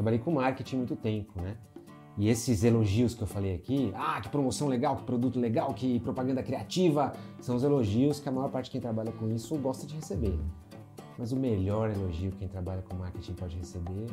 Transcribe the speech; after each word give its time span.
Trabalhei 0.00 0.18
com 0.18 0.30
marketing 0.30 0.76
muito 0.76 0.96
tempo, 0.96 1.38
né? 1.42 1.58
E 2.16 2.30
esses 2.30 2.64
elogios 2.64 3.14
que 3.14 3.20
eu 3.22 3.26
falei 3.26 3.54
aqui, 3.54 3.92
ah, 3.94 4.18
que 4.18 4.30
promoção 4.30 4.66
legal, 4.66 4.96
que 4.96 5.02
produto 5.02 5.38
legal, 5.38 5.74
que 5.74 6.00
propaganda 6.00 6.42
criativa, 6.42 7.12
são 7.38 7.54
os 7.54 7.62
elogios 7.62 8.18
que 8.18 8.26
a 8.26 8.32
maior 8.32 8.48
parte 8.48 8.64
de 8.64 8.70
quem 8.70 8.80
trabalha 8.80 9.12
com 9.12 9.28
isso 9.28 9.54
gosta 9.58 9.86
de 9.86 9.94
receber. 9.94 10.38
Mas 11.18 11.32
o 11.32 11.36
melhor 11.36 11.90
elogio 11.90 12.30
que 12.30 12.38
quem 12.38 12.48
trabalha 12.48 12.80
com 12.80 12.96
marketing 12.96 13.34
pode 13.34 13.58
receber 13.58 14.06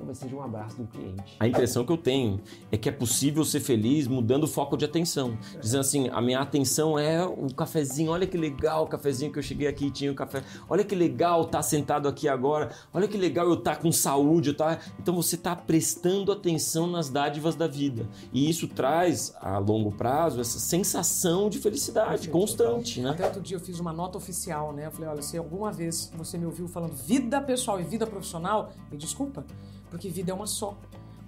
talvez 0.00 0.18
seja 0.18 0.34
um 0.34 0.42
abraço 0.42 0.76
do 0.76 0.86
cliente. 0.86 1.36
A 1.38 1.46
impressão 1.46 1.84
que 1.84 1.92
eu 1.92 1.96
tenho 1.96 2.40
é 2.72 2.76
que 2.76 2.88
é 2.88 2.92
possível 2.92 3.44
ser 3.44 3.60
feliz 3.60 4.06
mudando 4.06 4.44
o 4.44 4.48
foco 4.48 4.76
de 4.76 4.84
atenção. 4.84 5.38
Dizendo 5.60 5.80
assim, 5.80 6.08
a 6.08 6.20
minha 6.20 6.40
atenção 6.40 6.98
é 6.98 7.24
o 7.24 7.52
cafezinho, 7.54 8.10
olha 8.10 8.26
que 8.26 8.38
legal 8.38 8.84
o 8.84 8.86
cafezinho 8.86 9.30
que 9.30 9.38
eu 9.38 9.42
cheguei 9.42 9.68
aqui 9.68 9.86
e 9.86 9.90
tinha 9.90 10.10
o 10.10 10.14
um 10.14 10.16
café. 10.16 10.42
Olha 10.68 10.82
que 10.82 10.94
legal 10.94 11.42
estar 11.42 11.58
tá 11.58 11.62
sentado 11.62 12.08
aqui 12.08 12.28
agora. 12.28 12.70
Olha 12.92 13.06
que 13.06 13.18
legal 13.18 13.46
eu 13.46 13.54
estar 13.54 13.76
tá 13.76 13.82
com 13.82 13.92
saúde, 13.92 14.54
tá? 14.54 14.78
Então 14.98 15.14
você 15.14 15.36
está 15.36 15.54
prestando 15.54 16.32
atenção 16.32 16.86
nas 16.86 17.10
dádivas 17.10 17.54
da 17.54 17.66
vida. 17.66 18.08
E 18.32 18.48
isso 18.48 18.66
traz 18.68 19.34
a 19.40 19.58
longo 19.58 19.92
prazo 19.92 20.40
essa 20.40 20.58
sensação 20.58 21.50
de 21.50 21.58
felicidade 21.58 22.24
Sim, 22.24 22.30
constante, 22.30 23.00
né? 23.00 23.10
Até 23.10 23.26
outro 23.26 23.42
dia 23.42 23.56
eu 23.56 23.60
fiz 23.60 23.78
uma 23.78 23.92
nota 23.92 24.16
oficial, 24.16 24.72
né? 24.72 24.86
Eu 24.86 24.90
falei, 24.90 25.10
olha, 25.10 25.22
se 25.22 25.36
alguma 25.36 25.70
vez 25.70 26.10
você 26.16 26.38
me 26.38 26.46
ouviu 26.46 26.66
falando 26.66 26.94
vida 26.94 27.40
pessoal 27.40 27.78
e 27.78 27.84
vida 27.84 28.06
profissional, 28.06 28.72
me 28.90 28.96
desculpa, 28.96 29.44
porque 29.90 30.08
vida 30.08 30.30
é 30.30 30.34
uma 30.34 30.46
só. 30.46 30.76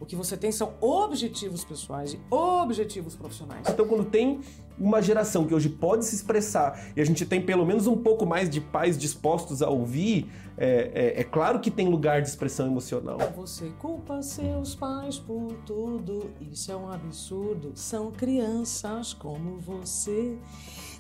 O 0.03 0.05
que 0.05 0.17
você 0.17 0.37
tem 0.37 0.51
são 0.51 0.73
objetivos 0.81 1.65
pessoais 1.65 2.15
e 2.15 2.21
objetivos 2.29 3.15
profissionais. 3.15 3.69
Então, 3.69 3.87
quando 3.87 4.05
tem 4.05 4.41
uma 4.77 5.01
geração 5.01 5.47
que 5.47 5.55
hoje 5.55 5.69
pode 5.69 6.05
se 6.05 6.17
expressar 6.17 6.89
e 6.97 7.01
a 7.01 7.05
gente 7.05 7.25
tem 7.25 7.41
pelo 7.41 7.65
menos 7.65 7.87
um 7.87 7.97
pouco 7.97 8.27
mais 8.27 8.51
de 8.51 8.61
pais 8.61 8.99
dispostos 8.99 9.63
a 9.63 9.71
ouvir, 9.71 10.29
é, 10.59 11.15
é, 11.17 11.21
é 11.21 11.25
claro 11.25 11.61
que 11.61 11.71
tem 11.71 11.89
lugar 11.89 12.21
de 12.21 12.29
expressão 12.29 12.67
emocional. 12.67 13.19
Você 13.37 13.71
culpa 13.79 14.21
seus 14.23 14.75
pais 14.75 15.21
por 15.21 15.53
tudo, 15.65 16.33
isso 16.41 16.73
é 16.73 16.77
um 16.77 16.91
absurdo. 16.91 17.71
São 17.77 18.11
crianças 18.11 19.13
como 19.13 19.59
você. 19.59 20.37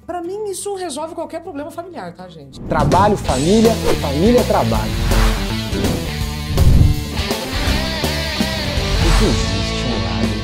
Para 0.07 0.23
mim, 0.23 0.45
isso 0.49 0.77
resolve 0.77 1.17
qualquer 1.17 1.43
problema 1.43 1.73
familiar, 1.73 2.15
tá, 2.15 2.29
gente? 2.29 2.61
Trabalho, 2.61 3.17
família, 3.17 3.73
família, 4.01 4.45
trabalho. 4.45 6.02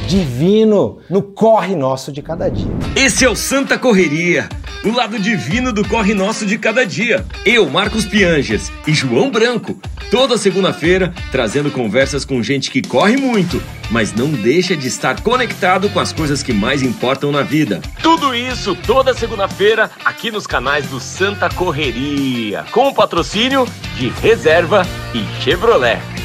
Divino 0.08 1.00
no 1.10 1.22
corre 1.22 1.76
nosso 1.76 2.10
de 2.10 2.22
cada 2.22 2.48
dia. 2.48 2.72
Esse 2.96 3.26
é 3.26 3.28
o 3.28 3.36
Santa 3.36 3.78
Correria, 3.78 4.48
o 4.82 4.90
lado 4.90 5.18
divino 5.18 5.70
do 5.70 5.86
corre 5.86 6.14
nosso 6.14 6.46
de 6.46 6.56
cada 6.56 6.86
dia. 6.86 7.26
Eu, 7.44 7.68
Marcos 7.68 8.06
Pianges 8.06 8.72
e 8.86 8.94
João 8.94 9.30
Branco, 9.30 9.78
toda 10.10 10.38
segunda-feira 10.38 11.12
trazendo 11.30 11.70
conversas 11.70 12.24
com 12.24 12.42
gente 12.42 12.70
que 12.70 12.80
corre 12.80 13.18
muito, 13.18 13.62
mas 13.90 14.14
não 14.14 14.30
deixa 14.30 14.74
de 14.74 14.88
estar 14.88 15.20
conectado 15.20 15.90
com 15.90 16.00
as 16.00 16.10
coisas 16.10 16.42
que 16.42 16.54
mais 16.54 16.82
importam 16.82 17.30
na 17.30 17.42
vida. 17.42 17.82
Tudo 18.02 18.34
isso 18.34 18.74
toda 18.74 19.12
segunda-feira 19.12 19.90
aqui 20.02 20.30
nos 20.30 20.46
canais 20.46 20.86
do 20.86 20.98
Santa 20.98 21.50
Correria, 21.50 22.64
com 22.72 22.88
o 22.88 22.94
patrocínio 22.94 23.66
de 23.98 24.08
Reserva 24.08 24.86
e 25.14 25.42
Chevrolet. 25.42 26.17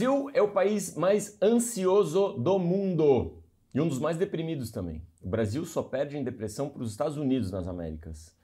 Brasil 0.00 0.30
é 0.32 0.40
o 0.40 0.48
país 0.48 0.94
mais 0.94 1.36
ansioso 1.42 2.32
do 2.32 2.58
mundo 2.58 3.34
e 3.74 3.78
um 3.82 3.86
dos 3.86 3.98
mais 3.98 4.16
deprimidos 4.16 4.70
também. 4.70 5.02
O 5.22 5.28
Brasil 5.28 5.62
só 5.66 5.82
perde 5.82 6.16
em 6.16 6.24
depressão 6.24 6.70
para 6.70 6.82
os 6.82 6.90
Estados 6.90 7.18
Unidos 7.18 7.50
nas 7.50 7.68
Américas. 7.68 8.34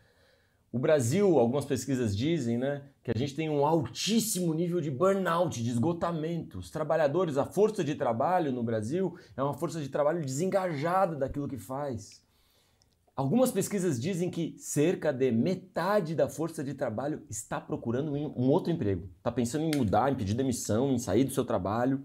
O 0.71 0.79
Brasil, 0.79 1.39
algumas 1.39 1.65
pesquisas 1.65 2.15
dizem, 2.15 2.59
né, 2.59 2.83
que 3.03 3.11
a 3.11 3.19
gente 3.19 3.35
tem 3.35 3.49
um 3.49 3.65
altíssimo 3.65 4.53
nível 4.53 4.83
de 4.83 4.91
burnout, 4.91 5.65
de 5.65 5.71
esgotamento. 5.71 6.59
Os 6.59 6.71
trabalhadores, 6.71 7.39
a 7.39 7.47
força 7.47 7.83
de 7.83 7.95
trabalho 7.95 8.53
no 8.53 8.63
Brasil 8.63 9.17
é 9.35 9.43
uma 9.43 9.55
força 9.55 9.81
de 9.81 9.89
trabalho 9.89 10.23
desengajada 10.23 11.17
daquilo 11.17 11.49
que 11.49 11.57
faz. 11.57 12.23
Algumas 13.17 13.51
pesquisas 13.51 13.99
dizem 13.99 14.31
que 14.31 14.55
cerca 14.59 15.11
de 15.11 15.33
metade 15.33 16.15
da 16.15 16.29
força 16.29 16.63
de 16.63 16.75
trabalho 16.75 17.23
está 17.31 17.59
procurando 17.59 18.13
um 18.13 18.51
outro 18.51 18.71
emprego. 18.71 19.09
Está 19.17 19.33
pensando 19.33 19.65
em 19.65 19.75
mudar, 19.75 20.13
em 20.13 20.15
pedir 20.15 20.35
demissão, 20.35 20.93
em 20.93 20.99
sair 20.99 21.25
do 21.25 21.33
seu 21.33 21.43
trabalho. 21.43 22.05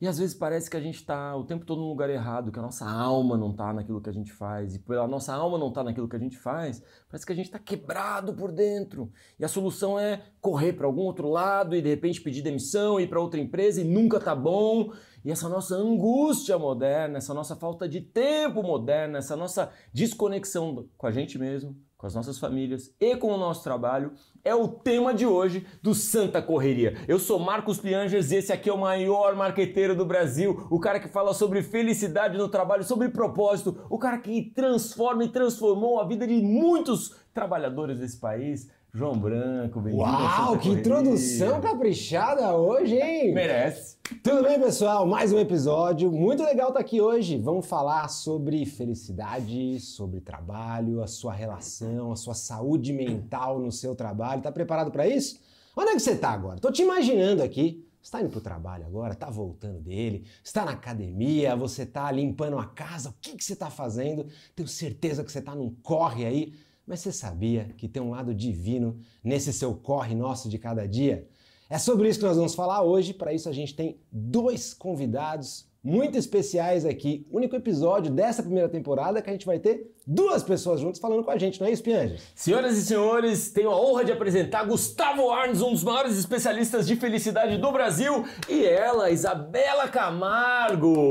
E 0.00 0.08
às 0.08 0.18
vezes 0.18 0.34
parece 0.34 0.68
que 0.68 0.76
a 0.76 0.80
gente 0.80 0.96
está 0.96 1.36
o 1.36 1.44
tempo 1.44 1.64
todo 1.64 1.80
no 1.80 1.88
lugar 1.88 2.10
errado, 2.10 2.50
que 2.50 2.58
a 2.58 2.62
nossa 2.62 2.84
alma 2.84 3.38
não 3.38 3.52
está 3.52 3.72
naquilo 3.72 4.00
que 4.00 4.10
a 4.10 4.12
gente 4.12 4.32
faz. 4.32 4.74
E 4.74 4.80
pela 4.80 5.06
nossa 5.06 5.32
alma 5.32 5.56
não 5.56 5.68
está 5.68 5.84
naquilo 5.84 6.08
que 6.08 6.16
a 6.16 6.18
gente 6.18 6.36
faz, 6.36 6.82
parece 7.08 7.24
que 7.24 7.32
a 7.32 7.36
gente 7.36 7.46
está 7.46 7.60
quebrado 7.60 8.34
por 8.34 8.50
dentro. 8.50 9.12
E 9.38 9.44
a 9.44 9.48
solução 9.48 9.96
é 9.96 10.20
correr 10.40 10.72
para 10.72 10.86
algum 10.88 11.02
outro 11.02 11.28
lado 11.28 11.76
e 11.76 11.80
de 11.80 11.90
repente 11.90 12.20
pedir 12.20 12.42
demissão, 12.42 12.98
ir 12.98 13.08
para 13.08 13.20
outra 13.20 13.38
empresa 13.38 13.80
e 13.80 13.84
nunca 13.84 14.18
tá 14.18 14.34
bom. 14.34 14.92
E 15.24 15.30
essa 15.30 15.48
nossa 15.48 15.74
angústia 15.74 16.58
moderna, 16.58 17.16
essa 17.16 17.32
nossa 17.32 17.56
falta 17.56 17.88
de 17.88 18.02
tempo 18.02 18.62
moderna, 18.62 19.18
essa 19.18 19.34
nossa 19.34 19.70
desconexão 19.92 20.86
com 20.98 21.06
a 21.06 21.10
gente 21.10 21.38
mesmo, 21.38 21.74
com 21.96 22.06
as 22.06 22.14
nossas 22.14 22.38
famílias 22.38 22.94
e 23.00 23.16
com 23.16 23.28
o 23.32 23.38
nosso 23.38 23.64
trabalho 23.64 24.12
é 24.44 24.54
o 24.54 24.68
tema 24.68 25.14
de 25.14 25.24
hoje 25.24 25.66
do 25.82 25.94
Santa 25.94 26.42
Correria. 26.42 26.98
Eu 27.08 27.18
sou 27.18 27.38
Marcos 27.38 27.78
Pianges 27.78 28.30
e 28.30 28.36
esse 28.36 28.52
aqui 28.52 28.68
é 28.68 28.72
o 28.74 28.78
maior 28.78 29.34
marqueteiro 29.34 29.96
do 29.96 30.04
Brasil, 30.04 30.66
o 30.70 30.78
cara 30.78 31.00
que 31.00 31.08
fala 31.08 31.32
sobre 31.32 31.62
felicidade 31.62 32.36
no 32.36 32.46
trabalho, 32.50 32.84
sobre 32.84 33.08
propósito, 33.08 33.86
o 33.88 33.98
cara 33.98 34.18
que 34.18 34.52
transforma 34.54 35.24
e 35.24 35.30
transformou 35.30 35.98
a 35.98 36.06
vida 36.06 36.26
de 36.26 36.34
muitos 36.42 37.16
trabalhadores 37.32 37.98
desse 37.98 38.20
país. 38.20 38.70
João 38.96 39.18
Branco, 39.18 39.80
bem-vindo. 39.80 40.04
Uau, 40.04 40.56
que 40.56 40.68
introdução 40.68 41.60
caprichada 41.60 42.54
hoje, 42.54 42.94
hein? 42.94 43.34
Merece. 43.34 43.96
Tudo 44.22 44.44
bem, 44.44 44.60
pessoal? 44.60 45.04
Mais 45.04 45.32
um 45.32 45.38
episódio. 45.40 46.12
Muito 46.12 46.44
legal 46.44 46.68
estar 46.68 46.78
aqui 46.78 47.00
hoje. 47.00 47.36
Vamos 47.36 47.66
falar 47.66 48.06
sobre 48.06 48.64
felicidade, 48.64 49.80
sobre 49.80 50.20
trabalho, 50.20 51.02
a 51.02 51.08
sua 51.08 51.32
relação, 51.32 52.12
a 52.12 52.16
sua 52.16 52.34
saúde 52.34 52.92
mental 52.92 53.58
no 53.58 53.72
seu 53.72 53.96
trabalho. 53.96 54.42
Tá 54.42 54.52
preparado 54.52 54.92
para 54.92 55.08
isso? 55.08 55.40
Onde 55.76 55.90
é 55.90 55.94
que 55.94 56.00
você 56.00 56.14
tá 56.14 56.30
agora? 56.30 56.60
Tô 56.60 56.70
te 56.70 56.82
imaginando 56.82 57.42
aqui. 57.42 57.84
Você 58.00 58.06
está 58.06 58.20
indo 58.20 58.30
para 58.30 58.38
o 58.38 58.42
trabalho 58.42 58.86
agora, 58.86 59.14
está 59.14 59.28
voltando 59.28 59.80
dele, 59.80 60.24
está 60.44 60.64
na 60.64 60.72
academia, 60.72 61.56
você 61.56 61.82
está 61.82 62.12
limpando 62.12 62.58
a 62.58 62.66
casa, 62.66 63.08
o 63.08 63.14
que, 63.20 63.34
que 63.34 63.42
você 63.42 63.54
está 63.54 63.70
fazendo? 63.70 64.26
Tenho 64.54 64.68
certeza 64.68 65.24
que 65.24 65.32
você 65.32 65.38
está 65.40 65.54
num 65.54 65.74
corre 65.82 66.26
aí 66.26 66.52
mas 66.86 67.00
você 67.00 67.12
sabia 67.12 67.74
que 67.76 67.88
tem 67.88 68.02
um 68.02 68.10
lado 68.10 68.34
divino 68.34 68.98
nesse 69.22 69.52
seu 69.52 69.74
corre 69.74 70.14
nosso 70.14 70.48
de 70.48 70.58
cada 70.58 70.86
dia? 70.86 71.26
É 71.68 71.78
sobre 71.78 72.08
isso 72.08 72.18
que 72.18 72.24
nós 72.26 72.36
vamos 72.36 72.54
falar 72.54 72.82
hoje. 72.82 73.14
Para 73.14 73.32
isso, 73.32 73.48
a 73.48 73.52
gente 73.52 73.74
tem 73.74 73.98
dois 74.12 74.74
convidados 74.74 75.66
muito 75.84 76.16
especiais 76.16 76.86
aqui. 76.86 77.26
Único 77.30 77.54
episódio 77.54 78.10
dessa 78.10 78.42
primeira 78.42 78.70
temporada 78.70 79.20
que 79.20 79.28
a 79.28 79.32
gente 79.32 79.44
vai 79.44 79.58
ter 79.58 79.92
duas 80.06 80.42
pessoas 80.42 80.80
juntas 80.80 80.98
falando 80.98 81.22
com 81.22 81.30
a 81.30 81.36
gente, 81.36 81.60
não 81.60 81.66
é 81.66 81.70
isso, 81.72 81.82
Pianges? 81.82 82.22
Senhoras 82.34 82.76
e 82.78 82.82
senhores, 82.82 83.50
tenho 83.52 83.70
a 83.70 83.78
honra 83.78 84.04
de 84.04 84.12
apresentar 84.12 84.64
Gustavo 84.64 85.30
Arnes, 85.30 85.60
um 85.60 85.72
dos 85.72 85.84
maiores 85.84 86.16
especialistas 86.18 86.86
de 86.86 86.96
felicidade 86.96 87.58
do 87.58 87.70
Brasil, 87.70 88.24
e 88.48 88.64
ela, 88.64 89.10
Isabela 89.10 89.86
Camargo, 89.88 91.10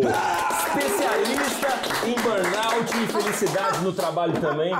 especialista 0.68 1.68
em 2.08 2.16
burnout 2.16 3.04
e 3.04 3.08
felicidade 3.08 3.84
no 3.84 3.94
trabalho 3.94 4.40
também, 4.40 4.74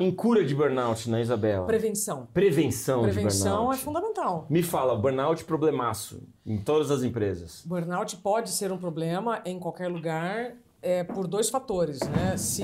em 0.00 0.10
cura 0.10 0.44
de 0.44 0.54
burnout, 0.54 1.08
né, 1.10 1.20
Isabela? 1.20 1.66
Prevenção. 1.66 2.28
Prevenção, 2.32 3.02
Prevenção 3.02 3.52
de 3.52 3.56
burnout. 3.58 3.76
é 3.76 3.84
fundamental. 3.84 4.46
Me 4.50 4.62
fala, 4.62 4.96
burnout 4.96 5.44
problemaço 5.44 6.22
em 6.46 6.58
todas 6.58 6.90
as 6.90 7.02
empresas. 7.02 7.62
Burnout 7.66 8.16
pode 8.18 8.50
ser 8.50 8.72
um 8.72 8.78
problema 8.78 9.40
em 9.44 9.58
qualquer 9.58 9.88
lugar 9.88 10.52
é, 10.80 11.02
por 11.04 11.26
dois 11.26 11.50
fatores, 11.50 12.00
né? 12.08 12.36
Se. 12.36 12.62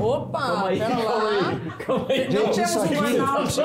Opa! 0.00 0.40
Calma 0.40 0.68
aí, 0.68 0.78
pera 0.78 0.96
calma 0.96 1.14
lá. 1.14 1.48
aí, 1.48 1.70
calma 1.86 2.06
aí. 2.10 2.24
Não 2.24 2.30
Gente, 2.32 2.54
temos 2.54 2.68
isso 2.70 2.78
um 2.78 2.82
aqui- 2.82 2.94
burnout. 2.96 3.60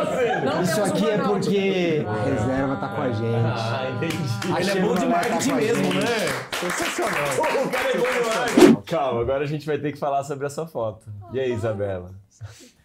Não 0.45 0.61
Isso 0.61 0.79
um 0.79 0.83
aqui 0.85 1.09
é 1.09 1.17
burnout. 1.17 1.39
porque 1.45 2.05
a 2.07 2.23
reserva 2.23 2.75
tá 2.75 2.87
com 2.95 3.01
a 3.01 3.11
gente. 3.11 3.45
Ah, 3.45 3.91
entendi. 3.95 4.53
A 4.53 4.61
Ele 4.61 4.69
é 4.69 4.81
bom 4.81 4.93
de 4.93 4.99
tá 5.01 5.05
marketing 5.07 5.51
a 5.51 5.55
mesmo, 5.55 5.83
gente. 5.83 5.95
né? 5.97 6.05
Sensacional. 6.59 7.65
O 7.65 7.69
cara 7.71 7.89
é 7.89 7.97
bom 7.97 8.63
demais. 8.63 8.85
Calma, 8.85 9.21
agora 9.21 9.43
a 9.43 9.47
gente 9.47 9.65
vai 9.65 9.77
ter 9.79 9.91
que 9.91 9.97
falar 9.97 10.23
sobre 10.23 10.45
a 10.45 10.49
sua 10.51 10.67
foto. 10.67 11.07
E 11.33 11.39
aí, 11.39 11.51
Isabela? 11.51 12.11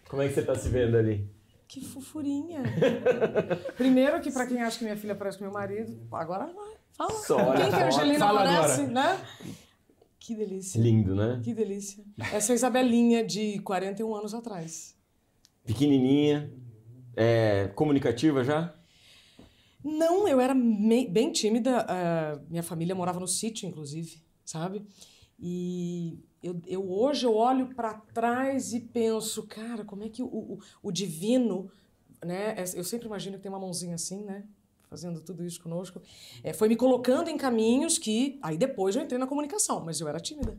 Como 0.09 0.21
é 0.23 0.27
que 0.27 0.33
você 0.33 0.41
tá 0.41 0.55
se 0.55 0.69
vendo 0.69 0.97
ali? 0.97 1.29
Que 1.75 1.81
fofurinha. 1.83 2.63
Primeiro 3.75 4.21
que 4.21 4.31
pra 4.31 4.47
quem 4.47 4.61
acha 4.61 4.77
que 4.77 4.85
minha 4.85 4.95
filha 4.95 5.13
parece 5.13 5.37
com 5.37 5.43
meu 5.43 5.51
marido, 5.53 5.99
agora 6.09 6.45
vai. 6.45 6.73
Fala. 6.93 7.11
Só 7.11 7.53
quem 7.53 7.69
que 7.69 7.75
a. 7.75 7.87
Angelina 7.87 8.19
Fala 8.19 8.43
parece, 8.45 8.81
agora. 8.83 8.93
né? 8.93 9.25
Que 10.17 10.35
delícia. 10.35 10.79
Lindo, 10.81 11.13
né? 11.13 11.41
Que 11.43 11.53
delícia. 11.53 12.01
Essa 12.31 12.51
é 12.51 12.53
a 12.53 12.55
Isabelinha 12.55 13.25
de 13.25 13.59
41 13.59 14.15
anos 14.15 14.33
atrás. 14.33 14.95
Pequenininha, 15.65 16.49
é, 17.13 17.67
comunicativa 17.75 18.41
já? 18.41 18.73
Não, 19.83 20.25
eu 20.29 20.39
era 20.39 20.55
me- 20.55 21.09
bem 21.09 21.29
tímida. 21.33 21.85
ah, 21.89 22.39
minha 22.49 22.63
família 22.63 22.95
morava 22.95 23.19
no 23.19 23.27
sítio, 23.27 23.67
inclusive, 23.67 24.23
sabe? 24.45 24.85
E 25.37 26.23
eu, 26.45 26.61
eu- 26.67 26.91
hoje 26.91 27.25
eu 27.25 27.35
olho 27.35 27.73
para 27.75 27.93
trás 28.13 28.73
e 28.73 28.79
penso, 28.79 29.43
cara, 29.47 29.83
como 29.83 30.03
é 30.03 30.09
que 30.09 30.21
o, 30.23 30.27
o, 30.27 30.59
o 30.83 30.91
divino 30.91 31.69
né? 32.23 32.55
Eu 32.73 32.83
sempre 32.83 33.05
imagino 33.07 33.37
que 33.37 33.43
tem 33.43 33.51
uma 33.51 33.59
mãozinha 33.59 33.95
assim, 33.95 34.23
né? 34.23 34.43
Fazendo 34.89 35.19
tudo 35.21 35.45
isso 35.45 35.61
conosco. 35.61 36.01
É, 36.43 36.53
foi 36.53 36.67
me 36.67 36.75
colocando 36.75 37.29
em 37.29 37.37
caminhos 37.37 37.97
que. 37.99 38.39
Aí 38.41 38.57
depois 38.57 38.95
eu 38.95 39.01
entrei 39.03 39.19
na 39.19 39.27
comunicação, 39.27 39.83
mas 39.83 39.99
eu 39.99 40.07
era 40.07 40.19
tímida. 40.19 40.57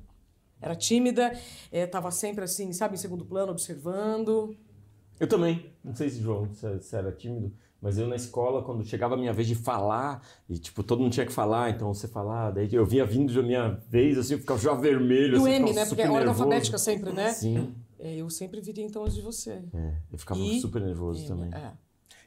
Era 0.60 0.74
tímida, 0.76 1.32
estava 1.72 2.10
sempre 2.10 2.44
assim, 2.44 2.72
sabe, 2.72 2.94
em 2.94 2.98
segundo 2.98 3.24
plano, 3.24 3.52
observando. 3.52 4.56
Eu 5.18 5.26
também. 5.26 5.72
Não 5.82 5.94
sei 5.94 6.08
se, 6.10 6.20
João, 6.20 6.48
se 6.80 6.94
era 6.96 7.10
tímido. 7.12 7.52
Mas 7.86 7.98
eu 7.98 8.08
na 8.08 8.16
escola, 8.16 8.64
quando 8.64 8.84
chegava 8.84 9.14
a 9.14 9.16
minha 9.16 9.32
vez 9.32 9.46
de 9.46 9.54
falar, 9.54 10.20
e 10.48 10.58
tipo, 10.58 10.82
todo 10.82 11.00
mundo 11.00 11.12
tinha 11.12 11.24
que 11.24 11.32
falar, 11.32 11.70
então 11.70 11.94
você 11.94 12.08
falar, 12.08 12.50
daí 12.50 12.68
eu 12.74 12.84
vinha 12.84 13.06
vindo 13.06 13.38
a 13.38 13.42
minha 13.44 13.80
vez, 13.88 14.18
assim, 14.18 14.34
eu 14.34 14.40
ficava 14.40 14.58
já 14.58 14.74
vermelho. 14.74 15.36
E 15.36 15.38
o 15.38 15.42
assim, 15.42 15.52
M, 15.54 15.72
né? 15.72 15.86
Porque 15.86 16.02
é 16.02 16.10
ordem 16.10 16.28
alfabética 16.28 16.78
sempre, 16.78 17.12
né? 17.12 17.30
Sim. 17.30 17.72
É, 18.00 18.16
eu 18.16 18.28
sempre 18.28 18.60
viria 18.60 18.84
então 18.84 19.04
antes 19.04 19.14
de 19.14 19.22
você. 19.22 19.62
É, 19.72 19.92
eu 20.10 20.18
ficava 20.18 20.40
E- 20.40 20.60
super 20.60 20.82
nervoso 20.82 21.20
M, 21.20 21.28
também. 21.28 21.50
É. 21.54 21.70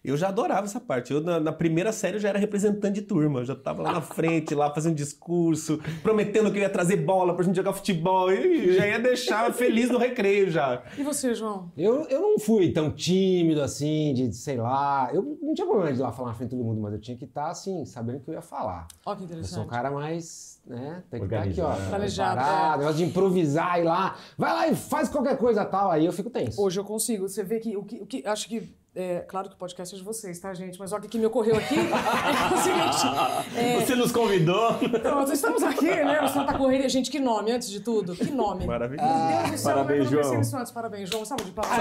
Eu 0.04 0.16
já 0.16 0.30
adorava 0.30 0.66
essa 0.66 0.80
parte. 0.80 1.14
Eu, 1.14 1.22
na, 1.22 1.40
na 1.40 1.52
primeira 1.52 1.92
série, 1.92 2.18
eu 2.18 2.20
já 2.20 2.30
era 2.30 2.40
representante 2.40 2.96
de 2.96 3.02
turma. 3.02 3.42
Eu 3.42 3.46
já 3.46 3.56
tava 3.56 3.84
lá 3.84 3.92
na 3.94 4.02
frente, 4.02 4.56
lá 4.56 4.74
fazendo 4.74 4.96
discurso, 4.96 5.80
prometendo 6.02 6.52
que 6.52 6.58
eu 6.58 6.62
ia 6.62 6.70
trazer 6.70 6.98
bola 6.98 7.34
pra 7.34 7.44
gente 7.44 7.56
jogar 7.56 7.74
futebol. 7.74 8.32
E 8.32 8.74
já 8.74 8.88
ia 8.88 9.00
deixar 9.00 9.52
feliz 9.54 9.90
no 9.90 9.98
recreio 9.98 10.50
já. 10.50 10.84
E 10.98 11.04
você, 11.04 11.34
João? 11.34 11.72
Eu, 11.78 12.04
eu 12.08 12.22
não 12.22 12.40
fui 12.40 12.72
tão 12.72 12.92
tímido 12.92 13.62
assim, 13.62 14.14
de 14.14 14.34
sei 14.34 14.58
lá. 14.58 15.10
Eu 15.14 15.38
não 15.42 15.54
tinha 15.54 15.68
problema 15.68 15.92
de 15.92 16.00
ir 16.00 16.02
lá 16.02 16.12
falar 16.12 16.30
na 16.30 16.34
frente 16.36 16.52
de 16.52 16.56
todo 16.56 16.66
mundo, 16.66 16.82
mas 16.82 16.94
eu 16.94 17.00
tinha 17.00 17.18
que 17.18 17.26
estar 17.26 17.50
assim, 17.50 17.86
sabendo 17.86 18.20
que 18.20 18.30
eu 18.30 18.34
ia 18.34 18.42
falar. 18.42 18.88
Ó, 19.06 19.16
que 19.16 19.24
Eu 19.24 19.28
sou 19.28 19.36
um 19.36 19.40
interessante. 19.40 19.70
cara 19.70 19.92
mais, 19.92 20.62
né? 20.66 21.04
Tem 21.10 21.20
que 21.20 21.26
estar 21.26 21.44
aqui, 21.44 21.62
ó. 21.62 21.76
Planejado, 21.90 22.42
é. 22.42 22.78
negócio 22.78 22.98
de 22.98 23.04
improvisar 23.04 23.80
e 23.80 23.84
lá. 23.84 24.16
Vai 24.38 24.54
lá 24.54 24.68
e 24.68 24.76
faz 24.76 25.10
qualquer 25.10 25.38
coisa 25.38 25.66
tal. 25.66 25.92
Aí 25.92 26.06
eu 26.06 26.12
fico 26.14 26.30
tenso. 26.30 26.62
Hoje 26.62 26.80
eu 26.80 26.84
consigo. 26.84 27.28
Você 27.28 27.44
vê 27.44 27.60
que 27.60 27.76
o 27.76 27.84
que, 27.84 28.02
o 28.02 28.06
que 28.06 28.26
acho 28.26 28.48
que. 28.48 28.74
É, 29.02 29.20
claro 29.22 29.48
que 29.48 29.56
o 29.56 29.58
podcast 29.58 29.96
é 29.96 29.98
de 29.98 30.04
vocês, 30.04 30.38
tá, 30.40 30.54
gente? 30.54 30.78
Mas 30.78 30.92
olha 30.92 31.06
o 31.06 31.08
que 31.08 31.18
me 31.18 31.26
ocorreu 31.26 31.56
aqui 31.56 31.76
é 31.80 32.54
o 32.54 32.58
seguinte. 32.58 33.58
é, 33.58 33.80
Você 33.80 33.96
nos 33.96 34.12
convidou? 34.12 34.76
então, 34.82 35.16
nós 35.16 35.30
estamos 35.32 35.64
aqui, 35.64 35.86
né? 35.86 36.22
O 36.22 36.28
Santa 36.28 36.54
Correria. 36.58 36.90
Gente, 36.90 37.10
que 37.10 37.18
nome, 37.18 37.50
antes 37.54 37.70
de 37.70 37.80
tudo? 37.80 38.14
Que 38.14 38.30
nome? 38.30 38.66
Maravilhoso. 38.66 39.08
Meu 39.08 39.38
Deus 39.38 39.52
do 39.52 39.58
céu, 39.58 39.74
Parabéns, 39.74 40.10
João. 40.10 40.34
antes. 40.36 40.72
Parabéns, 40.72 41.10
João. 41.10 41.24
Salve 41.24 41.46
de 41.46 41.52
palmas. 41.52 41.80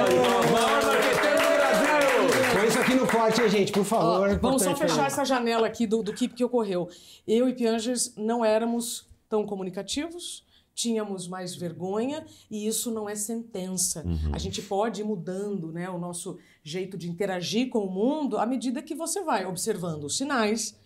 Põe 2.54 2.68
isso 2.68 2.78
aqui 2.78 2.94
no 2.94 3.06
corte, 3.06 3.42
hein, 3.42 3.48
gente, 3.48 3.72
por 3.72 3.80
Ó, 3.80 3.84
favor. 3.84 4.38
vamos 4.38 4.62
só 4.62 4.76
fechar 4.76 5.06
essa 5.08 5.24
janela 5.24 5.66
aqui 5.66 5.86
do, 5.88 6.02
do 6.04 6.12
que, 6.12 6.28
que 6.28 6.44
ocorreu. 6.44 6.88
Eu 7.26 7.48
e 7.48 7.52
Piangers 7.52 8.14
não 8.16 8.44
éramos 8.44 9.08
tão 9.28 9.44
comunicativos, 9.44 10.44
tínhamos 10.78 11.26
mais 11.26 11.56
vergonha 11.56 12.24
e 12.48 12.66
isso 12.68 12.92
não 12.92 13.08
é 13.08 13.16
sentença. 13.16 14.04
A 14.32 14.38
gente 14.38 14.62
pode 14.62 15.00
ir 15.00 15.04
mudando 15.04 15.72
né, 15.72 15.90
o 15.90 15.98
nosso 15.98 16.38
jeito 16.62 16.96
de 16.96 17.10
interagir 17.10 17.68
com 17.68 17.80
o 17.80 17.90
mundo 17.90 18.38
à 18.38 18.46
medida 18.46 18.80
que 18.80 18.94
você 18.94 19.20
vai 19.22 19.44
observando 19.44 20.04
os 20.04 20.16
sinais. 20.16 20.78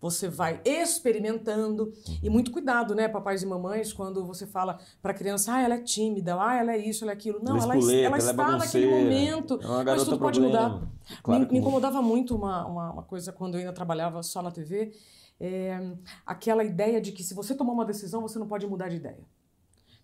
Você 0.00 0.28
vai 0.28 0.60
experimentando 0.64 1.92
e 2.22 2.28
muito 2.28 2.50
cuidado, 2.50 2.92
né, 2.94 3.08
papais 3.08 3.42
e 3.42 3.46
mamães, 3.46 3.92
quando 3.92 4.24
você 4.24 4.46
fala 4.46 4.78
para 5.00 5.12
a 5.12 5.14
criança, 5.14 5.54
ah, 5.54 5.60
ela 5.60 5.74
é 5.74 5.80
tímida, 5.80 6.34
ah, 6.40 6.56
ela 6.56 6.72
é 6.72 6.78
isso, 6.78 7.04
ela 7.04 7.12
é 7.12 7.14
aquilo. 7.14 7.38
Não, 7.42 7.56
Ela 7.56 7.74
ela, 7.76 7.92
é 7.92 8.02
ela 8.02 8.16
é 8.16 8.18
está 8.18 8.32
naquele 8.32 8.86
bagunceira, 8.86 8.90
momento, 8.90 9.60
é 9.62 9.84
mas 9.84 10.04
tudo 10.04 10.18
pode 10.18 10.40
problema. 10.40 10.68
mudar. 10.70 10.88
Claro 11.22 11.44
me, 11.46 11.52
me 11.52 11.58
incomodava 11.58 12.02
muito 12.02 12.34
uma, 12.34 12.66
uma, 12.66 12.92
uma 12.94 13.02
coisa 13.02 13.32
quando 13.32 13.54
eu 13.54 13.60
ainda 13.60 13.72
trabalhava 13.72 14.22
só 14.24 14.42
na 14.42 14.50
TV, 14.50 14.92
é, 15.42 15.92
aquela 16.24 16.62
ideia 16.62 17.00
de 17.00 17.10
que 17.10 17.22
se 17.24 17.34
você 17.34 17.54
tomar 17.54 17.72
uma 17.72 17.84
decisão, 17.84 18.22
você 18.22 18.38
não 18.38 18.46
pode 18.46 18.64
mudar 18.66 18.88
de 18.88 18.96
ideia. 18.96 19.24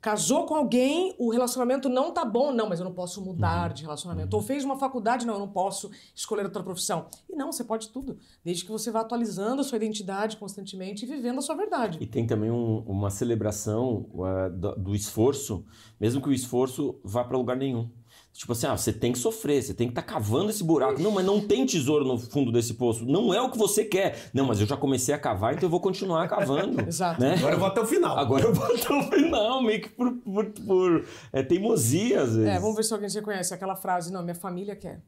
Casou 0.01 0.47
com 0.47 0.55
alguém, 0.55 1.13
o 1.19 1.29
relacionamento 1.29 1.89
não 1.89 2.13
tá 2.13 2.25
bom, 2.25 2.53
não, 2.53 2.69
mas 2.69 2.79
eu 2.79 2.85
não 2.85 2.93
posso 2.95 3.21
mudar 3.21 3.73
de 3.73 3.83
relacionamento. 3.83 4.35
Ou 4.37 4.41
fez 4.41 4.65
uma 4.65 4.79
faculdade, 4.79 5.27
não, 5.27 5.35
eu 5.35 5.41
não 5.41 5.49
posso 5.49 5.91
escolher 6.15 6.45
outra 6.45 6.63
profissão. 6.63 7.07
E 7.29 7.35
não, 7.35 7.51
você 7.51 7.65
pode 7.65 7.89
tudo, 7.89 8.17
desde 8.45 8.65
que 8.65 8.71
você 8.71 8.93
vá 8.93 9.01
atualizando 9.01 9.61
a 9.61 9.65
sua 9.65 9.75
identidade 9.77 10.37
constantemente 10.37 11.05
e 11.05 11.09
vivendo 11.09 11.39
a 11.39 11.43
sua 11.43 11.57
verdade. 11.57 11.99
E 12.01 12.07
tem 12.07 12.25
também 12.29 12.49
um- 12.49 12.79
uma 12.87 13.11
celebração 13.11 14.07
uh, 14.15 14.49
do, 14.57 14.77
do 14.77 14.95
esforço, 14.95 15.65
mesmo 15.99 16.23
que 16.23 16.29
o 16.29 16.33
esforço 16.33 17.01
vá 17.03 17.25
para 17.25 17.37
lugar 17.37 17.57
nenhum. 17.57 17.91
Tipo 18.39 18.53
assim, 18.53 18.69
ah, 18.69 18.77
você 18.77 18.93
tem 18.93 19.11
que 19.11 19.19
sofrer, 19.19 19.61
você 19.61 19.75
tem 19.75 19.89
que 19.89 19.91
estar 19.91 20.03
cavando 20.03 20.49
esse 20.51 20.63
buraco. 20.63 21.03
Não, 21.03 21.11
mas 21.11 21.27
não 21.27 21.41
tem 21.41 21.67
tesouro 21.67 22.05
no 22.05 22.17
fundo 22.17 22.53
desse 22.53 22.75
poço. 22.75 23.05
Não 23.05 23.35
é 23.35 23.43
o 23.43 23.51
que 23.51 23.59
você 23.59 23.85
quer. 23.85 24.31
Não, 24.33 24.47
mas 24.47 24.61
eu 24.61 24.67
já 24.67 24.77
comecei 24.77 25.13
a 25.13 25.19
cavar, 25.19 25.55
então 25.55 25.67
eu 25.67 25.71
vou 25.71 25.81
continuar 25.81 26.29
cavando. 26.29 26.81
Exato. 26.87 27.21
Né? 27.21 27.35
Agora 27.35 27.55
eu 27.55 27.59
vou 27.59 27.67
até 27.67 27.81
o 27.81 27.87
final. 27.87 28.17
Agora 28.17 28.45
eu 28.45 28.55
vou 28.55 28.65
até 28.65 28.95
o 28.95 29.03
final, 29.11 29.61
meio 29.61 29.83
que 29.83 29.89
por, 29.89 30.13
por, 30.19 30.45
por 30.51 31.05
é, 31.33 31.43
teimosia, 31.43 32.23
às 32.23 32.37
vezes. 32.37 32.47
É, 32.49 32.61
vamos 32.61 32.77
ver 32.77 32.85
se 32.85 32.95
alguém 32.95 33.09
se 33.09 33.21
conhece 33.23 33.53
aquela 33.53 33.75
frase, 33.75 34.13
não, 34.13 34.23
minha 34.23 34.37
família 34.37 34.77
quer. 34.77 35.03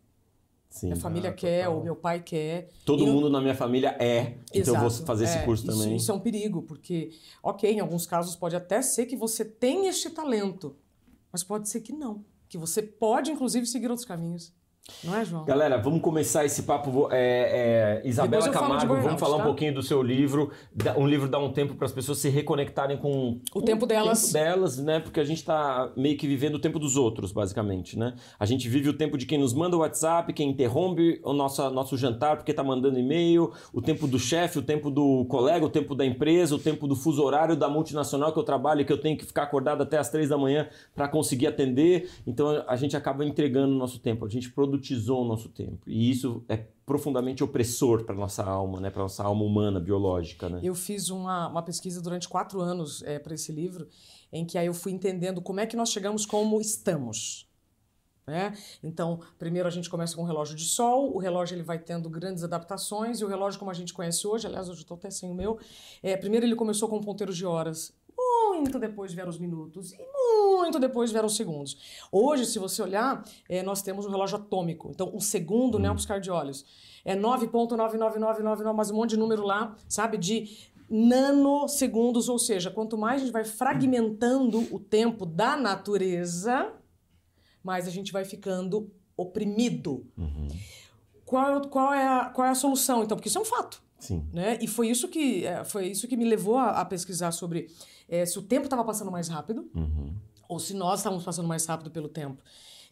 Sim. 0.69 0.87
Minha 0.89 0.99
família 0.99 1.33
quer, 1.33 1.69
ou 1.69 1.85
meu 1.85 1.95
pai 1.95 2.21
quer. 2.21 2.69
Todo 2.85 3.05
E 3.05 3.07
não- 3.07 3.13
mundo 3.13 3.31
na 3.31 3.41
minha 3.41 3.55
família 3.55 3.95
é, 4.01 4.39
então 4.53 4.75
eu 4.75 4.81
vou 4.81 4.89
Exato. 4.89 5.07
fazer 5.07 5.25
esse 5.27 5.39
É, 5.39 5.43
curso 5.45 5.65
isso- 5.69 5.79
também. 5.79 5.95
Isso 5.97 6.11
é 6.11 6.15
um 6.15 6.21
perigo, 6.21 6.63
porque, 6.63 7.11
ok, 7.45 7.71
em 7.71 7.79
alguns 7.79 8.07
casos 8.07 8.35
pode 8.35 8.57
até 8.57 8.83
ser 8.83 9.07
que 9.07 9.15
você 9.17 9.45
tenha 9.45 9.89
este 9.91 10.11
talento, 10.11 10.75
mas 11.33 11.45
pode 11.45 11.69
ser 11.69 11.81
que 11.81 11.93
não. 11.93 12.25
Que 12.51 12.59
você 12.59 12.83
pode, 12.83 13.31
inclusive, 13.31 13.65
seguir 13.65 13.89
outros 13.89 14.07
caminhos. 14.07 14.53
Não 15.05 15.17
é, 15.17 15.25
João? 15.25 15.45
Galera, 15.45 15.79
vamos 15.79 16.01
começar 16.01 16.45
esse 16.45 16.63
papo. 16.65 17.09
É, 17.11 18.01
é, 18.03 18.09
Isabela 18.09 18.49
Camargo, 18.51 18.87
burnout, 18.87 19.05
vamos 19.05 19.21
falar 19.21 19.37
tá? 19.37 19.43
um 19.43 19.47
pouquinho 19.47 19.75
do 19.75 19.83
seu 19.83 20.03
livro. 20.03 20.51
Um 20.97 21.07
livro 21.07 21.29
dá 21.29 21.39
um 21.39 21.53
tempo 21.53 21.75
para 21.75 21.87
as 21.87 21.93
pessoas 21.93 22.19
se 22.19 22.29
reconectarem 22.29 22.99
com 22.99 23.41
O 23.55 23.63
tempo 23.63 23.87
delas. 23.87 24.23
tempo 24.23 24.33
delas, 24.33 24.79
né? 24.79 25.01
Porque 25.01 25.21
a 25.21 25.25
gente 25.25 25.45
tá 25.45 25.91
meio 25.97 26.17
que 26.17 26.27
vivendo 26.27 26.57
o 26.57 26.59
tempo 26.59 26.79
dos 26.79 26.97
outros, 26.97 27.33
basicamente, 27.33 27.99
né? 27.99 28.15
A 28.39 28.45
gente 28.45 28.69
vive 28.69 28.89
o 28.89 28.93
tempo 28.93 29.17
de 29.17 29.27
quem 29.27 29.39
nos 29.39 29.55
manda 29.55 29.77
o 29.77 29.81
WhatsApp, 29.81 30.33
quem 30.33 30.51
interrompe 30.51 31.21
o 31.25 31.33
nosso, 31.33 31.69
nosso 31.71 31.97
jantar 31.97 32.37
porque 32.37 32.53
tá 32.53 32.63
mandando 32.63 32.99
e-mail, 32.99 33.53
o 33.73 33.81
tempo 33.81 34.07
do 34.07 34.19
chefe, 34.19 34.59
o 34.59 34.63
tempo 34.63 34.91
do 34.91 35.25
colega, 35.27 35.65
o 35.65 35.71
tempo 35.71 35.95
da 35.95 36.05
empresa, 36.05 36.55
o 36.55 36.59
tempo 36.59 36.87
do 36.87 36.97
fuso 36.97 37.23
horário 37.23 37.57
da 37.57 37.69
multinacional 37.69 38.33
que 38.33 38.39
eu 38.39 38.43
trabalho 38.45 38.83
e 38.83 38.85
que 38.85 38.93
eu 38.93 39.01
tenho 39.01 39.17
que 39.17 39.25
ficar 39.25 39.45
acordado 39.45 39.83
até 39.83 39.99
as 39.99 40.11
três 40.11 40.29
da 40.29 40.37
manhã 40.37 40.69
para 40.95 41.09
conseguir 41.09 41.47
atender. 41.47 42.11
Então 42.27 42.65
a 42.67 42.77
gente 42.77 42.97
acaba 42.97 43.25
entregando 43.25 43.75
o 43.75 43.79
nosso 43.79 43.99
tempo, 43.99 44.27
a 44.27 44.29
gente 44.29 44.51
produtizou 44.71 45.23
o 45.23 45.25
nosso 45.25 45.49
tempo. 45.49 45.89
E 45.89 46.11
isso 46.11 46.45
é 46.49 46.57
profundamente 46.87 47.43
opressor 47.43 48.05
para 48.05 48.15
nossa 48.15 48.45
alma, 48.45 48.81
né? 48.81 48.91
Para 48.91 49.03
nossa 49.03 49.23
alma 49.23 49.45
humana, 49.45 49.81
biológica, 49.81 50.49
né? 50.49 50.61
Eu 50.63 50.75
fiz 50.75 51.11
uma, 51.11 51.49
uma 51.49 51.63
pesquisa 51.63 52.01
durante 52.01 52.29
quatro 52.29 52.61
anos 52.61 53.03
para 53.23 53.35
esse 53.35 53.53
livro, 53.53 53.89
em 54.33 54.45
que 54.45 54.57
aí 54.57 54.67
eu 54.67 54.75
fui 54.75 54.93
entendendo 54.93 55.43
como 55.43 55.61
é 55.61 55.67
que 55.67 55.77
nós 55.77 55.91
chegamos 55.91 56.25
como 56.25 56.61
estamos. 56.61 57.49
Né? 58.27 58.57
Então, 58.83 59.21
primeiro 59.39 59.67
a 59.67 59.71
gente 59.73 59.91
começa 59.91 60.15
com 60.15 60.23
o 60.23 60.27
relógio 60.27 60.55
de 60.55 60.65
sol, 60.65 61.13
o 61.13 61.19
relógio 61.19 61.57
ele 61.57 61.65
vai 61.65 61.81
tendo 61.81 62.09
grandes 62.09 62.45
adaptações, 62.45 63.21
e 63.21 63.25
o 63.25 63.29
relógio 63.29 63.59
como 63.59 63.73
a 63.73 63.75
gente 63.75 63.93
conhece 63.93 64.25
hoje, 64.25 64.47
aliás, 64.47 64.69
hoje 64.69 64.81
eu 64.81 64.83
estou 64.83 64.97
até 64.97 65.11
sem 65.11 65.29
o 65.29 65.35
meu, 65.35 65.59
é, 66.01 66.17
primeiro 66.17 66.47
ele 66.47 66.55
começou 66.55 66.89
com 66.89 67.01
ponteiros 67.01 67.37
de 67.37 67.45
horas, 67.45 67.93
muito 68.61 68.79
depois 68.79 69.13
vieram 69.13 69.31
os 69.31 69.39
minutos, 69.39 69.93
e 69.93 69.99
muito 70.59 70.79
depois 70.79 71.11
vieram 71.11 71.27
os 71.27 71.37
segundos. 71.37 71.77
Hoje, 72.13 72.47
se 72.47 72.59
você 72.59 72.83
olhar, 72.83 73.25
é, 73.49 73.63
nós 73.63 73.83
temos 73.83 74.07
um 74.07 74.11
relógio 74.11 74.37
atômico, 74.37 74.91
então 74.91 75.11
um 75.15 75.21
segundo, 75.21 75.79
né, 75.79 75.91
um 75.91 75.97
piscar 75.97 76.21
de 76.21 76.31
olhos, 76.31 76.65
é 77.05 77.17
9.99999, 77.17 78.73
mais 78.75 78.91
um 78.91 78.95
monte 78.97 79.11
de 79.11 79.17
número 79.17 79.43
lá, 79.45 79.75
sabe, 79.89 80.19
de 80.19 80.71
nanosegundos, 80.89 82.29
ou 82.29 82.39
seja, 82.39 82.71
quanto 82.71 82.99
mais 82.99 83.23
a 83.23 83.25
gente 83.25 83.33
vai 83.33 83.45
fragmentando 83.45 84.59
o 84.75 84.79
tempo 84.79 85.25
da 85.25 85.57
natureza, 85.57 86.73
mais 87.63 87.87
a 87.87 87.91
gente 87.91 88.13
vai 88.13 88.25
ficando 88.25 88.91
oprimido. 89.17 90.05
Qual, 91.25 91.59
é- 91.59 91.69
qual, 91.69 91.95
é 91.95 92.07
a, 92.07 92.25
qual 92.27 92.47
é 92.47 92.51
a 92.51 92.55
solução, 92.57 93.05
então? 93.05 93.17
Porque 93.17 93.29
isso 93.29 93.39
é 93.39 93.41
um 93.41 93.45
fato. 93.45 93.81
Sim. 94.01 94.27
Né? 94.33 94.59
E 94.61 94.67
foi 94.67 94.89
isso 94.89 95.09
que, 95.09 95.45
é, 95.47 95.63
foi 95.63 95.89
isso 95.89 96.09
que 96.09 96.17
me 96.17 96.25
levou 96.25 96.57
a, 96.57 96.81
a 96.81 96.85
pesquisar 96.85 97.31
sobre 97.33 97.69
é, 98.11 98.27
se 98.27 98.39
o 98.39 98.43
tempo 98.43 98.65
estava 98.65 98.85
passando 98.85 99.11
mais 99.11 99.29
rápido 99.29 99.71
Uhum. 99.75 100.13
ou 100.49 100.59
se 100.59 100.75
nós 100.75 100.99
estávamos 101.01 101.25
passando 101.25 101.49
mais 101.49 101.65
rápido 101.65 101.91
pelo 101.91 102.09
tempo. 102.09 102.43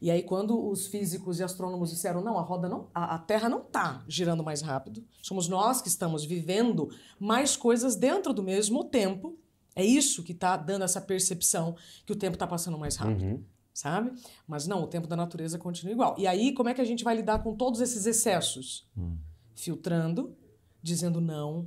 E 0.01 0.13
aí, 0.13 0.23
quando 0.23 0.65
os 0.69 0.87
físicos 0.87 1.41
e 1.41 1.43
astrônomos 1.43 1.91
disseram, 1.91 2.23
não, 2.23 2.39
a 2.39 2.43
roda 2.43 2.69
não, 2.69 2.87
a, 2.95 3.17
a 3.17 3.19
Terra 3.19 3.49
não 3.49 3.59
está 3.63 4.05
girando 4.07 4.45
mais 4.45 4.63
rápido, 4.63 5.05
somos 5.21 5.49
nós 5.49 5.83
que 5.83 5.89
estamos 5.89 6.25
vivendo 6.25 6.89
mais 7.19 7.57
coisas 7.57 7.97
dentro 7.97 8.33
do 8.33 8.41
mesmo 8.43 8.85
tempo. 8.85 9.37
É 9.75 9.85
isso 9.85 10.23
que 10.23 10.31
está 10.33 10.57
dando 10.57 10.85
essa 10.85 11.01
percepção 11.01 11.75
que 12.07 12.13
o 12.13 12.17
tempo 12.17 12.35
está 12.37 12.47
passando 12.47 12.79
mais 12.79 12.95
rápido 12.95 13.25
Uhum. 13.25 13.43
sabe? 13.75 14.13
Mas 14.47 14.69
não, 14.69 14.85
o 14.85 14.87
tempo 14.87 15.09
da 15.09 15.17
natureza 15.17 15.59
continua 15.59 15.93
igual. 15.93 16.15
E 16.17 16.29
aí, 16.29 16.53
como 16.53 16.69
é 16.69 16.75
que 16.75 16.81
a 16.81 16.85
gente 16.85 17.03
vai 17.03 17.17
lidar 17.17 17.43
com 17.43 17.57
todos 17.57 17.81
esses 17.81 18.07
excessos? 18.07 18.87
Hum. 18.97 19.17
Filtrando, 19.57 20.33
dizendo 20.81 21.21
não, 21.21 21.67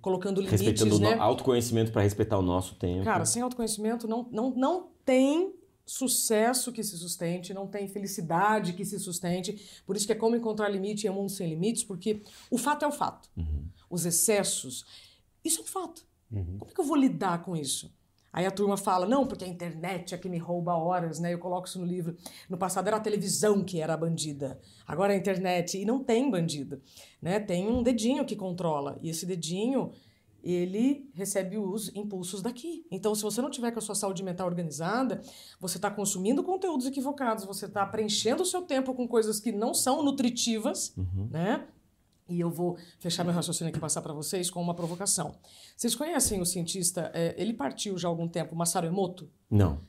colocando 0.00 0.40
limites, 0.40 0.60
Uhum. 0.60 0.66
Respeitando 0.68 0.98
né? 1.00 1.14
autoconhecimento 1.14 1.92
para 1.92 2.02
respeitar 2.02 2.38
o 2.38 2.42
nosso 2.42 2.74
tempo. 2.74 3.04
Cara, 3.04 3.24
sem 3.24 3.42
autoconhecimento 3.42 4.08
não, 4.08 4.28
não, 4.30 4.50
não 4.50 4.88
tem 5.04 5.54
sucesso 5.86 6.70
que 6.70 6.82
se 6.82 6.98
sustente, 6.98 7.54
não 7.54 7.66
tem 7.66 7.88
felicidade 7.88 8.74
que 8.74 8.84
se 8.84 8.98
sustente. 8.98 9.82
Por 9.86 9.96
isso 9.96 10.06
que 10.06 10.12
é 10.12 10.16
como 10.16 10.36
encontrar 10.36 10.68
limite 10.68 11.06
em 11.06 11.10
um 11.10 11.14
mundo 11.14 11.30
sem 11.30 11.48
limites, 11.48 11.82
porque 11.82 12.22
o 12.50 12.58
fato 12.58 12.84
é 12.84 12.88
o 12.88 12.92
fato. 12.92 13.30
Uhum. 13.36 13.64
Os 13.88 14.04
excessos, 14.04 14.84
isso 15.42 15.60
é 15.60 15.62
um 15.62 15.66
fato. 15.66 16.06
Uhum. 16.30 16.58
Como 16.58 16.70
é 16.70 16.74
que 16.74 16.80
eu 16.80 16.84
vou 16.84 16.96
lidar 16.96 17.42
com 17.42 17.56
isso? 17.56 17.90
Aí 18.32 18.46
a 18.46 18.50
turma 18.50 18.76
fala, 18.76 19.06
não, 19.06 19.26
porque 19.26 19.44
a 19.44 19.48
internet 19.48 20.14
é 20.14 20.18
que 20.18 20.28
me 20.28 20.38
rouba 20.38 20.74
horas, 20.74 21.18
né? 21.18 21.32
Eu 21.32 21.38
coloco 21.38 21.66
isso 21.66 21.78
no 21.78 21.86
livro. 21.86 22.16
No 22.48 22.58
passado 22.58 22.86
era 22.86 22.96
a 22.96 23.00
televisão 23.00 23.64
que 23.64 23.80
era 23.80 23.94
a 23.94 23.96
bandida, 23.96 24.58
agora 24.86 25.12
é 25.12 25.16
a 25.16 25.18
internet. 25.18 25.78
E 25.78 25.84
não 25.84 26.02
tem 26.02 26.30
bandida, 26.30 26.80
né? 27.20 27.40
Tem 27.40 27.66
um 27.66 27.82
dedinho 27.82 28.24
que 28.24 28.36
controla. 28.36 28.98
E 29.02 29.08
esse 29.08 29.24
dedinho, 29.24 29.92
ele 30.42 31.10
recebe 31.14 31.58
os 31.58 31.94
impulsos 31.94 32.42
daqui. 32.42 32.86
Então, 32.90 33.14
se 33.14 33.22
você 33.22 33.42
não 33.42 33.50
tiver 33.50 33.72
com 33.72 33.78
a 33.78 33.82
sua 33.82 33.94
saúde 33.94 34.22
mental 34.22 34.46
organizada, 34.46 35.20
você 35.58 35.78
está 35.78 35.90
consumindo 35.90 36.42
conteúdos 36.44 36.86
equivocados, 36.86 37.44
você 37.44 37.66
está 37.66 37.84
preenchendo 37.86 38.42
o 38.42 38.46
seu 38.46 38.62
tempo 38.62 38.94
com 38.94 39.08
coisas 39.08 39.40
que 39.40 39.50
não 39.50 39.74
são 39.74 40.02
nutritivas, 40.02 40.94
né? 41.30 41.66
E 42.28 42.40
eu 42.40 42.50
vou 42.50 42.76
fechar 42.98 43.24
meu 43.24 43.32
raciocínio 43.32 43.70
aqui 43.70 43.78
e 43.78 43.80
passar 43.80 44.02
para 44.02 44.12
vocês 44.12 44.50
com 44.50 44.60
uma 44.60 44.74
provocação. 44.74 45.34
Vocês 45.76 45.94
conhecem 45.94 46.40
o 46.40 46.46
cientista, 46.46 47.10
é, 47.14 47.34
ele 47.38 47.54
partiu 47.54 47.96
já 47.96 48.06
há 48.08 48.10
algum 48.10 48.28
tempo, 48.28 48.54
Masaru 48.54 48.86
Emoto? 48.86 49.28
Não. 49.50 49.80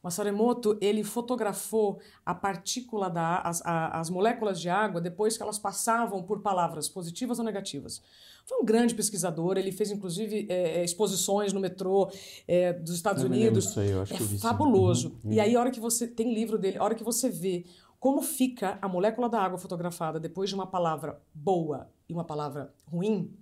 Masaru 0.00 0.28
Emoto, 0.28 0.78
ele 0.80 1.02
fotografou 1.02 1.98
a 2.24 2.32
partícula 2.34 3.10
da 3.10 3.38
as, 3.40 3.60
a- 3.66 3.98
as 3.98 4.08
moléculas 4.10 4.60
de 4.60 4.68
água 4.70 5.00
depois 5.00 5.36
que 5.36 5.42
elas 5.42 5.58
passavam 5.58 6.22
por 6.22 6.40
palavras 6.40 6.88
positivas 6.88 7.38
ou 7.40 7.44
negativas. 7.44 8.00
Foi 8.46 8.58
um 8.62 8.64
grande 8.64 8.94
pesquisador, 8.94 9.58
ele 9.58 9.72
fez 9.72 9.90
inclusive 9.90 10.46
é, 10.48 10.78
é, 10.80 10.84
exposições 10.84 11.52
no 11.52 11.60
metrô 11.60 12.10
é, 12.46 12.72
dos 12.72 12.94
Estados 12.94 13.22
Eu 13.24 13.28
me 13.28 13.36
lembro 13.36 13.50
Unidos. 13.54 13.66
disso 13.66 13.80
aí, 13.80 13.90
eu 13.90 14.00
acho 14.02 14.14
é 14.14 14.16
que 14.16 14.22
eu 14.22 14.26
vi 14.26 14.36
sim. 14.36 14.40
fabuloso. 14.42 15.16
E 15.24 15.38
aí 15.40 15.54
a 15.56 15.60
hora 15.60 15.70
que 15.70 15.80
você 15.80 16.06
tem 16.06 16.32
livro 16.32 16.56
dele, 16.58 16.78
a 16.78 16.84
hora 16.84 16.94
que 16.94 17.04
você 17.04 17.28
vê 17.28 17.66
como 17.98 18.22
fica 18.22 18.78
a 18.80 18.88
molécula 18.88 19.28
da 19.28 19.40
água 19.40 19.58
fotografada 19.58 20.20
depois 20.20 20.48
de 20.48 20.54
uma 20.54 20.66
palavra 20.66 21.20
boa 21.34 21.90
e 22.08 22.12
uma 22.12 22.24
palavra 22.24 22.74
ruim, 22.86 23.36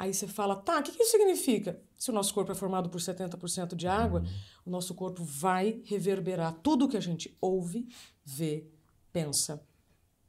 Aí 0.00 0.14
você 0.14 0.26
fala, 0.26 0.56
tá, 0.56 0.78
o 0.78 0.82
que, 0.82 0.92
que 0.92 1.02
isso 1.02 1.10
significa? 1.10 1.78
Se 1.94 2.08
o 2.08 2.14
nosso 2.14 2.32
corpo 2.32 2.50
é 2.50 2.54
formado 2.54 2.88
por 2.88 2.98
70% 2.98 3.74
de 3.74 3.86
água, 3.86 4.24
o 4.64 4.70
nosso 4.70 4.94
corpo 4.94 5.22
vai 5.22 5.82
reverberar 5.84 6.54
tudo 6.62 6.88
que 6.88 6.96
a 6.96 7.02
gente 7.02 7.36
ouve, 7.38 7.86
vê, 8.24 8.66
pensa. 9.12 9.62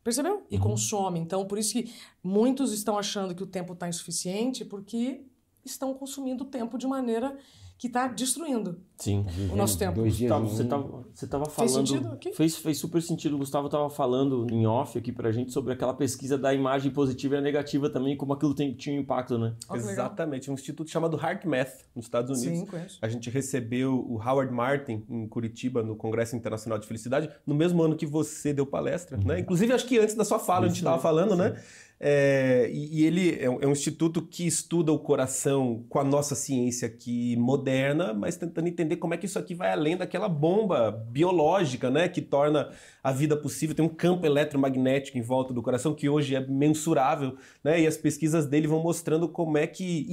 Percebeu? 0.04 0.46
E 0.52 0.60
consome. 0.60 1.22
Então, 1.22 1.48
por 1.48 1.58
isso 1.58 1.72
que 1.72 1.90
muitos 2.22 2.74
estão 2.74 2.98
achando 2.98 3.34
que 3.34 3.44
o 3.44 3.48
tempo 3.48 3.72
está 3.72 3.88
insuficiente, 3.88 4.66
porque 4.66 5.26
estão 5.64 5.94
consumindo 5.94 6.44
o 6.44 6.48
tempo 6.48 6.78
de 6.78 6.86
maneira 6.86 7.38
que 7.82 7.88
está 7.88 8.08
destruindo 8.08 8.80
Sim. 8.96 9.26
o 9.52 9.56
nosso 9.56 9.76
tempo. 9.76 9.96
Dois 9.96 10.16
dias 10.16 10.30
Gustavo, 10.32 10.46
em 10.46 10.54
um. 10.54 10.56
você 10.56 10.66
tava, 10.66 11.06
você 11.16 11.28
tava 11.28 11.46
Fez 11.46 11.72
falando. 11.72 11.88
sentido 11.88 12.14
aqui? 12.14 12.32
Fez, 12.32 12.56
fez 12.58 12.78
super 12.78 13.02
sentido. 13.02 13.34
O 13.34 13.38
Gustavo 13.40 13.70
tava 13.70 13.90
falando 13.90 14.46
em 14.52 14.68
off 14.68 14.96
aqui 15.00 15.12
pra 15.12 15.32
gente 15.32 15.52
sobre 15.52 15.74
aquela 15.74 15.96
pesquisa 15.96 16.38
da 16.38 16.54
imagem 16.54 16.92
positiva 16.92 17.38
e 17.38 17.42
negativa 17.42 17.90
também, 17.90 18.16
como 18.16 18.34
aquilo 18.34 18.54
tem, 18.54 18.72
tinha 18.76 18.96
um 18.96 19.00
impacto, 19.02 19.40
né? 19.40 19.56
Ó, 19.68 19.74
que 19.74 19.80
legal. 19.80 19.94
Exatamente, 19.94 20.52
um 20.52 20.54
instituto 20.54 20.92
chamado 20.92 21.18
HeartMath, 21.18 21.88
nos 21.96 22.06
Estados 22.06 22.40
Unidos. 22.40 22.60
Sim, 22.60 22.66
conheço. 22.68 23.00
A 23.02 23.10
gente 23.10 23.32
recebeu 23.32 23.96
o 24.08 24.22
Howard 24.22 24.54
Martin 24.54 25.04
em 25.10 25.28
Curitiba, 25.28 25.82
no 25.82 25.96
Congresso 25.96 26.36
Internacional 26.36 26.78
de 26.78 26.86
Felicidade, 26.86 27.32
no 27.48 27.56
mesmo 27.56 27.82
ano 27.82 27.96
que 27.96 28.06
você 28.06 28.54
deu 28.54 28.68
palestra, 28.68 29.18
né? 29.18 29.40
Inclusive, 29.40 29.74
acho 29.74 29.88
que 29.88 29.98
antes 29.98 30.14
da 30.14 30.24
sua 30.24 30.38
fala, 30.38 30.66
a 30.66 30.68
gente 30.68 30.78
estava 30.78 31.02
falando, 31.02 31.36
né? 31.36 31.60
É, 32.04 32.68
e, 32.74 33.02
e 33.02 33.06
ele 33.06 33.38
é 33.40 33.48
um, 33.48 33.62
é 33.62 33.68
um 33.68 33.72
instituto 33.72 34.24
que 34.24 34.48
estuda 34.48 34.92
o 34.92 34.98
coração 34.98 35.86
com 35.88 36.00
a 36.00 36.04
nossa 36.04 36.34
ciência 36.34 36.88
aqui 36.88 37.36
moderna, 37.36 38.12
mas 38.12 38.36
tentando 38.36 38.68
entender 38.68 38.96
como 38.96 39.14
é 39.14 39.18
que 39.18 39.28
isso 39.28 39.38
aqui 39.38 39.54
vai 39.54 39.72
além 39.72 39.96
daquela 39.96 40.28
bomba 40.28 40.90
biológica, 40.92 41.92
né? 41.92 42.10
Que 42.10 42.20
torna 42.20 42.72
a 43.04 43.12
vida 43.12 43.36
possível. 43.36 43.76
Tem 43.76 43.84
um 43.84 43.90
campo 43.90 44.26
eletromagnético 44.26 45.18
em 45.18 45.22
volta 45.22 45.54
do 45.54 45.62
coração 45.62 45.94
que 45.96 46.08
hoje 46.08 46.36
é 46.36 46.46
mensurável, 46.46 47.36
né? 47.64 47.82
E 47.82 47.88
as 47.88 47.98
pesquisas 47.98 48.46
dele 48.46 48.68
vão 48.68 48.80
mostrando 48.82 49.28
como 49.28 49.58
é 49.58 49.66
que 49.66 50.06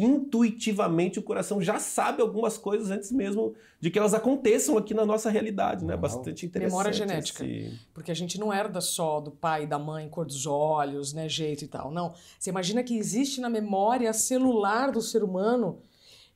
intuitivamente 0.42 1.18
o 1.18 1.22
coração 1.22 1.60
já 1.60 1.78
sabe 1.78 2.22
algumas 2.22 2.56
coisas 2.56 2.90
antes 2.90 3.10
mesmo 3.12 3.54
de 3.80 3.90
que 3.90 3.98
elas 3.98 4.14
aconteçam 4.14 4.76
aqui 4.78 4.94
na 4.94 5.04
nossa 5.04 5.30
realidade, 5.30 5.84
né? 5.84 5.92
Uau. 5.94 6.00
Bastante 6.00 6.46
interessante. 6.46 6.70
Memória 6.72 6.92
genética. 6.92 7.44
esse- 7.44 7.78
Porque 7.92 8.10
a 8.10 8.14
gente 8.14 8.38
não 8.40 8.52
herda 8.52 8.80
só 8.80 9.20
do 9.20 9.30
pai, 9.30 9.66
da 9.66 9.78
mãe, 9.78 10.08
cor 10.08 10.24
dos 10.24 10.46
olhos, 10.46 11.12
né, 11.12 11.28
jeito 11.28 11.64
e 11.64 11.68
tal. 11.68 11.90
Não. 11.90 12.14
Você 12.38 12.50
imagina 12.50 12.82
que 12.82 12.96
existe 12.96 13.40
na 13.40 13.48
memória 13.50 14.12
celular 14.12 14.90
do 14.92 15.00
ser 15.02 15.22
humano. 15.22 15.80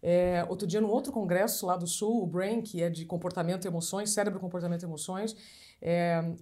é, 0.04 0.44
outro 0.48 0.66
dia, 0.66 0.80
num 0.80 0.90
outro 0.90 1.12
congresso 1.12 1.64
lá 1.64 1.76
do 1.76 1.86
Sul, 1.86 2.24
o 2.24 2.26
BRAIN, 2.26 2.60
que 2.60 2.82
é 2.82 2.90
de 2.90 3.04
comportamento 3.04 3.64
e 3.66 3.68
emoções, 3.68 4.10
cérebro, 4.10 4.40
comportamento 4.40 4.82
e 4.82 4.84
emoções, 4.84 5.36
é, 5.82 6.34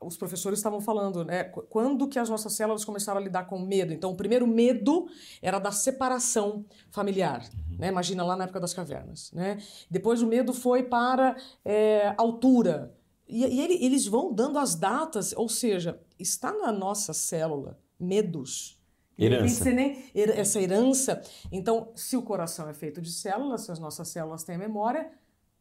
os 0.00 0.16
professores 0.16 0.58
estavam 0.58 0.80
falando, 0.80 1.24
né, 1.24 1.44
qu- 1.44 1.62
quando 1.70 2.08
que 2.08 2.18
as 2.18 2.28
nossas 2.28 2.52
células 2.54 2.84
começaram 2.84 3.20
a 3.20 3.22
lidar 3.22 3.44
com 3.44 3.58
medo. 3.58 3.92
Então, 3.92 4.10
o 4.10 4.16
primeiro 4.16 4.46
medo 4.46 5.06
era 5.40 5.58
da 5.60 5.70
separação 5.70 6.64
familiar, 6.90 7.48
né? 7.78 7.88
Imagina 7.88 8.24
lá 8.24 8.34
na 8.36 8.44
época 8.44 8.58
das 8.60 8.74
cavernas, 8.74 9.30
né? 9.32 9.58
Depois 9.90 10.20
o 10.22 10.26
medo 10.26 10.52
foi 10.52 10.82
para 10.82 11.36
é, 11.64 12.14
altura. 12.18 12.92
E, 13.28 13.44
e 13.44 13.60
ele- 13.60 13.84
eles 13.84 14.06
vão 14.06 14.32
dando 14.32 14.58
as 14.58 14.74
datas, 14.74 15.32
ou 15.36 15.48
seja, 15.48 16.00
está 16.18 16.52
na 16.52 16.72
nossa 16.72 17.12
célula 17.12 17.78
medos. 17.98 18.74
Herança. 19.18 19.64
Nem- 19.72 20.04
essa 20.14 20.60
herança. 20.60 21.22
Então, 21.50 21.90
se 21.94 22.16
o 22.16 22.22
coração 22.22 22.68
é 22.68 22.74
feito 22.74 23.00
de 23.00 23.10
células, 23.10 23.62
se 23.62 23.72
as 23.72 23.78
nossas 23.78 24.08
células 24.08 24.44
têm 24.44 24.58
memória, 24.58 25.10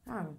cara, 0.03 0.33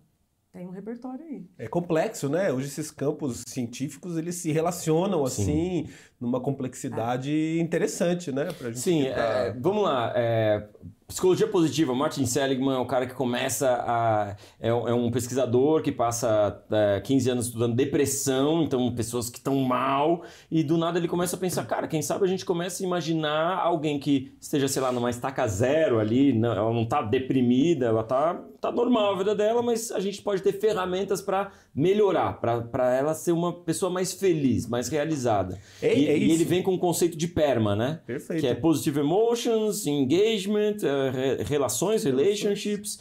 tem 0.56 0.66
um 0.66 0.70
repertório 0.70 1.22
aí. 1.22 1.44
É 1.58 1.68
complexo, 1.68 2.30
né? 2.30 2.50
Hoje 2.50 2.68
esses 2.68 2.90
campos 2.90 3.42
científicos 3.46 4.16
eles 4.16 4.36
se 4.36 4.50
relacionam 4.50 5.22
assim 5.22 5.86
numa 6.18 6.40
complexidade 6.40 7.58
interessante, 7.60 8.32
né? 8.32 8.46
Pra 8.56 8.68
gente 8.68 8.78
Sim, 8.80 9.02
tentar- 9.04 9.20
é, 9.20 9.52
vamos 9.52 9.82
lá. 9.82 10.12
é, 10.16 10.66
psicologia 11.06 11.46
positiva, 11.46 11.94
Martin 11.94 12.24
Seligman 12.24 12.74
é 12.74 12.78
o 12.78 12.86
cara 12.86 13.06
que 13.06 13.12
começa 13.14 13.68
a. 13.86 14.34
É, 14.58 14.72
um- 14.72 14.88
é 14.88 14.94
um 14.94 15.10
pesquisador 15.10 15.82
que 15.82 15.92
passa 15.92 16.64
é, 16.72 17.00
15 17.00 17.28
anos 17.30 17.46
estudando 17.46 17.76
depressão, 17.76 18.62
então 18.62 18.94
pessoas 18.94 19.28
que 19.28 19.36
estão 19.36 19.56
mal, 19.56 20.22
e 20.50 20.62
do 20.64 20.78
nada 20.78 20.98
ele 20.98 21.06
começa 21.06 21.36
a 21.36 21.38
pensar, 21.38 21.66
cara, 21.66 21.86
quem 21.86 22.00
sabe 22.00 22.24
a 22.24 22.28
gente 22.28 22.46
começa 22.46 22.82
a 22.82 22.86
imaginar 22.86 23.58
alguém 23.58 24.00
que 24.00 24.34
esteja, 24.40 24.68
sei 24.68 24.80
lá, 24.80 24.90
numa 24.90 25.10
estaca 25.10 25.46
zero 25.46 26.00
ali, 26.00 26.32
não, 26.32 26.52
ela 26.52 26.72
não 26.72 26.86
tá 26.86 27.02
deprimida, 27.02 27.84
ela 27.86 28.02
tá, 28.02 28.42
tá 28.60 28.72
normal 28.72 29.14
a 29.14 29.18
vida 29.18 29.34
dela, 29.34 29.62
mas 29.62 29.90
a 29.92 30.00
gente 30.00 30.22
pode 30.22 30.42
ter 30.42 30.52
ferramentas 30.52 31.20
para 31.20 31.52
melhorar, 31.74 32.40
para 32.40 32.94
ela 32.94 33.14
ser 33.14 33.32
uma 33.32 33.52
pessoa 33.52 33.90
mais 33.90 34.12
feliz, 34.12 34.66
mais 34.66 34.88
realizada. 34.88 35.58
É- 35.82 35.96
e, 35.98 36.08
é 36.08 36.16
e 36.18 36.30
ele 36.32 36.44
vem 36.44 36.62
com 36.62 36.74
o 36.74 36.78
conceito 36.78 37.16
de 37.16 37.28
PERMA, 37.28 37.76
né? 37.76 38.00
Perfeito. 38.06 38.40
Que 38.40 38.46
é 38.46 38.54
Positive 38.54 39.00
Emotions, 39.00 39.86
Engagement, 39.86 40.76
eh, 40.82 41.10
re- 41.10 41.42
relações, 41.44 42.04
relationships, 42.04 42.98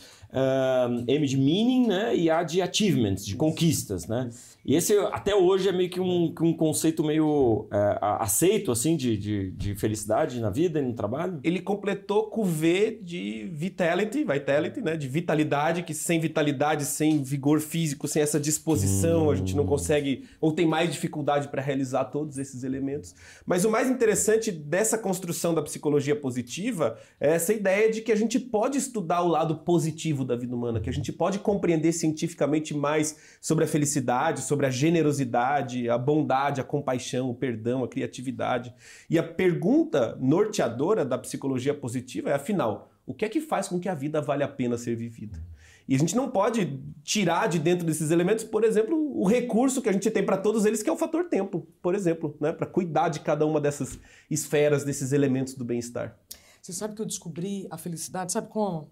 M 1.08 1.28
de 1.28 1.38
Meaning, 1.38 1.88
né? 1.88 2.16
E 2.16 2.30
A 2.30 2.44
de 2.44 2.62
Achievements, 2.62 3.26
de 3.26 3.36
conquistas, 3.36 4.08
né? 4.08 4.30
E 4.66 4.76
esse, 4.76 4.98
até 5.12 5.36
hoje, 5.36 5.70
é 5.70 5.72
meio 5.72 5.90
que 5.92 6.00
um, 6.00 6.34
que 6.34 6.44
um 6.44 6.52
conceito 6.52 7.04
meio 7.04 7.68
a- 7.72 8.24
aceito, 8.24 8.72
assim, 8.72 8.98
de, 8.98 9.16
de, 9.16 9.52
de 9.52 9.76
felicidade 9.76 10.40
na 10.42 10.50
vida 10.50 10.80
e 10.80 10.82
no 10.82 10.94
trabalho. 10.94 11.40
Ele 11.44 11.62
completou 11.62 12.24
com 12.32 12.42
o 12.42 12.46
V 12.46 13.00
de 13.04 13.48
vitality, 13.54 14.24
vitality, 14.24 14.82
né? 14.82 14.98
De 14.98 15.08
vitalidade, 15.08 15.84
que 15.84 15.94
sem 15.94 16.20
vitalidade, 16.20 16.84
sem 16.86 17.22
vigor 17.22 17.60
físico, 17.60 18.08
sem 18.08 18.22
essa 18.24 18.40
disposição, 18.40 19.30
a 19.30 19.36
gente 19.36 19.56
não 19.56 19.66
consegue 19.66 20.24
ou 20.42 20.52
tem 20.52 20.66
mais 20.66 20.92
dificuldade 20.92 21.48
para 21.48 21.62
realizar 21.62 22.06
todos 22.06 22.40
esses 22.40 22.64
elementos. 22.64 23.14
Mas 23.46 23.66
o 23.66 23.70
mais 23.70 23.88
interessante 23.90 24.52
dessa 24.52 24.98
construção 24.98 25.54
da 25.54 25.62
psicologia 25.62 26.16
positiva 26.16 26.98
é 27.20 27.36
essa 27.36 27.54
ideia 27.54 27.92
de 27.92 28.02
que 28.02 28.12
a 28.12 28.16
gente 28.16 28.40
pode 28.40 28.80
estudar 28.80 29.22
o 29.22 29.28
lado 29.28 29.58
positivo 29.58 30.25
da 30.26 30.36
vida 30.36 30.56
humana, 30.56 30.80
que 30.80 30.90
a 30.90 30.94
gente 30.94 31.12
pode 31.14 31.40
compreender 31.40 31.92
cientificamente 31.92 32.74
mais 32.74 33.38
sobre 33.42 33.66
a 33.66 33.68
felicidade, 33.68 34.42
sobre 34.42 34.66
a 34.66 34.70
generosidade, 34.70 35.90
a 35.90 35.98
bondade, 35.98 36.60
a 36.60 36.64
compaixão, 36.64 37.30
o 37.30 37.36
perdão, 37.36 37.84
a 37.84 37.88
criatividade. 37.88 38.74
E 39.10 39.20
a 39.20 39.24
pergunta 39.24 40.18
norteadora 40.20 41.06
da 41.06 41.18
psicologia 41.18 41.74
positiva 41.74 42.30
é, 42.30 42.34
afinal, 42.34 42.92
o 43.06 43.14
que 43.14 43.26
é 43.26 43.30
que 43.30 43.42
faz 43.42 43.68
com 43.68 43.80
que 43.80 43.88
a 43.88 43.94
vida 43.94 44.22
vale 44.22 44.44
a 44.44 44.48
pena 44.48 44.78
ser 44.78 44.96
vivida? 44.96 45.42
E 45.88 45.96
a 45.96 46.00
gente 46.00 46.16
não 46.16 46.30
pode 46.30 46.80
tirar 47.04 47.48
de 47.48 47.60
dentro 47.60 47.86
desses 47.86 48.10
elementos, 48.10 48.44
por 48.44 48.64
exemplo, 48.64 48.98
o 49.16 49.28
recurso 49.28 49.82
que 49.82 49.90
a 49.90 49.92
gente 49.92 50.10
tem 50.10 50.26
para 50.26 50.38
todos 50.38 50.66
eles, 50.66 50.82
que 50.82 50.90
é 50.90 50.94
o 50.94 50.98
fator 50.98 51.26
tempo, 51.26 51.68
por 51.82 51.94
exemplo, 51.94 52.36
né? 52.40 52.52
para 52.52 52.66
cuidar 52.66 53.10
de 53.10 53.20
cada 53.20 53.46
uma 53.46 53.62
dessas 53.62 54.00
esferas, 54.30 54.84
desses 54.84 55.12
elementos 55.12 55.54
do 55.54 55.64
bem-estar. 55.64 56.18
Você 56.60 56.74
sabe 56.74 56.96
que 56.96 57.02
eu 57.04 57.06
descobri 57.06 57.68
a 57.70 57.78
felicidade, 57.78 58.32
sabe 58.32 58.50
como? 58.50 58.90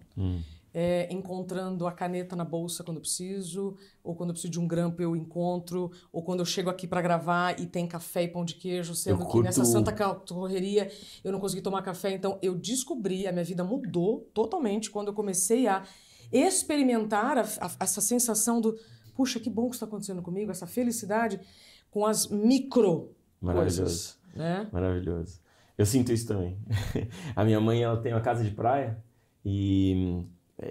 É, 0.76 1.06
encontrando 1.14 1.86
a 1.86 1.92
caneta 1.92 2.34
na 2.34 2.44
bolsa 2.44 2.82
quando 2.82 3.00
preciso, 3.00 3.76
ou 4.02 4.16
quando 4.16 4.30
eu 4.30 4.34
preciso 4.34 4.50
de 4.50 4.58
um 4.58 4.66
grampo 4.66 5.00
eu 5.00 5.14
encontro, 5.14 5.92
ou 6.12 6.20
quando 6.20 6.40
eu 6.40 6.44
chego 6.44 6.68
aqui 6.68 6.84
para 6.88 7.00
gravar 7.00 7.60
e 7.60 7.64
tem 7.66 7.86
café 7.86 8.24
e 8.24 8.28
pão 8.28 8.44
de 8.44 8.56
queijo, 8.56 8.92
sendo 8.92 9.22
Eu 9.22 9.26
que 9.28 9.40
nessa 9.40 9.64
santa 9.64 9.92
correria 10.26 10.90
eu 11.22 11.30
não 11.30 11.38
consegui 11.38 11.62
tomar 11.62 11.80
café. 11.82 12.10
Então 12.12 12.40
eu 12.42 12.56
descobri, 12.56 13.24
a 13.28 13.30
minha 13.30 13.44
vida 13.44 13.62
mudou 13.62 14.28
totalmente 14.34 14.90
quando 14.90 15.08
eu 15.08 15.14
comecei 15.14 15.68
a 15.68 15.84
experimentar 16.32 17.38
a- 17.38 17.42
a- 17.60 17.76
essa 17.80 18.00
sensação 18.00 18.60
do 18.60 18.76
puxa, 19.14 19.38
que 19.38 19.48
bom 19.48 19.68
que 19.68 19.76
está 19.76 19.86
acontecendo 19.86 20.22
comigo, 20.22 20.50
essa 20.50 20.66
felicidade 20.66 21.38
com 21.88 22.04
as 22.04 22.26
micro 22.26 23.14
Maravilhoso. 23.40 23.80
coisas, 23.82 24.18
né? 24.34 24.68
Maravilhoso. 24.72 25.40
Eu 25.78 25.86
sinto 25.86 26.12
isso 26.12 26.26
também. 26.26 26.58
a 27.36 27.44
minha 27.44 27.60
mãe, 27.60 27.80
ela 27.82 27.96
tem 27.96 28.12
uma 28.12 28.20
casa 28.20 28.42
de 28.42 28.50
praia 28.50 28.98
e 29.44 30.24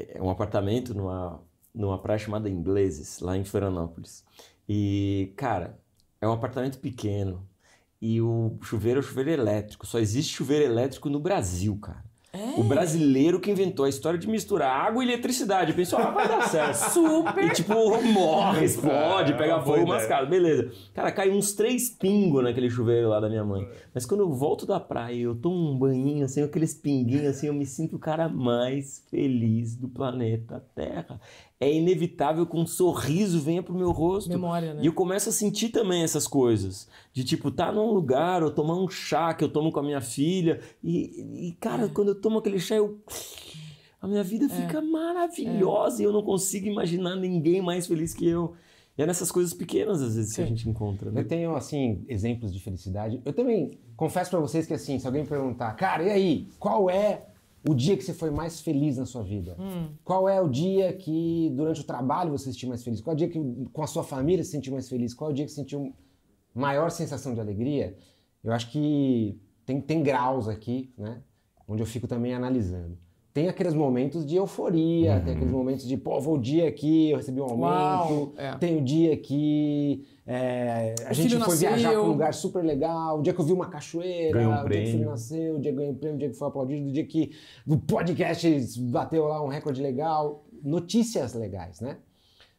é 0.09 0.21
um 0.21 0.29
apartamento 0.29 0.93
numa, 0.93 1.41
numa 1.73 1.97
praia 2.01 2.19
chamada 2.19 2.49
Ingleses, 2.49 3.19
lá 3.19 3.37
em 3.37 3.43
Florianópolis. 3.43 4.23
E, 4.67 5.33
cara, 5.35 5.79
é 6.21 6.27
um 6.27 6.33
apartamento 6.33 6.79
pequeno. 6.79 7.47
E 8.01 8.21
o 8.21 8.57
chuveiro 8.61 8.99
é 8.99 9.01
o 9.01 9.03
chuveiro 9.03 9.31
elétrico. 9.31 9.85
Só 9.85 9.99
existe 9.99 10.33
chuveiro 10.33 10.65
elétrico 10.65 11.09
no 11.09 11.19
Brasil, 11.19 11.77
cara. 11.79 12.03
É? 12.35 12.59
O 12.59 12.63
brasileiro 12.63 13.39
que 13.39 13.51
inventou 13.51 13.85
a 13.85 13.89
história 13.89 14.17
de 14.17 14.27
misturar 14.27 14.87
água 14.87 15.03
e 15.03 15.07
eletricidade. 15.07 15.71
Pensou, 15.71 15.99
ah, 15.99 16.09
vai 16.09 16.27
dar 16.27 16.41
certo. 16.49 16.73
Super. 16.89 17.43
E 17.43 17.49
tipo, 17.51 17.73
morre, 18.01 18.65
explode, 18.65 19.33
É, 19.33 19.37
pega 19.37 19.61
fogo, 19.61 19.85
mascado. 19.85 20.27
Beleza. 20.27 20.71
Cara, 20.95 21.11
cai 21.11 21.29
uns 21.29 21.53
três 21.53 21.91
pingos 21.91 22.43
naquele 22.43 22.71
chuveiro 22.71 23.07
lá 23.09 23.19
da 23.19 23.29
minha 23.29 23.43
mãe. 23.43 23.69
Mas 23.93 24.07
quando 24.07 24.21
eu 24.21 24.33
volto 24.33 24.65
da 24.65 24.79
praia 24.79 25.21
eu 25.21 25.35
tomo 25.35 25.55
um 25.55 25.77
banhinho, 25.77 26.25
assim, 26.25 26.41
aqueles 26.41 26.73
pinguinhos, 26.73 27.27
assim, 27.27 27.47
eu 27.47 27.53
me 27.53 27.67
sinto 27.67 27.97
o 27.97 27.99
cara 27.99 28.27
mais 28.27 29.05
feliz 29.11 29.75
do 29.75 29.87
planeta 29.87 30.65
Terra. 30.73 31.21
É 31.63 31.73
inevitável 31.73 32.45
que 32.45 32.57
um 32.57 32.65
sorriso 32.65 33.39
venha 33.39 33.63
pro 33.63 33.73
meu 33.73 33.91
rosto. 33.91 34.29
Memória, 34.29 34.73
né? 34.73 34.81
E 34.83 34.85
eu 34.85 34.93
começo 34.93 35.29
a 35.29 35.31
sentir 35.31 35.69
também 35.69 36.03
essas 36.03 36.27
coisas. 36.27 36.89
De 37.13 37.23
tipo, 37.23 37.49
tá 37.49 37.71
num 37.71 37.91
lugar, 37.91 38.43
ou 38.43 38.51
tomar 38.51 38.75
um 38.75 38.89
chá 38.89 39.33
que 39.33 39.43
eu 39.43 39.49
tomo 39.49 39.71
com 39.71 39.79
a 39.79 39.83
minha 39.83 40.01
filha. 40.01 40.59
E, 40.83 41.47
e, 41.47 41.51
cara, 41.59 41.87
quando 41.87 42.09
eu 42.09 42.15
tomo 42.15 42.39
aquele 42.39 42.59
chá, 42.59 42.75
eu. 42.75 42.99
A 44.01 44.07
minha 44.07 44.23
vida 44.23 44.49
fica 44.49 44.81
maravilhosa 44.81 46.01
e 46.01 46.05
eu 46.05 46.11
não 46.11 46.21
consigo 46.21 46.67
imaginar 46.67 47.15
ninguém 47.15 47.61
mais 47.61 47.87
feliz 47.87 48.13
que 48.13 48.27
eu. 48.27 48.53
E 48.97 49.01
é 49.01 49.05
nessas 49.05 49.31
coisas 49.31 49.53
pequenas, 49.53 50.01
às 50.01 50.15
vezes, 50.15 50.35
que 50.35 50.41
a 50.41 50.43
Sim. 50.43 50.49
gente 50.49 50.69
encontra. 50.69 51.09
Né? 51.09 51.21
Eu 51.21 51.27
tenho, 51.27 51.55
assim, 51.55 52.03
exemplos 52.07 52.53
de 52.53 52.59
felicidade. 52.59 53.21
Eu 53.23 53.31
também 53.31 53.79
confesso 53.95 54.29
pra 54.29 54.39
vocês 54.39 54.67
que, 54.67 54.73
assim, 54.73 54.99
se 54.99 55.07
alguém 55.07 55.25
perguntar, 55.25 55.71
cara, 55.73 56.03
e 56.03 56.11
aí, 56.11 56.47
qual 56.59 56.89
é 56.89 57.25
o 57.67 57.73
dia 57.73 57.95
que 57.95 58.03
você 58.03 58.13
foi 58.13 58.29
mais 58.29 58.61
feliz 58.61 58.97
na 58.97 59.05
sua 59.05 59.23
vida? 59.23 59.55
Qual 60.03 60.27
é 60.27 60.41
o 60.41 60.49
dia 60.49 60.91
que, 60.93 61.51
durante 61.55 61.81
o 61.81 61.83
trabalho, 61.83 62.31
você 62.31 62.45
se 62.45 62.53
sentiu 62.53 62.69
mais 62.69 62.83
feliz? 62.83 63.01
Qual 63.01 63.13
é 63.13 63.15
o 63.15 63.17
dia 63.17 63.29
que, 63.29 63.39
com 63.71 63.81
a 63.81 63.87
sua 63.87 64.03
família, 64.03 64.43
se 64.43 64.51
sentiu 64.51 64.73
mais 64.73 64.89
feliz? 64.89 65.13
Qual 65.13 65.29
é 65.29 65.33
o 65.33 65.35
dia 65.35 65.45
que 65.45 65.51
você 65.51 65.61
sentiu 65.61 65.93
maior 66.53 66.91
sensação 66.91 67.33
de 67.33 67.39
alegria? 67.39 67.95
Eu 68.43 68.51
acho 68.51 68.69
que 68.69 69.39
tem, 69.65 69.79
tem 69.79 70.03
graus 70.03 70.47
aqui, 70.47 70.93
né? 70.97 71.21
Onde 71.67 71.81
eu 71.81 71.85
fico 71.85 72.07
também 72.07 72.33
analisando. 72.33 72.97
Tem 73.33 73.47
aqueles 73.47 73.73
momentos 73.73 74.25
de 74.25 74.35
euforia, 74.35 75.19
tem 75.21 75.33
aqueles 75.33 75.51
momentos 75.51 75.87
de, 75.87 75.97
pô, 75.97 76.19
vou 76.19 76.35
o 76.35 76.39
dia 76.39 76.67
aqui, 76.67 77.09
eu 77.09 77.17
recebi 77.17 77.41
um 77.41 77.45
aumento. 77.45 77.61
Uau, 77.61 78.33
é. 78.37 78.55
Tem 78.57 78.77
o 78.77 78.81
dia 78.81 79.17
que 79.17 80.05
é, 80.25 80.95
a 81.05 81.11
O 81.11 81.13
gente 81.13 81.37
foi 81.39 81.57
viajar 81.57 81.75
nasceu. 81.87 81.99
para 81.99 82.01
um 82.03 82.11
lugar 82.11 82.33
super 82.33 82.63
legal, 82.63 83.19
o 83.19 83.21
dia 83.21 83.33
que 83.33 83.41
eu 83.41 83.45
vi 83.45 83.51
uma 83.51 83.69
cachoeira, 83.69 84.39
um 84.39 84.63
o 84.65 84.69
dia 84.69 84.81
que 84.81 84.87
o 84.87 84.91
filho 84.91 85.09
nasceu, 85.09 85.55
o 85.55 85.59
dia 85.59 85.71
que 85.71 85.77
ganhei 85.77 85.91
um 85.91 85.95
prêmio, 85.95 86.15
o 86.15 86.19
dia 86.19 86.29
que 86.29 86.35
foi 86.35 86.47
aplaudido, 86.47 86.89
o 86.89 86.91
dia 86.91 87.05
que 87.05 87.31
o 87.67 87.77
podcast 87.77 88.79
bateu 88.81 89.25
lá 89.25 89.43
um 89.43 89.47
recorde 89.47 89.81
legal. 89.81 90.45
Notícias 90.63 91.33
legais, 91.33 91.81
né? 91.81 91.97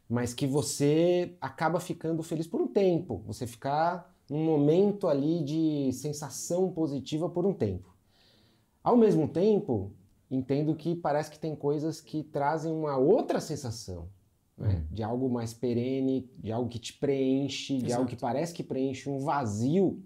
Mas 0.07 0.31
que 0.33 0.45
você 0.45 1.35
acaba 1.41 1.79
ficando 1.79 2.21
feliz 2.21 2.45
por 2.45 2.61
um 2.61 2.67
tempo. 2.67 3.23
Você 3.25 3.47
ficar 3.47 4.13
num 4.29 4.43
momento 4.45 5.07
ali 5.07 5.43
de 5.43 5.91
sensação 5.93 6.71
positiva 6.71 7.27
por 7.27 7.45
um 7.45 7.53
tempo. 7.53 7.95
Ao 8.83 8.95
mesmo 8.95 9.27
tempo, 9.27 9.91
entendo 10.29 10.75
que 10.75 10.95
parece 10.95 11.31
que 11.31 11.39
tem 11.39 11.55
coisas 11.55 11.99
que 11.99 12.21
trazem 12.23 12.71
uma 12.71 12.97
outra 12.97 13.39
sensação, 13.39 14.07
né? 14.57 14.83
De 14.91 15.03
algo 15.03 15.29
mais 15.29 15.53
perene, 15.53 16.29
de 16.37 16.51
algo 16.51 16.69
que 16.69 16.79
te 16.79 16.93
preenche, 16.93 17.77
de 17.77 17.87
Exato. 17.87 18.01
algo 18.01 18.09
que 18.09 18.15
parece 18.15 18.53
que 18.53 18.63
preenche 18.63 19.09
um 19.09 19.19
vazio 19.19 20.01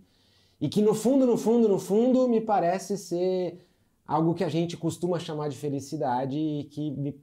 e 0.60 0.68
que 0.68 0.82
no 0.82 0.94
fundo, 0.94 1.26
no 1.26 1.38
fundo, 1.38 1.70
no 1.70 1.80
fundo, 1.80 2.28
me 2.28 2.42
parece 2.42 2.98
ser 2.98 3.66
algo 4.06 4.34
que 4.34 4.44
a 4.44 4.50
gente 4.50 4.76
costuma 4.76 5.20
chamar 5.20 5.50
de 5.50 5.56
felicidade 5.56 6.38
e 6.38 6.64
que 6.66 6.92
me, 6.92 7.16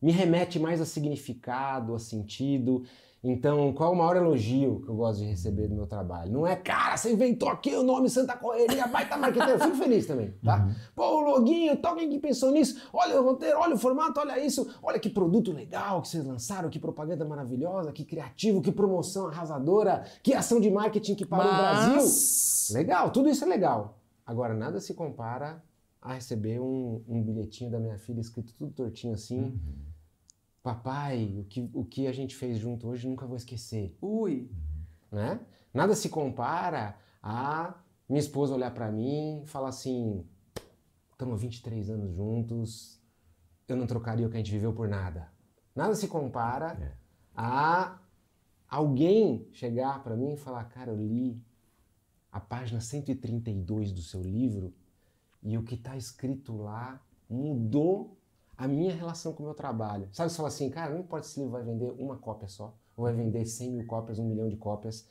me 0.00 0.10
remete 0.10 0.58
mais 0.58 0.80
a 0.80 0.86
significado, 0.86 1.94
a 1.94 1.98
sentido. 1.98 2.82
Então, 3.26 3.72
qual 3.72 3.90
é 3.90 3.94
o 3.94 3.96
maior 3.96 4.16
elogio 4.16 4.82
que 4.82 4.90
eu 4.90 4.94
gosto 4.94 5.20
de 5.20 5.24
receber 5.24 5.66
do 5.66 5.74
meu 5.74 5.86
trabalho? 5.86 6.30
Não 6.30 6.46
é, 6.46 6.54
cara, 6.54 6.94
você 6.94 7.10
inventou 7.10 7.48
aqui 7.48 7.74
o 7.74 7.82
nome 7.82 8.10
Santa 8.10 8.36
Correria, 8.36 8.86
baita 8.86 9.16
marqueteiro. 9.16 9.58
Eu 9.58 9.64
fico 9.64 9.76
feliz 9.78 10.06
também, 10.06 10.34
tá? 10.44 10.68
Pô, 10.94 11.02
o 11.02 11.20
loginho, 11.20 11.74
tal, 11.78 11.96
quem 11.96 12.10
que 12.10 12.18
pensou 12.18 12.50
nisso? 12.50 12.86
Olha 12.92 13.18
o 13.18 13.24
roteiro, 13.24 13.58
olha 13.58 13.76
o 13.76 13.78
formato, 13.78 14.20
olha 14.20 14.38
isso. 14.44 14.68
Olha 14.82 14.98
que 14.98 15.08
produto 15.08 15.52
legal 15.52 16.02
que 16.02 16.08
vocês 16.08 16.22
lançaram, 16.22 16.68
que 16.68 16.78
propaganda 16.78 17.24
maravilhosa, 17.24 17.92
que 17.92 18.04
criativo, 18.04 18.60
que 18.60 18.70
promoção 18.70 19.28
arrasadora, 19.28 20.04
que 20.22 20.34
ação 20.34 20.60
de 20.60 20.70
marketing 20.70 21.14
que 21.14 21.24
parou 21.24 21.50
o 21.50 21.56
Brasil. 21.56 21.94
Mas... 21.94 22.70
Legal, 22.74 23.10
tudo 23.10 23.30
isso 23.30 23.42
é 23.42 23.46
legal. 23.46 23.98
Agora, 24.26 24.52
nada 24.52 24.80
se 24.80 24.92
compara 24.92 25.62
a 26.02 26.12
receber 26.12 26.60
um, 26.60 27.02
um 27.08 27.22
bilhetinho 27.22 27.70
da 27.70 27.80
minha 27.80 27.96
filha 27.96 28.20
escrito 28.20 28.52
tudo 28.52 28.70
tortinho 28.70 29.14
assim. 29.14 29.58
Papai, 30.64 31.36
o 31.38 31.44
que, 31.44 31.70
o 31.74 31.84
que 31.84 32.06
a 32.06 32.12
gente 32.12 32.34
fez 32.34 32.56
junto 32.56 32.88
hoje 32.88 33.06
nunca 33.06 33.26
vou 33.26 33.36
esquecer, 33.36 33.94
Ui. 34.00 34.50
né? 35.12 35.38
Nada 35.74 35.94
se 35.94 36.08
compara 36.08 36.98
a 37.22 37.74
minha 38.08 38.18
esposa 38.18 38.54
olhar 38.54 38.72
pra 38.72 38.90
mim 38.90 39.42
e 39.42 39.46
falar 39.46 39.68
assim: 39.68 40.26
estamos 41.12 41.42
23 41.42 41.90
anos 41.90 42.14
juntos, 42.14 42.98
eu 43.68 43.76
não 43.76 43.86
trocaria 43.86 44.26
o 44.26 44.30
que 44.30 44.36
a 44.36 44.38
gente 44.38 44.52
viveu 44.52 44.72
por 44.72 44.88
nada. 44.88 45.30
Nada 45.76 45.94
se 45.94 46.08
compara 46.08 46.96
a 47.36 48.00
alguém 48.66 49.46
chegar 49.52 50.02
pra 50.02 50.16
mim 50.16 50.32
e 50.32 50.38
falar: 50.38 50.64
cara, 50.64 50.92
eu 50.92 50.96
li 50.96 51.44
a 52.32 52.40
página 52.40 52.80
132 52.80 53.92
do 53.92 54.00
seu 54.00 54.22
livro 54.22 54.74
e 55.42 55.58
o 55.58 55.62
que 55.62 55.74
está 55.74 55.94
escrito 55.94 56.56
lá 56.56 57.04
mudou 57.28 58.16
a 58.56 58.68
minha 58.68 58.94
relação 58.94 59.32
com 59.32 59.42
o 59.42 59.46
meu 59.46 59.54
trabalho. 59.54 60.08
Sabe, 60.12 60.30
você 60.30 60.36
fala 60.36 60.48
assim, 60.48 60.70
cara, 60.70 60.92
não 60.94 61.00
importa 61.00 61.24
se 61.26 61.32
esse 61.32 61.40
livro 61.40 61.52
vai 61.52 61.62
vender 61.62 61.92
uma 61.98 62.16
cópia 62.16 62.48
só, 62.48 62.74
ou 62.96 63.04
vai 63.04 63.12
vender 63.14 63.44
100 63.46 63.70
mil 63.72 63.86
cópias, 63.86 64.18
um 64.18 64.28
milhão 64.28 64.48
de 64.48 64.56
cópias, 64.56 65.06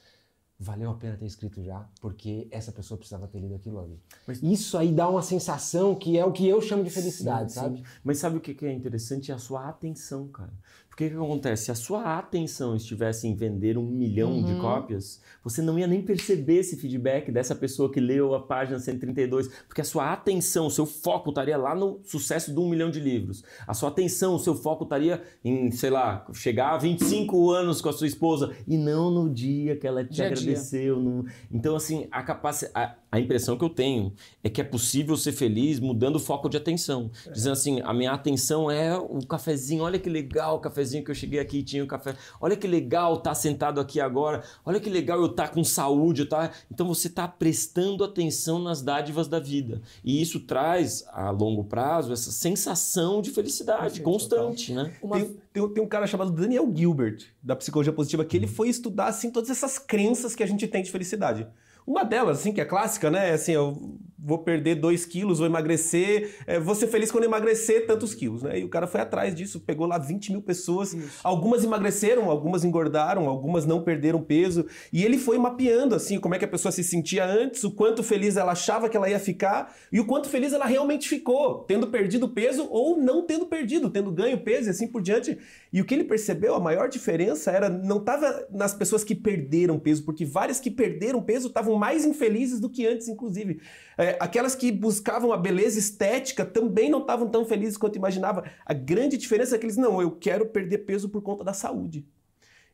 valeu 0.59 0.91
a 0.91 0.93
pena 0.93 1.17
ter 1.17 1.25
escrito 1.25 1.61
já, 1.61 1.85
porque 1.99 2.47
essa 2.49 2.71
pessoa 2.71 2.97
precisava 2.97 3.27
ter 3.27 3.39
lido 3.39 3.55
aquilo 3.55 3.79
ali. 3.79 4.01
Mas- 4.25 4.41
Isso 4.41 4.77
aí 4.77 4.93
dá 4.93 5.09
uma 5.09 5.21
sensação 5.21 5.93
que 5.93 6.17
é 6.17 6.23
o 6.25 6.31
que 6.31 6.47
eu 6.47 6.61
chamo 6.61 6.83
de 6.83 6.89
felicidade, 6.89 7.51
Sim, 7.51 7.59
sabe? 7.59 7.77
sim. 7.79 7.83
Mas 8.03 8.17
sabe 8.19 8.37
o 8.37 8.39
que 8.41 8.53
que 8.53 8.65
é 8.65 8.71
interessante? 8.71 9.31
É 9.31 9.35
a 9.35 9.39
sua 9.39 9.67
atenção, 9.67 10.27
cara. 10.29 10.53
Porque 10.93 11.07
o 11.07 11.09
que 11.09 11.15
acontece? 11.15 11.65
Se 11.65 11.71
a 11.71 11.75
sua 11.75 12.19
atenção 12.19 12.75
estivesse 12.75 13.27
em 13.27 13.33
vender 13.33 13.79
um 13.79 13.83
milhão 13.83 14.43
de 14.43 14.53
cópias, 14.61 15.19
você 15.43 15.59
não 15.59 15.79
ia 15.79 15.87
nem 15.87 16.03
perceber 16.03 16.57
esse 16.59 16.77
feedback 16.77 17.31
dessa 17.31 17.55
pessoa 17.55 17.91
que 17.91 17.99
leu 17.99 18.35
a 18.35 18.39
página 18.39 18.77
132, 18.77 19.47
porque 19.67 19.81
a 19.81 19.83
sua 19.83 20.13
atenção, 20.13 20.67
o 20.67 20.69
seu 20.69 20.85
foco 20.85 21.29
estaria 21.29 21.57
lá 21.57 21.73
no 21.73 21.99
sucesso 22.03 22.53
de 22.53 22.59
um 22.59 22.69
milhão 22.69 22.91
de 22.91 22.99
livros. 22.99 23.43
A 23.65 23.73
sua 23.73 23.89
atenção, 23.89 24.35
o 24.35 24.39
seu 24.39 24.53
foco 24.53 24.83
estaria 24.83 25.23
em, 25.43 25.71
sei 25.71 25.89
lá, 25.89 26.27
chegar 26.31 26.75
a 26.75 26.77
25 26.77 27.49
anos 27.49 27.81
com 27.81 27.89
a 27.89 27.93
sua 27.93 28.05
esposa 28.05 28.51
e 28.67 28.77
não 28.77 29.09
no 29.09 29.27
dia 29.33 29.75
que 29.75 29.87
ela 29.87 30.03
te 30.05 30.13
Dia 30.13 30.27
agradeceu. 30.27 30.99
no- 30.99 31.25
Então, 31.51 31.75
assim, 31.75 32.07
a 32.11 32.21
capacidade. 32.21 32.93
A 33.11 33.19
impressão 33.19 33.55
que 33.55 33.63
eu 33.63 33.69
tenho 33.69 34.11
é 34.43 34.49
que 34.49 34.59
é 34.59 34.63
possível 34.63 35.15
ser 35.15 35.33
feliz 35.33 35.79
mudando 35.79 36.15
o 36.15 36.19
foco 36.19 36.49
de 36.49 36.57
atenção. 36.57 37.11
Dizendo 37.31 37.53
assim, 37.53 37.79
a 37.83 37.93
minha 37.93 38.11
atenção 38.11 38.71
é 38.71 38.97
o 38.97 39.19
cafezinho, 39.27 39.83
olha 39.83 39.99
que 39.99 40.09
legal 40.09 40.55
o 40.55 40.59
cafezinho 40.59 40.82
que 41.03 41.11
eu 41.11 41.15
cheguei 41.15 41.39
aqui 41.39 41.59
e 41.59 41.63
tinha 41.63 41.83
o 41.83 41.87
café. 41.87 42.15
Olha 42.41 42.55
que 42.55 42.67
legal 42.67 43.15
estar 43.15 43.35
sentado 43.35 43.79
aqui 43.79 43.99
agora. 43.99 44.43
Olha 44.65 44.79
que 44.79 44.89
legal 44.89 45.19
eu 45.19 45.27
estar 45.27 45.49
com 45.49 45.63
saúde. 45.63 46.21
eu 46.21 46.29
tá... 46.29 46.51
Então 46.71 46.87
você 46.87 47.07
está 47.07 47.27
prestando 47.27 48.03
atenção 48.03 48.59
nas 48.59 48.81
dádivas 48.81 49.27
da 49.27 49.39
vida. 49.39 49.81
E 50.03 50.21
isso 50.21 50.39
traz, 50.41 51.03
a 51.11 51.29
longo 51.29 51.63
prazo, 51.63 52.11
essa 52.11 52.31
sensação 52.31 53.21
de 53.21 53.31
felicidade 53.31 54.01
constante, 54.01 54.73
né? 54.73 54.93
Uma... 55.01 55.17
Tem, 55.17 55.35
tem- 55.53 55.69
tem 55.69 55.83
um 55.83 55.87
cara 55.87 56.07
chamado 56.07 56.31
Daniel 56.31 56.71
Gilbert, 56.73 57.25
da 57.41 57.55
Psicologia 57.55 57.93
Positiva, 57.93 58.25
que 58.25 58.35
ele 58.35 58.47
foi 58.47 58.69
estudar, 58.69 59.07
assim, 59.07 59.29
todas 59.31 59.49
essas 59.49 59.77
crenças 59.77 60.35
que 60.35 60.43
a 60.43 60.47
gente 60.47 60.67
tem 60.67 60.83
de 60.83 60.91
felicidade. 60.91 61.47
Uma 61.85 62.03
delas, 62.03 62.39
assim, 62.39 62.53
que 62.53 62.61
é 62.61 62.65
clássica, 62.65 63.11
né? 63.11 63.29
é 63.29 63.33
Assim, 63.33 63.51
eu 63.51 63.97
vou 64.23 64.39
perder 64.39 64.75
2 64.75 65.05
quilos, 65.05 65.39
vou 65.39 65.47
emagrecer, 65.47 66.35
é, 66.47 66.57
vou 66.57 66.73
ser 66.73 66.87
feliz 66.87 67.11
quando 67.11 67.25
emagrecer 67.25 67.85
tantos 67.85 68.15
quilos, 68.15 68.41
né? 68.41 68.59
E 68.59 68.63
o 68.63 68.69
cara 68.69 68.87
foi 68.87 69.01
atrás 69.01 69.35
disso, 69.35 69.59
pegou 69.59 69.85
lá 69.85 69.97
20 69.97 70.31
mil 70.31 70.41
pessoas, 70.41 70.95
algumas 71.21 71.63
emagreceram, 71.63 72.31
algumas 72.31 72.63
engordaram, 72.63 73.27
algumas 73.27 73.65
não 73.65 73.83
perderam 73.83 74.21
peso, 74.21 74.65
e 74.91 75.03
ele 75.03 75.17
foi 75.17 75.37
mapeando, 75.37 75.93
assim, 75.93 76.19
como 76.19 76.35
é 76.35 76.39
que 76.39 76.45
a 76.45 76.47
pessoa 76.47 76.71
se 76.71 76.83
sentia 76.83 77.25
antes, 77.25 77.63
o 77.65 77.71
quanto 77.71 78.01
feliz 78.01 78.37
ela 78.37 78.53
achava 78.53 78.87
que 78.87 78.95
ela 78.95 79.09
ia 79.09 79.19
ficar, 79.19 79.75
e 79.91 79.99
o 79.99 80.05
quanto 80.05 80.29
feliz 80.29 80.53
ela 80.53 80.65
realmente 80.65 81.09
ficou, 81.09 81.63
tendo 81.65 81.87
perdido 81.87 82.29
peso 82.29 82.67
ou 82.69 82.97
não 82.97 83.25
tendo 83.25 83.45
perdido, 83.45 83.89
tendo 83.89 84.11
ganho 84.11 84.39
peso 84.39 84.67
e 84.67 84.71
assim 84.71 84.87
por 84.87 85.01
diante. 85.01 85.37
E 85.71 85.81
o 85.81 85.85
que 85.85 85.93
ele 85.93 86.03
percebeu, 86.03 86.55
a 86.55 86.59
maior 86.59 86.87
diferença 86.87 87.51
era, 87.51 87.69
não 87.69 87.97
estava 87.97 88.47
nas 88.51 88.73
pessoas 88.73 89.03
que 89.03 89.15
perderam 89.15 89.79
peso, 89.79 90.05
porque 90.05 90.23
várias 90.23 90.59
que 90.59 90.71
perderam 90.71 91.21
peso 91.21 91.47
estavam 91.47 91.75
mais 91.75 92.05
infelizes 92.05 92.59
do 92.59 92.69
que 92.69 92.87
antes, 92.87 93.07
inclusive. 93.07 93.59
É, 93.97 94.17
aquelas 94.19 94.55
que 94.55 94.71
buscavam 94.71 95.31
a 95.31 95.37
beleza 95.37 95.79
estética 95.79 96.45
também 96.45 96.89
não 96.89 97.01
estavam 97.01 97.27
tão 97.29 97.45
felizes 97.45 97.77
quanto 97.77 97.95
imaginava. 97.95 98.43
A 98.65 98.73
grande 98.73 99.17
diferença 99.17 99.55
é 99.55 99.59
que 99.59 99.65
eles, 99.65 99.77
não, 99.77 100.01
eu 100.01 100.11
quero 100.11 100.47
perder 100.47 100.79
peso 100.79 101.09
por 101.09 101.21
conta 101.21 101.43
da 101.43 101.53
saúde. 101.53 102.05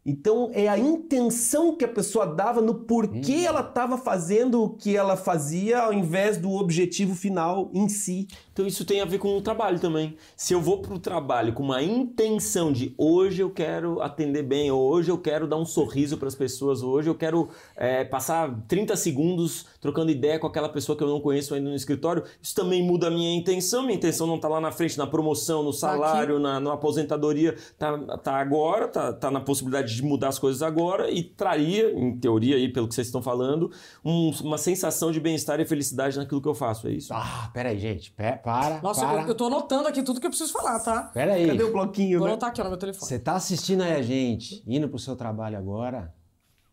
Então 0.05 0.49
é 0.53 0.67
a 0.67 0.77
intenção 0.77 1.75
que 1.75 1.83
a 1.83 1.87
pessoa 1.87 2.25
dava 2.25 2.61
no 2.61 2.73
porquê 2.73 3.43
ela 3.45 3.59
estava 3.59 3.97
fazendo 3.97 4.63
o 4.63 4.69
que 4.69 4.95
ela 4.95 5.17
fazia 5.17 5.79
ao 5.79 5.93
invés 5.93 6.37
do 6.37 6.51
objetivo 6.53 7.13
final 7.13 7.69
em 7.73 7.89
si. 7.89 8.27
Então 8.53 8.65
isso 8.65 8.85
tem 8.85 9.01
a 9.01 9.05
ver 9.05 9.17
com 9.19 9.37
o 9.37 9.41
trabalho 9.41 9.77
também. 9.79 10.15
Se 10.35 10.53
eu 10.53 10.61
vou 10.61 10.81
para 10.81 10.93
o 10.93 10.99
trabalho 10.99 11.53
com 11.53 11.63
uma 11.63 11.83
intenção 11.83 12.71
de 12.71 12.93
hoje 12.97 13.41
eu 13.41 13.49
quero 13.49 14.01
atender 14.01 14.43
bem, 14.43 14.71
ou 14.71 14.81
hoje 14.81 15.11
eu 15.11 15.17
quero 15.17 15.47
dar 15.47 15.57
um 15.57 15.65
sorriso 15.65 16.17
para 16.17 16.27
as 16.27 16.35
pessoas, 16.35 16.81
ou 16.81 16.91
hoje 16.91 17.09
eu 17.09 17.15
quero 17.15 17.49
é, 17.75 18.03
passar 18.05 18.63
30 18.67 18.95
segundos 18.95 19.65
trocando 19.81 20.11
ideia 20.11 20.39
com 20.39 20.47
aquela 20.47 20.69
pessoa 20.69 20.97
que 20.97 21.03
eu 21.03 21.09
não 21.09 21.19
conheço 21.19 21.53
ainda 21.53 21.69
no 21.69 21.75
escritório, 21.75 22.23
isso 22.41 22.55
também 22.55 22.81
muda 22.83 23.07
a 23.07 23.11
minha 23.11 23.35
intenção. 23.35 23.83
Minha 23.83 23.95
intenção 23.95 24.25
não 24.25 24.35
está 24.35 24.47
lá 24.47 24.61
na 24.61 24.71
frente, 24.71 24.97
na 24.97 25.07
promoção, 25.07 25.61
no 25.61 25.73
salário, 25.73 26.39
na, 26.39 26.59
na 26.59 26.73
aposentadoria, 26.73 27.55
tá, 27.77 27.97
tá 28.17 28.35
agora, 28.37 28.87
tá, 28.87 29.13
tá 29.13 29.29
na 29.29 29.41
possibilidade 29.41 29.88
de 29.95 30.03
mudar 30.03 30.29
as 30.29 30.39
coisas 30.39 30.61
agora 30.61 31.09
e 31.11 31.23
traria, 31.23 31.91
em 31.91 32.17
teoria 32.17 32.55
aí, 32.55 32.67
pelo 32.71 32.87
que 32.87 32.95
vocês 32.95 33.07
estão 33.07 33.21
falando, 33.21 33.71
um- 34.03 34.31
uma 34.43 34.57
sensação 34.57 35.11
de 35.11 35.19
bem-estar 35.19 35.59
e 35.59 35.65
felicidade 35.65 36.17
naquilo 36.17 36.41
que 36.41 36.47
eu 36.47 36.55
faço, 36.55 36.87
é 36.87 36.91
isso? 36.91 37.13
Ah, 37.13 37.49
peraí, 37.53 37.77
gente. 37.79 38.11
Pe- 38.11 38.37
para, 38.43 38.81
Nossa, 38.81 39.05
para. 39.05 39.21
eu, 39.23 39.27
eu 39.29 39.35
tô 39.35 39.45
anotando 39.47 39.87
aqui 39.87 40.01
tudo 40.03 40.19
que 40.19 40.25
eu 40.25 40.31
preciso 40.31 40.51
falar, 40.53 40.79
tá? 40.79 41.03
Peraí. 41.13 41.47
Cadê 41.47 41.63
o 41.63 41.71
bloquinho, 41.71 42.19
Vou 42.19 42.27
né? 42.27 42.33
anotar 42.33 42.49
aqui 42.49 42.61
no 42.63 42.69
meu 42.69 42.77
telefone. 42.77 43.07
Você 43.07 43.19
tá 43.19 43.35
assistindo 43.35 43.81
aí 43.81 43.93
a 43.93 44.01
gente, 44.01 44.63
indo 44.67 44.87
pro 44.89 44.99
seu 44.99 45.15
trabalho 45.15 45.57
agora, 45.57 46.13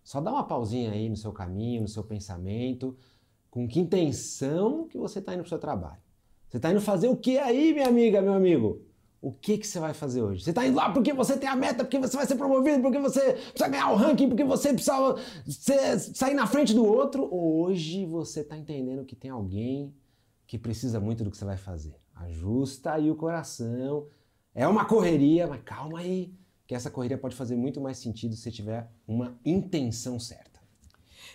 só 0.05 0.21
dá 0.21 0.31
uma 0.31 0.45
pausinha 0.45 0.93
aí 0.93 1.09
no 1.09 1.17
seu 1.17 1.33
caminho, 1.33 1.83
no 1.83 1.89
seu 1.89 2.05
pensamento, 2.05 2.97
com 3.51 3.67
que 3.67 3.81
intenção 3.81 4.87
que 4.89 4.99
você 4.99 5.21
tá 5.21 5.33
indo 5.35 5.41
pro 5.41 5.49
seu 5.49 5.59
trabalho. 5.59 5.99
Você 6.49 6.61
tá 6.61 6.71
indo 6.71 6.81
fazer 6.81 7.09
o 7.09 7.17
que 7.17 7.39
aí, 7.39 7.73
minha 7.73 7.89
amiga, 7.89 8.23
meu 8.23 8.33
amigo? 8.35 8.83
O 9.21 9.33
que 9.33 9.59
que 9.59 9.67
você 9.67 9.81
vai 9.81 9.93
fazer 9.95 10.23
hoje? 10.23 10.45
Você 10.45 10.53
tá 10.53 10.65
indo 10.67 10.77
lá 10.77 10.91
porque 10.93 11.13
você 11.13 11.37
tem 11.37 11.49
a 11.49 11.57
meta, 11.57 11.83
porque 11.85 11.99
você 11.99 12.17
vai 12.17 12.27
ser 12.27 12.37
promovido, 12.37 12.83
porque 12.83 12.99
você 12.99 13.33
precisa 13.33 13.69
ganhar 13.69 13.91
o 13.91 13.97
ranking, 13.97 14.29
porque 14.29 14.45
você 14.45 14.73
precisa 14.73 15.17
ser- 15.49 15.99
sair 15.99 16.35
na 16.35 16.47
frente 16.47 16.75
do 16.75 16.85
outro? 16.85 17.23
Ou 17.25 17.63
hoje 17.65 18.05
você 18.07 18.45
tá 18.45 18.57
entendendo 18.57 19.05
que 19.05 19.17
tem 19.17 19.31
alguém 19.31 19.93
que 20.47 20.59
precisa 20.59 21.01
muito 21.01 21.25
do 21.25 21.31
que 21.31 21.37
você 21.37 21.45
vai 21.45 21.57
fazer? 21.57 21.97
Ajusta 22.15 22.93
aí 22.93 23.11
o 23.11 23.17
coração, 23.17 24.07
é 24.55 24.67
uma 24.69 24.85
correria, 24.85 25.47
mas 25.47 25.61
calma 25.65 25.99
aí, 26.01 26.33
que 26.67 26.75
essa 26.75 26.91
correria 26.91 27.19
pode 27.19 27.35
fazer 27.35 27.57
muito 27.57 27.81
mais 27.81 27.99
sentido 27.99 28.35
se 28.35 28.43
você 28.43 28.51
tiver 28.51 28.89
uma 29.09 29.39
intenção 29.45 30.19
certa. 30.21 30.61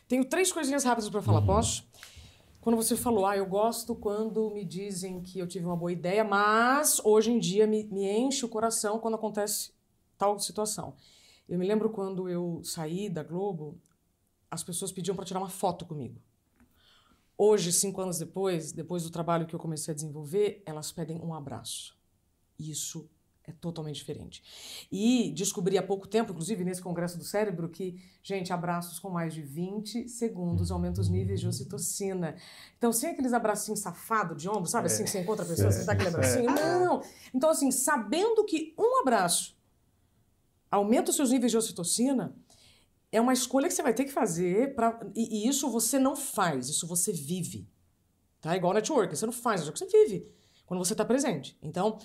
Tenho 0.08 0.24
três 0.26 0.52
coisinhas 0.52 0.84
rápidas 0.84 1.10
para 1.10 1.20
Uhum. 1.20 1.26
falar, 1.26 1.42
posso? 1.42 1.84
Quando 2.62 2.76
você 2.76 2.96
falou, 2.96 3.26
ah, 3.26 3.36
eu 3.36 3.48
gosto 3.48 3.96
quando 3.96 4.52
me 4.52 4.64
dizem 4.64 5.20
que 5.20 5.40
eu 5.40 5.48
tive 5.48 5.66
uma 5.66 5.76
boa 5.76 5.92
ideia, 5.92 6.24
mas 6.24 7.02
hoje 7.04 7.32
em 7.32 7.40
dia 7.40 7.66
me, 7.66 7.86
me 7.86 8.08
enche 8.08 8.46
o 8.46 8.50
coração 8.50 9.00
quando 9.00 9.16
acontece 9.16 9.74
tal 10.16 10.38
situação. 10.38 10.96
Eu 11.50 11.58
me 11.58 11.66
lembro 11.66 11.90
quando 11.90 12.30
eu 12.30 12.62
saí 12.64 13.10
da 13.10 13.24
Globo, 13.24 13.82
as 14.50 14.64
pessoas 14.64 14.92
pediam 14.92 15.16
para 15.16 15.26
tirar 15.26 15.40
uma 15.40 15.50
foto 15.50 15.88
comigo. 15.88 16.22
Hoje, 17.36 17.74
cinco 17.74 18.00
anos 18.00 18.20
depois, 18.20 18.72
depois 18.72 19.02
do 19.02 19.10
trabalho 19.10 19.48
que 19.48 19.56
eu 19.56 19.60
comecei 19.60 19.92
a 19.92 19.96
desenvolver, 19.96 20.62
elas 20.64 20.92
pedem 20.92 21.20
um 21.20 21.34
abraço. 21.34 21.98
Isso 22.60 23.10
é 23.44 23.52
totalmente 23.52 23.96
diferente. 23.96 24.44
E 24.92 25.32
descobri 25.36 25.78
há 25.78 25.84
pouco 25.84 26.08
tempo, 26.08 26.32
inclusive 26.32 26.64
nesse 26.64 26.82
congresso 26.82 27.18
do 27.18 27.24
cérebro, 27.24 27.70
que, 27.70 28.00
gente, 28.22 28.54
abraços 28.54 29.00
com 29.00 29.10
mais 29.10 29.34
de 29.34 29.42
20 29.42 30.08
segundos 30.08 30.72
aumentam 30.72 31.02
os 31.02 31.10
níveis 31.10 31.40
de 31.40 31.48
ocitocina. 31.48 32.36
Então, 32.78 32.94
sem 32.94 33.12
aqueles 33.12 33.34
abracinhos 33.34 33.80
safados 33.80 34.42
de 34.42 34.48
ombro, 34.48 34.68
sabe? 34.68 34.88
Assim 34.88 35.04
que 35.04 35.10
você 35.10 35.22
encontra 35.22 35.44
a 35.44 35.48
pessoa, 35.48 35.72
você 35.72 35.84
dá 35.84 35.94
aquele 35.94 36.10
abracinho. 36.10 36.46
Não! 36.46 37.02
Então, 37.34 37.50
assim, 37.50 37.72
sabendo 37.72 38.46
que 38.46 38.76
um 38.78 39.02
abraço 39.02 39.58
aumenta 40.70 41.10
os 41.10 41.16
seus 41.16 41.32
níveis 41.32 41.52
de 41.52 41.58
ocitocina, 41.58 42.36
é 43.12 43.20
uma 43.20 43.34
escolha 43.34 43.68
que 43.68 43.74
você 43.74 43.84
vai 43.84 43.94
ter 43.94 44.06
que 44.06 44.12
fazer 44.12 44.74
pra, 44.76 45.00
e, 45.16 45.44
e 45.44 45.50
isso 45.50 45.70
você 45.70 46.00
não 46.00 46.16
faz, 46.16 46.70
isso 46.70 46.88
você 46.88 47.12
vive. 47.12 47.68
Tá? 48.40 48.56
Igual 48.56 48.74
network, 48.74 49.16
você 49.16 49.26
não 49.26 49.34
faz, 49.34 49.62
é 49.62 49.70
o 49.70 49.74
que 49.74 49.80
você 49.80 49.86
vive 49.86 50.28
quando 50.66 50.86
você 50.86 50.94
está 50.94 51.04
presente. 51.04 51.58
Então, 51.62 52.00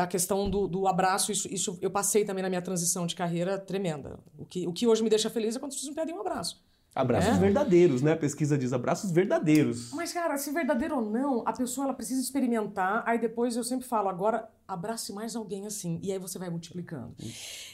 a 0.00 0.06
questão 0.06 0.48
do, 0.48 0.66
do 0.68 0.86
abraço, 0.86 1.30
isso, 1.32 1.48
isso 1.52 1.78
eu 1.80 1.90
passei 1.90 2.24
também 2.24 2.42
na 2.42 2.48
minha 2.48 2.62
transição 2.62 3.06
de 3.06 3.14
carreira 3.14 3.58
tremenda. 3.58 4.18
O 4.38 4.44
que, 4.44 4.66
o 4.66 4.72
que 4.72 4.86
hoje 4.86 5.02
me 5.02 5.10
deixa 5.10 5.28
feliz 5.30 5.56
é 5.56 5.58
quando 5.58 5.70
as 5.70 5.76
pessoas 5.76 5.90
me 5.90 5.96
pedem 6.00 6.14
um 6.14 6.20
abraço. 6.20 6.62
Abraços 6.94 7.36
É? 7.36 7.38
verdadeiros, 7.38 8.02
né? 8.02 8.12
A 8.12 8.16
pesquisa 8.16 8.58
diz 8.58 8.72
abraços 8.72 9.10
verdadeiros. 9.12 9.92
Mas, 9.92 10.12
cara, 10.12 10.36
se 10.36 10.50
verdadeiro 10.50 10.96
ou 10.96 11.02
não, 11.10 11.42
a 11.46 11.52
pessoa 11.52 11.84
ela 11.84 11.94
precisa 11.94 12.20
experimentar. 12.20 13.04
Aí 13.06 13.18
depois 13.20 13.56
eu 13.56 13.62
sempre 13.62 13.86
falo, 13.86 14.08
agora 14.08 14.48
abrace 14.66 15.12
mais 15.12 15.36
alguém 15.36 15.66
assim. 15.66 16.00
E 16.02 16.10
aí 16.10 16.18
você 16.18 16.38
vai 16.38 16.50
multiplicando. 16.50 17.14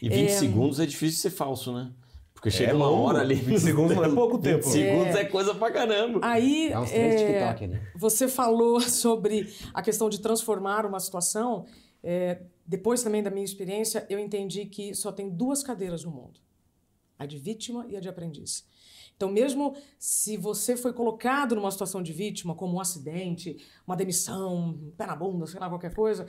E 0.02 0.08
20 0.08 0.30
É. 0.30 0.38
segundos 0.38 0.78
é 0.80 0.84
difícil 0.84 1.20
ser 1.20 1.30
falso, 1.30 1.72
né? 1.72 1.90
Porque 2.34 2.50
chega 2.50 2.74
uma 2.76 2.86
longo. 2.90 3.08
hora 3.08 3.20
ali. 3.20 3.36
20 3.36 3.58
segundos 3.58 3.96
não 3.96 4.04
é 4.04 4.08
pouco 4.10 4.36
20 4.36 4.44
tempo. 4.44 4.64
segundos 4.64 5.14
é 5.16 5.24
coisa 5.24 5.54
pra 5.54 5.70
caramba. 5.70 6.20
Aí. 6.22 6.68
Dá 6.70 6.82
uns 6.82 6.90
três 6.90 7.14
é, 7.22 7.26
TikTok 7.26 7.64
ali. 7.64 7.80
Você 7.96 8.28
falou 8.28 8.78
sobre 8.82 9.50
a 9.72 9.80
questão 9.80 10.10
de 10.10 10.20
transformar 10.20 10.84
uma 10.84 11.00
situação. 11.00 11.64
É, 12.06 12.42
depois 12.66 13.02
também 13.02 13.22
da 13.22 13.30
minha 13.30 13.44
experiência, 13.44 14.06
eu 14.10 14.18
entendi 14.18 14.66
que 14.66 14.94
só 14.94 15.10
tem 15.10 15.30
duas 15.30 15.62
cadeiras 15.62 16.04
no 16.04 16.10
mundo: 16.10 16.38
a 17.18 17.24
de 17.24 17.38
vítima 17.38 17.86
e 17.88 17.96
a 17.96 18.00
de 18.00 18.08
aprendiz. 18.10 18.66
Então, 19.16 19.30
mesmo 19.30 19.74
se 19.98 20.36
você 20.36 20.76
foi 20.76 20.92
colocado 20.92 21.54
numa 21.54 21.70
situação 21.70 22.02
de 22.02 22.12
vítima, 22.12 22.54
como 22.54 22.74
um 22.76 22.80
acidente, 22.80 23.56
uma 23.86 23.96
demissão, 23.96 24.54
um 24.56 24.90
pé 24.90 25.06
na 25.06 25.16
bunda, 25.16 25.46
sei 25.46 25.58
lá, 25.60 25.68
qualquer 25.68 25.94
coisa, 25.94 26.26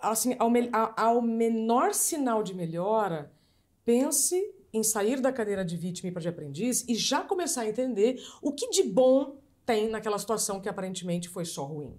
assim, 0.00 0.36
ao, 0.38 0.50
me- 0.50 0.70
ao 0.96 1.20
menor 1.20 1.94
sinal 1.94 2.42
de 2.42 2.54
melhora, 2.54 3.32
pense 3.84 4.54
em 4.72 4.82
sair 4.82 5.20
da 5.20 5.32
cadeira 5.32 5.64
de 5.64 5.76
vítima 5.76 6.10
e 6.10 6.12
para 6.12 6.22
de 6.22 6.28
aprendiz 6.28 6.84
e 6.86 6.94
já 6.94 7.22
começar 7.22 7.62
a 7.62 7.68
entender 7.68 8.22
o 8.42 8.52
que 8.52 8.68
de 8.70 8.82
bom 8.82 9.38
tem 9.64 9.88
naquela 9.88 10.18
situação 10.18 10.60
que 10.60 10.68
aparentemente 10.68 11.28
foi 11.28 11.44
só 11.44 11.64
ruim. 11.64 11.98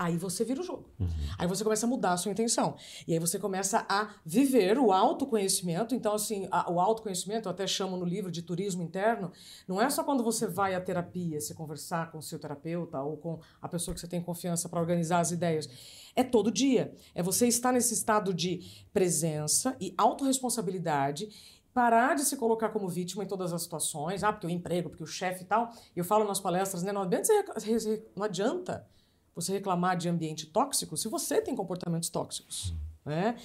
Aí 0.00 0.16
você 0.16 0.46
vira 0.46 0.62
o 0.62 0.64
jogo. 0.64 0.88
Aí 1.36 1.46
você 1.46 1.62
começa 1.62 1.84
a 1.84 1.88
mudar 1.88 2.12
a 2.14 2.16
sua 2.16 2.32
intenção. 2.32 2.74
E 3.06 3.12
aí 3.12 3.18
você 3.18 3.38
começa 3.38 3.84
a 3.86 4.14
viver 4.24 4.78
o 4.78 4.92
autoconhecimento. 4.92 5.94
Então, 5.94 6.14
assim, 6.14 6.48
a- 6.50 6.72
o 6.72 6.80
autoconhecimento, 6.80 7.46
eu 7.46 7.52
até 7.52 7.66
chamo 7.66 7.98
no 7.98 8.06
livro 8.06 8.30
de 8.30 8.40
turismo 8.40 8.82
interno, 8.82 9.30
não 9.68 9.78
é 9.78 9.90
só 9.90 10.02
quando 10.02 10.24
você 10.24 10.46
vai 10.46 10.74
à 10.74 10.80
terapia, 10.80 11.38
se 11.38 11.52
conversar 11.54 12.10
com 12.10 12.16
o 12.16 12.22
seu 12.22 12.38
terapeuta 12.38 12.98
ou 13.02 13.18
com 13.18 13.40
a 13.60 13.68
pessoa 13.68 13.94
que 13.94 14.00
você 14.00 14.08
tem 14.08 14.22
confiança 14.22 14.70
para 14.70 14.80
organizar 14.80 15.20
as 15.20 15.32
ideias. 15.32 15.68
É 16.16 16.24
todo 16.24 16.50
dia. 16.50 16.94
É 17.14 17.22
você 17.22 17.46
estar 17.46 17.70
nesse 17.70 17.92
estado 17.92 18.32
de 18.32 18.62
presença 18.94 19.76
e 19.78 19.92
autorresponsabilidade 19.98 21.28
parar 21.74 22.16
de 22.16 22.24
se 22.24 22.36
colocar 22.36 22.70
como 22.70 22.88
vítima 22.88 23.22
em 23.22 23.26
todas 23.28 23.52
as 23.52 23.62
situações, 23.62 24.24
ah, 24.24 24.32
porque 24.32 24.46
o 24.46 24.50
emprego, 24.50 24.88
porque 24.88 25.04
o 25.04 25.06
chefe 25.06 25.42
e 25.42 25.46
tal. 25.46 25.70
Eu 25.94 26.04
falo 26.04 26.24
nas 26.24 26.40
palestras, 26.40 26.82
né, 26.82 26.90
não 26.90 27.02
adianta, 27.02 27.54
não 28.16 28.24
adianta 28.24 28.84
você 29.34 29.52
reclamar 29.52 29.96
de 29.96 30.08
ambiente 30.08 30.46
tóxico 30.46 30.96
se 30.96 31.08
você 31.08 31.40
tem 31.40 31.54
comportamentos 31.54 32.08
tóxicos. 32.08 32.74
Né? 33.04 33.36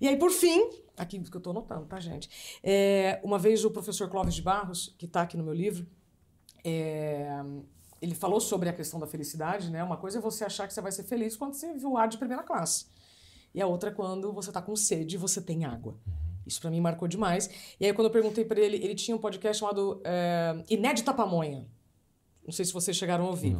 E 0.00 0.08
aí, 0.08 0.16
por 0.16 0.30
fim, 0.30 0.70
aqui 0.96 1.18
que 1.20 1.36
eu 1.36 1.38
estou 1.38 1.52
anotando, 1.52 1.86
tá, 1.86 2.00
gente? 2.00 2.58
É, 2.62 3.20
uma 3.22 3.38
vez 3.38 3.64
o 3.64 3.70
professor 3.70 4.08
Clóvis 4.08 4.34
de 4.34 4.42
Barros, 4.42 4.94
que 4.98 5.06
está 5.06 5.22
aqui 5.22 5.36
no 5.36 5.44
meu 5.44 5.54
livro, 5.54 5.86
é, 6.64 7.40
ele 8.00 8.14
falou 8.14 8.40
sobre 8.40 8.68
a 8.68 8.72
questão 8.72 8.98
da 8.98 9.06
felicidade, 9.06 9.70
né? 9.70 9.82
Uma 9.82 9.96
coisa 9.96 10.18
é 10.18 10.20
você 10.20 10.44
achar 10.44 10.66
que 10.66 10.74
você 10.74 10.80
vai 10.80 10.92
ser 10.92 11.04
feliz 11.04 11.36
quando 11.36 11.54
você 11.54 11.72
voar 11.74 12.06
de 12.06 12.18
primeira 12.18 12.42
classe. 12.42 12.86
E 13.54 13.62
a 13.62 13.66
outra 13.66 13.90
é 13.90 13.92
quando 13.92 14.32
você 14.32 14.50
está 14.50 14.60
com 14.60 14.74
sede 14.74 15.14
e 15.14 15.18
você 15.18 15.40
tem 15.40 15.64
água. 15.64 15.96
Isso 16.46 16.60
para 16.60 16.70
mim 16.70 16.80
marcou 16.80 17.08
demais. 17.08 17.48
E 17.80 17.86
aí, 17.86 17.92
quando 17.92 18.08
eu 18.08 18.10
perguntei 18.10 18.44
para 18.44 18.60
ele, 18.60 18.76
ele 18.76 18.94
tinha 18.94 19.16
um 19.16 19.20
podcast 19.20 19.60
chamado 19.60 20.00
é, 20.04 20.62
Inédita 20.68 21.14
Pamonha. 21.14 21.66
Não 22.44 22.52
sei 22.52 22.64
se 22.64 22.72
vocês 22.72 22.96
chegaram 22.96 23.24
a 23.24 23.30
ouvir. 23.30 23.56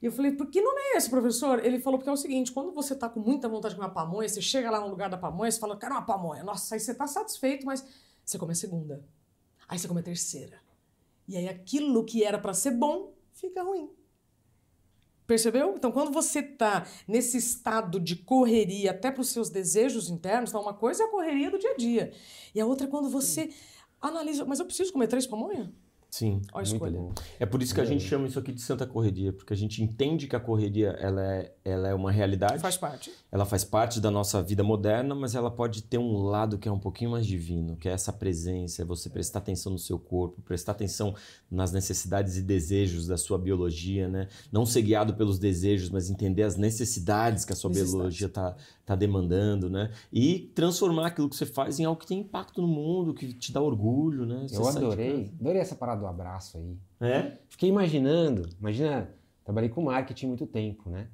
E 0.00 0.06
eu 0.06 0.12
falei, 0.12 0.32
por 0.32 0.48
que 0.48 0.60
nome 0.60 0.80
é 0.80 0.96
esse, 0.96 1.10
professor? 1.10 1.64
Ele 1.64 1.80
falou, 1.80 1.98
porque 1.98 2.08
é 2.08 2.12
o 2.12 2.16
seguinte, 2.16 2.52
quando 2.52 2.72
você 2.72 2.94
tá 2.94 3.08
com 3.08 3.18
muita 3.18 3.48
vontade 3.48 3.74
de 3.74 3.80
comer 3.80 3.88
uma 3.88 3.94
pamonha, 3.94 4.28
você 4.28 4.40
chega 4.40 4.70
lá 4.70 4.80
no 4.80 4.88
lugar 4.88 5.10
da 5.10 5.18
pamonha, 5.18 5.50
você 5.50 5.58
fala, 5.58 5.76
quero 5.76 5.92
uma 5.94 6.02
pamonha. 6.02 6.44
Nossa, 6.44 6.74
aí 6.74 6.80
você 6.80 6.94
tá 6.94 7.06
satisfeito, 7.06 7.66
mas 7.66 7.84
você 8.24 8.38
come 8.38 8.52
a 8.52 8.54
segunda. 8.54 9.04
Aí 9.68 9.78
você 9.78 9.88
come 9.88 10.00
a 10.00 10.04
terceira. 10.04 10.60
E 11.26 11.36
aí 11.36 11.48
aquilo 11.48 12.04
que 12.04 12.22
era 12.22 12.38
para 12.38 12.54
ser 12.54 12.72
bom, 12.72 13.12
fica 13.32 13.62
ruim. 13.62 13.90
Percebeu? 15.26 15.74
Então, 15.76 15.90
quando 15.90 16.12
você 16.12 16.42
tá 16.42 16.86
nesse 17.08 17.38
estado 17.38 17.98
de 17.98 18.16
correria, 18.16 18.90
até 18.90 19.10
para 19.10 19.22
os 19.22 19.30
seus 19.30 19.48
desejos 19.48 20.10
internos, 20.10 20.50
então 20.50 20.62
uma 20.62 20.74
coisa 20.74 21.02
é 21.02 21.06
a 21.06 21.10
correria 21.10 21.50
do 21.50 21.58
dia 21.58 21.70
a 21.70 21.76
dia. 21.76 22.12
E 22.54 22.60
a 22.60 22.66
outra 22.66 22.86
é 22.86 22.90
quando 22.90 23.08
você 23.08 23.50
analisa, 24.00 24.44
mas 24.44 24.60
eu 24.60 24.66
preciso 24.66 24.92
comer 24.92 25.06
três 25.06 25.26
pamonhas? 25.26 25.68
Sim. 26.12 26.42
Escolha. 26.62 26.98
bom. 26.98 27.14
É 27.40 27.46
por 27.46 27.62
isso 27.62 27.74
que 27.74 27.80
a 27.80 27.86
gente 27.86 28.04
chama 28.04 28.28
isso 28.28 28.38
aqui 28.38 28.52
de 28.52 28.60
Santa 28.60 28.86
Correria, 28.86 29.32
porque 29.32 29.54
a 29.54 29.56
gente 29.56 29.82
entende 29.82 30.26
que 30.26 30.36
a 30.36 30.40
correria 30.40 30.90
ela 31.00 31.22
é, 31.24 31.54
ela 31.64 31.88
é 31.88 31.94
uma 31.94 32.12
realidade, 32.12 32.60
Faz 32.60 32.76
parte. 32.76 33.10
ela 33.32 33.46
faz 33.46 33.64
parte 33.64 33.98
da 33.98 34.10
nossa 34.10 34.42
vida 34.42 34.62
moderna, 34.62 35.14
mas 35.14 35.34
ela 35.34 35.50
pode 35.50 35.82
ter 35.84 35.96
um 35.96 36.18
lado 36.18 36.58
que 36.58 36.68
é 36.68 36.72
um 36.72 36.78
pouquinho 36.78 37.12
mais 37.12 37.26
divino, 37.26 37.76
que 37.78 37.88
é 37.88 37.92
essa 37.92 38.12
presença, 38.12 38.82
é 38.82 38.84
você 38.84 39.08
prestar 39.08 39.38
atenção 39.38 39.72
no 39.72 39.78
seu 39.78 39.98
corpo, 39.98 40.42
prestar 40.42 40.72
atenção 40.72 41.14
nas 41.50 41.72
necessidades 41.72 42.36
e 42.36 42.42
desejos 42.42 43.06
da 43.06 43.16
sua 43.16 43.38
biologia, 43.38 44.06
né? 44.06 44.28
Não 44.52 44.66
ser 44.66 44.82
guiado 44.82 45.14
pelos 45.14 45.38
desejos, 45.38 45.88
mas 45.88 46.10
entender 46.10 46.42
as 46.42 46.58
necessidades 46.58 47.46
que 47.46 47.54
a 47.54 47.56
sua 47.56 47.70
biologia 47.70 48.26
está 48.26 48.54
tá 48.84 48.94
demandando, 48.94 49.70
né? 49.70 49.92
E 50.12 50.50
transformar 50.54 51.08
aquilo 51.08 51.28
que 51.28 51.36
você 51.36 51.46
faz 51.46 51.78
em 51.78 51.84
algo 51.84 52.00
que 52.00 52.06
tem 52.06 52.20
impacto 52.20 52.60
no 52.60 52.68
mundo, 52.68 53.14
que 53.14 53.32
te 53.32 53.52
dá 53.52 53.60
orgulho, 53.60 54.26
né? 54.26 54.46
Você 54.48 54.56
Eu 54.56 54.66
adorei, 54.66 55.32
adorei 55.40 55.60
essa 55.60 55.74
parada 55.74 56.00
do 56.00 56.06
abraço 56.06 56.58
aí. 56.58 56.76
É? 57.00 57.38
Fiquei 57.48 57.68
imaginando, 57.68 58.48
imagina, 58.58 59.08
trabalhei 59.44 59.70
com 59.70 59.82
marketing 59.82 60.28
muito 60.28 60.46
tempo, 60.46 60.90
né? 60.90 61.08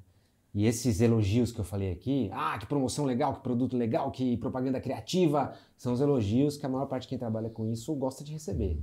E 0.53 0.65
esses 0.65 0.99
elogios 0.99 1.51
que 1.51 1.59
eu 1.59 1.63
falei 1.63 1.91
aqui, 1.91 2.29
ah, 2.33 2.57
que 2.57 2.65
promoção 2.65 3.05
legal, 3.05 3.35
que 3.35 3.41
produto 3.41 3.77
legal, 3.77 4.09
que 4.09 4.35
propaganda 4.37 4.81
criativa, 4.81 5.53
são 5.77 5.93
os 5.93 6.01
elogios 6.01 6.57
que 6.57 6.65
a 6.65 6.69
maior 6.69 6.87
parte 6.87 7.03
de 7.03 7.09
quem 7.09 7.17
trabalha 7.19 7.49
com 7.49 7.67
isso 7.67 7.93
gosta 7.93 8.23
de 8.23 8.33
receber. 8.33 8.81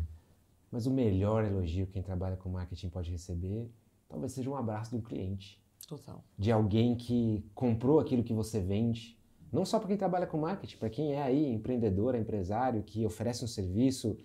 Mas 0.70 0.86
o 0.86 0.90
melhor 0.92 1.44
elogio 1.44 1.86
que 1.86 1.94
quem 1.94 2.02
trabalha 2.02 2.36
com 2.36 2.48
marketing 2.48 2.88
pode 2.88 3.10
receber, 3.10 3.68
talvez 4.08 4.32
seja 4.32 4.48
um 4.48 4.54
abraço 4.54 4.90
de 4.90 4.96
um 4.96 5.00
cliente, 5.00 5.60
Total. 5.86 6.22
de 6.36 6.50
alguém 6.50 6.96
que 6.96 7.44
comprou 7.54 8.00
aquilo 8.00 8.24
que 8.24 8.32
você 8.32 8.60
vende. 8.60 9.16
Não 9.52 9.64
só 9.64 9.78
para 9.78 9.88
quem 9.88 9.96
trabalha 9.96 10.26
com 10.26 10.36
marketing, 10.36 10.76
para 10.78 10.90
quem 10.90 11.12
é 11.14 11.22
aí 11.22 11.46
empreendedor, 11.52 12.14
empresário, 12.16 12.82
que 12.82 13.06
oferece 13.06 13.44
um 13.44 13.48
serviço. 13.48 14.16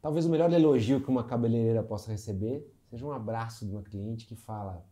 Talvez 0.00 0.24
o 0.24 0.30
melhor 0.30 0.50
elogio 0.52 1.00
que 1.00 1.08
uma 1.08 1.22
cabeleireira 1.24 1.82
possa 1.82 2.10
receber 2.10 2.66
seja 2.88 3.04
um 3.04 3.12
abraço 3.12 3.66
de 3.66 3.72
uma 3.72 3.82
cliente 3.82 4.26
que 4.26 4.34
fala: 4.34 4.84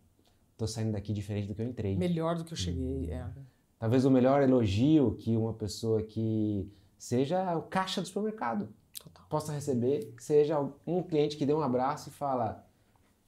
"Tô 0.57 0.67
saindo 0.67 0.93
daqui 0.93 1.13
diferente 1.13 1.49
do 1.49 1.55
que 1.55 1.63
eu 1.63 1.67
entrei". 1.67 1.97
Melhor 1.97 2.37
do 2.37 2.45
que 2.45 2.53
eu 2.53 2.57
cheguei. 2.57 3.11
É. 3.11 3.27
Talvez 3.79 4.05
o 4.05 4.11
melhor 4.11 4.43
elogio 4.43 5.17
que 5.17 5.37
uma 5.37 5.55
pessoa 5.55 6.03
que 6.03 6.71
seja 6.99 7.57
o 7.57 7.63
caixa 7.63 8.01
do 8.01 8.07
supermercado 8.07 8.69
Total. 9.03 9.27
possa 9.29 9.53
receber 9.53 10.15
seja 10.19 10.61
um 10.87 11.03
cliente 11.03 11.37
que 11.37 11.47
dê 11.47 11.55
um 11.55 11.63
abraço 11.63 12.11
e 12.11 12.13
fala: 12.13 12.65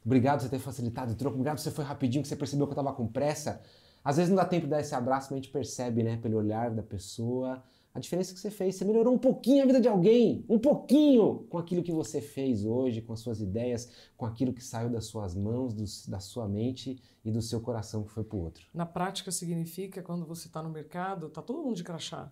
Obrigado 0.04 0.38
por 0.40 0.44
você 0.44 0.50
ter 0.50 0.58
facilitado 0.58 1.12
o 1.12 1.16
troco, 1.16 1.34
obrigado 1.34 1.56
que 1.56 1.62
você 1.62 1.70
foi 1.70 1.84
rapidinho, 1.84 2.22
que 2.22 2.28
você 2.28 2.36
percebeu 2.36 2.66
que 2.66 2.72
eu 2.72 2.78
estava 2.80 2.94
com 2.94 3.06
pressa. 3.06 3.60
Às 4.02 4.16
vezes 4.16 4.28
não 4.28 4.36
dá 4.36 4.44
tempo 4.44 4.64
de 4.66 4.70
dar 4.70 4.80
esse 4.80 4.94
abraço, 4.94 5.28
mas 5.30 5.32
a 5.32 5.36
gente 5.42 5.50
percebe, 5.50 6.02
né, 6.02 6.18
pelo 6.18 6.36
olhar 6.36 6.70
da 6.70 6.82
pessoa, 6.82 7.62
a 7.94 7.98
diferença 7.98 8.34
que 8.34 8.40
você 8.40 8.50
fez. 8.50 8.74
Você 8.74 8.84
melhorou 8.84 9.14
um 9.14 9.18
pouquinho 9.18 9.62
a 9.62 9.66
vida 9.66 9.80
de 9.80 9.88
alguém, 9.88 10.44
um 10.46 10.58
pouquinho, 10.58 11.46
com 11.48 11.56
aquilo 11.56 11.82
que 11.82 11.92
você 11.92 12.20
fez 12.20 12.66
hoje, 12.66 13.00
com 13.00 13.14
as 13.14 13.20
suas 13.20 13.40
ideias, 13.40 13.88
com 14.14 14.26
aquilo 14.26 14.52
que 14.52 14.62
saiu 14.62 14.90
das 14.90 15.06
suas 15.06 15.34
mãos, 15.34 15.72
dos- 15.72 16.06
da 16.06 16.20
sua 16.20 16.46
mente 16.46 17.00
e 17.24 17.30
do 17.30 17.40
seu 17.40 17.60
coração 17.62 18.02
que 18.04 18.10
foi 18.10 18.24
pro 18.24 18.36
outro. 18.38 18.66
Na 18.74 18.84
prática 18.84 19.30
significa 19.32 20.02
quando 20.02 20.26
você 20.26 20.48
está 20.48 20.62
no 20.62 20.68
mercado, 20.68 21.30
tá 21.30 21.40
todo 21.40 21.62
mundo 21.62 21.76
de 21.76 21.84
crachá. 21.84 22.30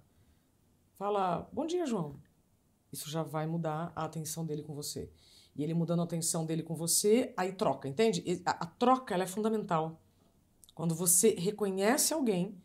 Fala, 0.95 1.49
bom 1.53 1.65
dia, 1.65 1.87
João. 1.87 2.17
Isso 2.93 3.09
já 3.09 3.23
vai 3.23 3.47
mudar 3.47 3.93
a 3.97 4.05
atenção 4.05 4.45
dele 4.45 4.63
com 4.63 4.75
você. 4.75 5.11
E 5.55 5.63
ele 5.63 5.75
mudando 5.75 6.01
a 6.01 6.05
atenção 6.05 6.47
dele 6.47 6.63
com 6.63 6.75
você, 6.75 7.33
aí 7.37 7.53
troca, 7.53 7.89
entende? 7.89 8.43
A, 8.47 8.65
a 8.65 8.67
troca 8.67 9.15
ela 9.15 9.25
é 9.25 9.27
fundamental. 9.27 10.01
Quando 10.75 10.95
você 10.95 11.35
reconhece 11.35 12.15
alguém 12.15 12.57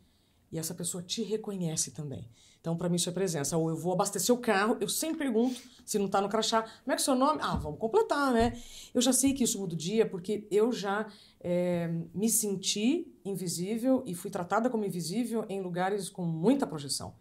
e 0.51 0.57
essa 0.57 0.73
pessoa 0.73 1.03
te 1.03 1.21
reconhece 1.21 1.91
também. 1.91 2.29
Então, 2.59 2.75
para 2.75 2.89
mim, 2.89 2.95
isso 2.95 3.09
é 3.09 3.13
presença. 3.13 3.57
Ou 3.57 3.69
eu 3.69 3.75
vou 3.75 3.93
abastecer 3.93 4.33
o 4.33 4.39
carro, 4.39 4.77
eu 4.81 4.89
sempre 4.89 5.19
pergunto 5.19 5.59
se 5.85 5.97
não 5.97 6.07
está 6.07 6.19
no 6.19 6.27
crachá, 6.27 6.63
como 6.63 6.91
é 6.91 6.95
que 6.95 7.01
é 7.01 7.03
o 7.03 7.05
seu 7.05 7.15
nome? 7.15 7.39
Ah, 7.41 7.55
vamos 7.55 7.79
completar, 7.79 8.33
né? 8.33 8.61
Eu 8.93 9.01
já 9.01 9.13
sei 9.13 9.33
que 9.33 9.43
isso 9.43 9.59
muda 9.59 9.73
o 9.73 9.77
dia, 9.77 10.05
porque 10.05 10.47
eu 10.51 10.71
já 10.71 11.09
eh, 11.39 11.87
me 12.13 12.29
senti 12.29 13.13
invisível 13.23 14.03
e 14.05 14.13
fui 14.13 14.29
tratada 14.29 14.69
como 14.69 14.83
invisível 14.83 15.45
em 15.47 15.61
lugares 15.61 16.09
com 16.09 16.25
muita 16.25 16.67
projeção. 16.67 17.15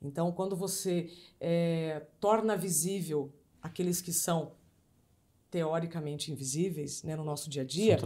Então, 0.00 0.32
quando 0.32 0.56
você 0.56 1.10
eh, 1.40 2.06
torna 2.20 2.56
visível 2.56 3.32
aqueles 3.60 4.00
que 4.00 4.12
são 4.12 4.52
teoricamente 5.50 6.30
invisíveis 6.30 7.02
né, 7.02 7.16
no 7.16 7.24
nosso 7.24 7.48
dia 7.48 7.62
a 7.62 7.64
dia, 7.64 7.98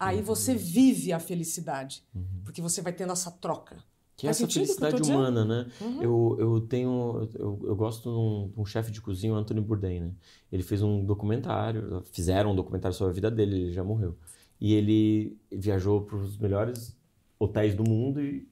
aí 0.00 0.20
você 0.20 0.54
vive 0.54 1.12
a 1.12 1.20
felicidade, 1.20 2.04
porque 2.44 2.60
você 2.60 2.82
vai 2.82 2.92
tendo 2.92 3.12
essa 3.12 3.30
troca. 3.30 3.76
Que 4.16 4.26
é 4.26 4.30
Faz 4.30 4.42
essa 4.42 4.52
felicidade 4.52 5.00
humana, 5.00 5.44
né? 5.44 5.70
Uhum. 5.80 6.02
Eu, 6.02 6.36
eu 6.40 6.60
tenho. 6.62 7.28
Eu, 7.34 7.60
eu 7.62 7.76
gosto 7.76 8.10
de 8.10 8.16
um, 8.18 8.50
de 8.52 8.60
um 8.60 8.66
chefe 8.66 8.90
de 8.90 9.00
cozinha, 9.00 9.32
o 9.32 9.36
Anthony 9.36 9.60
Bourdain, 9.60 10.00
né? 10.00 10.10
Ele 10.50 10.64
fez 10.64 10.82
um 10.82 11.04
documentário, 11.04 12.02
fizeram 12.10 12.50
um 12.50 12.56
documentário 12.56 12.96
sobre 12.96 13.12
a 13.12 13.14
vida 13.14 13.30
dele, 13.30 13.54
ele 13.54 13.72
já 13.72 13.84
morreu. 13.84 14.18
E 14.60 14.74
ele 14.74 15.38
viajou 15.52 16.00
para 16.00 16.16
os 16.16 16.36
melhores 16.36 16.96
hotéis 17.38 17.76
do 17.76 17.88
mundo 17.88 18.20
e 18.20 18.48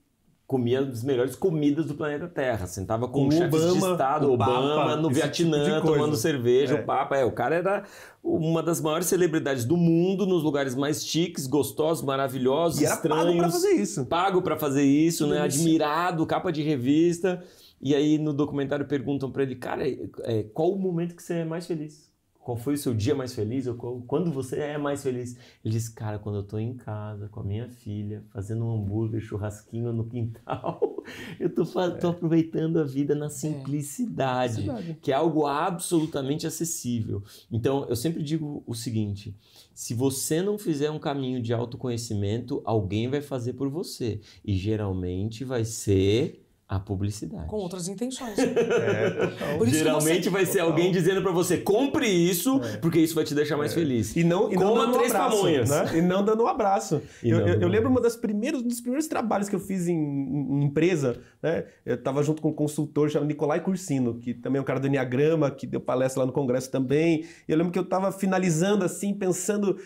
comia 0.47 0.81
as 0.81 1.03
melhores 1.03 1.35
comidas 1.35 1.87
do 1.87 1.95
planeta 1.95 2.29
Terra. 2.29 2.67
Sentava 2.67 3.09
com, 3.09 3.25
Com 3.25 3.31
chefes 3.31 3.61
de 3.61 3.67
Obama, 3.79 3.93
Estado, 3.93 4.29
o 4.29 4.33
Obama, 4.35 4.97
no 4.97 5.11
esse 5.11 5.21
Vietnã, 5.21 5.65
tipo 5.65 5.81
de 5.87 5.93
tomando 5.93 6.17
cerveja, 6.17 6.77
É. 6.77 6.81
o 6.81 6.85
Papa. 6.85 7.17
É, 7.17 7.25
o 7.25 7.33
cara 7.33 7.55
era 7.57 7.85
uma 8.23 8.63
das 8.63 8.81
maiores 8.81 9.07
celebridades 9.07 9.65
do 9.65 9.77
mundo, 9.77 10.25
nos 10.27 10.43
lugares 10.43 10.75
mais 10.75 11.05
chiques, 11.05 11.47
gostosos, 11.47 12.05
maravilhosos, 12.05 12.81
E 12.81 12.85
estranhos 12.85 13.25
pago 13.27 13.39
pra 13.39 13.51
fazer 13.51 13.71
isso. 13.73 14.07
pago 14.07 14.43
pra 14.43 14.57
fazer 14.57 14.83
isso, 14.85 15.25
Que 15.25 15.31
né? 15.31 15.41
Admirado, 15.41 16.25
capa 16.27 16.53
de 16.53 16.63
revista. 16.63 17.43
E 17.81 17.95
aí 17.95 18.17
no 18.17 18.33
documentário 18.33 18.87
perguntam 18.87 19.31
pra 19.31 19.43
ele, 19.43 19.55
cara, 19.57 19.83
é, 19.89 20.45
qual 20.55 20.73
o 20.73 20.79
momento 20.79 21.15
que 21.15 21.23
você 21.23 21.35
é 21.35 21.45
mais 21.45 21.67
feliz? 21.67 22.06
Qual 22.47 22.57
foi 22.57 22.75
o 22.75 22.79
seu 22.79 22.95
dia 22.95 23.13
mais 23.13 23.35
feliz? 23.35 23.67
Ou 23.67 23.75
qual- 23.75 24.01
quando 24.07 24.31
você 24.31 24.61
é 24.61 24.79
mais 24.79 25.03
feliz? 25.03 25.37
Ele 25.65 25.75
diz, 25.75 25.89
cara, 25.89 26.17
quando 26.17 26.37
eu 26.37 26.43
tô 26.45 26.57
em 26.61 26.75
casa 26.75 27.29
com 27.29 27.41
a 27.41 27.43
minha 27.43 27.69
filha, 27.69 28.23
fazendo 28.33 28.65
um 28.65 28.73
hambúrguer, 28.73 29.21
churrasquinho 29.21 29.93
no 29.93 30.05
quintal, 30.05 31.03
eu 31.41 31.67
fa- 31.67 31.91
tô 31.91 32.07
aproveitando 32.11 32.79
a 32.79 32.85
vida 32.85 33.17
na 33.17 33.29
simplicidade, 33.29 34.63
que 35.03 35.11
é 35.11 35.15
algo 35.17 35.45
absolutamente 35.45 36.47
acessível. 36.47 37.21
Então, 37.51 37.85
eu 37.89 37.97
sempre 37.97 38.23
digo 38.23 38.63
o 38.65 38.77
seguinte: 38.77 39.35
se 39.75 39.93
você 39.93 40.41
não 40.41 40.57
fizer 40.57 40.89
um 40.93 41.01
caminho 41.01 41.43
de 41.43 41.53
autoconhecimento, 41.53 42.63
alguém 42.65 43.09
vai 43.09 43.21
fazer 43.21 43.55
por 43.55 43.69
você. 43.69 44.21
E 44.45 44.55
geralmente 44.55 45.45
vai 45.45 45.65
ser 45.65 46.46
a 46.69 46.81
publicidade. 46.81 47.47
Com 47.49 47.57
outras 47.57 47.87
intenções. 47.89 48.37
É, 48.87 49.11
total. 49.11 49.67
Geralmente 49.67 50.25
você- 50.25 50.31
vai 50.31 50.47
ser 50.47 50.61
alguém 50.61 50.91
dizendo 50.91 51.23
pra 51.23 51.31
você: 51.31 51.59
compre 51.59 52.07
isso, 52.09 52.61
porque 52.81 52.99
isso 52.99 53.15
vai 53.15 53.25
te 53.25 53.35
deixar 53.35 53.57
mais 53.57 53.73
feliz. 53.75 54.15
E 54.17 54.25
não, 54.25 54.51
e 54.53 54.57
não 54.57 54.69
Coma 54.71 54.81
dando 54.87 54.95
um 54.95 54.99
três 54.99 55.15
abraço, 55.15 55.37
pamonhas. 55.37 55.71
né? 55.71 55.99
E 55.99 56.03
não 56.03 56.25
dando 56.25 56.43
um 56.43 56.47
abraço. 56.47 57.01
E 57.23 57.31
Eu, 57.31 57.41
eu- 57.41 57.61
eu 57.61 57.69
um 57.69 57.71
lembro 57.71 57.89
uma 57.91 58.01
das 58.01 58.17
primeiros, 58.17 58.63
um 58.63 58.67
dos 58.69 58.81
primeiros 58.81 59.07
trabalhos 59.07 59.49
que 59.49 59.55
eu 59.55 59.61
fiz 59.61 59.87
em, 59.89 59.95
em 59.97 60.65
empresa, 60.65 61.19
né? 61.43 61.65
Eu 61.85 61.95
estava 61.97 62.23
junto 62.23 62.43
com 62.43 62.49
um 62.51 62.53
consultor 62.55 63.09
chamado 63.11 63.29
Nicolai 63.29 63.61
Cursino, 63.61 64.19
que 64.19 64.35
também 64.35 64.59
é 64.59 64.63
um 64.63 64.65
cara 64.65 64.81
do 64.81 64.87
Enneagrama, 64.87 65.51
que 65.51 65.67
deu 65.67 65.81
palestra 65.81 66.21
lá 66.21 66.27
no 66.27 66.33
congresso 66.33 66.71
também. 66.71 67.25
E 67.49 67.53
eu 67.53 67.57
lembro 67.57 67.73
que 67.73 67.79
eu 67.79 67.85
estava 67.85 68.11
finalizando 68.13 68.85
assim, 68.85 69.15
pensando. 69.15 69.77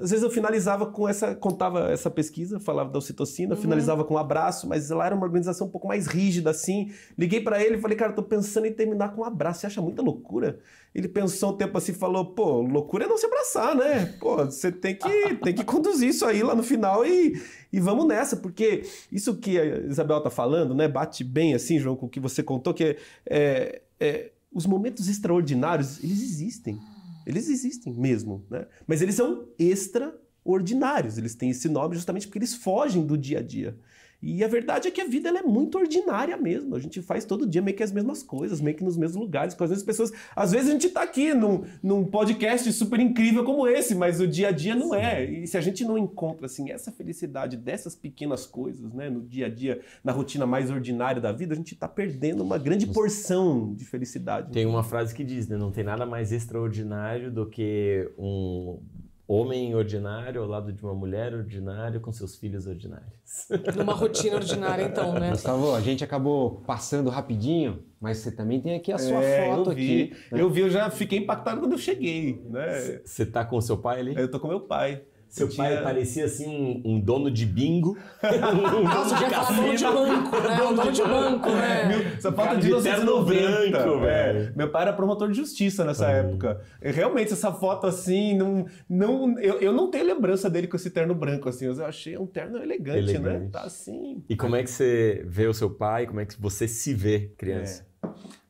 Às 0.00 0.10
vezes 0.10 0.22
eu 0.22 0.30
finalizava 0.30 0.86
com 0.86 1.08
essa, 1.08 1.34
contava 1.34 1.90
essa 1.92 2.10
pesquisa, 2.10 2.58
falava 2.60 2.90
da 2.90 2.98
ocitocina, 2.98 3.54
finalizava 3.56 4.04
com 4.04 4.14
um 4.14 4.18
abraço, 4.18 4.68
mas 4.68 4.90
lá 4.90 5.06
era 5.06 5.14
uma 5.14 5.24
organização 5.24 5.66
um 5.66 5.70
pouco 5.70 5.86
mais 5.88 6.06
rígida 6.24 6.50
assim. 6.50 6.92
Liguei 7.16 7.40
para 7.40 7.62
ele 7.62 7.76
e 7.76 7.80
falei, 7.80 7.96
cara, 7.96 8.12
tô 8.12 8.22
pensando 8.22 8.66
em 8.66 8.72
terminar 8.72 9.14
com 9.14 9.22
um 9.22 9.24
abraço. 9.24 9.60
Você 9.60 9.66
acha 9.66 9.82
muita 9.82 10.02
loucura? 10.02 10.58
Ele 10.94 11.08
pensou 11.08 11.52
um 11.52 11.56
tempo 11.56 11.76
assim 11.76 11.92
e 11.92 11.94
falou: 11.94 12.24
pô, 12.24 12.60
loucura 12.60 13.04
é 13.04 13.08
não 13.08 13.18
se 13.18 13.26
abraçar, 13.26 13.74
né? 13.74 14.06
Pô, 14.20 14.44
você 14.44 14.70
tem 14.70 14.94
que, 14.94 15.34
tem 15.42 15.54
que 15.54 15.64
conduzir 15.64 16.08
isso 16.08 16.24
aí 16.24 16.42
lá 16.42 16.54
no 16.54 16.62
final 16.62 17.04
e, 17.04 17.40
e 17.72 17.80
vamos 17.80 18.06
nessa, 18.06 18.36
porque 18.36 18.82
isso 19.10 19.36
que 19.36 19.58
a 19.58 19.64
Isabel 19.80 20.20
tá 20.22 20.30
falando, 20.30 20.74
né? 20.74 20.86
Bate 20.86 21.24
bem 21.24 21.54
assim, 21.54 21.80
João, 21.80 21.96
com 21.96 22.06
o 22.06 22.08
que 22.08 22.20
você 22.20 22.42
contou, 22.42 22.72
que 22.72 22.96
é, 23.26 23.82
é, 23.98 24.30
os 24.52 24.66
momentos 24.66 25.08
extraordinários, 25.08 26.02
eles 26.02 26.22
existem. 26.22 26.78
Eles 27.26 27.48
existem 27.48 27.92
mesmo, 27.92 28.44
né? 28.48 28.66
Mas 28.86 29.02
eles 29.02 29.16
são 29.16 29.48
extraordinários. 29.58 31.18
Eles 31.18 31.34
têm 31.34 31.50
esse 31.50 31.68
nome 31.68 31.96
justamente 31.96 32.28
porque 32.28 32.38
eles 32.38 32.54
fogem 32.54 33.04
do 33.04 33.18
dia 33.18 33.38
a 33.38 33.42
dia. 33.42 33.76
E 34.24 34.42
a 34.42 34.48
verdade 34.48 34.88
é 34.88 34.90
que 34.90 35.02
a 35.02 35.06
vida 35.06 35.28
ela 35.28 35.40
é 35.40 35.42
muito 35.42 35.76
ordinária 35.76 36.34
mesmo. 36.38 36.74
A 36.74 36.78
gente 36.80 37.02
faz 37.02 37.26
todo 37.26 37.46
dia 37.46 37.60
meio 37.60 37.76
que 37.76 37.82
as 37.82 37.92
mesmas 37.92 38.22
coisas, 38.22 38.58
meio 38.58 38.74
que 38.74 38.82
nos 38.82 38.96
mesmos 38.96 39.20
lugares. 39.20 39.52
Com 39.52 39.64
as 39.64 39.70
mesmas 39.70 39.84
pessoas. 39.84 40.12
Às 40.34 40.52
vezes 40.52 40.70
a 40.70 40.72
gente 40.72 40.88
tá 40.88 41.02
aqui 41.02 41.34
num, 41.34 41.62
num 41.82 42.04
podcast 42.06 42.72
super 42.72 42.98
incrível 42.98 43.44
como 43.44 43.68
esse, 43.68 43.94
mas 43.94 44.20
o 44.20 44.26
dia 44.26 44.48
a 44.48 44.50
dia 44.50 44.74
não 44.74 44.94
é. 44.94 45.24
E 45.24 45.46
se 45.46 45.58
a 45.58 45.60
gente 45.60 45.84
não 45.84 45.98
encontra 45.98 46.46
assim 46.46 46.70
essa 46.70 46.90
felicidade 46.90 47.58
dessas 47.58 47.94
pequenas 47.94 48.46
coisas, 48.46 48.94
né, 48.94 49.10
no 49.10 49.20
dia 49.20 49.46
a 49.46 49.50
dia, 49.50 49.82
na 50.02 50.10
rotina 50.10 50.46
mais 50.46 50.70
ordinária 50.70 51.20
da 51.20 51.30
vida, 51.30 51.52
a 51.52 51.56
gente 51.56 51.74
tá 51.74 51.86
perdendo 51.86 52.42
uma 52.42 52.56
grande 52.56 52.86
porção 52.86 53.74
de 53.74 53.84
felicidade. 53.84 54.52
Tem 54.52 54.64
uma 54.64 54.82
frase 54.82 55.14
que 55.14 55.22
diz, 55.22 55.48
né? 55.48 55.58
Não 55.58 55.70
tem 55.70 55.84
nada 55.84 56.06
mais 56.06 56.32
extraordinário 56.32 57.30
do 57.30 57.46
que 57.46 58.10
um, 58.16 58.80
homem 59.26 59.74
ordinário 59.74 60.42
ao 60.42 60.46
lado 60.48 60.72
de 60.72 60.82
uma 60.82 60.94
mulher 60.94 61.32
ordinária 61.34 61.98
com 61.98 62.12
seus 62.12 62.36
filhos 62.36 62.66
ordinários. 62.66 63.12
Numa 63.76 63.94
rotina 63.94 64.36
ordinária, 64.36 64.84
então, 64.84 65.14
né? 65.14 65.30
Gustavo, 65.30 65.74
a 65.74 65.80
gente 65.80 66.04
acabou 66.04 66.62
passando 66.66 67.08
rapidinho, 67.10 67.82
mas 68.00 68.18
você 68.18 68.30
também 68.30 68.60
tem 68.60 68.74
aqui 68.76 68.92
a 68.92 68.98
sua 68.98 69.22
É, 69.22 69.48
foto 69.56 69.70
eu 69.70 69.74
vi. 69.74 70.02
aqui. 70.02 70.16
né? 70.34 70.40
Eu 70.42 70.50
vi, 70.50 70.60
eu 70.60 70.70
já 70.70 70.90
fiquei 70.90 71.18
impactado 71.18 71.60
quando 71.60 71.72
eu 71.72 71.78
cheguei, 71.78 72.42
né? 72.50 73.00
Você 73.04 73.24
tá 73.24 73.44
com 73.44 73.56
o 73.56 73.62
seu 73.62 73.78
pai 73.78 74.00
ali? 74.00 74.14
Eu 74.16 74.30
tô 74.30 74.38
com 74.38 74.48
meu 74.48 74.60
pai. 74.60 75.02
Seu 75.34 75.48
Eu 75.48 75.56
pai 75.56 75.70
tinha- 75.70 75.82
parecia 75.82 76.24
assim 76.26 76.46
um, 76.46 76.92
um 76.92 77.00
dono 77.00 77.28
de 77.28 77.44
bingo. 77.44 77.98
Nossa, 78.22 79.16
eu 79.16 79.18
já 79.18 79.30
falar 79.30 79.56
dono 79.60 79.74
de 79.76 79.82
banco, 79.82 80.36
né? 80.40 80.62
O 80.62 80.74
dono 80.74 80.92
de 80.92 81.02
banco, 81.02 81.48
né? 81.50 81.88
Meu, 81.88 81.98
essa 81.98 82.28
é 82.28 82.54
de 82.54 82.60
de 82.60 82.82
terno 82.84 83.24
1990. 83.24 83.70
branco, 83.82 84.04
é. 84.04 84.32
velho. 84.32 84.52
Meu 84.56 84.70
pai 84.70 84.82
era 84.82 84.92
promotor 84.92 85.28
de 85.28 85.36
justiça 85.36 85.84
nessa 85.84 86.08
época. 86.08 86.60
E, 86.80 86.88
Realmente, 86.92 87.32
essa 87.32 87.52
foto 87.52 87.84
assim, 87.84 88.36
não, 88.36 88.64
não, 88.88 89.36
eu, 89.40 89.60
eu 89.60 89.72
não 89.72 89.90
tenho 89.90 90.06
lembrança 90.06 90.48
dele 90.48 90.68
com 90.68 90.76
esse 90.76 90.88
terno 90.88 91.16
branco, 91.16 91.48
assim. 91.48 91.64
Eu 91.66 91.84
achei 91.84 92.16
um 92.16 92.26
terno 92.28 92.58
elegante, 92.62 93.18
né? 93.18 93.30
Elegante. 93.30 93.50
Tá 93.50 93.62
assim. 93.62 94.22
E 94.28 94.36
como 94.36 94.54
é 94.54 94.62
que 94.62 94.70
você 94.70 95.24
vê 95.26 95.48
o 95.48 95.52
seu 95.52 95.68
pai? 95.68 96.06
Como 96.06 96.20
é 96.20 96.26
que 96.26 96.40
você 96.40 96.68
se 96.68 96.94
vê, 96.94 97.32
criança? 97.36 97.84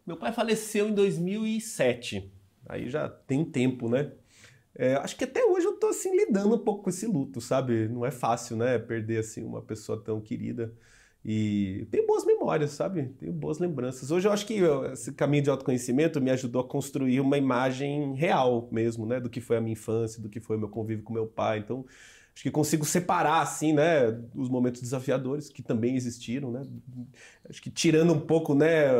Meu 0.07 0.19
pai 0.19 0.33
faleceu 0.33 0.87
em 0.91 0.93
2007. 0.93 2.31
Aí 2.69 2.91
já 2.91 3.09
tem 3.09 3.43
tempo, 3.43 3.89
né? 3.89 4.11
É, 4.77 4.95
acho 4.97 5.17
que 5.17 5.25
até 5.25 5.45
hoje 5.45 5.67
eu 5.67 5.75
tô 5.79 5.89
assim 5.89 6.17
lidando 6.17 6.55
um 6.57 6.59
pouco 6.59 6.85
com 6.85 6.91
esse 6.91 7.07
luto, 7.07 7.41
sabe? 7.41 7.89
Não 7.89 8.05
é 8.05 8.11
fácil, 8.11 8.57
né? 8.57 8.79
Perder 8.79 9.19
assim 9.19 9.45
uma 9.45 9.63
pessoa 9.63 10.03
tão 10.03 10.21
querida. 10.21 10.75
E 11.25 11.87
tenho 11.91 12.07
boas 12.07 12.25
memórias, 12.27 12.73
sabe? 12.73 13.09
Tenho 13.19 13.33
boas 13.33 13.59
lembranças. 13.59 14.11
Hoje 14.11 14.29
eu 14.29 14.33
acho 14.33 14.47
que 14.47 14.61
esse 14.93 15.13
caminho 15.13 15.45
de 15.45 15.51
autoconhecimento 15.51 16.21
me 16.21 16.31
ajudou 16.31 16.61
a 16.61 16.69
construir 16.69 17.21
uma 17.21 17.39
imagem 17.39 18.15
real 18.15 18.69
mesmo, 18.71 19.07
né? 19.07 19.21
Do 19.21 19.31
que 19.31 19.41
foi 19.41 19.57
a 19.57 19.61
minha 19.61 19.73
infância, 19.73 20.21
do 20.21 20.29
que 20.29 20.41
foi 20.41 20.57
o 20.57 20.59
meu 20.61 20.69
convívio 20.69 21.05
com 21.05 21.15
meu 21.15 21.27
pai. 21.27 21.61
Então, 21.61 21.87
acho 22.35 22.43
que 22.43 22.51
consigo 22.51 22.85
separar, 22.85 23.41
assim, 23.43 23.73
né? 23.73 24.19
Os 24.35 24.49
momentos 24.49 24.81
desafiadores 24.81 25.49
que 25.49 25.63
também 25.63 25.95
existiram, 25.95 26.51
né? 26.51 26.63
Acho 27.49 27.63
que 27.63 27.71
tirando 27.71 28.13
um 28.13 28.19
pouco, 28.19 28.55
né? 28.55 28.93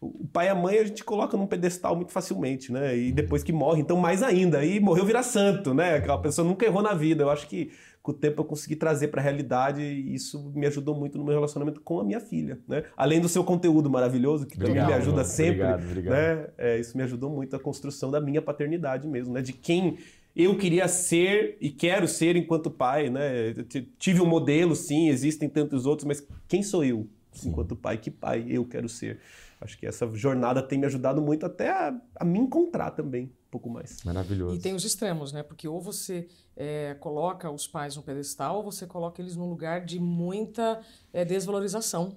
O 0.00 0.26
pai 0.32 0.46
e 0.46 0.48
a 0.48 0.54
mãe 0.54 0.78
a 0.78 0.84
gente 0.84 1.04
coloca 1.04 1.36
num 1.36 1.46
pedestal 1.46 1.94
muito 1.94 2.10
facilmente, 2.10 2.72
né? 2.72 2.96
E 2.96 3.12
depois 3.12 3.42
que 3.42 3.52
morre, 3.52 3.82
então 3.82 3.98
mais 3.98 4.22
ainda. 4.22 4.64
E 4.64 4.80
morreu 4.80 5.04
vira 5.04 5.22
santo, 5.22 5.74
né? 5.74 5.96
Aquela 5.96 6.18
pessoa 6.18 6.46
nunca 6.46 6.64
errou 6.64 6.80
na 6.82 6.94
vida. 6.94 7.22
Eu 7.22 7.30
acho 7.30 7.46
que 7.48 7.70
com 8.02 8.12
o 8.12 8.14
tempo 8.14 8.40
eu 8.40 8.46
consegui 8.46 8.76
trazer 8.76 9.08
para 9.08 9.20
a 9.20 9.24
realidade 9.24 9.82
e 9.82 10.14
isso 10.14 10.50
me 10.54 10.66
ajudou 10.66 10.94
muito 10.94 11.18
no 11.18 11.24
meu 11.24 11.34
relacionamento 11.34 11.82
com 11.82 12.00
a 12.00 12.04
minha 12.04 12.18
filha, 12.18 12.58
né? 12.66 12.84
Além 12.96 13.20
do 13.20 13.28
seu 13.28 13.44
conteúdo 13.44 13.90
maravilhoso, 13.90 14.46
que 14.46 14.56
também 14.56 14.72
me 14.72 14.80
Obrigado, 14.80 15.00
ajuda 15.02 15.16
mano. 15.18 15.28
sempre, 15.28 15.62
Obrigado, 15.64 15.84
obrigado. 15.84 16.12
né? 16.14 16.46
É, 16.56 16.78
isso 16.80 16.96
me 16.96 17.02
ajudou 17.02 17.28
muito 17.28 17.54
a 17.54 17.58
construção 17.60 18.10
da 18.10 18.18
minha 18.18 18.40
paternidade 18.40 19.06
mesmo, 19.06 19.34
né? 19.34 19.42
De 19.42 19.52
quem 19.52 19.98
eu 20.42 20.56
queria 20.56 20.88
ser 20.88 21.56
e 21.60 21.70
quero 21.70 22.06
ser 22.08 22.36
enquanto 22.36 22.70
pai, 22.70 23.10
né? 23.10 23.54
Tive 23.98 24.20
um 24.20 24.26
modelo, 24.26 24.74
sim, 24.74 25.08
existem 25.08 25.48
tantos 25.48 25.86
outros, 25.86 26.06
mas 26.06 26.26
quem 26.48 26.62
sou 26.62 26.84
eu 26.84 27.08
enquanto 27.44 27.76
pai? 27.76 27.98
Que 27.98 28.10
pai 28.10 28.46
eu 28.48 28.64
quero 28.64 28.88
ser? 28.88 29.20
Acho 29.60 29.78
que 29.78 29.86
essa 29.86 30.10
jornada 30.14 30.62
tem 30.62 30.78
me 30.78 30.86
ajudado 30.86 31.20
muito 31.20 31.44
até 31.44 31.70
a, 31.70 31.94
a 32.16 32.24
me 32.24 32.38
encontrar 32.38 32.92
também 32.92 33.26
um 33.26 33.50
pouco 33.50 33.68
mais. 33.68 34.02
Maravilhoso. 34.04 34.56
E 34.56 34.58
tem 34.58 34.74
os 34.74 34.84
extremos, 34.84 35.32
né? 35.32 35.42
Porque 35.42 35.68
ou 35.68 35.80
você 35.80 36.26
é, 36.56 36.94
coloca 36.94 37.50
os 37.50 37.66
pais 37.66 37.94
no 37.94 38.02
pedestal, 38.02 38.56
ou 38.56 38.62
você 38.62 38.86
coloca 38.86 39.20
eles 39.20 39.36
num 39.36 39.48
lugar 39.48 39.84
de 39.84 40.00
muita 40.00 40.80
é, 41.12 41.24
desvalorização. 41.24 42.16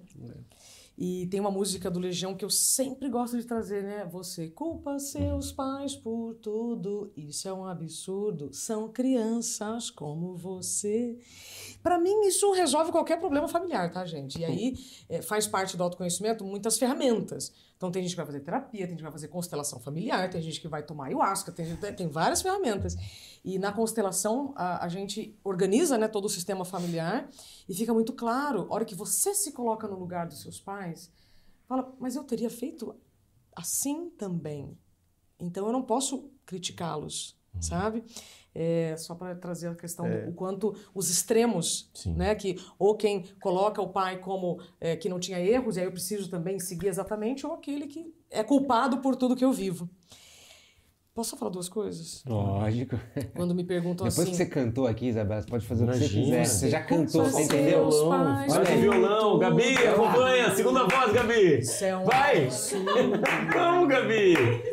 E 0.95 1.25
tem 1.27 1.39
uma 1.39 1.49
música 1.49 1.89
do 1.89 1.99
Legião 1.99 2.35
que 2.35 2.45
eu 2.45 2.49
sempre 2.49 3.09
gosto 3.09 3.37
de 3.37 3.45
trazer, 3.45 3.83
né? 3.83 4.05
Você 4.11 4.47
culpa 4.47 4.99
seus 4.99 5.51
pais 5.51 5.95
por 5.95 6.35
tudo, 6.35 7.11
isso 7.17 7.47
é 7.47 7.53
um 7.53 7.65
absurdo. 7.65 8.53
São 8.53 8.87
crianças 8.89 9.89
como 9.89 10.37
você. 10.37 11.17
Para 11.81 11.97
mim, 11.97 12.21
isso 12.27 12.51
resolve 12.51 12.91
qualquer 12.91 13.19
problema 13.19 13.47
familiar, 13.47 13.91
tá, 13.91 14.05
gente? 14.05 14.39
E 14.39 14.45
aí 14.45 14.75
é, 15.09 15.21
faz 15.21 15.47
parte 15.47 15.75
do 15.75 15.83
autoconhecimento 15.83 16.45
muitas 16.45 16.77
ferramentas. 16.77 17.51
Então, 17.83 17.91
tem 17.91 18.01
gente 18.01 18.11
que 18.11 18.15
vai 18.17 18.25
fazer 18.25 18.39
terapia, 18.39 18.79
tem 18.87 18.91
gente 18.91 18.99
que 18.99 19.03
vai 19.03 19.11
fazer 19.11 19.27
constelação 19.27 19.77
familiar, 19.77 20.29
tem 20.29 20.41
gente 20.41 20.61
que 20.61 20.69
vai 20.69 20.81
tomar 20.83 21.07
ayahuasca, 21.07 21.51
tem, 21.51 21.65
gente- 21.65 21.91
tem 21.91 22.07
várias 22.07 22.41
ferramentas. 22.41 22.95
E 23.43 23.59
na 23.59 23.73
constelação, 23.73 24.53
a, 24.55 24.85
a 24.85 24.87
gente 24.87 25.37
organiza 25.43 25.97
né, 25.97 26.07
todo 26.07 26.23
o 26.23 26.29
sistema 26.29 26.63
familiar 26.63 27.29
e 27.67 27.73
fica 27.75 27.93
muito 27.93 28.13
claro, 28.13 28.67
a 28.69 28.73
hora 28.75 28.85
que 28.85 28.95
você 28.95 29.35
se 29.35 29.51
coloca 29.51 29.85
no 29.85 29.99
lugar 29.99 30.25
dos 30.27 30.41
seus 30.41 30.61
pais, 30.61 31.11
fala, 31.67 31.93
mas 31.99 32.15
eu 32.15 32.23
teria 32.23 32.49
feito 32.49 32.95
assim 33.53 34.09
também. 34.11 34.77
Então, 35.37 35.65
eu 35.65 35.73
não 35.73 35.83
posso 35.83 36.31
criticá-los, 36.45 37.37
sabe? 37.59 38.01
É, 38.55 38.95
só 38.97 39.15
para 39.15 39.33
trazer 39.35 39.67
a 39.67 39.75
questão 39.75 40.07
do 40.07 40.29
o 40.29 40.33
quanto 40.33 40.75
os 40.93 41.09
extremos, 41.09 41.89
Sim. 41.93 42.13
né? 42.13 42.35
Que 42.35 42.55
ou 42.77 42.95
quem 42.95 43.25
coloca 43.41 43.81
o 43.81 43.89
pai 43.89 44.19
como 44.19 44.59
é, 44.79 44.95
que 44.95 45.09
não 45.09 45.19
tinha 45.19 45.39
erros, 45.39 45.75
e 45.75 45.79
aí 45.79 45.85
eu 45.87 45.91
preciso 45.91 46.29
também 46.29 46.59
seguir 46.59 46.87
exatamente, 46.87 47.45
ou 47.45 47.53
aquele 47.53 47.87
que 47.87 48.13
é 48.29 48.43
culpado 48.43 48.99
por 48.99 49.15
tudo 49.15 49.35
que 49.35 49.43
eu 49.43 49.51
vivo. 49.51 49.89
Posso 51.15 51.29
só 51.29 51.37
falar 51.37 51.51
duas 51.51 51.69
coisas? 51.69 52.23
Lógico. 52.25 52.99
Quando 53.35 53.53
me 53.53 53.63
perguntam 53.63 54.07
Depois 54.07 54.27
assim. 54.27 54.31
que 54.31 54.37
você 54.37 54.45
cantou 54.47 54.87
aqui, 54.87 55.09
Isabela, 55.09 55.43
você 55.43 55.47
pode 55.47 55.63
fazer 55.67 55.83
o 55.83 55.87
que 55.87 55.93
você 55.93 56.05
Imagina. 56.05 56.25
quiser. 56.25 56.45
Você 56.45 56.69
já 56.71 56.81
cantou, 56.81 57.25
você 57.25 57.43
entendeu? 57.43 57.87
pais 58.09 58.53
Olha 58.57 58.69
aí. 58.69 58.81
violão, 58.81 59.37
Gabi, 59.37 59.77
acompanha, 59.77 60.55
segunda 60.55 60.87
voz, 60.87 61.13
Gabi. 61.13 61.61
É 61.81 61.97
um 61.97 62.05
Vai! 62.05 62.49
Vamos, 63.53 63.89
Gabi! 63.89 64.72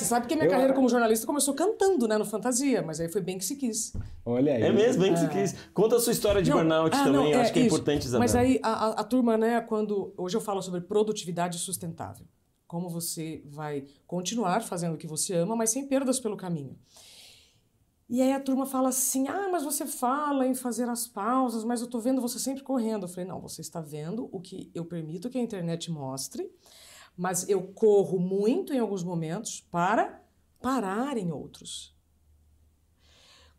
Você 0.00 0.06
sabe 0.06 0.26
que 0.26 0.34
a 0.34 0.36
minha 0.36 0.46
Eu- 0.46 0.50
carreira 0.50 0.72
como 0.72 0.88
jornalista 0.88 1.26
começou 1.26 1.54
cantando, 1.54 2.08
né, 2.08 2.16
no 2.18 2.24
Fantasia, 2.24 2.82
mas 2.82 2.98
aí 3.00 3.08
foi 3.08 3.20
bem 3.20 3.36
que 3.38 3.44
se 3.44 3.54
quis. 3.56 3.92
Olha 4.24 4.54
aí. 4.54 4.62
É 4.62 4.72
mesmo, 4.72 5.02
bem 5.02 5.12
que 5.12 5.20
você 5.20 5.28
quis. 5.28 5.54
Conta 5.74 5.96
a 5.96 6.00
sua 6.00 6.12
história 6.12 6.42
de 6.42 6.50
Não, 6.50 6.56
burnout 6.58 6.96
ah, 6.96 7.04
também, 7.04 7.32
não, 7.34 7.40
acho 7.40 7.52
que 7.52 7.58
é 7.58 7.62
isso. 7.62 7.74
importante, 7.74 8.02
Isabela. 8.06 8.20
Mas 8.24 8.34
aí 8.34 8.58
a, 8.62 8.86
a- 8.86 8.90
a 9.00 9.04
turma, 9.04 9.36
né, 9.36 9.60
quando. 9.60 10.12
Hoje 10.16 10.36
eu 10.36 10.40
falo 10.40 10.62
sobre 10.62 10.80
produtividade 10.80 11.58
sustentável. 11.58 12.26
Como 12.66 12.88
você 12.88 13.42
vai 13.46 13.84
continuar 14.06 14.62
fazendo 14.62 14.94
o 14.94 14.96
que 14.96 15.06
você 15.06 15.34
ama, 15.34 15.54
mas 15.56 15.70
sem 15.70 15.86
perdas 15.86 16.18
pelo 16.20 16.36
caminho. 16.36 16.78
E 18.08 18.20
aí 18.20 18.32
a 18.32 18.40
turma 18.40 18.66
fala 18.66 18.88
assim: 18.88 19.28
ah, 19.28 19.48
mas 19.52 19.62
você 19.62 19.86
fala 19.86 20.46
em 20.46 20.54
fazer 20.54 20.88
as 20.88 21.06
pausas, 21.06 21.62
mas 21.64 21.80
eu 21.80 21.86
tô 21.86 21.98
vendo 22.00 22.20
você 22.20 22.38
sempre 22.38 22.62
correndo. 22.62 23.04
Eu 23.04 23.08
falei: 23.08 23.24
não, 23.28 23.40
você 23.40 23.60
está 23.60 23.80
vendo 23.80 24.28
o 24.32 24.40
que 24.40 24.70
eu 24.74 24.84
permito 24.84 25.28
que 25.30 25.38
a 25.38 25.40
internet 25.42 25.90
mostre, 25.90 26.50
mas 27.20 27.46
eu 27.50 27.62
corro 27.62 28.18
muito 28.18 28.72
em 28.72 28.78
alguns 28.78 29.04
momentos 29.04 29.60
para 29.70 30.22
parar 30.58 31.18
em 31.18 31.30
outros. 31.30 31.94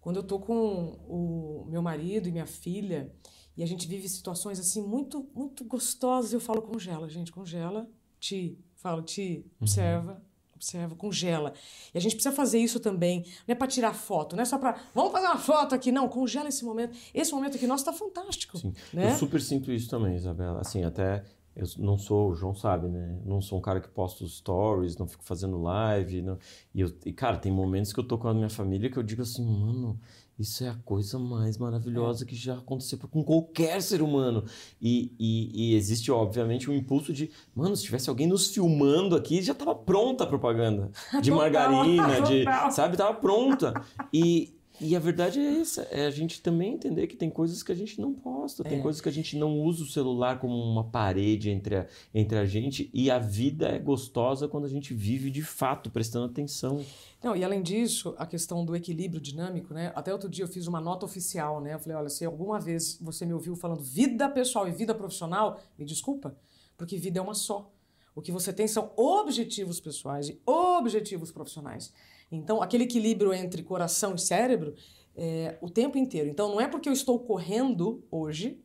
Quando 0.02 0.16
eu 0.16 0.24
tô 0.24 0.40
com 0.40 0.98
o 1.08 1.68
meu 1.70 1.80
marido 1.80 2.28
e 2.28 2.32
minha 2.32 2.48
filha 2.48 3.14
e 3.56 3.62
a 3.62 3.68
gente 3.68 3.88
vive 3.88 4.10
situações 4.10 4.60
assim 4.60 4.82
muito 4.82 5.30
muito 5.36 5.64
gostosas, 5.64 6.34
eu 6.34 6.40
falo 6.40 6.60
congela, 6.64 7.08
gente, 7.08 7.32
congela, 7.32 7.88
ti, 8.20 8.58
falo 8.78 9.04
ti, 9.04 9.46
observa, 9.60 10.20
observa, 10.56 10.96
congela. 10.96 11.54
E 11.94 12.00
a 12.00 12.02
gente 12.02 12.16
precisa 12.16 12.34
fazer 12.34 12.58
isso 12.58 12.80
também, 12.80 13.20
não 13.48 13.54
é 13.54 13.56
para 13.56 13.68
tirar 13.68 13.94
foto, 13.94 14.36
não 14.36 14.42
é 14.42 14.46
só 14.46 14.58
para 14.58 14.82
vamos 14.92 15.12
fazer 15.12 15.28
uma 15.28 15.38
foto 15.38 15.76
aqui, 15.76 15.92
não, 15.92 16.10
congela 16.10 16.50
esse 16.50 16.66
momento. 16.66 16.98
Esse 17.14 17.32
momento 17.32 17.58
aqui 17.58 17.68
nosso 17.68 17.86
tá 17.86 17.94
fantástico, 17.94 18.58
Sim. 18.58 18.74
né? 18.92 19.12
Eu 19.12 19.18
super 19.18 19.40
sinto 19.40 19.72
isso 19.72 19.88
também, 19.88 20.16
Isabela. 20.16 20.62
Assim, 20.62 20.84
até 20.84 21.24
eu 21.56 21.68
não 21.80 21.98
sou, 21.98 22.32
o 22.32 22.36
João 22.36 22.56
sabe, 22.56 22.88
né? 22.88 23.20
Eu 23.26 23.30
Não 23.30 23.42
sou 23.42 23.60
um 23.60 23.62
cara 23.62 23.82
que 23.82 23.90
posta 23.90 24.24
os 24.24 24.38
stories, 24.38 24.98
não 24.98 25.08
fico 25.08 25.24
fazendo 25.24 25.62
live. 25.62 26.22
Não... 26.22 26.38
E, 26.74 26.82
eu, 26.82 26.94
e, 27.06 27.12
cara, 27.12 27.38
tem 27.38 27.52
momentos 27.52 27.92
que 27.92 28.00
eu 28.00 28.04
tô 28.04 28.18
com 28.18 28.28
a 28.28 28.34
minha 28.34 28.50
família 28.50 28.90
que 28.90 28.98
eu 28.98 29.04
digo 29.04 29.22
assim, 29.22 29.46
mano, 29.46 30.00
isso 30.40 30.64
é 30.64 30.70
a 30.70 30.76
coisa 30.86 31.20
mais 31.20 31.58
maravilhosa 31.58 32.26
que 32.26 32.36
já 32.36 32.56
aconteceu 32.56 32.98
com 32.98 33.24
qualquer 33.24 33.82
ser 33.82 34.02
humano. 34.02 34.46
E, 34.82 35.14
e, 35.20 35.74
e 35.74 35.76
existe, 35.76 36.10
obviamente, 36.12 36.70
um 36.70 36.74
impulso 36.74 37.12
de, 37.12 37.30
mano, 37.54 37.76
se 37.76 37.84
tivesse 37.84 38.10
alguém 38.10 38.28
nos 38.28 38.48
filmando 38.48 39.16
aqui, 39.16 39.42
já 39.42 39.54
tava 39.54 39.76
pronta 39.76 40.24
a 40.24 40.28
propaganda. 40.28 40.90
De 41.22 41.32
margarina, 41.32 42.22
de. 42.22 42.46
Sabe? 42.72 42.98
Tava 42.98 43.14
pronta. 43.14 43.74
E. 44.12 44.56
E 44.84 44.96
a 44.96 45.00
verdade 45.00 45.40
é 45.40 45.60
essa, 45.60 45.84
é 45.92 46.08
a 46.08 46.10
gente 46.10 46.42
também 46.42 46.74
entender 46.74 47.06
que 47.06 47.16
tem 47.16 47.30
coisas 47.30 47.62
que 47.62 47.72
a 47.72 47.76
gente 47.76 48.02
não 48.02 48.14
posta, 48.16 48.64
tem 48.64 48.80
É. 48.80 48.82
coisas 48.82 49.00
que 49.00 49.08
a 49.08 49.12
gente 49.12 49.38
não 49.38 49.62
usa 49.62 49.84
o 49.84 49.86
celular 49.86 50.40
como 50.40 50.56
uma 50.56 50.84
parede 50.84 51.52
entre 51.52 51.76
a, 51.76 51.88
entre 52.12 52.36
a 52.40 52.46
gente 52.46 52.90
e 52.92 53.12
a 53.12 53.20
vida 53.20 53.68
é 53.68 53.78
gostosa 53.78 54.48
quando 54.48 54.66
a 54.66 54.70
gente 54.70 54.92
vive 54.92 55.30
de 55.30 55.44
fato, 55.44 55.92
prestando 55.92 56.26
atenção. 56.26 56.84
Não, 57.24 57.36
e 57.36 57.44
além 57.44 57.62
disso, 57.62 58.16
a 58.18 58.26
questão 58.26 58.66
do 58.66 58.76
equilíbrio 58.76 59.22
dinâmico, 59.22 59.72
né? 59.72 59.92
Até 59.94 60.12
outro 60.12 60.28
dia 60.28 60.44
eu 60.46 60.50
fiz 60.50 60.66
uma 60.66 60.82
nota 60.82 61.06
oficial, 61.06 61.62
né? 61.62 61.76
Eu 61.76 61.80
falei, 61.80 61.96
olha, 61.96 62.10
se 62.10 62.26
alguma 62.26 62.60
vez 62.60 62.98
você 63.00 63.24
me 63.24 63.34
ouviu 63.34 63.56
falando 63.56 63.84
vida 63.84 64.28
pessoal 64.30 64.68
e 64.68 64.72
vida 64.72 64.96
profissional, 64.96 65.60
me 65.78 65.86
desculpa, 65.86 66.36
porque 66.76 66.98
vida 66.98 67.20
é 67.20 67.22
uma 67.22 67.36
só. 67.36 67.72
O 68.16 68.22
que 68.22 68.32
você 68.32 68.52
tem 68.52 68.68
são 68.68 68.92
objetivos 68.98 69.80
pessoais 69.80 70.28
e 70.28 70.42
objetivos 70.46 71.32
profissionais. 71.32 71.94
Então, 72.32 72.62
aquele 72.62 72.86
equilíbrio 72.86 73.34
entre 73.34 73.62
coração 73.62 74.16
e 74.16 74.20
cérebro 74.20 74.74
é 75.16 75.58
o 75.62 75.70
tempo 75.70 75.98
inteiro. 75.98 76.30
Então, 76.30 76.50
não 76.50 76.62
é 76.62 76.68
porque 76.68 76.88
eu 76.88 76.94
estou 76.94 77.20
correndo 77.20 78.04
hoje 78.10 78.64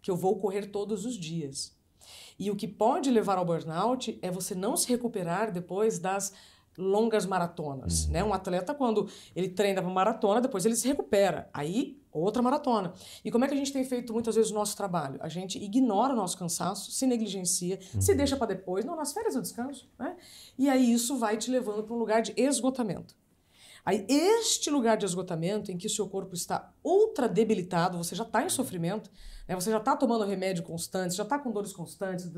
que 0.00 0.10
eu 0.10 0.16
vou 0.16 0.38
correr 0.38 0.66
todos 0.66 1.04
os 1.04 1.16
dias. 1.16 1.76
E 2.38 2.50
o 2.50 2.56
que 2.56 2.66
pode 2.66 3.10
levar 3.10 3.36
ao 3.36 3.44
burnout 3.44 4.18
é 4.22 4.30
você 4.30 4.54
não 4.54 4.76
se 4.76 4.88
recuperar 4.88 5.52
depois 5.52 5.98
das 5.98 6.32
longas 6.78 7.26
maratonas, 7.26 8.08
né? 8.08 8.24
Um 8.24 8.32
atleta 8.32 8.74
quando 8.74 9.08
ele 9.36 9.48
treina 9.48 9.82
para 9.82 9.90
maratona, 9.90 10.40
depois 10.40 10.64
ele 10.64 10.76
se 10.76 10.88
recupera. 10.88 11.50
Aí 11.52 11.99
outra 12.12 12.42
maratona. 12.42 12.92
E 13.24 13.30
como 13.30 13.44
é 13.44 13.48
que 13.48 13.54
a 13.54 13.56
gente 13.56 13.72
tem 13.72 13.84
feito 13.84 14.12
muitas 14.12 14.34
vezes 14.34 14.50
o 14.50 14.54
nosso 14.54 14.76
trabalho? 14.76 15.18
A 15.22 15.28
gente 15.28 15.62
ignora 15.62 16.12
o 16.12 16.16
nosso 16.16 16.36
cansaço, 16.36 16.90
se 16.90 17.06
negligencia, 17.06 17.78
se 17.98 18.14
deixa 18.14 18.36
para 18.36 18.48
depois, 18.48 18.84
não, 18.84 18.96
nas 18.96 19.12
férias 19.12 19.34
eu 19.34 19.42
descanso, 19.42 19.88
né? 19.98 20.16
E 20.58 20.68
aí 20.68 20.92
isso 20.92 21.18
vai 21.18 21.36
te 21.36 21.50
levando 21.50 21.82
para 21.82 21.94
um 21.94 21.98
lugar 21.98 22.22
de 22.22 22.32
esgotamento. 22.36 23.14
Aí, 23.84 24.04
este 24.08 24.70
lugar 24.70 24.96
de 24.96 25.06
esgotamento, 25.06 25.72
em 25.72 25.78
que 25.78 25.86
o 25.86 25.90
seu 25.90 26.08
corpo 26.08 26.34
está 26.34 26.72
ultra 26.84 27.28
debilitado, 27.28 27.96
você 27.96 28.14
já 28.14 28.24
está 28.24 28.44
em 28.44 28.48
sofrimento, 28.50 29.10
né? 29.48 29.54
você 29.54 29.70
já 29.70 29.78
está 29.78 29.96
tomando 29.96 30.24
remédio 30.24 30.62
constante, 30.62 31.14
já 31.14 31.22
está 31.22 31.38
com 31.38 31.50
dores 31.50 31.72
constantes, 31.72 32.30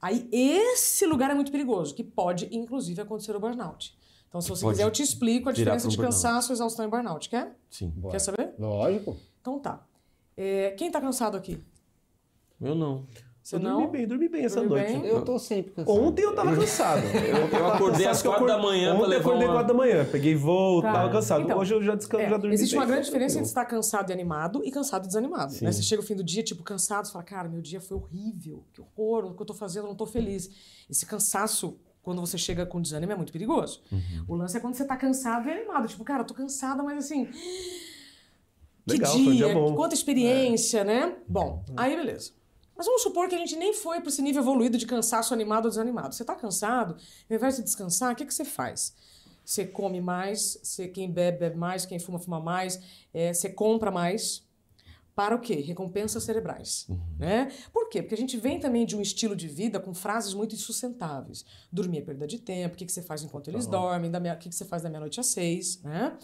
aí 0.00 0.28
esse 0.30 1.04
lugar 1.06 1.30
é 1.30 1.34
muito 1.34 1.50
perigoso, 1.50 1.94
que 1.94 2.04
pode, 2.04 2.48
inclusive, 2.52 3.00
acontecer 3.00 3.34
o 3.34 3.40
burnout. 3.40 3.98
Então, 4.30 4.40
se 4.40 4.48
você 4.48 4.62
Pode 4.62 4.74
quiser, 4.76 4.86
eu 4.86 4.90
te 4.90 5.02
explico 5.02 5.48
a 5.48 5.52
diferença 5.52 5.88
de 5.88 5.96
burnout. 5.96 6.14
cansaço, 6.14 6.52
exaustão 6.52 6.86
e 6.86 6.88
burnout. 6.88 7.28
Quer? 7.28 7.52
Sim. 7.68 7.88
Bora. 7.96 8.12
Quer 8.12 8.20
saber? 8.20 8.54
Lógico. 8.58 9.16
Então 9.40 9.58
tá. 9.58 9.84
É, 10.36 10.70
quem 10.78 10.90
tá 10.90 11.00
cansado 11.00 11.36
aqui? 11.36 11.58
Eu 12.60 12.74
não. 12.74 13.04
Você 13.42 13.56
eu 13.56 13.60
não? 13.60 13.80
dormi 13.80 13.90
bem, 13.98 14.06
dormi 14.06 14.28
bem 14.28 14.44
essa 14.44 14.56
Dormi 14.60 14.68
noite. 14.76 14.92
bem? 14.92 15.06
Eu 15.06 15.24
tô 15.24 15.36
sempre 15.38 15.72
cansado. 15.72 15.98
Ontem 15.98 16.22
eu 16.22 16.34
tava 16.34 16.54
cansado. 16.54 17.00
Eu, 17.16 17.58
Eu 17.58 17.66
acordei 17.72 18.06
às 18.06 18.22
quatro 18.22 18.46
da 18.46 18.58
manhã 18.58 18.94
Ontem 18.94 19.14
eu 19.14 19.20
acordei 19.20 19.46
uma- 19.48 19.54
quatro 19.54 19.68
da 19.68 19.74
manhã, 19.74 20.04
peguei 20.04 20.34
voo, 20.36 20.82
Tá. 20.82 20.92
tava 20.92 21.10
cansado. 21.10 21.42
Então, 21.44 21.58
Hoje 21.58 21.74
eu 21.74 21.82
já 21.82 21.94
descanso, 21.96 22.22
É, 22.22 22.28
já 22.30 22.36
dormi 22.36 22.54
existe 22.54 22.72
bem. 22.72 22.80
uma 22.80 22.86
grande 22.86 23.06
diferença 23.06 23.36
entre 23.38 23.48
estar 23.48 23.64
cansado 23.64 24.10
e 24.10 24.12
animado 24.12 24.62
e 24.64 24.70
cansado 24.70 25.04
e 25.04 25.06
desanimado. 25.08 25.54
Né? 25.60 25.72
Você 25.72 25.82
chega 25.82 26.02
o 26.02 26.04
fim 26.04 26.14
do 26.14 26.22
dia, 26.22 26.42
tipo, 26.44 26.62
cansado, 26.62 27.06
você 27.06 27.12
fala, 27.12 27.24
cara, 27.24 27.48
meu 27.48 27.62
dia 27.62 27.80
foi 27.80 27.96
horrível, 27.96 28.62
que 28.74 28.80
horror, 28.80 29.24
o 29.24 29.34
que 29.34 29.40
eu 29.42 29.46
tô 29.46 29.54
fazendo, 29.54 29.84
eu 29.84 29.88
não 29.88 29.96
tô 29.96 30.06
feliz. 30.06 30.50
Esse 30.88 31.06
cansaço, 31.06 31.76
quando 32.02 32.20
você 32.20 32.38
chega 32.38 32.64
com 32.64 32.80
desânimo, 32.80 33.12
é 33.12 33.16
muito 33.16 33.32
perigoso. 33.32 33.82
Uhum. 33.92 34.24
O 34.28 34.34
lance 34.34 34.56
é 34.56 34.60
quando 34.60 34.74
você 34.74 34.84
tá 34.84 34.96
cansado 34.96 35.48
e 35.48 35.52
animado. 35.52 35.86
Tipo, 35.88 36.04
cara, 36.04 36.22
eu 36.22 36.26
tô 36.26 36.34
cansada, 36.34 36.82
mas 36.82 37.04
assim. 37.04 37.28
Legal, 38.86 39.12
que 39.12 39.24
foi 39.24 39.32
um 39.32 39.36
dia, 39.36 39.54
dia 39.54 39.74
quanta 39.74 39.94
experiência, 39.94 40.82
né? 40.82 41.16
Bom, 41.28 41.64
aí 41.76 41.94
beleza. 41.94 42.32
Mas 42.76 42.86
vamos 42.86 43.02
supor 43.02 43.28
que 43.28 43.34
a 43.34 43.38
gente 43.38 43.56
nem 43.56 43.74
foi 43.74 44.00
para 44.00 44.08
esse 44.08 44.22
nível 44.22 44.40
evoluído 44.42 44.78
de 44.78 44.86
cansaço 44.86 45.34
animado 45.34 45.66
ou 45.66 45.70
desanimado. 45.70 46.14
Você 46.14 46.24
tá 46.24 46.34
cansado, 46.34 46.96
ao 47.28 47.36
invés 47.36 47.56
de 47.56 47.62
descansar, 47.62 48.12
o 48.12 48.16
que, 48.16 48.24
que 48.24 48.32
você 48.32 48.44
faz? 48.44 48.94
Você 49.44 49.66
come 49.66 50.00
mais, 50.00 50.58
você, 50.62 50.88
quem 50.88 51.10
bebe, 51.10 51.40
bebe 51.40 51.56
mais, 51.58 51.84
quem 51.84 51.98
fuma, 51.98 52.18
fuma 52.18 52.40
mais, 52.40 52.80
é, 53.12 53.34
você 53.34 53.50
compra 53.50 53.90
mais. 53.90 54.42
Para 55.14 55.34
o 55.34 55.40
quê? 55.40 55.56
Recompensas 55.56 56.22
cerebrais. 56.22 56.86
Né? 57.18 57.50
Por 57.72 57.88
quê? 57.88 58.02
Porque 58.02 58.14
a 58.14 58.18
gente 58.18 58.36
vem 58.36 58.58
também 58.58 58.86
de 58.86 58.96
um 58.96 59.00
estilo 59.00 59.36
de 59.36 59.48
vida 59.48 59.78
com 59.78 59.92
frases 59.92 60.34
muito 60.34 60.54
insustentáveis. 60.54 61.44
Dormir 61.70 61.98
é 61.98 62.02
perda 62.02 62.26
de 62.26 62.38
tempo, 62.38 62.74
o 62.74 62.78
que, 62.78 62.86
que 62.86 62.92
você 62.92 63.02
faz 63.02 63.22
enquanto 63.22 63.48
eles 63.48 63.66
dormem, 63.66 64.10
o 64.10 64.38
que, 64.38 64.48
que 64.48 64.54
você 64.54 64.64
faz 64.64 64.82
da 64.82 64.88
meia-noite 64.88 65.20
às 65.20 65.26
seis. 65.26 65.82
Né? 65.82 66.16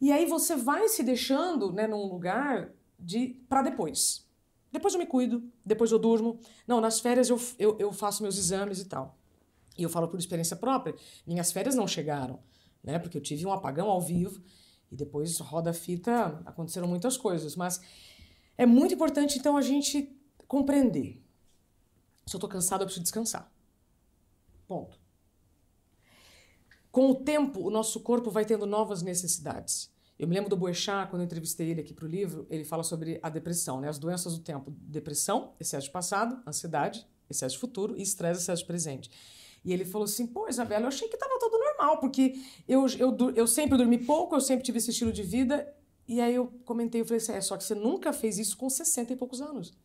E 0.00 0.12
aí 0.12 0.26
você 0.26 0.54
vai 0.56 0.88
se 0.88 1.02
deixando 1.02 1.72
né, 1.72 1.86
num 1.86 2.06
lugar 2.06 2.70
de 2.98 3.40
para 3.48 3.62
depois. 3.62 4.26
Depois 4.70 4.94
eu 4.94 5.00
me 5.00 5.06
cuido, 5.06 5.42
depois 5.64 5.90
eu 5.90 5.98
durmo. 5.98 6.38
Não, 6.66 6.80
nas 6.80 7.00
férias 7.00 7.28
eu, 7.28 7.40
eu, 7.58 7.76
eu 7.78 7.92
faço 7.92 8.22
meus 8.22 8.36
exames 8.36 8.80
e 8.80 8.84
tal. 8.84 9.18
E 9.76 9.82
eu 9.82 9.88
falo 9.88 10.08
por 10.08 10.18
experiência 10.18 10.56
própria, 10.56 10.94
minhas 11.26 11.52
férias 11.52 11.74
não 11.74 11.86
chegaram, 11.86 12.40
né? 12.82 12.98
Porque 12.98 13.16
eu 13.16 13.22
tive 13.22 13.46
um 13.46 13.52
apagão 13.52 13.88
ao 13.88 14.00
vivo 14.00 14.42
e 14.90 14.96
depois 14.96 15.38
roda 15.38 15.70
a 15.70 15.72
fita, 15.72 16.42
aconteceram 16.44 16.88
muitas 16.88 17.16
coisas, 17.16 17.54
mas 17.54 17.80
é 18.58 18.66
muito 18.66 18.92
importante 18.92 19.38
então 19.38 19.56
a 19.56 19.62
gente 19.62 20.14
compreender. 20.46 21.22
Se 22.26 22.34
eu 22.36 22.40
tô 22.40 22.48
cansado, 22.48 22.82
eu 22.82 22.86
preciso 22.86 23.04
descansar. 23.04 23.50
Ponto. 24.66 25.00
Com 26.90 27.10
o 27.10 27.14
tempo, 27.14 27.60
o 27.60 27.70
nosso 27.70 28.00
corpo 28.00 28.30
vai 28.30 28.44
tendo 28.44 28.66
novas 28.66 29.00
necessidades. 29.00 29.90
Eu 30.18 30.26
me 30.26 30.34
lembro 30.34 30.50
do 30.50 30.56
Boechat, 30.56 31.08
quando 31.08 31.22
eu 31.22 31.26
entrevistei 31.26 31.70
ele 31.70 31.80
aqui 31.80 31.94
para 31.94 32.04
o 32.04 32.08
livro, 32.08 32.44
ele 32.50 32.64
fala 32.64 32.82
sobre 32.82 33.20
a 33.22 33.30
depressão, 33.30 33.80
né? 33.80 33.88
as 33.88 33.98
doenças 33.98 34.36
do 34.36 34.42
tempo. 34.42 34.70
Depressão, 34.70 35.54
excesso 35.60 35.86
de 35.86 35.92
passado, 35.92 36.42
ansiedade, 36.46 37.06
excesso 37.30 37.54
de 37.54 37.60
futuro 37.60 37.96
e 37.96 38.02
estresse, 38.02 38.40
excesso 38.40 38.62
de 38.62 38.66
presente. 38.66 39.10
E 39.64 39.72
ele 39.72 39.84
falou 39.84 40.04
assim, 40.04 40.26
pô, 40.26 40.48
Isabela, 40.48 40.84
eu 40.84 40.88
achei 40.88 41.08
que 41.08 41.14
estava 41.14 41.38
tudo 41.38 41.58
normal, 41.58 42.00
porque 42.00 42.34
eu, 42.66 42.86
eu, 42.98 43.16
eu 43.34 43.46
sempre 43.46 43.78
dormi 43.78 43.98
pouco, 43.98 44.34
eu 44.34 44.40
sempre 44.40 44.64
tive 44.64 44.78
esse 44.78 44.90
estilo 44.90 45.12
de 45.12 45.22
vida. 45.22 45.72
E 46.08 46.20
aí 46.22 46.34
eu 46.34 46.46
comentei, 46.64 47.02
eu 47.02 47.04
falei 47.04 47.18
assim, 47.18 47.32
é, 47.32 47.40
só 47.40 47.56
que 47.56 47.62
você 47.62 47.74
nunca 47.74 48.12
fez 48.12 48.38
isso 48.38 48.56
com 48.56 48.70
60 48.70 49.12
e 49.12 49.16
poucos 49.16 49.42
anos. 49.42 49.76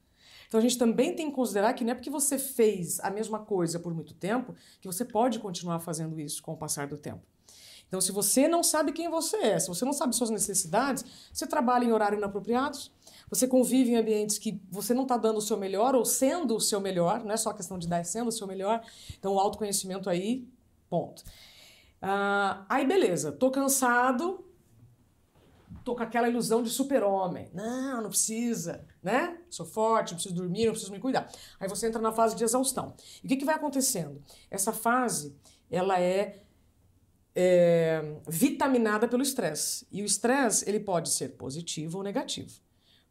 Então 0.47 0.57
a 0.57 0.61
gente 0.61 0.77
também 0.77 1.13
tem 1.15 1.29
que 1.29 1.35
considerar 1.35 1.73
que 1.73 1.83
não 1.83 1.91
é 1.91 1.95
porque 1.95 2.09
você 2.09 2.39
fez 2.39 2.99
a 3.01 3.09
mesma 3.09 3.39
coisa 3.39 3.79
por 3.79 3.93
muito 3.93 4.13
tempo 4.13 4.55
que 4.79 4.87
você 4.87 5.03
pode 5.03 5.39
continuar 5.39 5.79
fazendo 5.79 6.19
isso 6.19 6.41
com 6.41 6.53
o 6.53 6.57
passar 6.57 6.87
do 6.87 6.97
tempo. 6.97 7.21
Então, 7.93 8.01
se 8.01 8.11
você 8.11 8.47
não 8.47 8.63
sabe 8.63 8.91
quem 8.91 9.07
você 9.07 9.37
é, 9.37 9.59
se 9.59 9.67
você 9.67 9.85
não 9.85 9.93
sabe 9.93 10.15
suas 10.15 10.31
necessidades, 10.31 11.05
você 11.31 11.45
trabalha 11.45 11.85
em 11.85 11.91
horários 11.91 12.17
inapropriados, 12.17 12.91
você 13.29 13.47
convive 13.47 13.91
em 13.91 13.97
ambientes 13.97 14.39
que 14.39 14.59
você 14.71 14.95
não 14.95 15.03
está 15.03 15.15
dando 15.15 15.37
o 15.37 15.41
seu 15.41 15.57
melhor 15.57 15.93
ou 15.93 16.03
sendo 16.03 16.55
o 16.55 16.59
seu 16.59 16.79
melhor, 16.79 17.23
não 17.23 17.31
é 17.31 17.37
só 17.37 17.53
questão 17.53 17.77
de 17.77 17.87
dar, 17.87 17.99
é 17.99 18.03
sendo 18.03 18.29
o 18.29 18.31
seu 18.31 18.47
melhor. 18.47 18.83
Então, 19.19 19.33
o 19.33 19.39
autoconhecimento 19.39 20.09
aí, 20.09 20.47
ponto. 20.89 21.23
Ah, 22.01 22.65
aí, 22.67 22.83
beleza, 22.83 23.31
tô 23.31 23.51
cansado, 23.51 24.43
tô 25.83 25.95
com 25.95 26.03
aquela 26.03 26.29
ilusão 26.29 26.63
de 26.63 26.69
super-homem. 26.69 27.49
Não, 27.53 28.01
não 28.01 28.09
precisa, 28.09 28.85
né? 29.01 29.37
Sou 29.49 29.65
forte, 29.65 30.11
não 30.11 30.15
preciso 30.15 30.35
dormir, 30.35 30.65
não 30.65 30.71
preciso 30.71 30.91
me 30.91 30.99
cuidar. 30.99 31.31
Aí 31.59 31.67
você 31.67 31.87
entra 31.87 32.01
na 32.01 32.11
fase 32.11 32.35
de 32.35 32.43
exaustão. 32.43 32.95
E 33.21 33.25
o 33.25 33.29
que, 33.29 33.37
que 33.37 33.45
vai 33.45 33.55
acontecendo? 33.55 34.23
Essa 34.49 34.71
fase, 34.71 35.35
ela 35.69 35.99
é, 35.99 36.43
é 37.35 38.17
vitaminada 38.27 39.07
pelo 39.07 39.21
estresse. 39.21 39.85
E 39.91 40.01
o 40.01 40.05
estresse, 40.05 40.67
ele 40.67 40.79
pode 40.79 41.09
ser 41.09 41.29
positivo 41.29 41.97
ou 41.97 42.03
negativo. 42.03 42.63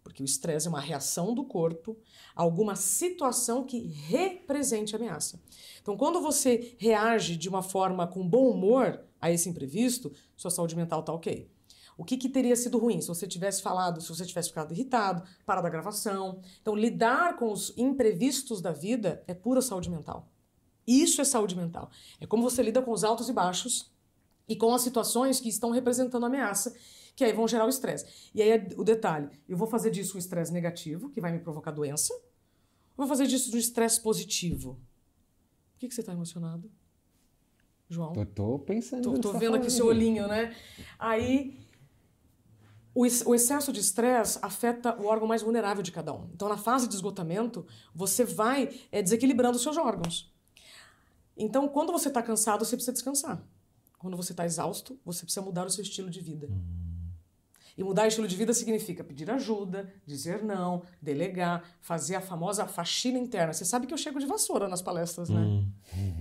Porque 0.02 0.22
o 0.22 0.24
estresse 0.24 0.66
é 0.66 0.70
uma 0.70 0.80
reação 0.80 1.32
do 1.32 1.44
corpo 1.44 1.96
a 2.34 2.42
alguma 2.42 2.74
situação 2.74 3.64
que 3.64 3.78
represente 3.78 4.96
ameaça. 4.96 5.40
Então, 5.80 5.96
quando 5.96 6.20
você 6.20 6.74
reage 6.78 7.36
de 7.36 7.48
uma 7.48 7.62
forma 7.62 8.06
com 8.06 8.26
bom 8.26 8.50
humor 8.50 9.00
a 9.20 9.30
esse 9.30 9.48
imprevisto, 9.48 10.12
sua 10.36 10.50
saúde 10.50 10.74
mental 10.74 11.00
está 11.00 11.12
ok. 11.12 11.48
O 12.02 12.04
que, 12.04 12.16
que 12.16 12.28
teria 12.28 12.56
sido 12.56 12.78
ruim 12.78 13.00
se 13.00 13.06
você 13.06 13.28
tivesse 13.28 13.62
falado, 13.62 14.00
se 14.00 14.08
você 14.08 14.26
tivesse 14.26 14.48
ficado 14.48 14.74
irritado, 14.74 15.22
parado 15.46 15.68
a 15.68 15.70
gravação? 15.70 16.40
Então, 16.60 16.74
lidar 16.74 17.36
com 17.36 17.52
os 17.52 17.72
imprevistos 17.76 18.60
da 18.60 18.72
vida 18.72 19.22
é 19.28 19.32
pura 19.32 19.62
saúde 19.62 19.88
mental. 19.88 20.28
Isso 20.84 21.20
é 21.20 21.24
saúde 21.24 21.56
mental. 21.56 21.88
É 22.20 22.26
como 22.26 22.42
você 22.42 22.60
lida 22.60 22.82
com 22.82 22.90
os 22.90 23.04
altos 23.04 23.28
e 23.28 23.32
baixos 23.32 23.88
e 24.48 24.56
com 24.56 24.74
as 24.74 24.82
situações 24.82 25.38
que 25.38 25.48
estão 25.48 25.70
representando 25.70 26.26
ameaça, 26.26 26.74
que 27.14 27.22
aí 27.22 27.32
vão 27.32 27.46
gerar 27.46 27.66
o 27.66 27.68
estresse. 27.68 28.30
E 28.34 28.42
aí 28.42 28.68
o 28.76 28.82
detalhe: 28.82 29.30
eu 29.48 29.56
vou 29.56 29.68
fazer 29.68 29.92
disso 29.92 30.16
um 30.16 30.18
estresse 30.18 30.52
negativo, 30.52 31.08
que 31.08 31.20
vai 31.20 31.30
me 31.30 31.38
provocar 31.38 31.70
doença, 31.70 32.12
ou 32.12 32.20
vou 32.96 33.06
fazer 33.06 33.28
disso 33.28 33.54
um 33.54 33.58
estresse 33.58 34.00
positivo? 34.00 34.74
Por 35.74 35.78
que, 35.78 35.88
que 35.88 35.94
você 35.94 36.00
está 36.00 36.12
emocionado? 36.12 36.68
João? 37.88 38.12
Eu 38.16 38.26
tô 38.26 38.58
pensando. 38.58 39.04
Tô, 39.04 39.18
tô 39.20 39.32
tá 39.34 39.38
vendo 39.38 39.54
aqui 39.54 39.70
seu 39.70 39.86
olhinho, 39.86 40.26
né? 40.26 40.52
Aí, 40.98 41.62
o, 42.94 43.06
ex- 43.06 43.24
o 43.26 43.34
excesso 43.34 43.72
de 43.72 43.80
estresse 43.80 44.38
afeta 44.42 44.94
o 45.00 45.06
órgão 45.06 45.26
mais 45.26 45.42
vulnerável 45.42 45.82
de 45.82 45.92
cada 45.92 46.12
um. 46.12 46.28
Então, 46.34 46.48
na 46.48 46.56
fase 46.56 46.88
de 46.88 46.94
esgotamento, 46.94 47.66
você 47.94 48.24
vai 48.24 48.68
é, 48.90 49.02
desequilibrando 49.02 49.56
os 49.56 49.62
seus 49.62 49.76
órgãos. 49.76 50.32
Então, 51.36 51.68
quando 51.68 51.92
você 51.92 52.08
está 52.08 52.22
cansado, 52.22 52.64
você 52.64 52.76
precisa 52.76 52.92
descansar. 52.92 53.42
Quando 53.98 54.16
você 54.16 54.32
está 54.32 54.44
exausto, 54.44 54.98
você 55.04 55.24
precisa 55.24 55.44
mudar 55.44 55.64
o 55.66 55.70
seu 55.70 55.82
estilo 55.82 56.10
de 56.10 56.20
vida. 56.20 56.48
E 57.74 57.82
mudar 57.82 58.04
o 58.04 58.06
estilo 58.06 58.28
de 58.28 58.36
vida 58.36 58.52
significa 58.52 59.02
pedir 59.02 59.30
ajuda, 59.30 59.90
dizer 60.04 60.44
não, 60.44 60.82
delegar, 61.00 61.64
fazer 61.80 62.16
a 62.16 62.20
famosa 62.20 62.66
faxina 62.66 63.18
interna. 63.18 63.54
Você 63.54 63.64
sabe 63.64 63.86
que 63.86 63.94
eu 63.94 63.98
chego 63.98 64.20
de 64.20 64.26
vassoura 64.26 64.68
nas 64.68 64.82
palestras, 64.82 65.30
né? 65.30 65.64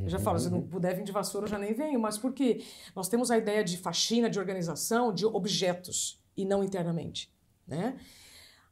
Eu 0.01 0.09
já 0.09 0.17
falo, 0.17 0.39
se 0.39 0.49
não 0.49 0.61
puder 0.61 0.95
vir 0.95 1.03
de 1.03 1.11
vassoura, 1.11 1.47
eu 1.47 1.49
já 1.49 1.59
nem 1.59 1.74
venho. 1.74 1.99
Mas 1.99 2.17
por 2.17 2.32
quê? 2.32 2.63
Nós 2.95 3.09
temos 3.09 3.30
a 3.30 3.38
ideia 3.38 3.65
de 3.65 3.78
faxina, 3.78 4.30
de 4.30 4.39
organização, 4.39 5.13
de 5.13 5.26
objetos, 5.26 6.20
e 6.36 6.45
não 6.45 6.63
internamente, 6.63 7.34
né? 7.67 7.97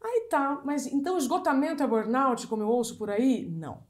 Aí 0.01 0.27
tá, 0.29 0.61
mas 0.65 0.87
então 0.87 1.17
esgotamento 1.17 1.83
é 1.83 1.87
burnout, 1.87 2.47
como 2.47 2.63
eu 2.63 2.69
ouço 2.69 2.97
por 2.97 3.09
aí? 3.09 3.47
Não. 3.49 3.83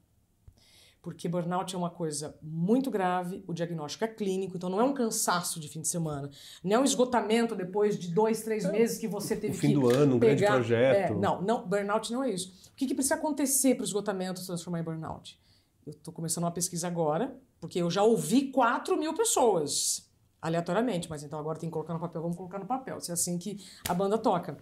Porque 1.02 1.28
burnout 1.28 1.74
é 1.74 1.78
uma 1.78 1.88
coisa 1.88 2.36
muito 2.42 2.90
grave, 2.90 3.42
o 3.46 3.54
diagnóstico 3.54 4.04
é 4.04 4.08
clínico, 4.08 4.56
então 4.56 4.68
não 4.68 4.78
é 4.80 4.84
um 4.84 4.92
cansaço 4.92 5.58
de 5.58 5.66
fim 5.66 5.80
de 5.80 5.88
semana, 5.88 6.28
não 6.62 6.76
é 6.76 6.78
um 6.80 6.84
esgotamento 6.84 7.54
depois 7.56 7.98
de 7.98 8.08
dois, 8.08 8.42
três 8.42 8.70
meses 8.70 8.98
que 8.98 9.08
você 9.08 9.34
teve 9.34 9.54
o 9.54 9.58
fim 9.58 9.68
que 9.68 9.74
do 9.74 9.88
ano, 9.88 10.16
um 10.16 10.18
grande 10.18 10.42
pegar- 10.42 10.54
projeto. 10.56 11.12
É, 11.12 11.14
não, 11.14 11.40
não, 11.40 11.66
burnout 11.66 12.12
não 12.12 12.22
é 12.22 12.30
isso. 12.30 12.52
O 12.70 12.76
que, 12.76 12.86
que 12.86 12.94
precisa 12.94 13.14
acontecer 13.14 13.76
para 13.76 13.82
o 13.82 13.86
esgotamento 13.86 14.40
se 14.40 14.46
transformar 14.46 14.80
em 14.80 14.82
burnout? 14.82 15.40
Eu 15.86 15.92
estou 15.92 16.12
começando 16.12 16.44
uma 16.44 16.50
pesquisa 16.50 16.86
agora, 16.86 17.34
porque 17.58 17.78
eu 17.80 17.90
já 17.90 18.02
ouvi 18.02 18.50
4 18.52 18.94
mil 18.98 19.14
pessoas, 19.14 20.09
aleatoriamente, 20.42 21.08
mas 21.10 21.22
então 21.22 21.38
agora 21.38 21.58
tem 21.58 21.68
que 21.68 21.72
colocar 21.72 21.92
no 21.94 22.00
papel, 22.00 22.22
vamos 22.22 22.36
colocar 22.36 22.58
no 22.58 22.66
papel, 22.66 23.00
se 23.00 23.10
é 23.10 23.14
assim 23.14 23.38
que 23.38 23.64
a 23.88 23.94
banda 23.94 24.16
toca. 24.18 24.56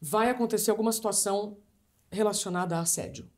Vai 0.00 0.30
acontecer 0.30 0.70
alguma 0.70 0.92
situação 0.92 1.56
relacionada 2.10 2.76
a 2.76 2.80
assédio. 2.80 3.28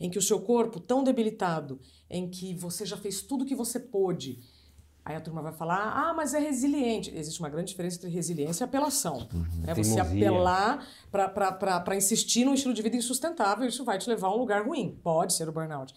em 0.00 0.08
que 0.08 0.18
o 0.18 0.22
seu 0.22 0.40
corpo 0.40 0.78
tão 0.78 1.02
debilitado, 1.02 1.80
em 2.08 2.28
que 2.30 2.54
você 2.54 2.86
já 2.86 2.96
fez 2.96 3.20
tudo 3.22 3.44
que 3.44 3.54
você 3.54 3.80
pôde, 3.80 4.38
aí 5.04 5.16
a 5.16 5.20
turma 5.20 5.42
vai 5.42 5.52
falar, 5.52 5.92
ah, 5.92 6.14
mas 6.14 6.34
é 6.34 6.38
resiliente. 6.38 7.10
Existe 7.16 7.40
uma 7.40 7.48
grande 7.48 7.68
diferença 7.70 7.96
entre 7.96 8.08
resiliência 8.10 8.62
e 8.62 8.66
apelação. 8.66 9.28
É 9.66 9.74
você 9.74 9.94
Teimosia. 9.94 10.02
apelar 10.02 10.86
para 11.10 11.96
insistir 11.96 12.44
num 12.44 12.54
estilo 12.54 12.74
de 12.74 12.82
vida 12.82 12.96
insustentável, 12.96 13.66
isso 13.66 13.84
vai 13.84 13.98
te 13.98 14.08
levar 14.08 14.28
a 14.28 14.34
um 14.34 14.38
lugar 14.38 14.64
ruim. 14.66 14.98
Pode 15.02 15.32
ser 15.32 15.48
o 15.48 15.52
burnout. 15.52 15.92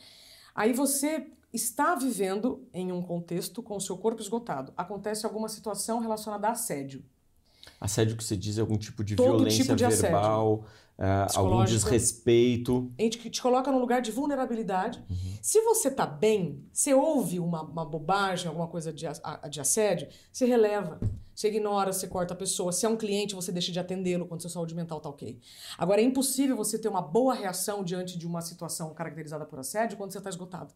Aí 0.56 0.74
você 0.74 1.28
está 1.54 1.96
vivendo 1.96 2.68
em 2.74 2.92
um 2.92 3.02
contexto 3.02 3.62
com 3.62 3.76
o 3.76 3.82
seu 3.82 3.98
corpo 3.98 4.22
esgotado. 4.22 4.74
Acontece 4.78 5.26
alguma 5.26 5.50
situação 5.50 6.00
relacionada 6.00 6.48
a 6.48 6.52
assédio. 6.52 7.04
Assédio 7.80 8.16
que 8.18 8.24
você 8.24 8.36
diz 8.38 8.58
é 8.58 8.62
algum 8.62 8.78
tipo 8.78 9.04
de 9.04 9.16
Todo 9.16 9.38
violência 9.38 9.64
tipo 9.64 9.76
de 9.76 9.84
verbal, 9.86 10.66
eh, 10.98 11.28
algum 11.36 11.50
desrespeito. 11.66 12.92
A 12.98 13.02
gente 13.04 13.18
que 13.18 13.30
te 13.30 13.42
coloca 13.42 13.72
num 13.72 13.80
lugar 13.80 14.02
de 14.02 14.12
vulnerabilidade. 14.12 15.04
Se 15.42 15.62
você 15.62 15.90
tá 15.92 16.06
bem, 16.06 16.64
você 16.72 16.94
ouve 16.94 17.40
uma, 17.40 17.62
uma 17.64 17.86
bobagem, 17.86 18.48
alguma 18.48 18.68
coisa 18.68 18.92
de, 18.94 19.06
a- 19.08 19.48
de 19.50 19.60
assédio, 19.60 20.08
você 20.32 20.46
releva. 20.46 21.00
Você 21.34 21.48
ignora, 21.48 21.92
você 21.92 22.08
corta 22.08 22.34
a 22.34 22.38
pessoa. 22.38 22.72
Se 22.72 22.86
é 22.86 22.90
um 22.90 22.98
cliente, 22.98 23.34
você 23.34 23.52
deixa 23.52 23.72
de 23.72 23.80
atendê-lo 23.80 24.28
quando 24.28 24.42
sua 24.42 24.50
saúde 24.52 24.76
mental 24.76 25.00
tá 25.00 25.10
ok. 25.10 25.40
Agora, 25.78 26.00
é 26.02 26.04
impossível 26.04 26.56
você 26.56 26.78
ter 26.78 26.88
uma 26.88 27.02
boa 27.02 27.34
reação 27.34 27.84
diante 27.84 28.18
de 28.18 28.28
uma 28.28 28.42
situação 28.42 28.94
caracterizada 28.94 29.46
por 29.46 29.58
assédio 29.60 29.98
quando 29.98 30.12
você 30.12 30.22
tá 30.22 30.30
esgotado. 30.30 30.72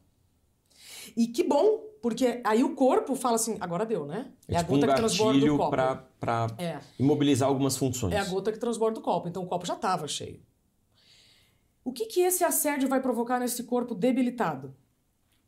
E 1.15 1.27
que 1.27 1.43
bom, 1.43 1.79
porque 2.01 2.41
aí 2.43 2.63
o 2.63 2.75
corpo 2.75 3.15
fala 3.15 3.35
assim, 3.35 3.57
agora 3.59 3.85
deu, 3.85 4.05
né? 4.05 4.31
É, 4.47 4.57
a 4.57 4.59
tipo 4.59 4.73
um 4.73 4.79
gota 4.79 4.87
que 4.93 4.95
transborda 4.99 5.53
o 5.53 5.57
copo. 5.57 5.69
para 5.71 5.95
para 6.19 6.47
É. 6.57 6.79
imobilizar 6.99 7.47
algumas 7.47 7.77
funções. 7.77 8.13
É 8.13 8.17
a 8.19 8.25
gota 8.25 8.51
que 8.51 8.59
transborda 8.59 8.99
o 8.99 9.01
copo. 9.03 9.27
Então 9.27 9.43
o 9.43 9.47
copo 9.47 9.65
já 9.65 9.75
estava 9.75 10.07
cheio. 10.07 10.41
O 11.83 11.91
que, 11.93 12.05
que 12.07 12.21
esse 12.21 12.43
assédio 12.43 12.89
vai 12.89 12.99
provocar 13.01 13.39
nesse 13.39 13.63
corpo 13.63 13.93
debilitado? 13.93 14.75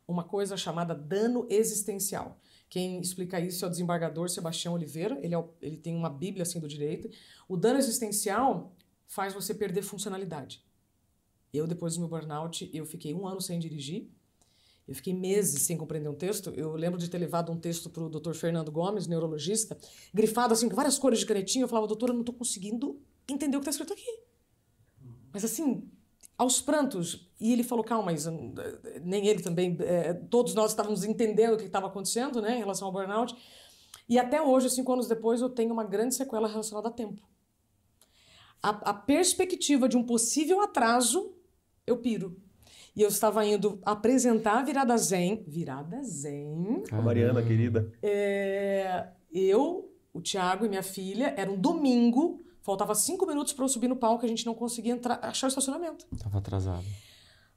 Uma 0.08 0.24
coisa 0.24 0.56
chamada 0.56 0.94
dano 0.94 1.46
existencial. 1.50 2.40
Quem 2.70 3.00
explica 3.02 3.40
isso 3.40 3.66
é 3.66 3.68
o 3.68 3.72
desembargador 3.72 4.30
Sebastião 4.30 4.74
Oliveira. 4.74 5.18
Ele, 5.24 5.34
é 5.34 5.38
o- 5.38 5.50
ele 5.62 5.78
tem 5.78 5.96
uma 5.96 6.10
bíblia 6.10 6.44
assim 6.44 6.60
do 6.60 6.68
direito. 6.68 7.10
O 7.48 7.58
dano 7.58 7.80
existencial 7.80 8.74
faz 9.08 9.34
você 9.34 9.54
perder 9.54 9.82
funcionalidade. 9.82 10.64
Eu, 11.54 11.66
depois 11.66 11.96
do 11.96 12.02
meu 12.02 12.10
burnout, 12.10 12.70
eu 12.74 12.86
fiquei 12.86 13.14
um 13.14 13.26
ano 13.28 13.42
sem 13.42 13.58
dirigir. 13.58 14.10
Eu 14.88 14.96
fiquei 14.96 15.14
meses 15.14 15.64
sem 15.64 15.76
compreender 15.76 16.08
um 16.08 16.16
texto. 16.16 16.52
Eu 16.56 16.74
lembro 16.74 16.98
de 16.98 17.10
ter 17.10 17.18
levado 17.18 17.52
um 17.52 17.60
texto 17.60 17.90
para 17.90 18.04
o 18.04 18.10
Dr. 18.10 18.34
Fernando 18.34 18.72
Gomes, 18.72 19.06
neurologista, 19.06 19.78
grifado 20.14 20.54
assim, 20.54 20.70
com 20.70 20.76
várias 20.76 20.98
cores 20.98 21.20
de 21.20 21.26
canetinha. 21.26 21.66
Eu 21.66 21.68
falava, 21.68 21.88
doutor, 21.88 22.10
eu 22.10 22.14
não 22.14 22.22
estou 22.22 22.34
conseguindo 22.34 23.00
entender 23.28 23.58
o 23.58 23.60
que 23.60 23.70
está 23.70 23.72
escrito 23.72 23.94
aqui. 23.94 24.24
Mas 25.34 25.44
assim, 25.44 25.84
aos 26.38 26.62
prantos. 26.62 27.30
E 27.40 27.52
ele 27.52 27.64
falou, 27.64 27.84
calma, 27.84 28.14
eh, 28.14 29.02
nem 29.04 29.28
ele 29.28 29.42
também, 29.42 29.76
eh, 29.82 30.14
todos 30.30 30.54
nós 30.54 30.72
estávamos 30.72 31.04
entendendo 31.04 31.56
o 31.56 31.58
que 31.58 31.66
estava 31.66 31.88
acontecendo, 31.88 32.42
né, 32.42 32.56
em 32.56 32.60
relação 32.60 32.88
ao 32.88 32.94
burnout. 32.94 33.36
E 34.08 34.18
até 34.18 34.42
hoje, 34.42 34.70
cinco 34.70 34.94
anos 34.94 35.08
depois, 35.08 35.42
eu 35.42 35.50
tenho 35.50 35.74
uma 35.74 35.84
grande 35.84 36.16
sequela 36.16 36.48
relacionada 36.48 36.88
a 36.88 36.92
tempo. 36.92 37.22
A, 38.62 38.70
a 38.70 38.94
perspectiva 38.94 39.90
de 39.90 39.98
um 39.98 40.04
possível 40.04 40.62
atraso, 40.62 41.36
eu 41.86 41.98
piro. 41.98 42.42
E 42.98 43.04
eu 43.04 43.10
estava 43.10 43.46
indo 43.46 43.80
apresentar 43.86 44.58
a 44.58 44.64
Virada 44.64 44.98
Zen. 44.98 45.44
Virada 45.48 46.02
Zen. 46.02 46.82
A 46.92 47.00
Mariana, 47.00 47.44
querida. 47.44 47.94
É, 48.02 49.10
eu, 49.32 49.94
o 50.12 50.20
Thiago 50.20 50.66
e 50.66 50.70
minha 50.70 50.82
filha, 50.82 51.32
era 51.38 51.52
um 51.52 51.62
domingo, 51.62 52.44
faltava 52.64 52.96
cinco 52.96 53.28
minutos 53.28 53.54
para 53.54 53.66
eu 53.66 53.70
subir 53.70 53.88
no 53.88 53.98
palco, 53.98 54.26
a 54.26 54.28
gente 54.28 54.48
não 54.48 54.56
conseguia 54.56 54.94
entrar, 54.94 55.20
achar 55.22 55.46
o 55.46 55.50
estacionamento. 55.50 56.08
Tava 56.18 56.40
atrasado. 56.40 56.84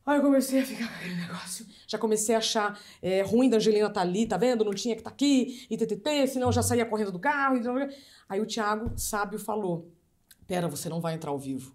Aí 0.05 0.19
eu 0.19 0.23
comecei 0.23 0.61
a 0.61 0.67
ficar 0.67 0.87
com 0.93 0.95
aquele 0.97 1.15
negócio. 1.15 1.67
Já 1.89 1.97
comecei 1.97 2.35
a 2.35 2.39
achar 2.39 2.79
é, 3.01 3.23
ruim 3.23 3.49
da 3.49 3.57
Angelina 3.57 3.89
tá 3.89 4.03
ali, 4.03 4.27
tá 4.27 4.37
vendo? 4.37 4.63
Não 4.63 4.75
tinha 4.75 4.95
que 4.95 5.01
estar 5.01 5.11
aqui, 5.11 5.67
e 5.71 5.77
ttt, 5.79 6.27
senão 6.29 6.49
eu 6.49 6.53
já 6.53 6.63
saía 6.63 6.85
correndo 6.85 7.13
do 7.13 7.19
carro. 7.19 7.57
E... 7.57 7.97
Aí 8.29 8.43
o 8.43 8.47
Thiago, 8.47 8.93
sábio, 8.99 9.39
falou: 9.39 9.91
Pera, 10.47 10.69
você 10.69 10.91
não 10.91 11.01
vai 11.01 11.15
entrar 11.15 11.31
ao 11.31 11.39
vivo. 11.39 11.75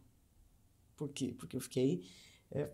Por 0.95 1.09
quê? 1.09 1.33
Porque 1.35 1.57
eu 1.57 1.61
fiquei 1.61 2.03
é, 2.51 2.69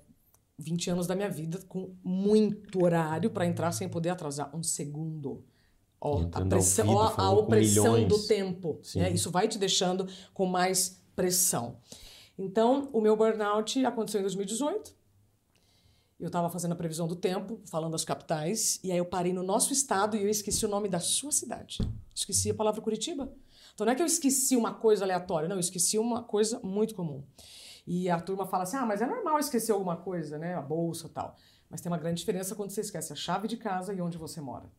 20 0.61 0.89
anos 0.91 1.07
da 1.07 1.15
minha 1.15 1.29
vida 1.29 1.59
com 1.67 1.95
muito 2.03 2.83
horário 2.83 3.29
para 3.29 3.45
entrar 3.45 3.71
sem 3.71 3.89
poder 3.89 4.09
atrasar 4.09 4.55
um 4.55 4.63
segundo. 4.63 5.43
Ó, 5.99 6.23
a, 6.31 6.45
pressão, 6.45 6.85
vivo, 6.85 6.97
ó, 6.97 7.13
a 7.15 7.31
opressão 7.31 8.07
do 8.07 8.19
tempo. 8.25 8.79
Né? 8.95 9.11
Isso 9.11 9.29
vai 9.29 9.47
te 9.47 9.57
deixando 9.57 10.07
com 10.33 10.45
mais 10.45 11.01
pressão. 11.15 11.77
Então, 12.37 12.89
o 12.91 13.01
meu 13.01 13.15
burnout 13.15 13.85
aconteceu 13.85 14.19
em 14.19 14.23
2018. 14.23 14.95
Eu 16.19 16.27
estava 16.27 16.49
fazendo 16.49 16.73
a 16.73 16.75
previsão 16.75 17.07
do 17.07 17.15
tempo, 17.15 17.59
falando 17.65 17.95
as 17.95 18.05
capitais, 18.05 18.79
e 18.83 18.91
aí 18.91 18.97
eu 18.97 19.05
parei 19.05 19.33
no 19.33 19.41
nosso 19.41 19.73
estado 19.73 20.15
e 20.15 20.21
eu 20.21 20.29
esqueci 20.29 20.65
o 20.65 20.69
nome 20.69 20.87
da 20.87 20.99
sua 20.99 21.31
cidade. 21.31 21.79
Esqueci 22.13 22.51
a 22.51 22.53
palavra 22.53 22.79
Curitiba. 22.81 23.31
Então 23.73 23.85
não 23.85 23.93
é 23.93 23.95
que 23.95 24.01
eu 24.01 24.05
esqueci 24.05 24.55
uma 24.55 24.73
coisa 24.73 25.03
aleatória, 25.03 25.49
não, 25.49 25.55
eu 25.55 25.59
esqueci 25.59 25.97
uma 25.97 26.23
coisa 26.23 26.59
muito 26.63 26.93
comum. 26.93 27.23
E 27.85 28.09
a 28.09 28.19
turma 28.19 28.45
fala 28.45 28.63
assim: 28.63 28.77
ah, 28.77 28.85
mas 28.85 29.01
é 29.01 29.05
normal 29.05 29.39
esquecer 29.39 29.71
alguma 29.71 29.97
coisa, 29.97 30.37
né? 30.37 30.55
A 30.55 30.61
bolsa 30.61 31.09
tal. 31.09 31.35
Mas 31.69 31.81
tem 31.81 31.91
uma 31.91 31.97
grande 31.97 32.19
diferença 32.19 32.55
quando 32.55 32.71
você 32.71 32.81
esquece 32.81 33.13
a 33.13 33.15
chave 33.15 33.47
de 33.47 33.57
casa 33.57 33.93
e 33.93 34.01
onde 34.01 34.17
você 34.17 34.41
mora. 34.41 34.69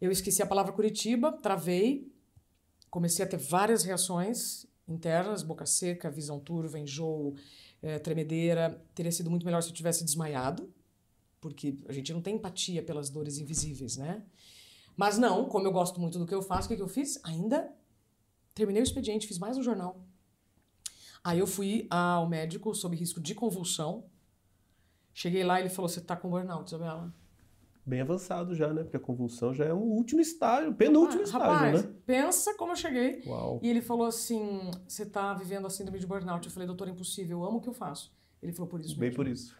Eu 0.00 0.10
esqueci 0.10 0.42
a 0.42 0.46
palavra 0.46 0.72
Curitiba, 0.72 1.30
travei, 1.30 2.12
comecei 2.90 3.24
a 3.24 3.28
ter 3.28 3.36
várias 3.36 3.84
reações 3.84 4.66
internas, 4.88 5.42
boca 5.42 5.64
seca, 5.64 6.10
visão 6.10 6.40
turva, 6.40 6.78
enjoo, 6.78 7.36
eh, 7.82 7.98
tremedeira. 7.98 8.82
Teria 8.94 9.12
sido 9.12 9.30
muito 9.30 9.46
melhor 9.46 9.62
se 9.62 9.68
eu 9.68 9.74
tivesse 9.74 10.04
desmaiado, 10.04 10.72
porque 11.40 11.78
a 11.86 11.92
gente 11.92 12.12
não 12.12 12.20
tem 12.20 12.34
empatia 12.34 12.82
pelas 12.82 13.10
dores 13.10 13.38
invisíveis, 13.38 13.96
né? 13.96 14.24
Mas 14.96 15.18
não, 15.18 15.48
como 15.48 15.66
eu 15.66 15.72
gosto 15.72 16.00
muito 16.00 16.18
do 16.18 16.26
que 16.26 16.34
eu 16.34 16.42
faço, 16.42 16.66
o 16.66 16.68
que, 16.68 16.76
que 16.76 16.82
eu 16.82 16.88
fiz? 16.88 17.20
Ainda 17.24 17.72
terminei 18.54 18.82
o 18.82 18.84
expediente, 18.84 19.26
fiz 19.26 19.38
mais 19.38 19.56
um 19.56 19.62
jornal. 19.62 20.04
Aí 21.24 21.38
eu 21.38 21.46
fui 21.46 21.86
ao 21.90 22.28
médico 22.28 22.74
sob 22.74 22.96
risco 22.96 23.20
de 23.20 23.34
convulsão. 23.34 24.04
Cheguei 25.14 25.44
lá 25.44 25.58
e 25.60 25.62
ele 25.64 25.70
falou: 25.70 25.88
Você 25.88 26.00
tá 26.00 26.16
com 26.16 26.28
burnout, 26.30 26.66
Isabela? 26.68 27.12
Bem 27.84 28.00
avançado 28.00 28.54
já, 28.54 28.72
né? 28.72 28.82
Porque 28.84 28.96
a 28.96 29.00
convulsão 29.00 29.52
já 29.52 29.64
é 29.64 29.74
um 29.74 29.82
último 29.82 30.20
estágio, 30.20 30.72
penúltimo 30.74 31.20
Ah, 31.22 31.24
estágio, 31.24 31.46
rapaz, 31.48 31.84
né? 31.84 31.92
pensa 32.06 32.54
como 32.56 32.72
eu 32.72 32.76
cheguei. 32.76 33.22
Uau. 33.26 33.58
E 33.62 33.68
ele 33.68 33.80
falou 33.82 34.06
assim: 34.06 34.70
Você 34.86 35.04
tá 35.06 35.34
vivendo 35.34 35.66
a 35.66 35.70
síndrome 35.70 35.98
de 35.98 36.06
burnout. 36.06 36.46
Eu 36.46 36.52
falei: 36.52 36.66
Doutor, 36.66 36.88
é 36.88 36.90
impossível, 36.92 37.38
eu 37.40 37.44
amo 37.44 37.58
o 37.58 37.60
que 37.60 37.68
eu 37.68 37.74
faço. 37.74 38.12
Ele 38.42 38.52
falou: 38.52 38.68
Por 38.68 38.80
isso 38.80 38.90
Bem 38.98 39.08
mesmo. 39.10 39.16
por 39.16 39.26
isso. 39.28 39.56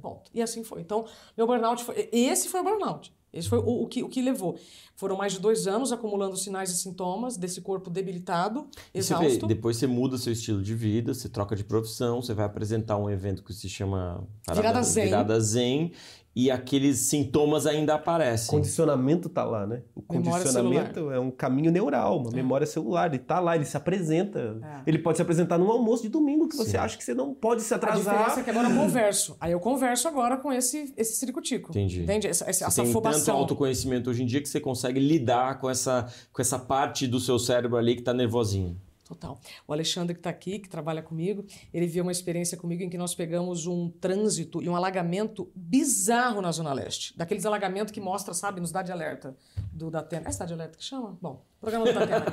Ponto. 0.00 0.30
E 0.32 0.40
assim 0.40 0.62
foi. 0.62 0.80
Então, 0.82 1.04
meu 1.36 1.46
burnout 1.46 1.82
foi. 1.82 2.08
Esse 2.12 2.48
foi 2.48 2.60
o 2.60 2.64
burnout. 2.64 3.12
Esse 3.34 3.48
foi 3.48 3.58
o, 3.58 3.82
o 3.82 3.86
que, 3.86 4.02
o 4.02 4.08
que 4.08 4.22
levou. 4.22 4.58
Foram 4.96 5.16
mais 5.16 5.32
de 5.32 5.40
dois 5.40 5.66
anos 5.66 5.92
acumulando 5.92 6.36
sinais 6.36 6.70
e 6.70 6.76
sintomas 6.76 7.36
desse 7.36 7.60
corpo 7.60 7.90
debilitado, 7.90 8.68
E 8.94 9.02
você 9.02 9.14
vê, 9.16 9.26
exausto. 9.26 9.46
depois 9.46 9.76
você 9.76 9.86
muda 9.88 10.16
seu 10.16 10.32
estilo 10.32 10.62
de 10.62 10.74
vida, 10.74 11.12
você 11.12 11.28
troca 11.28 11.56
de 11.56 11.64
profissão, 11.64 12.22
você 12.22 12.32
vai 12.32 12.46
apresentar 12.46 12.96
um 12.96 13.10
evento 13.10 13.42
que 13.42 13.52
se 13.52 13.68
chama 13.68 14.24
Virada 14.52 14.82
Zen. 14.82 15.04
Virada 15.06 15.40
Zen 15.40 15.92
e 16.36 16.50
aqueles 16.50 16.98
sintomas 16.98 17.64
ainda 17.66 17.92
O 17.92 17.96
aparecem. 17.96 18.50
condicionamento 18.50 19.28
tá 19.28 19.44
lá, 19.44 19.66
né? 19.66 19.82
O 19.94 20.02
condicionamento 20.02 21.10
é 21.12 21.20
um 21.20 21.30
caminho 21.30 21.70
neural, 21.70 22.18
uma 22.20 22.30
É. 22.30 22.34
memória 22.34 22.66
celular. 22.66 23.06
Ele 23.08 23.18
tá 23.18 23.38
lá, 23.40 23.54
ele 23.54 23.64
se 23.64 23.76
apresenta. 23.76 24.58
É. 24.62 24.82
Ele 24.86 24.98
pode 24.98 25.18
se 25.18 25.22
apresentar 25.22 25.58
num 25.58 25.70
almoço 25.70 26.02
de 26.02 26.08
domingo 26.08 26.48
que 26.48 26.56
você 26.56 26.70
Sim. 26.72 26.76
acha 26.78 26.96
que 26.98 27.04
você 27.04 27.14
não 27.14 27.32
pode 27.32 27.62
se 27.62 27.72
A 27.72 27.76
diferença 27.78 28.10
é 28.10 28.14
atrasar. 28.14 28.44
que 28.44 28.50
agora 28.50 28.68
eu 28.68 28.74
converso. 28.76 29.36
Aí 29.40 29.52
eu 29.52 29.60
converso 29.60 30.08
agora 30.08 30.36
com 30.36 30.52
esse, 30.52 30.92
esse 30.96 31.16
ciricutico. 31.16 31.70
Entendi. 31.70 32.02
Entende? 32.02 32.26
Essa, 32.26 32.44
essa, 32.50 32.68
Você 32.70 32.80
essa 32.82 32.92
tem 33.00 33.02
tanto 33.12 33.30
autoconhecimento 33.30 34.10
hoje 34.10 34.22
em 34.22 34.26
dia 34.26 34.40
que 34.42 34.48
você 34.48 34.60
consegue 34.60 34.98
lidar 34.98 35.58
com 35.60 35.70
essa, 35.70 36.06
com 36.32 36.42
essa 36.42 36.58
parte 36.58 37.06
do 37.06 37.20
seu 37.20 37.38
cérebro 37.38 37.76
ali 37.76 37.94
que 37.96 38.02
tá 38.02 38.12
nervosinho. 38.12 38.76
Total. 39.04 39.38
O 39.68 39.72
Alexandre 39.72 40.14
que 40.14 40.20
está 40.20 40.30
aqui, 40.30 40.58
que 40.58 40.68
trabalha 40.68 41.02
comigo, 41.02 41.44
ele 41.72 41.86
viu 41.86 42.02
uma 42.02 42.10
experiência 42.12 42.56
comigo 42.56 42.82
em 42.82 42.88
que 42.88 42.96
nós 42.96 43.14
pegamos 43.14 43.66
um 43.66 43.90
trânsito 43.90 44.62
e 44.62 44.68
um 44.68 44.74
alagamento 44.74 45.50
bizarro 45.54 46.40
na 46.40 46.50
Zona 46.50 46.72
Leste. 46.72 47.16
Daqueles 47.16 47.44
alagamentos 47.44 47.92
que 47.92 48.00
mostra, 48.00 48.32
sabe, 48.32 48.60
nos 48.60 48.70
Cidade 48.70 48.90
Alerta 48.90 49.36
do 49.72 49.90
Datena. 49.90 50.26
É 50.26 50.32
Cidade 50.32 50.54
Alerta 50.54 50.78
que 50.78 50.84
chama? 50.84 51.18
Bom, 51.20 51.44
programa 51.60 51.84
do 51.84 51.92
Datena. 51.92 52.24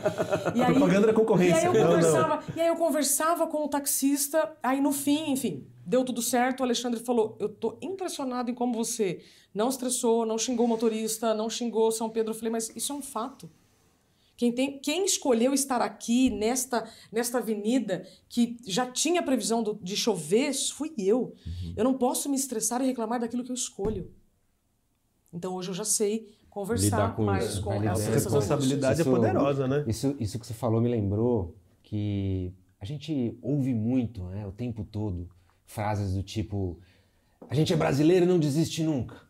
E 0.56 0.62
aí, 0.64 0.74
Propaganda 0.74 1.08
da 1.08 1.14
concorrência. 1.14 1.56
E 1.56 1.60
aí, 1.60 1.66
eu 1.66 1.74
Não, 1.74 1.82
não. 1.82 1.90
conversava, 1.90 2.44
e 2.56 2.62
aí 2.62 2.68
eu 2.68 2.76
conversava 2.78 3.48
com 3.48 3.66
o 3.66 3.68
taxista, 3.68 4.52
aí 4.64 4.80
no 4.80 4.94
fim, 4.94 5.32
enfim, 5.32 5.68
deu 5.86 6.06
tudo 6.06 6.22
certo. 6.22 6.62
O 6.62 6.64
Alexandre 6.64 7.02
falou: 7.02 7.36
Eu 7.40 7.50
tô 7.50 7.78
impressionado 7.82 8.50
em 8.50 8.54
como 8.54 8.74
você 8.74 9.22
não 9.54 9.68
estressou, 9.70 10.26
não 10.26 10.38
xingou 10.38 10.66
o 10.66 10.70
motorista, 10.70 11.34
não 11.34 11.50
xingou 11.50 11.92
São 11.92 12.10
Pedro. 12.10 12.32
Eu 12.32 12.36
falei, 12.36 12.52
mas 12.52 12.72
isso 12.76 12.94
é 12.94 12.96
um 12.96 13.02
fato. 13.02 13.50
Quem, 14.42 14.52
tem, 14.52 14.80
quem 14.80 15.06
escolheu 15.06 15.54
estar 15.54 15.84
aqui 15.84 16.32
nesta, 16.32 16.90
nesta 17.12 17.38
avenida 17.38 18.04
que 18.28 18.58
já 18.66 18.90
tinha 18.92 19.22
previsão 19.22 19.62
do- 19.62 19.78
de 19.84 19.96
chover 19.96 20.52
fui 20.74 20.92
eu. 20.98 21.36
Eu 21.78 21.84
não 21.84 21.94
posso 21.96 22.28
me 22.28 22.36
estressar 22.36 22.82
e 22.82 22.88
reclamar 22.88 23.20
daquilo 23.20 23.44
que 23.44 23.52
eu 23.52 23.54
escolho. 23.54 24.10
Então 25.32 25.54
hoje 25.54 25.70
eu 25.70 25.76
já 25.76 25.86
sei 25.86 26.28
conversar 26.50 26.86
Lidar 26.86 27.16
com 27.16 27.24
mais 27.24 27.46
isso. 27.52 27.62
com 27.62 27.70
Vai 27.70 27.80
lidar. 27.82 27.92
essas, 27.92 28.08
A 28.08 28.10
essas 28.16 28.24
responsabilidade 28.34 29.00
é 29.00 29.02
Isso- 29.04 29.12
poderosa, 29.12 29.68
né? 29.68 29.84
Isso, 29.88 30.16
isso 30.20 30.40
que 30.40 30.48
você 30.48 30.56
falou 30.56 30.82
me 30.82 30.90
lembrou 30.90 31.56
que 31.84 32.52
a 32.80 32.86
gente 32.86 33.38
ouve 33.44 33.76
muito, 33.76 34.24
né, 34.24 34.48
o 34.48 34.52
tempo 34.52 34.84
todo, 34.84 35.30
frases 35.68 36.16
do 36.16 36.24
tipo: 36.24 36.80
a 37.50 37.56
gente 37.56 37.74
é 37.74 37.76
brasileiro 37.76 38.26
e 38.26 38.28
não 38.28 38.40
desiste 38.40 38.84
nunca. 38.84 39.22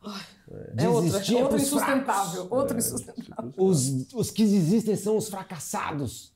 É 0.49 0.73
Desistir 0.75 1.35
é 1.37 1.43
outra 1.43 1.57
pros 1.57 1.61
insustentável. 1.67 2.33
fracos. 2.33 2.51
Outra 2.51 2.77
insustentável. 2.77 3.53
Os, 3.57 4.13
os 4.13 4.31
que 4.31 4.43
desistem 4.43 4.95
são 4.95 5.17
os 5.17 5.29
fracassados. 5.29 6.33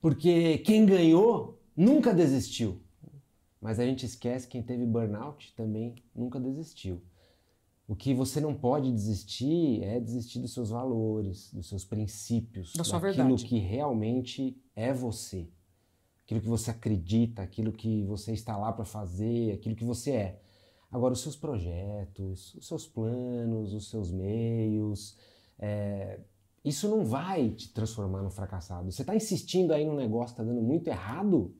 Porque 0.00 0.58
quem 0.58 0.86
ganhou 0.86 1.60
nunca 1.76 2.14
desistiu. 2.14 2.80
Mas 3.60 3.80
a 3.80 3.84
gente 3.84 4.06
esquece 4.06 4.46
que 4.46 4.52
quem 4.52 4.62
teve 4.62 4.86
burnout 4.86 5.52
também 5.56 5.96
nunca 6.14 6.38
desistiu. 6.38 7.02
O 7.88 7.96
que 7.96 8.14
você 8.14 8.40
não 8.40 8.54
pode 8.54 8.92
desistir 8.92 9.82
é 9.82 9.98
desistir 9.98 10.38
dos 10.38 10.52
seus 10.52 10.70
valores, 10.70 11.50
dos 11.52 11.68
seus 11.68 11.84
princípios, 11.84 12.74
Da 12.74 12.84
sua 12.84 13.00
daquilo 13.00 13.24
verdade. 13.28 13.44
que 13.46 13.58
realmente 13.58 14.56
é 14.76 14.92
você. 14.92 15.48
Aquilo 16.24 16.40
que 16.40 16.46
você 16.48 16.70
acredita, 16.70 17.42
aquilo 17.42 17.72
que 17.72 18.04
você 18.04 18.32
está 18.32 18.56
lá 18.56 18.72
para 18.72 18.84
fazer, 18.84 19.52
aquilo 19.54 19.74
que 19.74 19.84
você 19.84 20.10
é. 20.12 20.40
Agora, 20.90 21.12
os 21.12 21.20
seus 21.20 21.36
projetos, 21.36 22.54
os 22.54 22.66
seus 22.66 22.86
planos, 22.86 23.74
os 23.74 23.90
seus 23.90 24.10
meios, 24.10 25.16
é, 25.58 26.20
isso 26.64 26.88
não 26.88 27.04
vai 27.04 27.50
te 27.50 27.72
transformar 27.72 28.22
num 28.22 28.30
fracassado. 28.30 28.90
Você 28.90 29.02
está 29.02 29.14
insistindo 29.14 29.72
aí 29.72 29.84
num 29.84 29.94
negócio 29.96 30.34
que 30.34 30.40
está 30.40 30.44
dando 30.44 30.62
muito 30.62 30.88
errado? 30.88 31.54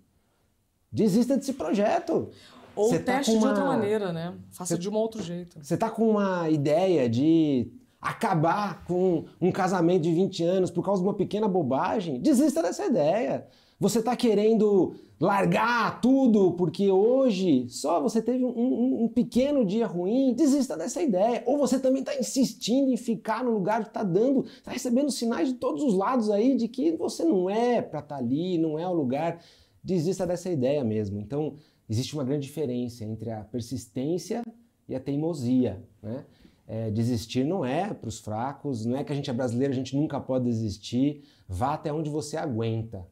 Desista 0.91 1.37
desse 1.37 1.53
projeto. 1.53 2.31
Ou 2.75 2.89
Você 2.89 2.99
tá 3.01 3.17
teste 3.17 3.33
de 3.33 3.39
uma- 3.39 3.49
outra 3.49 3.65
maneira, 3.65 4.13
né? 4.13 4.35
Faça 4.51 4.77
Você- 4.77 4.81
de 4.81 4.89
um 4.89 4.95
outro 4.95 5.23
jeito. 5.23 5.59
Você 5.63 5.77
tá 5.77 5.91
com 5.91 6.09
uma 6.09 6.49
ideia 6.49 7.09
de 7.09 7.71
acabar 8.01 8.85
com 8.85 9.27
um 9.41 9.51
casamento 9.53 10.03
de 10.05 10.15
20 10.15 10.43
anos 10.45 10.71
por 10.71 10.83
causa 10.85 11.03
de 11.03 11.09
uma 11.09 11.15
pequena 11.15 11.49
bobagem? 11.49 12.21
Desista 12.21 12.63
dessa 12.63 12.87
ideia. 12.87 13.47
Você 13.81 14.03
tá 14.03 14.17
querendo 14.17 14.95
largar 15.21 16.01
tudo 16.01 16.53
porque 16.53 16.91
hoje 16.91 17.69
só 17.69 18.01
você 18.01 18.21
teve 18.21 18.45
um, 18.45 18.49
um- 18.49 19.05
um 19.05 19.09
pequeno 19.09 19.65
dia 19.65 19.87
ruim? 19.87 20.35
Desista 20.35 20.77
dessa 20.77 21.01
ideia. 21.03 21.43
Ou 21.47 21.59
você 21.59 21.79
também 21.79 22.03
tá 22.03 22.17
insistindo 22.19 22.91
em 22.93 22.97
ficar 22.97 23.45
no 23.45 23.53
lugar 23.53 23.85
que 23.85 23.91
tá 23.91 24.03
dando, 24.03 24.45
tá 24.65 24.73
recebendo 24.73 25.11
sinais 25.11 25.49
de 25.49 25.55
todos 25.55 25.83
os 25.83 25.95
lados 25.95 26.29
aí 26.31 26.57
de 26.57 26.67
que 26.69 26.93
você 26.97 27.25
não 27.25 27.49
é 27.49 27.81
pra 27.81 28.01
estar 28.01 28.17
ali, 28.17 28.59
não 28.59 28.79
é 28.79 28.87
o 28.89 28.93
lugar. 28.93 29.41
Desista 29.83 30.27
dessa 30.27 30.51
ideia 30.51 30.83
mesmo. 30.83 31.21
Então, 31.21 31.55
existe 31.89 32.15
uma 32.15 32.25
grande 32.25 32.47
diferença 32.47 33.05
entre 33.05 33.31
a 33.31 33.43
persistência 33.45 34.43
e 34.89 34.95
a 34.95 35.01
teimosia, 35.01 35.83
né? 36.03 36.25
É, 36.67 36.91
desistir 36.91 37.45
não 37.45 37.65
é 37.65 37.95
para 37.95 38.09
os 38.09 38.19
fracos, 38.19 38.85
não 38.85 38.95
é 38.97 39.03
que 39.03 39.11
a 39.11 39.15
gente 39.15 39.31
é 39.31 39.33
brasileiro, 39.33 39.73
a 39.73 39.77
gente 39.77 39.97
nunca 39.97 40.21
pode 40.21 40.45
desistir. 40.45 41.23
Vá 41.49 41.73
até 41.75 41.91
onde 41.93 42.11
você 42.11 42.37
aguenta. 42.37 43.07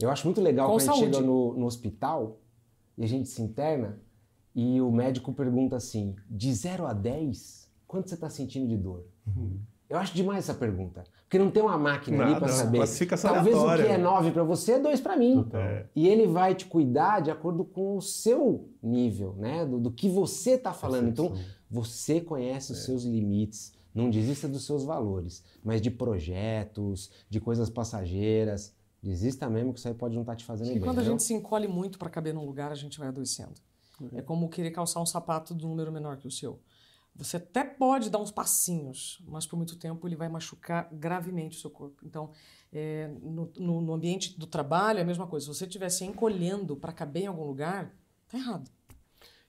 Eu 0.00 0.10
acho 0.10 0.26
muito 0.26 0.40
legal 0.40 0.66
Com 0.68 0.74
quando 0.74 0.80
a 0.80 0.84
gente 0.84 1.00
saúde. 1.00 1.16
chega 1.16 1.26
no, 1.26 1.54
no 1.54 1.66
hospital 1.66 2.38
e 2.96 3.04
a 3.04 3.06
gente 3.06 3.28
se 3.28 3.42
interna 3.42 4.00
e 4.54 4.80
o 4.80 4.90
médico 4.90 5.32
pergunta 5.32 5.76
assim: 5.76 6.16
de 6.28 6.52
0 6.52 6.86
a 6.86 6.92
10, 6.92 7.68
quanto 7.86 8.08
você 8.08 8.14
está 8.14 8.28
sentindo 8.28 8.68
de 8.68 8.76
dor? 8.76 9.04
Eu 9.88 9.98
acho 9.98 10.14
demais 10.14 10.48
essa 10.48 10.54
pergunta. 10.54 11.02
Porque 11.22 11.38
não 11.38 11.50
tem 11.50 11.62
uma 11.62 11.76
máquina 11.76 12.22
ali 12.22 12.32
Nada, 12.32 12.46
para 12.46 12.54
saber. 12.54 12.78
Talvez 13.34 13.56
o 13.56 13.76
que 13.76 13.92
é 13.92 13.98
9 13.98 14.30
para 14.30 14.44
você 14.44 14.72
é 14.72 14.78
2 14.78 15.00
para 15.00 15.16
mim. 15.16 15.48
É. 15.52 15.86
E 15.96 16.08
ele 16.08 16.28
vai 16.28 16.54
te 16.54 16.64
cuidar 16.66 17.20
de 17.20 17.30
acordo 17.30 17.64
com 17.64 17.96
o 17.96 18.00
seu 18.00 18.68
nível, 18.80 19.34
né? 19.36 19.66
Do, 19.66 19.80
do 19.80 19.90
que 19.90 20.08
você 20.08 20.52
está 20.52 20.72
falando. 20.72 21.08
Então, 21.08 21.34
você 21.68 22.20
conhece 22.20 22.70
os 22.70 22.84
seus 22.84 23.02
limites. 23.04 23.72
Não 23.92 24.08
desista 24.08 24.46
dos 24.46 24.64
seus 24.64 24.84
valores, 24.84 25.44
mas 25.64 25.80
de 25.80 25.90
projetos, 25.90 27.10
de 27.28 27.40
coisas 27.40 27.68
passageiras. 27.68 28.72
Desista 29.02 29.48
mesmo 29.48 29.72
que 29.72 29.78
isso 29.78 29.88
aí 29.88 29.94
pode 29.94 30.14
não 30.14 30.22
estar 30.22 30.36
te 30.36 30.44
fazendo 30.44 30.70
E 30.70 30.74
bem. 30.74 30.82
quando 30.82 30.98
a 30.98 31.02
gente 31.04 31.22
se 31.22 31.32
encolhe 31.32 31.66
muito 31.66 31.98
para 31.98 32.10
caber 32.10 32.34
num 32.34 32.44
lugar, 32.44 32.70
a 32.70 32.74
gente 32.74 32.98
vai 32.98 33.08
adoecendo. 33.08 33.54
É 34.14 34.22
como 34.22 34.48
querer 34.48 34.70
calçar 34.70 35.00
um 35.00 35.06
sapato 35.06 35.54
de 35.54 35.64
um 35.64 35.70
número 35.70 35.90
menor 35.92 36.16
que 36.16 36.26
o 36.26 36.30
seu. 36.30 36.60
Você 37.14 37.36
até 37.38 37.64
pode 37.64 38.08
dar 38.08 38.18
uns 38.18 38.30
passinhos, 38.30 39.22
mas 39.26 39.46
por 39.46 39.56
muito 39.56 39.76
tempo 39.76 40.06
ele 40.06 40.16
vai 40.16 40.28
machucar 40.28 40.88
gravemente 40.92 41.56
o 41.58 41.60
seu 41.60 41.68
corpo. 41.70 42.02
Então, 42.06 42.30
é, 42.72 43.08
no, 43.20 43.50
no- 43.58 43.80
no 43.80 43.92
ambiente 43.92 44.38
do 44.38 44.46
trabalho 44.46 44.98
é 45.00 45.02
a 45.02 45.04
mesma 45.04 45.26
coisa. 45.26 45.46
Se 45.46 45.58
você 45.58 45.64
estiver 45.66 45.88
se 45.90 46.04
encolhendo 46.04 46.76
para 46.76 46.92
caber 46.92 47.24
em 47.24 47.26
algum 47.26 47.44
lugar, 47.44 47.94
tá 48.28 48.38
errado. 48.38 48.70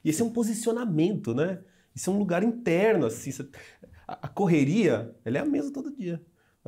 E 0.04 0.10
esse 0.10 0.22
é 0.22 0.26
um 0.26 0.32
posicionamento, 0.34 1.34
né? 1.34 1.62
Isso 1.96 2.10
é 2.10 2.14
um 2.14 2.18
lugar 2.18 2.42
interno, 2.44 3.06
assim. 3.06 3.30
A 4.08 4.26
a 4.26 4.28
correria, 4.28 5.16
ela 5.24 5.38
é 5.38 5.42
a 5.42 5.46
mesma 5.46 5.72
todo 5.72 5.96
dia. 5.96 6.22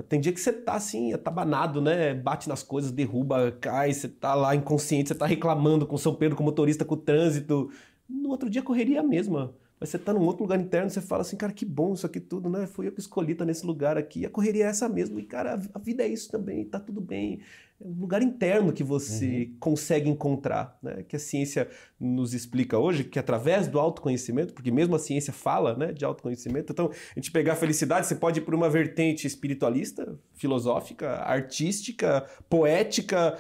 Tem 0.10 0.20
dia 0.20 0.34
que 0.34 0.40
você 0.40 0.52
tá 0.52 0.74
assim, 0.74 1.14
atabanado, 1.14 1.80
né? 1.80 2.16
Bate 2.16 2.50
nas 2.50 2.64
coisas, 2.64 2.92
derruba, 2.92 3.52
cai, 3.52 3.94
você 3.94 4.08
tá 4.08 4.34
lá 4.34 4.56
inconsciente, 4.56 5.10
você 5.10 5.16
tá 5.16 5.28
reclamando 5.28 5.86
com 5.86 5.98
São 5.98 6.16
Pedro, 6.16 6.36
com 6.36 6.42
o 6.42 6.46
motorista, 6.46 6.84
com 6.84 6.96
o 6.96 6.98
trânsito. 6.98 7.70
No 8.10 8.30
outro 8.30 8.50
dia 8.50 8.64
correria 8.64 9.02
a 9.02 9.04
mesma. 9.04 9.56
Mas 9.84 9.90
você 9.90 10.00
tá 10.00 10.14
num 10.14 10.22
outro 10.22 10.44
lugar 10.44 10.58
interno, 10.58 10.90
você 10.90 11.02
fala 11.02 11.24
assim, 11.24 11.36
cara, 11.36 11.52
que 11.52 11.66
bom 11.66 11.92
isso 11.94 12.06
aqui 12.06 12.22
tudo, 12.22 12.50
né? 12.50 12.66
Foi 12.66 12.88
eu 12.88 12.92
que 12.94 13.02
escolhi 13.02 13.34
estar 13.34 13.44
nesse 13.44 13.66
lugar 13.66 13.98
aqui. 13.98 14.26
A 14.26 14.30
correria 14.30 14.64
é 14.64 14.68
essa 14.70 14.88
mesmo. 14.88 15.20
E, 15.20 15.24
cara, 15.24 15.60
a- 15.74 15.80
vida 15.80 16.04
é 16.04 16.08
isso 16.08 16.32
também, 16.32 16.64
tá 16.64 16.80
tudo 16.80 17.02
bem. 17.02 17.42
É 17.82 17.86
um 17.86 18.00
lugar 18.00 18.22
interno 18.24 18.72
que 18.72 18.82
você 18.82 19.52
consegue 19.60 20.10
encontrar, 20.10 20.80
né? 20.82 21.04
Que 21.06 21.18
a 21.18 21.20
ciência 21.20 21.68
nos 22.00 22.34
explica 22.34 22.80
hoje, 22.80 23.04
que 23.04 23.20
através 23.20 23.68
do 23.68 23.78
autoconhecimento, 23.78 24.54
porque 24.54 24.72
mesmo 24.72 24.96
a 24.96 25.00
ciência 25.00 25.34
fala, 25.34 25.76
né, 25.76 25.92
de 25.92 26.06
autoconhecimento. 26.06 26.72
Então, 26.72 26.90
a 26.90 27.20
gente 27.20 27.30
pegar 27.30 27.52
a 27.52 27.56
felicidade, 27.58 28.08
você 28.08 28.16
pode 28.16 28.40
ir 28.40 28.44
por 28.44 28.56
uma 28.56 28.70
vertente 28.70 29.28
espiritualista, 29.28 30.18
filosófica, 30.32 31.16
artística, 31.24 32.26
poética, 32.50 33.38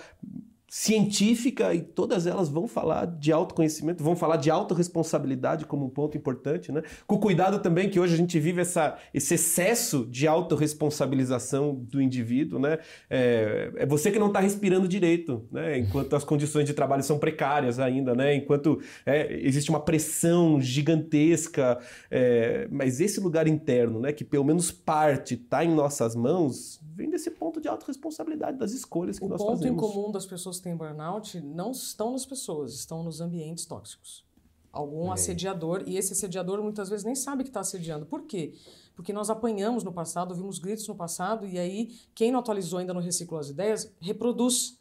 científica 0.74 1.71
e 1.71 1.84
todas 1.84 2.26
elas 2.26 2.49
vão 2.49 2.67
falar 2.67 3.05
de 3.05 3.32
autoconhecimento, 3.32 4.03
vão 4.03 4.15
falar 4.15 4.38
de 4.38 4.49
autorresponsabilidade 4.49 5.67
como 5.67 5.86
um 5.86 5.89
ponto 5.89 6.17
importante, 6.17 6.71
né? 6.71 6.82
Com 7.05 7.19
cuidado 7.19 7.59
também 7.59 7.91
que 7.91 7.99
hoje 7.99 8.15
a 8.15 8.17
gente 8.17 8.39
vive 8.39 8.61
essa, 8.61 8.97
esse 9.13 9.36
excesso 9.36 10.03
de 10.09 10.28
autorresponsabilização 10.28 11.76
do 11.76 12.01
indivíduo, 12.01 12.57
né? 12.57 12.80
É, 13.07 13.71
é 13.76 13.86
você 13.86 14.09
que 14.09 14.17
não 14.17 14.30
está 14.30 14.39
respirando 14.39 14.88
direito, 14.88 15.47
né? 15.51 15.78
Enquanto 15.78 16.15
as 16.15 16.24
condições 16.24 16.65
de 16.65 16.74
trabalho 16.74 17.03
são 17.03 17.19
precárias 17.19 17.78
ainda, 17.78 18.15
né? 18.15 18.34
Enquanto 18.34 18.82
é, 19.05 19.32
existe 19.45 19.69
uma 19.69 19.80
pressão 19.80 20.59
gigantesca, 20.59 21.78
é, 22.09 22.67
mas 22.71 22.99
esse 22.99 23.19
lugar 23.19 23.47
interno, 23.47 23.99
né? 23.99 24.11
Que 24.11 24.24
pelo 24.24 24.43
menos 24.43 24.71
parte 24.71 25.36
está 25.36 25.63
em 25.63 25.71
nossas 25.71 26.15
mãos, 26.15 26.82
vem 26.95 27.11
desse 27.11 27.30
ponto 27.30 27.61
de 27.61 27.67
autorresponsabilidade 27.67 28.57
das 28.57 28.71
escolhas 28.71 29.19
que 29.19 29.26
O 29.26 29.30
nós 29.30 29.39
ponto 29.39 29.53
em 29.53 29.57
fazemos. 29.57 29.80
comum 29.80 30.11
das 30.11 30.26
pessoas 30.26 30.62
têm 30.64 30.76
burnout 30.76 31.39
não 31.41 31.72
estão 31.72 32.11
nas 32.14 32.26
pessoas, 32.26 32.74
estão 32.74 33.03
nos 33.03 33.22
ambientes 33.22 33.66
tóxicos. 33.66 34.24
Algum 34.72 35.09
É. 35.09 35.14
assediador, 35.14 35.84
e 35.86 35.97
esse 35.97 36.14
assediador 36.14 36.61
muitas 36.64 36.89
vezes 36.89 37.03
nem 37.05 37.14
sabe 37.16 37.43
que 37.43 37.49
está 37.49 37.59
assediando. 37.59 38.05
Por 38.07 38.24
quê? 38.24 38.55
Porque 38.95 39.14
nós 39.14 39.30
apanhamos 39.30 39.84
no 39.84 39.91
passado, 39.93 40.32
ouvimos 40.32 40.57
gritos 40.57 40.88
no 40.88 40.95
passado, 40.95 41.45
e 41.45 41.59
aí 41.59 41.95
quem 42.16 42.32
não 42.32 42.39
atualizou 42.39 42.80
ainda 42.80 42.93
não 42.93 43.01
reciclou 43.01 43.39
as 43.39 43.49
ideias, 43.49 43.91
reproduz. 43.99 44.80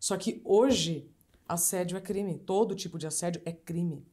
Só 0.00 0.16
que 0.16 0.40
hoje, 0.44 1.10
assédio 1.48 1.96
é 1.98 2.00
crime. 2.00 2.38
Todo 2.38 2.74
tipo 2.74 2.98
de 2.98 3.06
assédio 3.06 3.42
é 3.44 3.52
crime. 3.52 4.06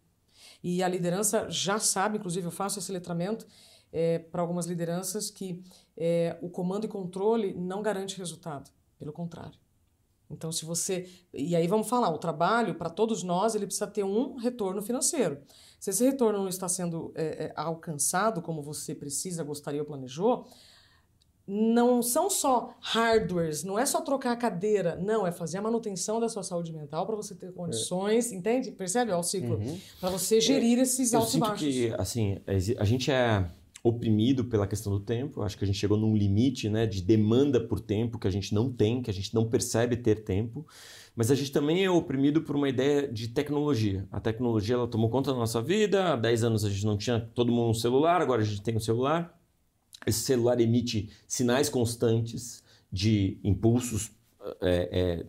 E 0.61 0.81
a 0.83 0.87
liderança 0.87 1.49
já 1.49 1.79
sabe, 1.79 2.17
inclusive 2.17 2.47
eu 2.47 2.51
faço 2.51 2.79
esse 2.79 2.91
letramento 2.91 3.45
para 4.31 4.41
algumas 4.41 4.65
lideranças, 4.65 5.29
que 5.29 5.61
é, 5.95 6.37
o 6.41 6.49
comando 6.49 6.85
e 6.85 6.87
controle 6.87 7.53
não 7.53 7.81
garante 7.81 8.17
resultado. 8.17 8.71
Pelo 8.97 9.11
contrário. 9.13 9.59
Então, 10.33 10.51
se 10.51 10.65
você. 10.65 11.07
E 11.33 11.55
aí 11.55 11.67
vamos 11.67 11.87
falar: 11.87 12.09
o 12.09 12.17
trabalho, 12.17 12.75
para 12.75 12.89
todos 12.89 13.23
nós, 13.23 13.55
ele 13.55 13.65
precisa 13.65 13.87
ter 13.87 14.03
um 14.03 14.35
retorno 14.35 14.81
financeiro. 14.81 15.39
Se 15.79 15.89
esse 15.89 16.03
retorno 16.03 16.39
não 16.39 16.47
está 16.47 16.67
sendo 16.67 17.11
é, 17.15 17.45
é, 17.45 17.53
alcançado 17.55 18.41
como 18.41 18.61
você 18.61 18.95
precisa, 18.95 19.43
gostaria 19.43 19.81
ou 19.81 19.85
planejou, 19.85 20.47
não 21.45 22.01
são 22.01 22.29
só 22.29 22.73
hardwares, 22.79 23.63
não 23.63 23.77
é 23.77 23.85
só 23.85 23.99
trocar 23.99 24.31
a 24.31 24.37
cadeira, 24.37 24.95
não, 24.95 25.27
é 25.27 25.31
fazer 25.31 25.57
a 25.57 25.61
manutenção 25.61 26.19
da 26.19 26.29
sua 26.29 26.41
saúde 26.41 26.71
mental 26.71 27.05
para 27.05 27.17
você 27.17 27.35
ter 27.35 27.51
condições, 27.51 28.31
entende? 28.31 28.71
Percebe 28.71 29.11
o 29.11 29.21
ciclo? 29.21 29.59
Para 29.99 30.09
você 30.09 30.39
gerir 30.39 30.79
esses 30.79 31.11
Eu 31.11 31.19
altos 31.19 31.35
e 31.35 31.39
baixos. 31.39 31.59
que, 31.59 31.93
assim, 31.97 32.37
a 32.77 32.85
gente 32.85 33.11
é 33.11 33.45
oprimido 33.83 34.45
pela 34.45 34.65
questão 34.65 34.93
do 34.93 34.99
tempo. 35.01 35.41
Acho 35.41 35.57
que 35.57 35.65
a 35.65 35.67
gente 35.67 35.77
chegou 35.77 35.97
num 35.97 36.15
limite, 36.15 36.69
né, 36.69 36.87
de 36.87 37.01
demanda 37.01 37.59
por 37.59 37.81
tempo 37.81 38.17
que 38.17 38.27
a 38.27 38.31
gente 38.31 38.53
não 38.55 38.71
tem, 38.71 39.01
que 39.01 39.11
a 39.11 39.13
gente 39.13 39.35
não 39.35 39.45
percebe 39.45 39.97
ter 39.97 40.23
tempo. 40.23 40.65
Mas 41.15 41.29
a 41.29 41.35
gente 41.35 41.51
também 41.51 41.83
é 41.83 41.91
oprimido 41.91 42.41
por 42.41 42.55
uma 42.55 42.69
ideia 42.69 43.07
de 43.07 43.27
tecnologia. 43.27 44.07
A 44.09 44.19
tecnologia 44.19 44.75
ela 44.75 44.87
tomou 44.87 45.09
conta 45.09 45.31
da 45.31 45.37
nossa 45.37 45.61
vida. 45.61 46.13
Há 46.13 46.15
10 46.15 46.45
anos 46.45 46.65
a 46.65 46.69
gente 46.69 46.85
não 46.85 46.97
tinha 46.97 47.19
todo 47.19 47.51
mundo 47.51 47.69
um 47.69 47.73
celular, 47.73 48.21
agora 48.21 48.41
a 48.41 48.45
gente 48.45 48.61
tem 48.61 48.75
um 48.75 48.79
celular. 48.79 49.37
Esse 50.07 50.21
celular 50.21 50.59
emite 50.59 51.09
sinais 51.27 51.69
constantes 51.69 52.63
de 52.91 53.37
impulsos 53.43 54.11
é, 54.61 54.89
é, 54.91 55.25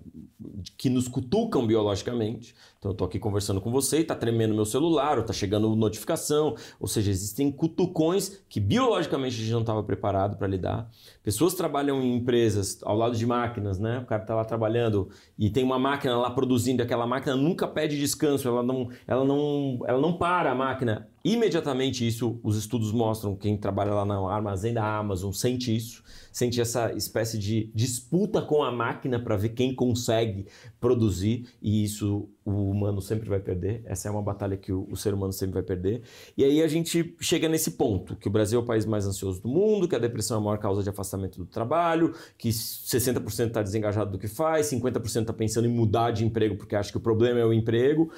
que 0.77 0.91
nos 0.91 1.09
cutucam 1.09 1.67
biologicamente. 1.67 2.55
Então 2.79 2.91
eu 2.91 2.97
tô 2.97 3.05
aqui 3.05 3.19
conversando 3.19 3.61
com 3.61 3.71
você 3.71 4.01
e 4.01 4.05
tá 4.05 4.15
tremendo 4.15 4.55
meu 4.55 4.65
celular, 4.65 5.19
ou 5.19 5.25
tá 5.25 5.33
chegando 5.33 5.75
notificação, 5.75 6.57
ou 6.79 6.87
seja, 6.87 7.11
existem 7.11 7.51
cutucões 7.51 8.43
que 8.49 8.61
biologicamente 8.61 9.37
a 9.37 9.39
gente 9.39 9.53
não 9.53 9.61
estava 9.61 9.83
preparado 9.83 10.37
para 10.37 10.47
lidar. 10.47 10.91
Pessoas 11.23 11.55
trabalham 11.55 12.03
em 12.03 12.17
empresas 12.17 12.79
ao 12.83 12.97
lado 12.97 13.17
de 13.17 13.27
máquinas, 13.27 13.79
né? 13.79 14.01
O 14.01 14.07
cara 14.07 14.23
tá 14.23 14.35
lá 14.35 14.45
trabalhando 14.45 15.09
e 15.39 15.49
tem 15.49 15.65
uma 15.65 15.79
máquina 15.79 16.17
lá 16.17 16.31
produzindo, 16.31 16.83
aquela 16.83 17.07
máquina 17.07 17.37
nunca 17.37 17.67
pede 17.67 17.99
descanso, 17.99 18.49
ela 18.49 18.63
não, 18.63 18.91
ela 19.07 19.25
não, 19.25 19.79
ela 19.87 20.01
não 20.01 20.13
para 20.13 20.51
a 20.51 20.55
máquina. 20.55 21.09
Imediatamente 21.25 22.07
isso, 22.07 22.39
os 22.43 22.57
estudos 22.57 22.93
mostram, 22.93 23.35
quem 23.35 23.57
trabalha 23.57 23.95
lá 23.95 24.05
no 24.05 24.29
armazém 24.29 24.75
da 24.75 24.99
Amazon 24.99 25.33
sente 25.33 25.75
isso 25.75 26.05
sente 26.35 26.61
essa 26.61 26.93
espécie 26.95 27.39
de 27.39 27.71
disputa 27.73 28.43
com 28.43 28.65
a 28.65 28.73
máquina 28.73 29.21
para 29.21 29.37
ver 29.37 29.51
quem 29.51 29.73
consegue 29.73 30.49
produzir, 30.81 31.47
e 31.63 31.85
isso 31.85 32.29
o 32.45 32.71
humano 32.71 33.01
sempre 33.01 33.29
vai 33.29 33.39
perder. 33.39 33.83
Essa 33.87 34.09
é 34.09 34.11
uma 34.11 34.21
batalha 34.21 34.57
que 34.57 34.73
o, 34.73 34.85
o, 34.91 34.97
ser 34.97 35.15
humano 35.15 35.33
sempre 35.33 35.55
vai 35.55 35.63
perder. 35.63 36.03
E 36.37 36.43
aí 36.43 36.61
a 36.61 36.67
gente 36.67 37.15
chega 37.21 37.49
nesse 37.49 37.71
ponto, 37.71 38.17
que 38.17 38.27
o 38.27 38.31
Brasil 38.31 38.59
é 38.59 38.63
o 38.63 38.67
país 38.67 38.85
mais 38.85 39.07
ansioso 39.07 39.41
do 39.41 39.49
mundo, 39.49 39.87
que 39.87 39.95
a 39.95 39.99
depressão 39.99 40.39
é 40.39 40.41
a 40.41 40.43
maior 40.43 40.59
causa 40.59 40.83
de 40.83 40.91
afastamento 40.91 41.39
do 41.39 41.47
trabalho, 41.47 42.13
que 42.37 42.49
60% 42.49 43.47
está 43.47 43.63
desengajado 43.63 44.11
do 44.11 44.19
que 44.19 44.27
faz, 44.27 44.67
50% 44.67 45.21
está 45.21 45.33
pensando 45.33 45.69
em 45.69 45.71
mudar 45.71 46.11
de 46.11 46.25
emprego 46.25 46.57
porque 46.57 46.75
acha 46.75 46.91
que 46.91 46.99
o 46.99 47.01
problema 47.01 47.39
é 47.39 47.45
o 47.45 47.53
emprego. 47.53 48.11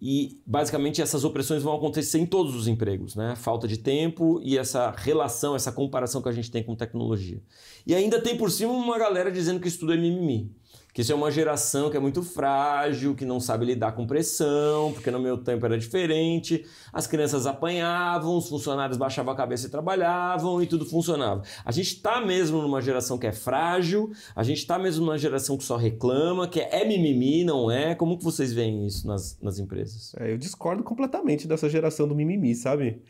E 0.00 0.40
basicamente 0.46 1.02
essas 1.02 1.24
opressões 1.24 1.62
vão 1.62 1.74
acontecer 1.74 2.18
em 2.18 2.26
todos 2.26 2.54
os 2.54 2.68
empregos, 2.68 3.14
né? 3.14 3.34
Falta 3.36 3.66
de 3.66 3.76
tempo 3.76 4.40
e 4.42 4.56
essa 4.56 4.90
relação, 4.90 5.54
essa 5.54 5.72
comparação 5.72 6.22
que 6.22 6.28
a 6.28 6.32
gente 6.32 6.50
tem 6.50 6.62
com 6.62 6.74
tecnologia. 6.74 7.42
E 7.86 7.94
ainda 7.94 8.20
tem 8.20 8.36
por 8.36 8.50
cima 8.50 8.72
uma 8.72 8.98
galera 8.98 9.30
dizendo 9.30 9.60
que 9.60 9.68
estudo 9.68 9.92
é 9.92 9.96
mimimi 9.96 10.50
que 10.92 11.00
isso 11.00 11.10
é 11.10 11.14
uma 11.14 11.30
geração 11.30 11.88
que 11.90 11.96
é 11.96 12.00
muito 12.00 12.22
frágil, 12.22 13.14
que 13.14 13.24
não 13.24 13.40
sabe 13.40 13.64
lidar 13.64 13.92
com 13.92 14.06
pressão, 14.06 14.92
porque 14.92 15.10
no 15.10 15.18
meu 15.18 15.38
tempo 15.38 15.64
era 15.64 15.78
diferente. 15.78 16.66
As 16.92 17.06
crianças 17.06 17.46
apanhavam, 17.46 18.36
os 18.36 18.48
funcionários 18.48 18.98
baixavam 18.98 19.32
a 19.32 19.36
cabeça 19.36 19.66
e 19.66 19.70
trabalhavam 19.70 20.62
e 20.62 20.66
tudo 20.66 20.84
funcionava. 20.84 21.42
A 21.64 21.72
gente 21.72 21.94
está 21.94 22.20
mesmo 22.20 22.60
numa 22.60 22.82
geração 22.82 23.16
que 23.16 23.26
é 23.26 23.32
frágil, 23.32 24.12
a 24.36 24.42
gente 24.42 24.58
está 24.58 24.78
mesmo 24.78 25.06
numa 25.06 25.16
geração 25.16 25.56
que 25.56 25.64
só 25.64 25.76
reclama, 25.76 26.46
que 26.46 26.60
é, 26.60 26.84
mimimi, 26.84 27.42
não 27.42 27.70
é? 27.70 27.94
Como 27.94 28.18
que 28.18 28.24
vocês 28.24 28.52
veem 28.52 28.86
isso 28.86 29.06
nas, 29.06 29.38
nas 29.40 29.58
empresas? 29.58 30.14
É, 30.18 30.32
eu 30.32 30.36
discordo 30.36 30.82
completamente 30.82 31.48
dessa 31.48 31.70
geração 31.70 32.06
do 32.06 32.14
mimimi, 32.14 32.54
sabe? 32.54 33.00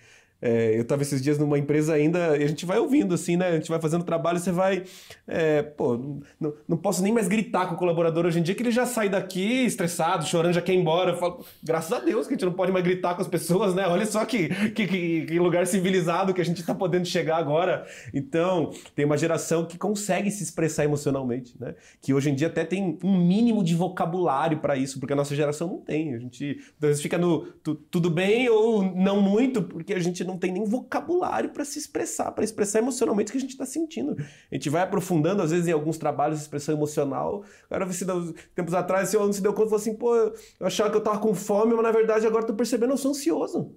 É, 0.43 0.77
eu 0.77 0.83
estava 0.83 1.03
esses 1.03 1.23
dias 1.23 1.39
numa 1.39 1.57
empresa 1.57 1.95
ainda, 1.95 2.37
e 2.37 2.43
a 2.43 2.47
gente 2.49 2.67
vai 2.67 2.77
ouvindo 2.79 3.15
assim, 3.15 3.37
né? 3.37 3.47
A 3.47 3.55
gente 3.55 3.69
vai 3.69 3.81
fazendo 3.81 4.03
trabalho, 4.03 4.41
você 4.41 4.51
vai. 4.51 4.83
É, 5.29 5.63
pô, 5.63 5.97
não, 6.41 6.53
não 6.67 6.77
posso 6.77 7.01
nem 7.01 7.13
mais 7.13 7.29
gritar 7.29 7.69
com 7.69 7.77
o 7.77 7.79
colaborador 7.79 8.27
hoje 8.27 8.41
em 8.41 8.43
dia, 8.43 8.53
que 8.53 8.63
ele 8.63 8.73
já 8.73 8.85
sai 8.85 9.09
daqui 9.09 9.65
estressado, 9.65 10.27
chorando, 10.27 10.55
já 10.55 10.61
quer 10.61 10.73
ir 10.73 10.79
embora. 10.79 11.13
Eu 11.13 11.17
falo, 11.17 11.47
graças 11.63 11.93
a 11.93 12.01
Deus 12.01 12.27
que 12.27 12.35
a 12.35 12.37
gente 12.37 12.45
não 12.45 12.53
pode 12.53 12.73
mais 12.73 12.85
gritar 12.85 13.15
com 13.15 13.23
as 13.23 13.29
pessoas, 13.29 13.73
né? 13.73 13.87
Olha 13.87 14.05
só 14.05 14.25
que, 14.25 14.49
que, 14.71 14.87
que, 14.89 15.27
que 15.27 15.39
lugar 15.39 15.65
civilizado 15.65 16.35
que 16.35 16.41
a 16.41 16.45
gente 16.45 16.61
está 16.61 16.75
podendo 16.75 17.07
chegar 17.07 17.37
agora. 17.37 17.87
Então, 18.13 18.73
tem 18.97 19.05
uma 19.05 19.17
geração 19.17 19.65
que 19.65 19.79
consegue 19.79 20.29
se 20.29 20.43
expressar 20.43 20.85
emocionalmente, 20.85 21.55
né? 21.61 21.77
Que 22.01 22.13
hoje 22.13 22.31
em 22.31 22.35
dia 22.35 22.49
até 22.49 22.65
tem 22.65 22.99
um 23.05 23.17
mínimo 23.17 23.63
de 23.63 23.77
vocabulário 23.77 24.59
para 24.59 24.77
isso, 24.77 24.99
porque 24.99 25.13
a 25.13 25.17
nossa 25.17 25.37
geração 25.37 25.69
não 25.69 25.79
tem. 25.79 26.15
A 26.15 26.19
gente 26.19 26.59
às 26.75 26.89
vezes 26.89 27.03
fica 27.03 27.17
no 27.17 27.43
tudo 27.91 28.11
bem 28.11 28.49
ou 28.49 28.83
não 28.83 29.21
muito, 29.21 29.63
porque 29.63 29.95
a 29.95 30.01
gente 30.01 30.25
não 30.25 30.32
não 30.33 30.39
tem 30.39 30.53
nem 30.53 30.65
vocabulário 30.65 31.51
para 31.51 31.65
se 31.65 31.79
expressar, 31.79 32.33
para 32.33 32.45
expressar 32.45 32.81
emocionalmente 32.81 33.31
o 33.31 33.33
que 33.33 33.39
a 33.39 33.41
gente 33.41 33.51
está 33.51 33.67
sentindo. 33.67 34.17
A 34.51 34.55
gente 34.55 34.69
vai 34.69 34.83
aprofundando, 34.83 35.43
às 35.43 35.51
vezes, 35.51 35.69
em 35.69 35.73
alguns 35.73 35.99
trabalhos 35.99 36.41
expressão 36.41 36.75
emocional. 36.75 37.45
Agora, 37.71 37.87
você 37.87 38.05
tempos 38.55 38.75
atrás, 38.75 39.09
você 39.09 39.19
não 39.19 39.33
se 39.33 39.43
deu 39.43 39.53
conta 39.53 39.67
e 39.67 39.71
falou 39.71 39.81
assim: 39.81 39.95
pô, 39.95 40.15
eu 40.17 40.67
achava 40.67 40.91
que 40.91 40.97
eu 40.97 41.01
estava 41.01 41.19
com 41.19 41.35
fome, 41.35 41.75
mas 41.75 41.83
na 41.83 41.93
verdade 41.93 42.27
agora 42.27 42.43
estou 42.43 42.57
percebendo 42.57 42.93
eu 42.93 42.97
sou 42.97 43.11
ansioso. 43.11 43.75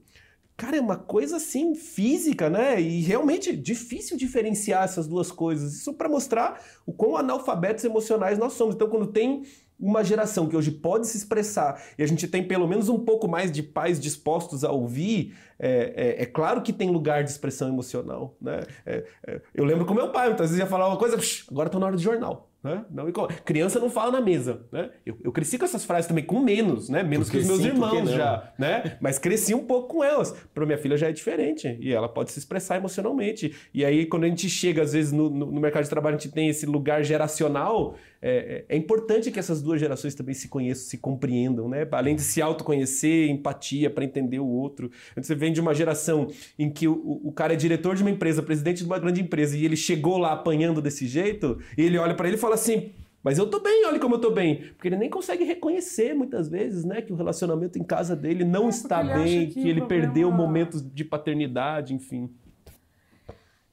Cara, 0.57 0.77
é 0.77 0.81
uma 0.81 0.95
coisa 0.95 1.35
assim 1.35 1.75
física, 1.75 2.49
né? 2.49 2.79
E 2.79 3.01
realmente 3.01 3.53
difícil 3.53 4.15
diferenciar 4.15 4.85
essas 4.85 5.05
duas 5.05 5.29
coisas. 5.29 5.73
Isso 5.73 5.93
para 5.93 6.07
mostrar 6.07 6.61
o 6.85 6.93
quão 6.93 7.17
analfabetos 7.17 7.83
emocionais 7.83 8.37
nós 8.37 8.53
somos. 8.53 8.73
Então, 8.75 8.89
quando 8.89 9.07
tem 9.07 9.43
uma 9.79 10.03
geração 10.03 10.47
que 10.47 10.55
hoje 10.55 10.71
pode 10.71 11.07
se 11.07 11.17
expressar 11.17 11.81
e 11.97 12.03
a 12.03 12.07
gente 12.07 12.27
tem 12.27 12.43
pelo 12.43 12.67
menos 12.67 12.89
um 12.89 12.99
pouco 12.99 13.27
mais 13.27 13.51
de 13.51 13.61
pais 13.61 13.99
dispostos 13.99 14.63
a 14.63 14.71
ouvir, 14.71 15.35
é, 15.59 16.15
é, 16.19 16.23
é 16.23 16.25
claro 16.25 16.61
que 16.61 16.73
tem 16.73 16.89
lugar 16.89 17.23
de 17.23 17.29
expressão 17.29 17.67
emocional. 17.67 18.35
Né? 18.41 18.61
É, 18.85 19.05
é 19.27 19.41
eu 19.53 19.65
lembro 19.65 19.85
com 19.85 19.93
meu 19.93 20.11
pai, 20.11 20.27
muitas 20.27 20.49
vezes 20.49 20.59
ia 20.59 20.69
falar 20.69 20.87
uma 20.87 20.97
coisa, 20.97 21.17
agora 21.49 21.67
estou 21.67 21.79
na 21.79 21.87
hora 21.87 21.95
de 21.95 22.03
jornal. 22.03 22.49
Né? 22.65 22.83
Não, 22.89 23.05
criança 23.45 23.79
não 23.79 23.91
fala 23.91 24.13
na 24.13 24.21
mesa, 24.21 24.65
né? 24.71 24.89
Eu, 25.05 25.15
eu, 25.23 25.31
cresci 25.31 25.55
com 25.55 25.65
essas 25.65 25.85
frases 25.85 26.07
também, 26.07 26.23
com 26.23 26.39
menos, 26.39 26.89
né? 26.89 27.03
Menos 27.03 27.27
porque 27.27 27.37
que 27.37 27.43
os 27.43 27.47
meus 27.47 27.61
sim, 27.61 27.67
irmãos 27.67 28.09
já, 28.09 28.51
né? 28.57 28.97
Mas 28.99 29.19
cresci 29.19 29.53
um 29.53 29.63
pouco 29.63 29.89
com 29.89 30.03
elas. 30.03 30.31
Para 30.51 30.65
minha 30.65 30.77
filha 30.79 30.97
já 30.97 31.07
é 31.07 31.11
diferente 31.11 31.77
e 31.79 31.93
ela 31.93 32.09
pode 32.09 32.31
se 32.31 32.39
expressar 32.39 32.77
emocionalmente. 32.77 33.55
E 33.71 33.85
aí, 33.85 34.07
quando 34.07 34.23
a 34.23 34.27
gente 34.27 34.49
chega, 34.49 34.81
às 34.81 34.93
vezes, 34.93 35.11
no, 35.11 35.29
no, 35.29 35.51
no 35.51 35.61
mercado 35.61 35.83
de 35.83 35.91
trabalho, 35.91 36.15
a 36.15 36.19
gente 36.19 36.33
tem 36.33 36.49
esse 36.49 36.65
lugar 36.65 37.03
geracional, 37.03 37.93
é, 38.27 38.65
é, 38.67 38.75
é 38.75 38.75
importante 38.75 39.29
que 39.29 39.37
essas 39.37 39.61
duas 39.61 39.79
gerações 39.79 40.15
também 40.15 40.33
se 40.33 40.47
conheçam, 40.47 40.89
se 40.89 40.97
compreendam, 40.97 41.69
né? 41.69 41.87
Além 41.91 42.15
de 42.15 42.23
se 42.23 42.41
autoconhecer, 42.41 43.29
empatia 43.29 43.87
para 43.87 44.03
entender 44.03 44.39
o 44.39 44.47
outro. 44.47 44.89
Você 45.15 45.35
vem 45.35 45.53
de 45.53 45.61
uma 45.61 45.75
geração 45.75 46.27
em 46.57 46.67
que 46.67 46.87
o, 46.87 47.21
o 47.23 47.31
cara 47.31 47.53
é 47.53 47.55
diretor 47.55 47.95
de 47.95 48.01
uma 48.01 48.09
empresa, 48.09 48.41
presidente 48.41 48.79
de 48.79 48.85
uma 48.85 48.97
grande 48.97 49.21
empresa, 49.21 49.55
e 49.55 49.63
ele 49.63 49.75
chegou 49.75 50.17
lá 50.17 50.31
apanhando 50.31 50.81
desse 50.81 51.05
jeito, 51.05 51.59
e 51.77 51.83
ele 51.83 51.99
olha 51.99 52.15
para 52.15 52.27
ele 52.27 52.35
e 52.35 52.39
fala 52.39 52.55
assim: 52.55 52.93
mas 53.23 53.37
eu 53.37 53.47
tô 53.47 53.59
bem, 53.59 53.85
olha 53.85 53.99
como 53.99 54.15
eu 54.15 54.19
tô 54.19 54.31
bem. 54.31 54.71
Porque 54.75 54.87
ele 54.87 54.97
nem 54.97 55.09
consegue 55.09 55.43
reconhecer 55.43 56.15
muitas 56.15 56.49
vezes, 56.49 56.83
né, 56.83 57.03
que 57.03 57.13
o 57.13 57.15
relacionamento 57.15 57.77
em 57.77 57.83
casa 57.83 58.15
dele 58.15 58.43
não 58.43 58.65
é 58.65 58.69
está 58.69 59.03
bem, 59.03 59.49
que, 59.49 59.53
que 59.53 59.69
ele 59.69 59.81
problema... 59.81 59.87
perdeu 59.87 60.31
momentos 60.31 60.83
de 60.83 61.05
paternidade, 61.05 61.93
enfim. 61.93 62.27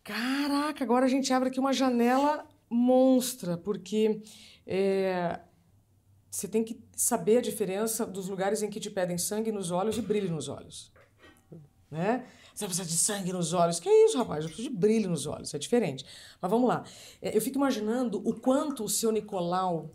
Caraca, 0.04 0.84
agora 0.84 1.06
a 1.06 1.08
gente 1.08 1.32
abre 1.32 1.48
aqui 1.48 1.58
uma 1.58 1.72
janela 1.72 2.44
monstra, 2.72 3.56
porque 3.56 4.22
é, 4.66 5.40
você 6.30 6.48
tem 6.48 6.64
que 6.64 6.82
saber 6.96 7.38
a 7.38 7.40
diferença 7.42 8.06
dos 8.06 8.28
lugares 8.28 8.62
em 8.62 8.70
que 8.70 8.80
te 8.80 8.90
pedem 8.90 9.18
sangue 9.18 9.52
nos 9.52 9.70
olhos 9.70 9.98
e 9.98 10.02
brilho 10.02 10.30
nos 10.30 10.48
olhos. 10.48 10.90
Né? 11.90 12.26
Você 12.54 12.64
precisa 12.64 12.88
de 12.88 12.96
sangue 12.96 13.32
nos 13.32 13.52
olhos. 13.52 13.78
Que 13.78 13.88
é 13.88 14.06
isso, 14.06 14.16
rapaz? 14.16 14.44
Eu 14.44 14.48
preciso 14.48 14.70
de 14.70 14.74
brilho 14.74 15.10
nos 15.10 15.26
olhos. 15.26 15.52
É 15.52 15.58
diferente. 15.58 16.06
Mas 16.40 16.50
vamos 16.50 16.68
lá. 16.68 16.84
É, 17.20 17.36
eu 17.36 17.40
fico 17.40 17.58
imaginando 17.58 18.18
o 18.26 18.34
quanto 18.34 18.84
o 18.84 18.88
seu 18.88 19.12
Nicolau 19.12 19.90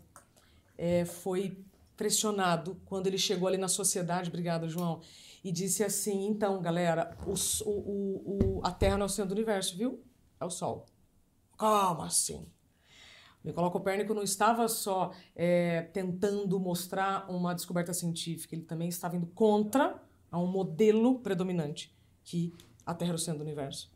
é, 0.76 1.04
foi 1.04 1.64
pressionado 1.96 2.80
quando 2.84 3.08
ele 3.08 3.18
chegou 3.18 3.48
ali 3.48 3.58
na 3.58 3.66
sociedade, 3.66 4.28
obrigada, 4.28 4.68
João, 4.68 5.00
e 5.42 5.50
disse 5.50 5.82
assim: 5.82 6.28
então, 6.28 6.62
galera, 6.62 7.16
o, 7.26 7.34
o, 7.68 8.58
o, 8.58 8.60
a 8.62 8.70
Terra 8.70 8.96
não 8.96 9.04
é 9.04 9.06
o 9.06 9.10
centro 9.10 9.30
do 9.30 9.38
universo, 9.38 9.76
viu? 9.76 10.00
É 10.40 10.44
o 10.44 10.50
Sol. 10.50 10.86
Como 11.56 12.02
assim? 12.02 12.46
Nicolau 13.44 13.70
Copérnico 13.70 14.12
não 14.12 14.22
estava 14.22 14.68
só 14.68 15.12
é, 15.34 15.82
tentando 15.92 16.58
mostrar 16.58 17.30
uma 17.30 17.54
descoberta 17.54 17.94
científica, 17.94 18.54
ele 18.54 18.64
também 18.64 18.88
estava 18.88 19.16
indo 19.16 19.26
contra 19.28 20.02
a 20.30 20.38
um 20.38 20.46
modelo 20.46 21.20
predominante, 21.20 21.96
que 22.24 22.52
a 22.84 22.92
Terra 22.92 23.10
era 23.10 23.16
o 23.16 23.18
centro 23.18 23.38
do 23.38 23.44
universo. 23.44 23.90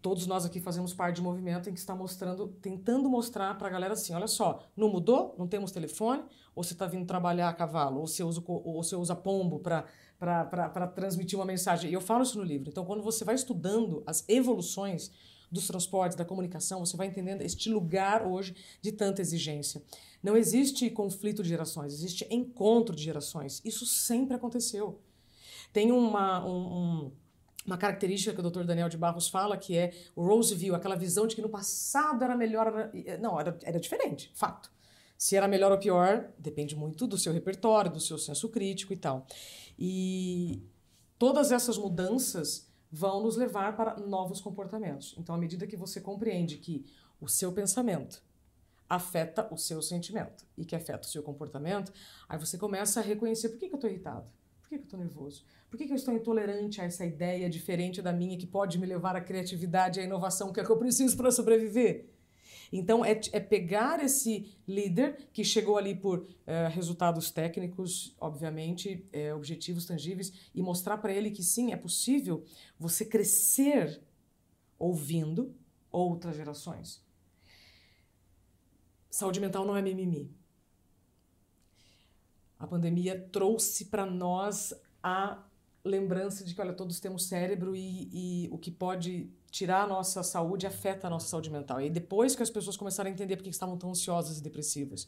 Todos 0.00 0.28
nós 0.28 0.46
aqui 0.46 0.60
fazemos 0.60 0.94
parte 0.94 1.16
de 1.16 1.20
um 1.22 1.24
movimento 1.24 1.68
em 1.68 1.72
que 1.72 1.78
está 1.80 1.92
mostrando, 1.92 2.46
tentando 2.62 3.10
mostrar 3.10 3.58
para 3.58 3.66
a 3.66 3.70
galera 3.70 3.94
assim, 3.94 4.14
olha 4.14 4.28
só, 4.28 4.60
não 4.76 4.88
mudou, 4.88 5.34
não 5.36 5.48
temos 5.48 5.72
telefone, 5.72 6.22
ou 6.54 6.62
você 6.62 6.72
está 6.72 6.86
vindo 6.86 7.04
trabalhar 7.04 7.48
a 7.48 7.52
cavalo, 7.52 7.98
ou 7.98 8.06
você 8.06 8.22
usa, 8.22 8.40
ou 8.46 8.80
você 8.80 8.94
usa 8.94 9.16
pombo 9.16 9.58
para 9.58 10.86
transmitir 10.94 11.36
uma 11.36 11.44
mensagem. 11.44 11.90
E 11.90 11.94
eu 11.94 12.00
falo 12.00 12.22
isso 12.22 12.38
no 12.38 12.44
livro. 12.44 12.68
Então, 12.68 12.84
quando 12.84 13.02
você 13.02 13.24
vai 13.24 13.34
estudando 13.34 14.04
as 14.06 14.24
evoluções 14.28 15.10
dos 15.52 15.66
transportes, 15.66 16.16
da 16.16 16.24
comunicação, 16.24 16.80
você 16.80 16.96
vai 16.96 17.06
entendendo 17.06 17.42
este 17.42 17.68
lugar 17.68 18.26
hoje 18.26 18.56
de 18.80 18.90
tanta 18.90 19.20
exigência. 19.20 19.82
Não 20.22 20.36
existe 20.36 20.88
conflito 20.88 21.42
de 21.42 21.50
gerações, 21.50 21.92
existe 21.92 22.26
encontro 22.30 22.96
de 22.96 23.02
gerações. 23.02 23.60
Isso 23.64 23.84
sempre 23.84 24.34
aconteceu. 24.34 24.98
Tem 25.72 25.92
uma, 25.92 26.44
um, 26.46 27.12
uma 27.66 27.76
característica 27.76 28.34
que 28.34 28.40
o 28.40 28.50
Dr. 28.50 28.64
Daniel 28.64 28.88
de 28.88 28.96
Barros 28.96 29.28
fala, 29.28 29.56
que 29.56 29.76
é 29.76 29.92
o 30.16 30.24
Rose 30.24 30.54
View, 30.54 30.74
aquela 30.74 30.96
visão 30.96 31.26
de 31.26 31.36
que 31.36 31.42
no 31.42 31.48
passado 31.48 32.24
era 32.24 32.34
melhor. 32.34 32.90
Era, 33.04 33.18
não, 33.18 33.38
era, 33.38 33.58
era 33.62 33.78
diferente, 33.78 34.30
fato. 34.34 34.70
Se 35.18 35.36
era 35.36 35.46
melhor 35.46 35.70
ou 35.70 35.78
pior, 35.78 36.30
depende 36.38 36.74
muito 36.74 37.06
do 37.06 37.16
seu 37.16 37.32
repertório, 37.32 37.92
do 37.92 38.00
seu 38.00 38.18
senso 38.18 38.48
crítico 38.48 38.92
e 38.92 38.96
tal. 38.96 39.26
E 39.78 40.62
todas 41.18 41.52
essas 41.52 41.78
mudanças 41.78 42.71
vão 42.92 43.22
nos 43.22 43.36
levar 43.36 43.74
para 43.74 43.96
novos 43.96 44.38
comportamentos. 44.38 45.14
Então, 45.16 45.34
à 45.34 45.38
medida 45.38 45.66
que 45.66 45.76
você 45.76 45.98
compreende 45.98 46.58
que 46.58 46.84
o 47.18 47.26
seu 47.26 47.50
pensamento 47.50 48.22
afeta 48.86 49.48
o 49.50 49.56
seu 49.56 49.80
sentimento 49.80 50.44
e 50.58 50.66
que 50.66 50.76
afeta 50.76 51.08
o 51.08 51.10
seu 51.10 51.22
comportamento, 51.22 51.90
aí 52.28 52.38
você 52.38 52.58
começa 52.58 53.00
a 53.00 53.02
reconhecer 53.02 53.48
por 53.48 53.58
que, 53.58 53.68
que 53.68 53.74
eu 53.74 53.78
estou 53.78 53.88
irritado, 53.88 54.26
por 54.60 54.68
que, 54.68 54.76
que 54.76 54.82
eu 54.82 54.84
estou 54.84 55.00
nervoso, 55.00 55.42
por 55.70 55.78
que, 55.78 55.86
que 55.86 55.92
eu 55.92 55.96
estou 55.96 56.12
intolerante 56.12 56.82
a 56.82 56.84
essa 56.84 57.06
ideia 57.06 57.48
diferente 57.48 58.02
da 58.02 58.12
minha 58.12 58.36
que 58.36 58.46
pode 58.46 58.78
me 58.78 58.84
levar 58.84 59.16
à 59.16 59.22
criatividade 59.22 59.98
e 59.98 60.02
à 60.02 60.04
inovação 60.04 60.52
que 60.52 60.60
é 60.60 60.64
que 60.64 60.70
eu 60.70 60.76
preciso 60.76 61.16
para 61.16 61.30
sobreviver. 61.30 62.11
Então, 62.72 63.04
é, 63.04 63.20
é 63.32 63.40
pegar 63.40 64.02
esse 64.02 64.56
líder 64.66 65.28
que 65.32 65.44
chegou 65.44 65.76
ali 65.76 65.94
por 65.94 66.26
eh, 66.46 66.68
resultados 66.68 67.30
técnicos, 67.30 68.16
obviamente, 68.18 69.06
eh, 69.12 69.34
objetivos 69.34 69.84
tangíveis, 69.84 70.32
e 70.54 70.62
mostrar 70.62 70.96
para 70.96 71.12
ele 71.12 71.30
que 71.30 71.42
sim, 71.42 71.72
é 71.72 71.76
possível 71.76 72.44
você 72.78 73.04
crescer 73.04 74.00
ouvindo 74.78 75.54
outras 75.90 76.34
gerações. 76.34 77.04
Saúde 79.10 79.38
mental 79.38 79.66
não 79.66 79.76
é 79.76 79.82
mimimi. 79.82 80.34
A 82.58 82.66
pandemia 82.66 83.28
trouxe 83.30 83.86
para 83.86 84.06
nós 84.06 84.72
a 85.02 85.44
lembrança 85.84 86.44
de 86.44 86.54
que, 86.54 86.60
olha, 86.60 86.72
todos 86.72 87.00
temos 87.00 87.26
cérebro 87.26 87.76
e, 87.76 88.08
e, 88.12 88.48
o 88.50 88.56
que 88.56 88.70
pode 88.70 89.30
tirar 89.52 89.82
a 89.82 89.86
nossa 89.86 90.22
saúde 90.22 90.66
afeta 90.66 91.06
a 91.06 91.10
nossa 91.10 91.28
saúde 91.28 91.50
mental. 91.50 91.78
E 91.80 91.90
depois 91.90 92.34
que 92.34 92.42
as 92.42 92.48
pessoas 92.48 92.74
começaram 92.74 93.10
a 93.10 93.12
entender 93.12 93.36
por 93.36 93.42
que 93.44 93.50
estavam 93.50 93.76
tão 93.76 93.90
ansiosas 93.90 94.38
e 94.38 94.42
depressivas, 94.42 95.06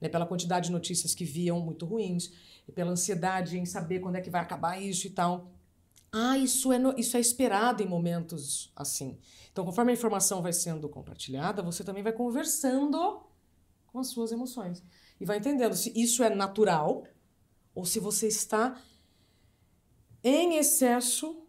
né, 0.00 0.08
pela 0.08 0.26
quantidade 0.26 0.66
de 0.66 0.72
notícias 0.72 1.14
que 1.14 1.24
viam 1.24 1.60
muito 1.60 1.84
ruins, 1.84 2.32
pela 2.74 2.90
ansiedade 2.90 3.58
em 3.58 3.66
saber 3.66 4.00
quando 4.00 4.16
é 4.16 4.22
que 4.22 4.30
vai 4.30 4.40
acabar 4.40 4.80
isso 4.80 5.06
e 5.06 5.10
tal. 5.10 5.52
Ah, 6.10 6.38
isso 6.38 6.72
é, 6.72 6.78
no, 6.78 6.98
isso 6.98 7.16
é 7.16 7.20
esperado 7.20 7.82
em 7.82 7.86
momentos 7.86 8.72
assim. 8.74 9.18
Então, 9.52 9.66
conforme 9.66 9.92
a 9.92 9.94
informação 9.94 10.40
vai 10.40 10.52
sendo 10.54 10.88
compartilhada, 10.88 11.62
você 11.62 11.84
também 11.84 12.02
vai 12.02 12.12
conversando 12.12 13.22
com 13.88 13.98
as 13.98 14.06
suas 14.06 14.32
emoções. 14.32 14.82
E 15.20 15.26
vai 15.26 15.36
entendendo 15.36 15.74
se 15.74 15.92
isso 15.94 16.24
é 16.24 16.34
natural 16.34 17.04
ou 17.74 17.84
se 17.84 18.00
você 18.00 18.28
está 18.28 18.80
em 20.22 20.56
excesso 20.56 21.46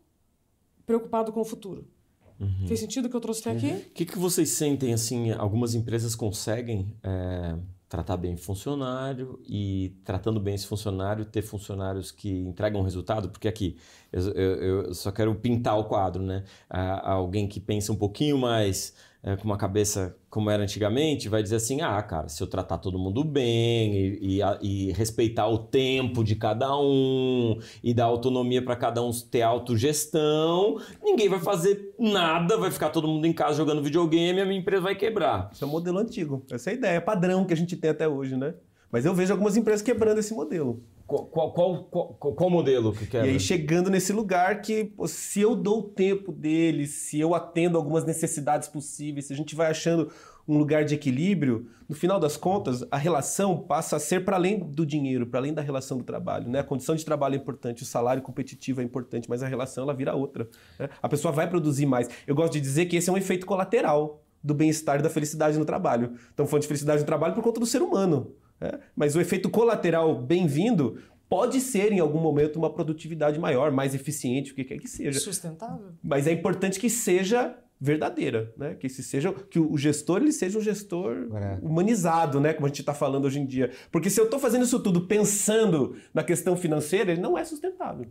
preocupado 0.85 1.31
com 1.31 1.39
o 1.39 1.45
futuro. 1.45 1.94
Uhum. 2.39 2.67
Fez 2.67 2.79
sentido 2.79 3.05
o 3.05 3.09
que 3.09 3.15
eu 3.15 3.21
trouxe 3.21 3.41
até 3.41 3.51
aqui? 3.51 3.71
O 3.71 3.93
que, 3.93 4.05
que 4.05 4.17
vocês 4.17 4.49
sentem, 4.49 4.93
assim, 4.93 5.31
algumas 5.31 5.73
empresas 5.73 6.15
conseguem 6.15 6.93
é, 7.01 7.55
tratar 7.87 8.17
bem 8.17 8.35
funcionário 8.35 9.39
e, 9.47 9.95
tratando 10.03 10.39
bem 10.39 10.55
esse 10.55 10.67
funcionário, 10.67 11.23
ter 11.23 11.41
funcionários 11.41 12.11
que 12.11 12.29
entregam 12.29 12.81
resultado? 12.81 13.29
Porque 13.29 13.47
aqui, 13.47 13.77
eu, 14.15 14.31
eu, 14.31 14.81
eu 14.83 14.93
só 14.93 15.11
quero 15.11 15.35
pintar 15.35 15.77
o 15.77 15.83
quadro, 15.83 16.23
né? 16.23 16.43
alguém 16.69 17.47
que 17.47 17.59
pensa 17.59 17.91
um 17.91 17.95
pouquinho 17.95 18.37
mais 18.37 18.93
é, 19.25 19.35
com 19.35 19.45
uma 19.45 19.57
cabeça 19.57 20.15
como 20.29 20.51
era 20.51 20.61
antigamente, 20.61 21.27
vai 21.27 21.41
dizer 21.41 21.55
assim: 21.55 21.81
ah, 21.81 21.99
cara, 22.03 22.29
se 22.29 22.41
eu 22.43 22.47
tratar 22.47 22.77
todo 22.77 22.99
mundo 22.99 23.23
bem 23.23 23.95
e, 23.95 24.39
e, 24.39 24.41
e 24.61 24.91
respeitar 24.91 25.47
o 25.47 25.57
tempo 25.57 26.23
de 26.23 26.35
cada 26.35 26.77
um 26.77 27.57
e 27.83 27.91
dar 27.91 28.05
autonomia 28.05 28.63
para 28.63 28.75
cada 28.75 29.01
um 29.01 29.09
ter 29.11 29.41
autogestão, 29.41 30.79
ninguém 31.03 31.27
vai 31.27 31.39
fazer 31.39 31.95
nada, 31.97 32.55
vai 32.55 32.69
ficar 32.69 32.89
todo 32.89 33.07
mundo 33.07 33.25
em 33.25 33.33
casa 33.33 33.57
jogando 33.57 33.81
videogame 33.81 34.37
e 34.37 34.41
a 34.41 34.45
minha 34.45 34.59
empresa 34.59 34.83
vai 34.83 34.95
quebrar. 34.95 35.49
Isso 35.51 35.63
é 35.63 35.67
um 35.67 35.71
modelo 35.71 35.97
antigo. 35.97 36.45
Essa 36.51 36.69
é 36.69 36.73
a 36.73 36.75
ideia, 36.75 36.97
é 36.97 37.01
padrão 37.01 37.45
que 37.45 37.53
a 37.53 37.57
gente 37.57 37.75
tem 37.75 37.89
até 37.89 38.07
hoje, 38.07 38.37
né? 38.37 38.53
Mas 38.91 39.05
eu 39.05 39.13
vejo 39.15 39.33
algumas 39.33 39.57
empresas 39.57 39.81
quebrando 39.81 40.19
esse 40.19 40.33
modelo. 40.35 40.83
Qual, 41.07 41.27
qual, 41.27 41.53
qual, 41.83 42.13
qual, 42.15 42.49
modelo 42.49 42.91
que 42.91 43.05
quer? 43.05 43.25
E 43.25 43.29
aí 43.29 43.39
chegando 43.39 43.91
nesse 43.91 44.11
lugar 44.11 44.61
que 44.61 44.91
se 45.05 45.39
eu 45.39 45.55
dou 45.55 45.79
o 45.79 45.83
tempo 45.83 46.31
deles, 46.31 46.91
se 46.91 47.19
eu 47.19 47.35
atendo 47.35 47.77
algumas 47.77 48.03
necessidades 48.03 48.67
possíveis, 48.67 49.25
se 49.25 49.33
a 49.33 49.35
gente 49.35 49.55
vai 49.55 49.69
achando 49.69 50.11
um 50.47 50.57
lugar 50.57 50.83
de 50.83 50.95
equilíbrio, 50.95 51.67
no 51.87 51.95
final 51.95 52.19
das 52.19 52.37
contas, 52.37 52.83
a 52.89 52.97
relação 52.97 53.57
passa 53.57 53.95
a 53.95 53.99
ser 53.99 54.25
para 54.25 54.35
além 54.35 54.59
do 54.59 54.85
dinheiro, 54.85 55.25
para 55.25 55.39
além 55.39 55.53
da 55.53 55.61
relação 55.61 55.97
do 55.97 56.03
trabalho. 56.03 56.49
Né? 56.49 56.59
A 56.59 56.63
condição 56.63 56.95
de 56.95 57.03
trabalho 57.03 57.33
é 57.33 57.37
importante, 57.37 57.83
o 57.83 57.85
salário 57.85 58.21
competitivo 58.21 58.81
é 58.81 58.83
importante, 58.83 59.29
mas 59.29 59.41
a 59.43 59.47
relação 59.47 59.83
ela 59.83 59.93
vira 59.93 60.15
outra. 60.15 60.47
Né? 60.79 60.89
A 61.01 61.09
pessoa 61.09 61.31
vai 61.31 61.49
produzir 61.49 61.85
mais. 61.85 62.09
Eu 62.25 62.35
gosto 62.35 62.53
de 62.53 62.61
dizer 62.61 62.85
que 62.85 62.95
esse 62.95 63.09
é 63.09 63.13
um 63.13 63.17
efeito 63.17 63.45
colateral 63.45 64.23
do 64.43 64.53
bem-estar 64.53 64.99
e 64.99 65.03
da 65.03 65.09
felicidade 65.09 65.57
no 65.57 65.65
trabalho. 65.65 66.13
Então, 66.33 66.45
falando 66.45 66.61
de 66.61 66.67
felicidade 66.67 67.01
no 67.01 67.05
trabalho 67.05 67.33
por 67.33 67.43
conta 67.43 67.59
do 67.59 67.65
ser 67.65 67.81
humano. 67.81 68.35
É, 68.61 68.79
mas 68.95 69.15
o 69.15 69.21
efeito 69.21 69.49
colateral 69.49 70.21
bem-vindo 70.21 70.97
pode 71.27 71.59
ser 71.59 71.91
em 71.91 71.99
algum 71.99 72.19
momento 72.19 72.57
uma 72.57 72.69
produtividade 72.69 73.39
maior, 73.39 73.71
mais 73.71 73.93
eficiente, 73.93 74.51
o 74.51 74.55
que 74.55 74.63
quer 74.63 74.77
que 74.77 74.87
seja. 74.87 75.19
Sustentável. 75.19 75.93
Mas 76.03 76.27
é 76.27 76.31
importante 76.31 76.79
que 76.79 76.89
seja 76.89 77.57
verdadeira, 77.79 78.53
né? 78.57 78.75
Que 78.75 78.87
se 78.87 79.03
seja 79.03 79.33
que 79.33 79.59
o 79.59 79.77
gestor 79.77 80.21
ele 80.21 80.31
seja 80.31 80.57
um 80.57 80.61
gestor 80.61 81.27
é. 81.35 81.59
humanizado, 81.61 82.39
né? 82.39 82.53
Como 82.53 82.65
a 82.65 82.69
gente 82.69 82.79
está 82.79 82.93
falando 82.93 83.25
hoje 83.25 83.39
em 83.39 83.45
dia. 83.45 83.71
Porque 83.91 84.09
se 84.09 84.19
eu 84.19 84.25
estou 84.25 84.39
fazendo 84.39 84.63
isso 84.63 84.79
tudo 84.79 85.01
pensando 85.07 85.97
na 86.13 86.23
questão 86.23 86.55
financeira, 86.55 87.11
ele 87.11 87.21
não 87.21 87.37
é 87.37 87.43
sustentável. 87.43 88.07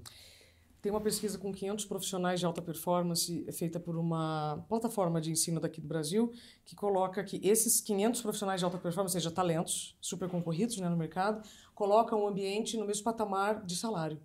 Tem 0.84 0.92
uma 0.92 1.00
pesquisa 1.00 1.38
com 1.38 1.50
500 1.50 1.86
profissionais 1.86 2.38
de 2.38 2.44
alta 2.44 2.60
performance 2.60 3.50
feita 3.52 3.80
por 3.80 3.96
uma 3.96 4.62
plataforma 4.68 5.18
de 5.18 5.30
ensino 5.30 5.58
daqui 5.58 5.80
do 5.80 5.88
Brasil 5.88 6.30
que 6.62 6.76
coloca 6.76 7.24
que 7.24 7.40
esses 7.42 7.80
500 7.80 8.20
profissionais 8.20 8.60
de 8.60 8.66
alta 8.66 8.76
performance, 8.76 9.16
ou 9.16 9.18
seja, 9.18 9.34
talentos 9.34 9.96
super 9.98 10.28
concorridos 10.28 10.76
né, 10.76 10.86
no 10.86 10.96
mercado, 10.98 11.42
colocam 11.74 12.22
o 12.22 12.28
ambiente 12.28 12.76
no 12.76 12.84
mesmo 12.84 13.02
patamar 13.02 13.64
de 13.64 13.74
salário. 13.76 14.20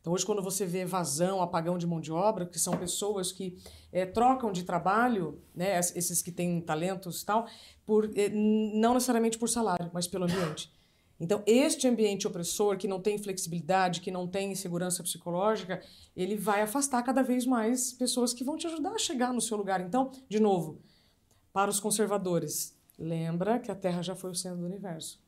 Então, 0.00 0.14
hoje, 0.14 0.24
quando 0.24 0.42
você 0.42 0.64
vê 0.64 0.80
evasão, 0.80 1.42
apagão 1.42 1.76
de 1.76 1.86
mão 1.86 2.00
de 2.00 2.10
obra, 2.10 2.46
que 2.46 2.58
são 2.58 2.78
pessoas 2.78 3.30
que 3.30 3.58
é, 3.92 4.06
trocam 4.06 4.52
de 4.52 4.62
trabalho, 4.62 5.38
né, 5.54 5.78
esses 5.78 6.22
que 6.22 6.32
têm 6.32 6.62
talentos 6.62 7.20
e 7.20 7.26
tal, 7.26 7.46
por, 7.84 8.10
é, 8.16 8.30
não 8.30 8.94
necessariamente 8.94 9.38
por 9.38 9.50
salário, 9.50 9.90
mas 9.92 10.08
pelo 10.08 10.24
ambiente. 10.24 10.73
Então, 11.24 11.42
este 11.46 11.88
ambiente 11.88 12.26
opressor, 12.26 12.76
que 12.76 12.86
não 12.86 13.00
tem 13.00 13.16
flexibilidade, 13.16 14.02
que 14.02 14.10
não 14.10 14.28
tem 14.28 14.54
segurança 14.54 15.02
psicológica, 15.02 15.80
ele 16.14 16.36
vai 16.36 16.60
afastar 16.60 17.02
cada 17.02 17.22
vez 17.22 17.46
mais 17.46 17.94
pessoas 17.94 18.34
que 18.34 18.44
vão 18.44 18.58
te 18.58 18.66
ajudar 18.66 18.90
a 18.90 18.98
chegar 18.98 19.32
no 19.32 19.40
seu 19.40 19.56
lugar. 19.56 19.80
Então, 19.80 20.10
de 20.28 20.38
novo, 20.38 20.82
para 21.50 21.70
os 21.70 21.80
conservadores, 21.80 22.78
lembra 22.98 23.58
que 23.58 23.70
a 23.70 23.74
Terra 23.74 24.02
já 24.02 24.14
foi 24.14 24.32
o 24.32 24.34
centro 24.34 24.58
do 24.58 24.66
universo. 24.66 25.18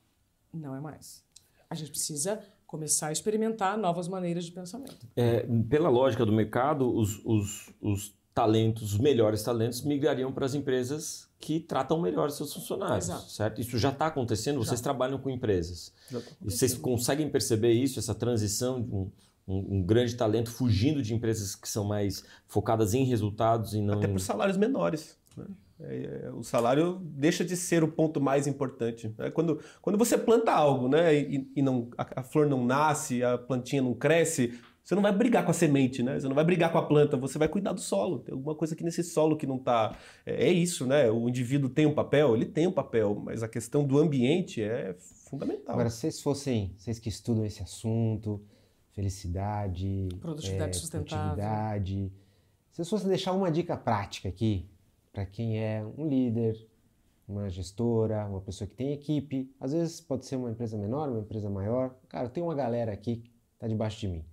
Não 0.52 0.76
é 0.76 0.80
mais. 0.80 1.24
A 1.70 1.74
gente 1.74 1.90
precisa 1.90 2.44
começar 2.66 3.06
a 3.06 3.12
experimentar 3.12 3.78
novas 3.78 4.06
maneiras 4.06 4.44
de 4.44 4.52
pensamento. 4.52 5.08
É, 5.16 5.46
pela 5.66 5.88
lógica 5.88 6.26
do 6.26 6.32
mercado, 6.32 6.94
os, 6.94 7.24
os, 7.24 7.70
os 7.80 8.14
talentos, 8.36 8.92
os 8.92 8.98
melhores 8.98 9.42
talentos, 9.42 9.80
migrariam 9.80 10.30
para 10.30 10.44
as 10.44 10.54
empresas 10.54 11.26
que 11.40 11.58
tratam 11.58 11.98
melhor 11.98 12.30
seus 12.30 12.52
funcionários, 12.52 13.08
Exato. 13.08 13.30
certo? 13.30 13.60
Isso 13.62 13.78
já 13.78 13.88
está 13.88 14.08
acontecendo, 14.08 14.60
já. 14.60 14.68
vocês 14.68 14.82
trabalham 14.82 15.18
com 15.18 15.30
empresas. 15.30 15.90
Tá 16.12 16.18
e 16.42 16.50
vocês 16.50 16.74
conseguem 16.74 17.30
perceber 17.30 17.72
isso, 17.72 17.98
essa 17.98 18.14
transição 18.14 18.82
de 18.82 18.94
um, 18.94 19.10
um, 19.48 19.76
um, 19.76 19.82
grande 19.82 20.14
talento 20.14 20.50
fugindo 20.50 21.00
de 21.00 21.14
empresas 21.14 21.54
que 21.54 21.66
são 21.66 21.82
mais 21.82 22.24
focadas 22.46 22.92
em 22.92 23.04
resultados 23.04 23.72
e 23.72 23.80
não... 23.80 23.94
Até 23.94 24.06
por 24.06 24.20
salários 24.20 24.58
menores. 24.58 25.16
Né? 25.34 25.46
É, 25.80 26.24
é, 26.24 26.30
o 26.30 26.42
salário 26.42 27.00
deixa 27.02 27.42
de 27.42 27.56
ser 27.56 27.82
o 27.82 27.88
ponto 27.88 28.20
mais 28.20 28.46
importante. 28.46 29.14
Né? 29.16 29.30
Quando, 29.30 29.62
quando 29.80 29.96
você 29.96 30.18
planta 30.18 30.52
algo 30.52 30.88
né, 30.88 31.14
e, 31.14 31.50
e 31.56 31.62
não, 31.62 31.88
a, 31.96 32.20
a, 32.20 32.22
flor 32.22 32.46
não 32.46 32.66
nasce, 32.66 33.24
a 33.24 33.38
plantinha 33.38 33.80
não 33.80 33.94
cresce, 33.94 34.60
você 34.86 34.94
não 34.94 35.02
vai 35.02 35.10
brigar 35.10 35.44
com 35.44 35.50
a 35.50 35.54
semente, 35.54 36.00
né? 36.00 36.20
Você 36.20 36.28
não 36.28 36.34
vai 36.36 36.44
brigar 36.44 36.70
com 36.70 36.78
a 36.78 36.82
planta, 36.86 37.16
você 37.16 37.36
vai 37.36 37.48
cuidar 37.48 37.72
do 37.72 37.80
solo. 37.80 38.20
Tem 38.20 38.32
alguma 38.32 38.54
coisa 38.54 38.72
aqui 38.72 38.84
nesse 38.84 39.02
solo 39.02 39.36
que 39.36 39.44
não 39.44 39.56
está. 39.56 39.98
É, 40.24 40.46
é, 40.46 40.52
isso, 40.52 40.86
né? 40.86 41.10
O 41.10 41.28
indivíduo 41.28 41.68
tem 41.68 41.86
um 41.86 41.92
papel, 41.92 42.36
ele 42.36 42.46
tem 42.46 42.68
um 42.68 42.72
papel, 42.72 43.12
mas 43.16 43.42
a 43.42 43.48
questão 43.48 43.84
do 43.84 43.98
ambiente 43.98 44.62
é 44.62 44.94
fundamental. 45.28 45.74
Agora, 45.74 45.90
se 45.90 45.96
vocês 45.96 46.22
fossem, 46.22 46.72
vocês 46.78 47.00
que 47.00 47.08
estudam 47.08 47.44
esse 47.44 47.60
assunto, 47.64 48.40
felicidade, 48.92 50.08
produtividade 50.20 50.76
é, 50.76 50.80
sustentável. 50.80 51.34
Produtividade, 51.34 52.12
se 52.70 52.76
vocês 52.76 52.88
fossem 52.88 53.08
deixar 53.08 53.32
uma 53.32 53.50
dica 53.50 53.76
prática 53.76 54.28
aqui 54.28 54.70
para 55.12 55.26
quem 55.26 55.58
é 55.58 55.84
um 55.98 56.06
líder, 56.06 56.64
uma 57.26 57.50
gestora, 57.50 58.24
uma 58.24 58.40
pessoa 58.40 58.68
que 58.68 58.76
tem 58.76 58.92
equipe, 58.92 59.52
às 59.58 59.72
vezes 59.72 60.00
pode 60.00 60.26
ser 60.26 60.36
uma 60.36 60.52
empresa 60.52 60.78
menor, 60.78 61.08
uma 61.08 61.18
empresa 61.18 61.50
maior. 61.50 61.92
Cara, 62.08 62.28
tem 62.28 62.40
uma 62.40 62.54
galera 62.54 62.92
aqui 62.92 63.16
que 63.16 63.32
está 63.56 63.66
debaixo 63.66 63.98
de 63.98 64.06
mim 64.06 64.24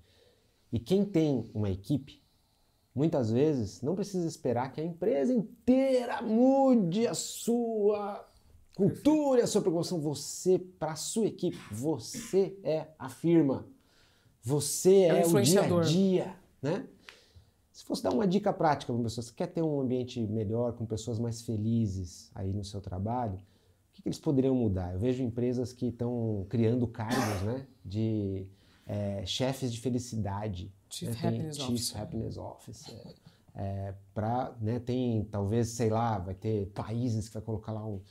e 0.74 0.80
quem 0.80 1.06
tem 1.06 1.52
uma 1.54 1.70
equipe, 1.70 2.20
muitas 2.96 3.30
vezes 3.30 3.84
não 3.84 3.94
precisa 3.94 4.28
esperar 4.28 4.72
que 4.72 4.82
a 4.82 4.84
empresa 4.84 5.32
inteira 5.32 6.20
mude 6.24 7.06
a 7.06 7.14
sua 7.14 8.28
cultura 8.76 9.42
e 9.42 9.44
a 9.44 9.48
sua 9.48 9.62
preocupação. 9.62 10.02
Você, 10.02 10.58
para 10.58 10.94
a 10.94 10.96
sua 10.96 11.28
equipe, 11.28 11.60
você 11.72 12.58
é 12.64 12.88
a 12.98 13.08
firma. 13.08 13.68
Você 14.42 15.04
é, 15.04 15.22
é 15.22 15.28
o 15.28 15.42
dia 15.44 15.62
a 15.62 15.82
dia, 15.82 16.36
né? 16.60 16.88
Se 17.72 17.84
fosse 17.86 18.02
dar 18.02 18.12
uma 18.12 18.28
dica 18.28 18.52
prática 18.52 18.92
para 18.92 18.96
uma 18.96 19.04
pessoa, 19.04 19.24
você 19.24 19.34
quer 19.34 19.48
ter 19.48 19.62
um 19.62 19.80
ambiente 19.80 20.20
melhor, 20.26 20.74
com 20.74 20.88
pessoas 20.88 21.20
mais 21.20 21.44
felizes 21.44 22.32
aí 22.34 22.52
no 22.52 22.64
seu 22.64 22.82
trabalho, 22.82 23.36
o 23.36 23.94
que, 23.94 24.02
que 24.02 24.10
eles 24.10 24.20
poderiam 24.20 24.56
mudar? 24.56 24.94
Eu 24.94 25.00
vejo 25.00 25.22
empresas 25.22 25.72
que 25.72 25.88
estão 25.88 26.48
criando 26.50 26.88
cargos, 26.88 27.42
né, 27.44 27.68
de 27.86 28.48
é, 28.94 29.26
chefes 29.26 29.74
de 29.74 29.80
felicidade. 29.80 30.72
Chief 30.88 31.10
né? 31.10 31.28
Happiness 31.28 31.60
Officer. 31.60 32.02
Happiness 32.02 32.38
Officer. 32.38 33.16
É, 33.56 33.94
pra, 34.14 34.56
né, 34.62 34.80
tem, 34.80 35.26
talvez, 35.26 35.70
sei 35.70 35.90
lá, 35.90 36.20
vai 36.20 36.36
ter 36.36 36.68
países 36.68 37.28
que 37.28 37.34
vai 37.34 37.44
colocar 37.44 37.72
lá 37.72 37.86
um, 37.86 38.02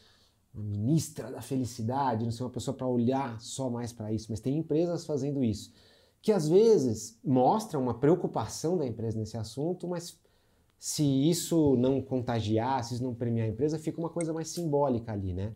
uma 0.53 0.65
ministra 0.65 1.31
da 1.31 1.41
felicidade, 1.41 2.25
não 2.25 2.33
sei, 2.33 2.45
uma 2.45 2.53
pessoa 2.53 2.77
para 2.77 2.87
olhar 2.87 3.41
só 3.41 3.71
mais 3.71 3.93
para 3.93 4.13
isso, 4.13 4.27
mas 4.31 4.41
tem 4.41 4.59
empresas 4.59 5.05
fazendo 5.05 5.43
isso, 5.43 5.73
que 6.21 6.33
às 6.33 6.49
vezes 6.49 7.19
mostram 7.25 7.81
uma 7.81 7.95
preocupação 7.95 8.77
da 8.77 8.87
empresa 8.87 9.19
nesse 9.19 9.37
assunto, 9.37 9.89
mas 9.89 10.21
se 10.79 11.05
isso 11.05 11.77
não 11.77 12.01
contagiar, 12.01 12.83
se 12.85 12.95
isso 12.95 13.03
não 13.05 13.15
premiar 13.15 13.47
a 13.47 13.51
empresa, 13.51 13.79
fica 13.79 14.01
uma 14.01 14.11
coisa 14.11 14.33
mais 14.33 14.49
simbólica 14.49 15.13
ali, 15.13 15.33
né? 15.33 15.55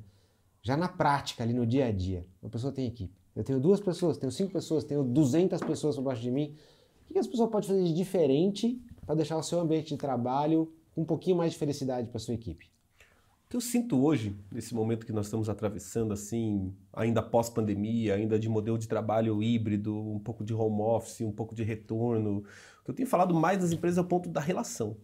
Já 0.63 0.77
na 0.77 0.89
prática, 0.89 1.45
ali 1.45 1.53
no 1.53 1.67
dia 1.67 1.87
a 1.87 1.93
dia, 1.93 2.27
uma 2.43 2.51
pessoa 2.51 2.73
tem 2.73 2.87
equipe. 2.87 3.16
Eu 3.37 3.45
tenho 3.45 3.61
duas 3.61 3.79
pessoas, 3.81 4.17
tenho 4.17 4.33
cinco 4.33 4.51
pessoas, 4.53 4.83
tenho 4.83 5.05
200 5.05 5.61
pessoas 5.61 5.95
por 5.97 6.03
baixo 6.03 6.23
de 6.23 6.31
mim. 6.31 6.55
O 7.09 7.13
que 7.13 7.19
as 7.19 7.27
pessoas 7.27 7.51
podem 7.51 7.69
fazer 7.69 7.85
de 7.85 7.93
diferente 7.93 8.81
para 9.05 9.15
deixar 9.15 9.37
o 9.37 9.43
seu 9.43 9.61
ambiente 9.61 9.89
de 9.89 9.99
trabalho 9.99 10.73
com 10.95 11.03
um 11.03 11.05
pouquinho 11.05 11.37
mais 11.37 11.53
de 11.53 11.59
felicidade 11.59 12.09
para 12.09 12.19
sua 12.19 12.33
equipe? 12.33 12.71
O 13.45 13.49
que 13.51 13.57
eu 13.57 13.61
sinto 13.61 14.03
hoje, 14.03 14.35
nesse 14.51 14.75
momento 14.75 15.05
que 15.05 15.13
nós 15.13 15.27
estamos 15.27 15.51
atravessando, 15.51 16.13
assim, 16.13 16.75
ainda 16.93 17.23
pós-pandemia, 17.23 18.15
ainda 18.15 18.39
de 18.39 18.49
modelo 18.49 18.79
de 18.79 18.89
trabalho 18.89 19.41
híbrido, 19.43 19.95
um 19.95 20.19
pouco 20.19 20.43
de 20.43 20.55
home 20.55 20.81
office, 20.81 21.21
um 21.21 21.31
pouco 21.31 21.55
de 21.55 21.63
retorno, 21.63 22.39
o 22.81 22.85
que 22.85 22.91
eu 22.91 22.95
tenho 22.95 23.09
falado 23.09 23.35
mais 23.35 23.59
das 23.59 23.71
empresas 23.71 23.99
é 23.99 24.01
o 24.01 24.05
ponto 24.05 24.31
da 24.31 24.41
relação 24.41 24.97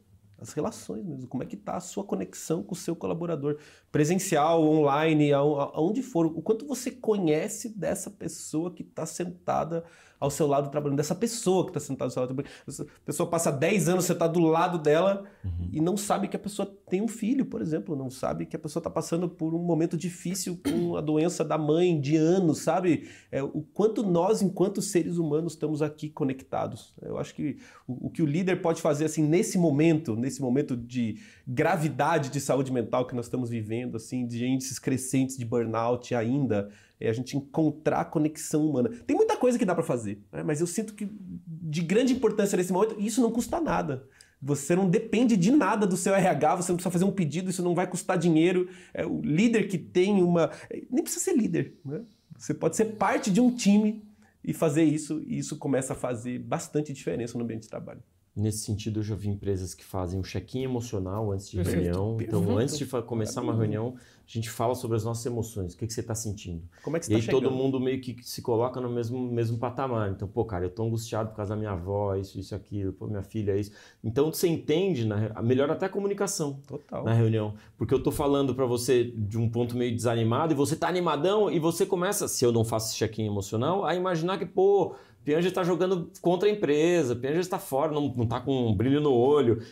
as 0.43 0.53
relações 0.53 1.05
mesmo, 1.05 1.29
como 1.29 1.43
é 1.43 1.47
que 1.47 1.55
está 1.55 1.77
a 1.77 1.81
sua 1.81 2.05
conexão 2.05 2.63
com 2.63 2.75
o 2.75 2.77
seu 2.77 2.97
colaborador, 2.97 3.59
presencial, 3.91 4.63
online, 4.63 5.33
aonde 5.33 6.03
for, 6.03 6.27
o 6.27 6.43
quanto 6.43 6.67
você 6.67 6.91
conhece 6.91 7.69
dessa 7.69 8.11
pessoa 8.11 8.73
que 8.73 8.83
está 8.83 9.07
sentada 9.07 9.85
ao 10.23 10.31
seu 10.31 10.47
lado 10.47 10.71
trabalhando, 10.71 10.99
dessa 10.99 11.17
pessoa 11.17 11.65
que 11.65 11.71
está 11.71 11.81
sentada 11.81 12.05
ao 12.05 12.11
seu 12.11 12.21
lado 12.21 12.29
trabalhando. 12.29 12.53
Essa 12.67 12.87
pessoa 13.05 13.29
passa 13.29 13.51
10 13.51 13.89
anos, 13.89 14.05
você 14.05 14.13
está 14.13 14.29
do 14.29 14.39
lado 14.39 14.79
dela 14.79 15.25
uhum. 15.45 15.69
e 15.73 15.81
não 15.81 15.97
sabe 15.97 16.29
que 16.29 16.37
a 16.37 16.39
pessoa 16.39 16.73
tem 16.89 17.03
um 17.03 17.09
filho, 17.09 17.45
por 17.45 17.61
exemplo, 17.61 17.97
não 17.97 18.09
sabe 18.09 18.47
que 18.47 18.55
a 18.55 18.59
pessoa 18.59 18.81
está 18.81 18.89
passando 18.89 19.29
por 19.29 19.53
um 19.53 19.59
momento 19.59 19.97
difícil 19.97 20.61
com 20.65 20.97
a 20.97 21.01
doença 21.01 21.45
da 21.45 21.59
mãe 21.59 22.01
de 22.01 22.17
anos, 22.17 22.59
sabe? 22.59 23.09
É, 23.33 23.43
o 23.43 23.67
quanto 23.75 24.05
nós, 24.05 24.43
enquanto 24.43 24.81
seres 24.81 25.17
humanos, 25.17 25.55
estamos 25.55 25.83
aqui 25.83 26.09
conectados. 26.09 26.95
Eu 27.03 27.19
acho 27.19 27.35
que 27.35 27.57
o, 27.89 28.07
o 28.07 28.11
que 28.11 28.23
o 28.23 28.27
líder 28.27 28.63
pode 28.63 28.81
fazer 28.81 29.07
assim 29.07 29.25
nesse 29.25 29.59
momento, 29.59 30.15
nesse 30.15 30.41
momento 30.41 30.77
de 30.77 31.19
gravidade 31.45 32.31
de 32.31 32.41
saúde 32.41 32.73
mental 32.73 33.09
que 33.09 33.15
nós 33.17 33.27
estamos 33.27 33.51
vivendo, 33.51 33.97
assim, 33.97 34.25
de 34.25 34.47
índices 34.47 34.79
crescentes 34.79 35.37
de 35.37 35.45
burnout 35.45 36.15
ainda, 36.15 36.71
é 37.03 37.11
a 37.11 37.13
gente 37.13 37.37
encontrar 37.37 38.01
a 38.01 38.05
conexão 38.05 38.67
humana. 38.67 38.91
Tem 39.07 39.17
muita 39.17 39.37
coisa 39.37 39.59
que 39.59 39.65
dá 39.65 39.75
para 39.75 39.83
fazer, 39.83 40.23
né? 40.33 40.43
mas 40.43 40.61
eu 40.61 40.67
sinto 40.67 40.95
que 40.95 41.09
de 41.11 41.83
grande 41.83 42.13
importância 42.13 42.57
nesse 42.57 42.73
momento, 42.73 42.97
isso 42.99 43.21
não 43.21 43.31
custa 43.31 43.61
nada. 43.61 44.07
Você 44.41 44.75
não 44.75 44.91
depende 44.91 45.37
de 45.37 45.53
nada 45.53 45.87
do 45.87 45.97
seu 45.97 46.15
RH, 46.15 46.57
você 46.57 46.73
não 46.73 46.77
precisa 46.77 46.91
fazer 46.91 47.05
um 47.05 47.13
pedido, 47.13 47.51
isso 47.51 47.63
não 47.63 47.75
vai 47.75 47.87
custar 47.87 48.19
dinheiro. 48.19 48.69
É, 48.93 49.07
o 49.07 49.21
líder 49.21 49.69
que 49.69 49.79
tem 49.79 50.21
uma. 50.23 50.51
Nem 50.91 51.03
precisa 51.03 51.25
ser 51.25 51.37
líder. 51.37 51.79
Né? 51.85 52.03
Você 52.37 52.53
pode 52.53 52.77
ser 52.77 52.87
parte 52.97 53.31
de 53.31 53.41
um 53.41 53.55
time 53.55 54.03
e 54.45 54.53
fazer 54.53 54.83
isso, 54.83 55.23
e 55.25 55.39
isso 55.39 55.57
começa 55.57 55.93
a 55.93 55.97
fazer 55.97 56.41
bastante 56.41 56.93
diferença 56.93 57.39
no 57.39 57.45
ambiente 57.45 57.63
de 57.63 57.69
trabalho. 57.69 58.03
Nesse 58.35 58.65
sentido, 58.65 59.01
eu 59.01 59.03
já 59.03 59.15
vi 59.15 59.29
empresas 59.29 59.75
que 59.75 59.85
fazem 59.85 60.19
um 60.19 60.23
check-in 60.23 60.63
emocional 60.63 61.31
antes 61.33 61.51
de 61.51 61.59
Perfeito. 61.59 61.83
reunião. 61.83 62.17
Então, 62.19 62.41
Perfeito. 62.41 62.59
antes 62.59 62.79
de 62.79 62.87
começar 63.03 63.43
uma 63.43 63.55
reunião, 63.55 63.95
a 64.27 64.31
gente 64.33 64.49
fala 64.49 64.75
sobre 64.75 64.97
as 64.97 65.05
nossas 65.05 65.27
emoções. 65.27 65.75
O 65.75 65.77
que, 65.77 65.87
que 65.87 65.93
você 65.93 66.01
está 66.01 66.15
sentindo? 66.15 66.63
Como 66.83 66.97
é 66.97 67.01
que 67.01 67.05
você 67.05 67.13
E 67.13 67.17
tá 67.17 67.23
aí 67.25 67.29
todo 67.29 67.51
mundo 67.51 67.79
meio 67.79 68.01
que 68.01 68.17
se 68.23 68.41
coloca 68.41 68.81
no 68.81 68.89
mesmo, 68.89 69.31
mesmo 69.31 69.59
patamar. 69.59 70.11
Então, 70.11 70.27
pô, 70.27 70.47
cara, 70.47 70.65
eu 70.65 70.71
tô 70.71 70.83
angustiado 70.83 71.29
por 71.29 71.37
causa 71.37 71.51
da 71.55 71.59
minha 71.59 71.73
avó, 71.73 72.15
isso, 72.15 72.41
isso, 72.41 72.55
aquilo. 72.55 72.95
Pô, 72.95 73.07
minha 73.07 73.23
filha, 73.23 73.55
isso. 73.55 73.71
Então, 74.03 74.33
você 74.33 74.49
entende, 74.49 75.05
na, 75.05 75.43
melhora 75.43 75.75
até 75.75 75.85
a 75.85 75.91
comunicação 75.91 76.59
Total. 76.67 77.05
na 77.05 77.13
reunião. 77.13 77.53
Porque 77.77 77.93
eu 77.93 78.03
tô 78.03 78.11
falando 78.11 78.55
para 78.55 78.65
você 78.65 79.05
de 79.05 79.37
um 79.37 79.47
ponto 79.47 79.77
meio 79.77 79.95
desanimado 79.95 80.55
e 80.55 80.57
você 80.57 80.75
tá 80.75 80.89
animadão 80.89 81.51
e 81.51 81.59
você 81.59 81.85
começa, 81.85 82.27
se 82.29 82.47
eu 82.47 82.51
não 82.51 82.65
faço 82.65 82.97
check-in 82.97 83.27
emocional, 83.27 83.85
a 83.85 83.95
imaginar 83.95 84.39
que, 84.39 84.47
pô 84.47 84.95
Pianger 85.25 85.49
está 85.49 85.63
jogando 85.63 86.11
contra 86.21 86.49
a 86.49 86.53
empresa, 86.53 87.17
Pianger 87.17 87.41
está 87.41 87.59
fora, 87.59 87.93
não, 87.93 88.13
não 88.17 88.27
tá 88.27 88.41
com 88.41 88.69
um 88.69 88.75
brilho 88.75 89.01
no 89.01 89.13
olho. 89.13 89.63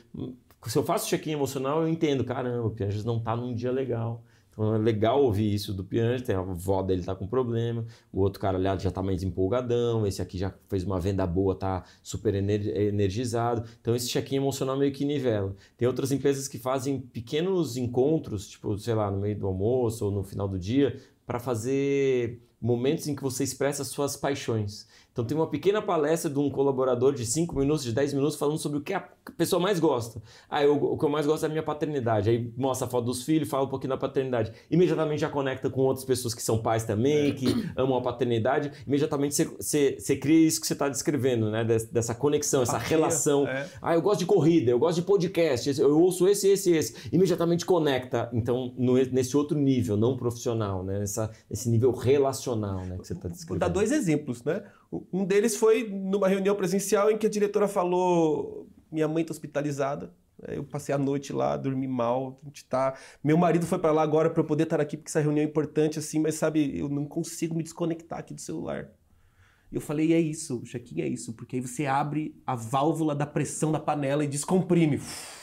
Se 0.67 0.77
eu 0.77 0.83
faço 0.83 1.09
check-in 1.09 1.33
emocional, 1.33 1.83
eu 1.83 1.89
entendo, 1.89 2.25
caramba, 2.25 2.67
o 2.67 2.71
Pianger 2.71 3.05
não 3.05 3.19
está 3.19 3.35
num 3.35 3.55
dia 3.55 3.73
legal. 3.73 4.23
Então 4.53 4.75
é 4.75 4.79
legal 4.79 5.23
ouvir 5.23 5.55
isso 5.55 5.73
do 5.73 5.83
Pianger, 5.83 6.23
tem 6.23 6.35
a 6.35 6.41
avó 6.41 6.83
dele 6.83 7.03
tá 7.03 7.15
com 7.15 7.27
problema, 7.27 7.85
o 8.13 8.21
outro 8.21 8.41
cara 8.41 8.59
ali 8.59 8.83
já 8.83 8.91
tá 8.91 9.03
mais 9.03 9.23
empolgadão, 9.23 10.07
esse 10.07 10.21
aqui 10.21 10.37
já 10.37 10.53
fez 10.69 10.85
uma 10.85 11.01
venda 11.01 11.27
boa, 11.27 11.55
tá 11.55 11.85
super 12.03 12.35
energizado. 12.35 13.65
Então 13.81 13.95
esse 13.95 14.09
check-in 14.09 14.37
emocional 14.37 14.77
meio 14.77 14.93
que 14.93 15.05
nivela. 15.05 15.55
Tem 15.79 15.89
outras 15.89 16.13
empresas 16.13 16.47
que 16.47 16.59
fazem 16.59 17.01
pequenos 17.01 17.77
encontros, 17.77 18.49
tipo, 18.49 18.77
sei 18.77 18.95
lá, 18.95 19.11
no 19.11 19.19
meio 19.19 19.39
do 19.39 19.47
almoço 19.47 20.05
ou 20.05 20.11
no 20.11 20.23
final 20.23 20.47
do 20.47 20.59
dia, 20.59 21.01
para 21.31 21.39
fazer 21.39 22.43
momentos 22.61 23.07
em 23.07 23.15
que 23.15 23.23
você 23.23 23.45
expressa 23.45 23.85
suas 23.85 24.17
paixões. 24.17 24.89
Então 25.13 25.25
tem 25.25 25.37
uma 25.37 25.49
pequena 25.49 25.83
palestra 25.83 26.31
de 26.31 26.39
um 26.39 26.49
colaborador 26.49 27.13
de 27.13 27.27
5 27.27 27.59
minutos, 27.59 27.83
de 27.83 27.93
10 27.93 28.15
minutos, 28.15 28.37
falando 28.37 28.59
sobre 28.59 28.79
o 28.79 28.81
que 28.81 28.95
a 28.95 29.01
pessoa 29.37 29.61
mais 29.61 29.81
gosta. 29.81 30.23
Ah, 30.49 30.63
eu, 30.63 30.77
o 30.77 30.97
que 30.97 31.05
eu 31.05 31.09
mais 31.09 31.27
gosto 31.27 31.43
é 31.43 31.47
a 31.47 31.49
minha 31.49 31.63
paternidade. 31.63 32.31
Aí 32.31 32.53
mostra 32.57 32.87
a 32.87 32.91
foto 32.91 33.07
dos 33.07 33.25
filhos, 33.25 33.49
fala 33.49 33.65
um 33.65 33.69
pouquinho 33.69 33.91
da 33.91 33.97
paternidade. 33.97 34.53
Imediatamente 34.71 35.21
já 35.21 35.29
conecta 35.29 35.69
com 35.69 35.81
outras 35.83 36.05
pessoas 36.05 36.33
que 36.33 36.43
são 36.43 36.59
pais 36.59 36.85
também, 36.85 37.35
que 37.35 37.47
amam 37.77 37.99
a 37.99 38.01
paternidade. 38.01 38.71
Imediatamente 38.87 39.35
você, 39.35 39.45
você, 39.45 39.97
você 39.99 40.17
cria 40.17 40.47
isso 40.47 40.61
que 40.61 40.67
você 40.67 40.75
está 40.75 40.89
descrevendo, 40.89 41.51
né? 41.51 41.65
Dessa 41.65 42.15
conexão, 42.15 42.63
essa 42.63 42.79
relação. 42.79 43.49
É. 43.49 43.69
Ah, 43.83 43.95
eu 43.95 44.03
gosto 44.03 44.21
de 44.21 44.27
corrida, 44.27 44.71
eu 44.71 44.79
gosto 44.79 45.01
de 45.01 45.07
podcast, 45.07 45.81
eu 45.81 46.01
ouço 46.01 46.29
esse, 46.29 46.49
esse, 46.49 46.71
esse. 46.71 46.95
Imediatamente 47.13 47.67
conecta. 47.67 48.31
Então, 48.33 48.73
no, 48.79 48.95
nesse 48.95 49.37
outro 49.37 49.59
nível, 49.59 49.97
não 49.97 50.17
profissional, 50.17 50.85
né? 50.85 51.03
Essa, 51.21 51.31
esse 51.51 51.69
nível 51.69 51.93
relacional 51.93 52.85
né, 52.87 52.97
que 52.99 53.07
você 53.07 53.13
está 53.13 53.29
descrevendo. 53.29 53.49
Vou 53.49 53.59
dar 53.59 53.69
dois 53.69 53.93
exemplos, 53.93 54.43
né? 54.43 54.63
Um 55.13 55.25
deles 55.25 55.57
foi 55.57 55.89
numa 55.89 56.29
reunião 56.29 56.55
presencial 56.57 57.11
em 57.11 57.19
que 57.19 57.27
a 57.27 57.31
diretora 57.31 57.69
falou: 57.69 58.69
minha 58.91 59.09
mãe 59.09 59.23
está 59.23 59.33
hospitalizada. 59.33 60.13
Eu 60.49 60.65
passei 60.65 60.95
a 60.95 60.99
noite 60.99 61.35
lá, 61.35 61.55
dormi 61.55 61.87
mal. 61.87 62.39
A 62.43 62.47
gente 62.47 62.65
tá... 62.65 62.95
Meu 63.23 63.37
marido 63.37 63.67
foi 63.67 63.79
para 63.79 63.93
lá 63.93 64.01
agora 64.01 64.31
para 64.31 64.41
eu 64.41 64.47
poder 64.47 64.63
estar 64.63 64.81
aqui 64.81 64.97
porque 64.97 65.11
essa 65.11 65.21
reunião 65.21 65.45
é 65.45 65.47
importante, 65.47 65.99
assim, 65.99 66.19
mas 66.19 66.37
sabe, 66.37 66.79
eu 66.79 66.89
não 66.89 67.05
consigo 67.05 67.55
me 67.55 67.63
desconectar 67.63 68.19
aqui 68.19 68.33
do 68.33 68.41
celular. 68.41 68.91
Eu 69.71 69.83
falei, 69.83 70.15
é 70.15 70.19
isso, 70.19 70.61
o 70.61 70.63
check-in 70.63 71.03
é 71.03 71.07
isso, 71.07 71.35
porque 71.35 71.57
aí 71.57 71.63
você 71.63 71.85
abre 71.85 72.35
a 72.47 72.55
válvula 72.55 73.15
da 73.15 73.27
pressão 73.27 73.71
da 73.71 73.79
panela 73.79 74.25
e 74.25 74.29
descomprime. 74.29 74.97
Uf 74.97 75.40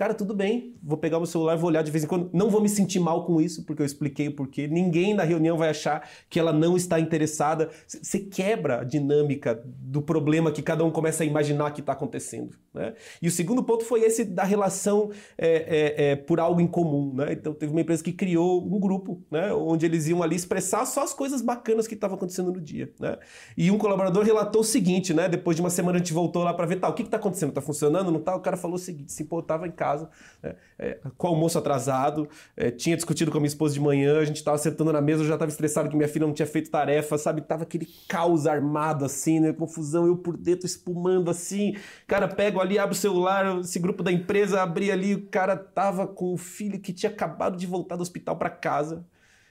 cara, 0.00 0.14
tudo 0.14 0.32
bem, 0.32 0.74
vou 0.82 0.96
pegar 0.96 1.18
meu 1.18 1.26
celular, 1.26 1.56
vou 1.56 1.68
olhar 1.68 1.82
de 1.82 1.90
vez 1.90 2.04
em 2.04 2.06
quando. 2.06 2.30
Não 2.32 2.48
vou 2.48 2.62
me 2.62 2.70
sentir 2.70 2.98
mal 2.98 3.26
com 3.26 3.38
isso, 3.38 3.66
porque 3.66 3.82
eu 3.82 3.86
expliquei 3.86 4.28
o 4.28 4.34
porquê. 4.34 4.66
Ninguém 4.66 5.12
na 5.12 5.24
reunião 5.24 5.58
vai 5.58 5.68
achar 5.68 6.08
que 6.30 6.40
ela 6.40 6.54
não 6.54 6.74
está 6.74 6.98
interessada. 6.98 7.68
Você 7.86 8.18
quebra 8.18 8.80
a 8.80 8.84
dinâmica 8.84 9.62
do 9.62 10.00
problema 10.00 10.50
que 10.50 10.62
cada 10.62 10.82
um 10.82 10.90
começa 10.90 11.22
a 11.22 11.26
imaginar 11.26 11.72
que 11.72 11.80
está 11.80 11.92
acontecendo. 11.92 12.56
Né? 12.72 12.94
E 13.20 13.28
o 13.28 13.30
segundo 13.30 13.62
ponto 13.62 13.84
foi 13.84 14.00
esse 14.00 14.24
da 14.24 14.42
relação 14.42 15.10
é, 15.36 15.48
é, 15.48 16.10
é, 16.12 16.16
por 16.16 16.40
algo 16.40 16.62
em 16.62 16.66
comum. 16.66 17.12
Né? 17.14 17.34
Então, 17.34 17.52
teve 17.52 17.70
uma 17.70 17.82
empresa 17.82 18.02
que 18.02 18.12
criou 18.12 18.64
um 18.64 18.80
grupo, 18.80 19.22
né? 19.30 19.52
onde 19.52 19.84
eles 19.84 20.08
iam 20.08 20.22
ali 20.22 20.34
expressar 20.34 20.86
só 20.86 21.02
as 21.02 21.12
coisas 21.12 21.42
bacanas 21.42 21.86
que 21.86 21.92
estavam 21.92 22.16
acontecendo 22.16 22.50
no 22.50 22.60
dia. 22.60 22.90
Né? 22.98 23.18
E 23.54 23.70
um 23.70 23.76
colaborador 23.76 24.24
relatou 24.24 24.62
o 24.62 24.64
seguinte, 24.64 25.12
né? 25.12 25.28
depois 25.28 25.56
de 25.56 25.60
uma 25.60 25.68
semana 25.68 25.96
a 25.96 25.98
gente 25.98 26.14
voltou 26.14 26.42
lá 26.42 26.54
para 26.54 26.64
ver, 26.64 26.76
tá, 26.76 26.88
o 26.88 26.94
que 26.94 27.02
está 27.02 27.18
acontecendo? 27.18 27.50
Está 27.50 27.60
funcionando? 27.60 28.10
Não 28.10 28.20
está? 28.20 28.34
O 28.34 28.40
cara 28.40 28.56
falou 28.56 28.76
o 28.76 28.78
seguinte, 28.78 29.12
se 29.12 29.24
pô, 29.24 29.44
em 29.66 29.70
casa 29.70 29.89
casa, 29.90 30.08
né? 30.42 30.54
é, 30.78 30.98
com 31.16 31.26
o 31.26 31.30
almoço 31.30 31.58
atrasado, 31.58 32.28
é, 32.56 32.70
tinha 32.70 32.96
discutido 32.96 33.30
com 33.30 33.38
a 33.38 33.40
minha 33.40 33.48
esposa 33.48 33.74
de 33.74 33.80
manhã, 33.80 34.18
a 34.18 34.24
gente 34.24 34.36
estava 34.36 34.56
sentando 34.58 34.92
na 34.92 35.00
mesa, 35.00 35.22
eu 35.22 35.26
já 35.26 35.34
estava 35.34 35.50
estressado 35.50 35.88
que 35.88 35.96
minha 35.96 36.08
filha 36.08 36.26
não 36.26 36.34
tinha 36.34 36.46
feito 36.46 36.70
tarefa, 36.70 37.18
sabe? 37.18 37.42
Tava 37.42 37.64
aquele 37.64 37.86
caos 38.08 38.46
armado 38.46 39.04
assim, 39.04 39.40
né? 39.40 39.52
Confusão, 39.52 40.06
eu 40.06 40.16
por 40.16 40.36
dentro 40.36 40.66
espumando 40.66 41.30
assim. 41.30 41.76
Cara, 42.06 42.28
pego 42.28 42.60
ali, 42.60 42.78
abro 42.78 42.94
o 42.94 42.98
celular, 42.98 43.60
esse 43.60 43.78
grupo 43.78 44.02
da 44.02 44.12
empresa, 44.12 44.62
abri 44.62 44.90
ali, 44.90 45.14
o 45.14 45.26
cara 45.28 45.56
tava 45.56 46.06
com 46.06 46.32
o 46.32 46.36
filho 46.36 46.80
que 46.80 46.92
tinha 46.92 47.10
acabado 47.10 47.56
de 47.56 47.66
voltar 47.66 47.96
do 47.96 48.02
hospital 48.02 48.36
para 48.36 48.50
casa. 48.50 49.04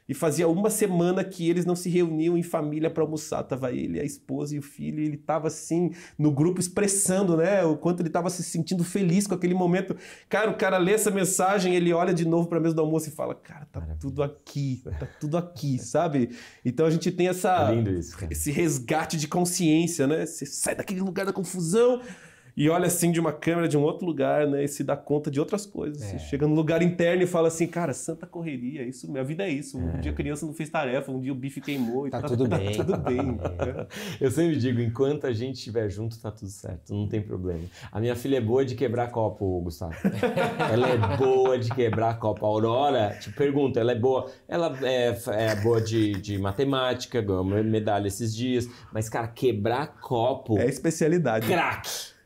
E 0.09 0.13
fazia 0.15 0.47
uma 0.47 0.71
semana 0.71 1.23
que 1.23 1.47
eles 1.47 1.65
não 1.65 1.75
se 1.75 1.87
reuniam 1.87 2.35
em 2.35 2.41
família 2.41 2.89
para 2.89 3.03
almoçar. 3.03 3.43
Tava 3.43 3.71
ele, 3.71 3.99
a 3.99 4.03
esposa 4.03 4.55
e 4.55 4.59
o 4.59 4.61
filho, 4.61 4.99
e 4.99 5.05
ele 5.05 5.17
tava 5.17 5.47
assim 5.47 5.91
no 6.17 6.31
grupo 6.31 6.59
expressando, 6.59 7.37
né, 7.37 7.63
o 7.63 7.77
quanto 7.77 8.01
ele 8.01 8.09
tava 8.09 8.29
se 8.31 8.41
sentindo 8.41 8.83
feliz 8.83 9.27
com 9.27 9.35
aquele 9.35 9.53
momento. 9.53 9.95
Cara, 10.27 10.49
o 10.49 10.57
cara 10.57 10.79
lê 10.79 10.93
essa 10.93 11.11
mensagem, 11.11 11.75
ele 11.75 11.93
olha 11.93 12.11
de 12.13 12.25
novo 12.27 12.49
para 12.49 12.59
mesa 12.59 12.73
do 12.73 12.81
almoço 12.81 13.07
e 13.09 13.11
fala: 13.11 13.35
"Cara, 13.35 13.67
tá 13.71 13.79
Maravilha. 13.79 13.99
tudo 14.01 14.23
aqui, 14.23 14.81
tá 14.83 15.07
tudo 15.21 15.37
aqui", 15.37 15.77
sabe? 15.77 16.31
Então 16.65 16.87
a 16.87 16.89
gente 16.89 17.11
tem 17.11 17.27
essa 17.27 17.71
é 17.71 17.91
isso, 17.91 18.17
esse 18.31 18.51
resgate 18.51 19.15
de 19.15 19.27
consciência, 19.27 20.07
né? 20.07 20.25
Você 20.25 20.45
sai 20.45 20.73
daquele 20.73 21.01
lugar 21.01 21.25
da 21.25 21.31
confusão, 21.33 22.01
e 22.59 22.69
olha 22.69 22.87
assim 22.87 23.09
de 23.09 23.21
uma 23.21 23.31
câmera 23.31 23.69
de 23.69 23.77
um 23.77 23.81
outro 23.81 24.05
lugar, 24.05 24.45
né? 24.45 24.65
E 24.65 24.67
se 24.67 24.83
dá 24.83 24.97
conta 24.97 25.31
de 25.31 25.39
outras 25.39 25.65
coisas. 25.65 26.13
É. 26.13 26.19
Chega 26.19 26.45
no 26.45 26.53
lugar 26.53 26.81
interno 26.81 27.23
e 27.23 27.25
fala 27.25 27.47
assim, 27.47 27.65
cara, 27.65 27.93
santa 27.93 28.27
correria, 28.27 28.83
isso, 28.83 29.09
minha 29.09 29.23
vida 29.23 29.45
é 29.45 29.49
isso. 29.49 29.77
Um 29.77 29.91
é. 29.91 29.99
dia 29.99 30.11
a 30.11 30.13
criança 30.13 30.45
não 30.45 30.53
fez 30.53 30.69
tarefa, 30.69 31.09
um 31.09 31.21
dia 31.21 31.31
o 31.31 31.35
bife 31.35 31.61
queimou 31.61 32.05
e 32.05 32.09
tá, 32.09 32.19
tá 32.19 32.27
tudo 32.27 32.45
bem. 32.49 32.75
Tá 32.75 32.83
tudo 32.83 32.97
bem. 32.97 33.19
É. 33.59 33.87
Eu 34.19 34.31
sempre 34.31 34.57
digo, 34.57 34.81
enquanto 34.81 35.25
a 35.25 35.31
gente 35.31 35.55
estiver 35.55 35.89
junto, 35.89 36.19
tá 36.19 36.31
tudo 36.31 36.49
certo, 36.49 36.93
não 36.93 37.07
tem 37.07 37.21
problema. 37.21 37.63
A 37.91 37.99
minha 37.99 38.15
filha 38.15 38.37
é 38.37 38.41
boa 38.41 38.65
de 38.65 38.75
quebrar 38.75 39.09
copo, 39.09 39.61
Gustavo. 39.61 39.93
ela 40.71 40.89
é 40.89 41.17
boa 41.17 41.57
de 41.57 41.69
quebrar 41.69 42.19
copo. 42.19 42.45
A 42.45 42.49
Aurora, 42.49 43.17
te 43.19 43.31
pergunto, 43.31 43.79
ela 43.79 43.91
é 43.91 43.95
boa. 43.95 44.29
Ela 44.47 44.77
é, 44.83 45.17
é 45.31 45.55
boa 45.55 45.79
de, 45.79 46.13
de 46.13 46.37
matemática, 46.37 47.21
ganhou 47.21 47.43
medalha 47.43 48.07
esses 48.07 48.35
dias. 48.35 48.67
Mas, 48.91 49.07
cara, 49.07 49.27
quebrar 49.27 49.99
copo. 49.99 50.57
É 50.57 50.65
especialidade. 50.65 51.47
Craque! 51.47 52.18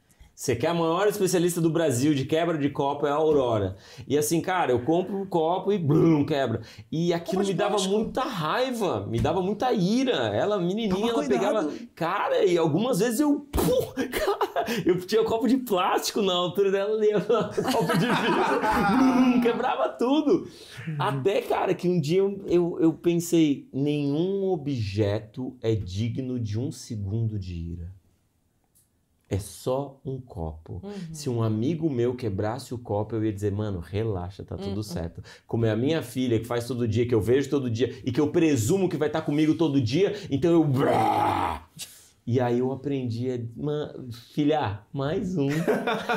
Você 0.44 0.58
quer 0.58 0.68
a 0.68 0.74
maior 0.74 1.08
especialista 1.08 1.62
do 1.62 1.70
Brasil 1.70 2.14
de 2.14 2.26
quebra 2.26 2.58
de 2.58 2.70
copo 2.70 3.08
é 3.08 3.10
a 3.10 3.14
Aurora. 3.14 3.78
E 4.06 4.18
assim, 4.18 4.41
cara, 4.41 4.74
eu 4.74 4.84
compro 4.84 5.16
um 5.16 5.26
copo 5.26 5.72
e 5.72 5.78
blum, 5.78 6.26
quebra. 6.26 6.60
E 6.91 7.14
aquilo 7.14 7.46
me 7.46 7.54
dava 7.54 7.76
plástico. 7.76 7.96
muita 7.96 8.24
raiva, 8.24 9.08
me 9.08 9.22
dava 9.22 9.41
muita 9.41 9.72
ira. 9.72 10.36
Ela, 10.36 10.60
menininha, 10.60 10.89
Toma 10.89 11.08
ela 11.08 11.14
cuidado. 11.14 11.39
pegava. 11.39 11.72
Cara, 11.96 12.44
e 12.44 12.58
algumas 12.58 13.00
vezes 13.00 13.22
eu. 13.22 13.48
Pum, 13.50 13.94
cara, 14.12 14.66
eu 14.86 14.98
tinha 15.06 15.24
copo 15.24 15.48
de 15.48 15.56
plástico 15.60 16.22
na 16.22 16.34
altura 16.34 16.72
dela, 16.72 16.94
ali, 16.98 17.14
copo 17.72 17.98
de 17.98 18.06
vidro. 18.06 19.41
quebrava 19.41 19.88
tudo. 19.98 20.46
Até, 21.00 21.39
cara, 21.39 21.74
que 21.74 21.88
um 21.88 22.02
dia 22.02 22.20
eu, 22.20 22.44
eu, 22.48 22.78
eu 22.82 22.91
pensei: 22.91 23.70
nenhum 23.72 24.44
objeto 24.52 25.56
é 25.62 25.74
digno 25.74 26.38
de 26.38 26.60
um 26.60 26.70
segundo 26.70 27.39
de 27.39 27.56
ira. 27.56 28.03
É 29.34 29.40
só 29.40 30.00
um 30.06 30.22
copo. 30.22 30.80
Uhum. 30.84 30.92
Se 31.12 31.28
um 31.28 31.42
amigo 31.42 31.90
meu 31.90 32.14
quebrasse 32.14 32.72
o 32.72 32.78
copo, 32.78 33.16
eu 33.16 33.26
ia 33.26 33.34
dizer, 33.34 33.52
mano, 33.52 33.80
relaxa, 33.80 34.44
tá 34.44 34.56
tudo 34.56 34.84
certo. 34.84 35.24
Como 35.48 35.66
é 35.66 35.72
a 35.72 35.76
minha 35.76 36.04
filha, 36.04 36.40
que 36.40 36.46
faz 36.46 36.68
todo 36.68 36.88
dia, 36.88 37.08
que 37.08 37.16
eu 37.16 37.22
vejo 37.22 37.50
todo 37.50 37.68
dia 37.68 37.96
e 38.06 38.12
que 38.12 38.22
eu 38.22 38.28
presumo 38.28 38.88
que 38.88 38.96
vai 38.96 39.08
estar 39.08 39.22
comigo 39.22 39.56
todo 39.56 39.82
dia, 39.82 40.16
então 40.30 40.52
eu. 40.52 40.64
E 42.26 42.40
aí 42.40 42.60
eu 42.60 42.72
aprendi 42.72 43.30
a. 43.30 43.38
"Ma- 43.62 43.94
Filha, 44.34 44.80
mais 44.94 45.36
um. 45.38 45.50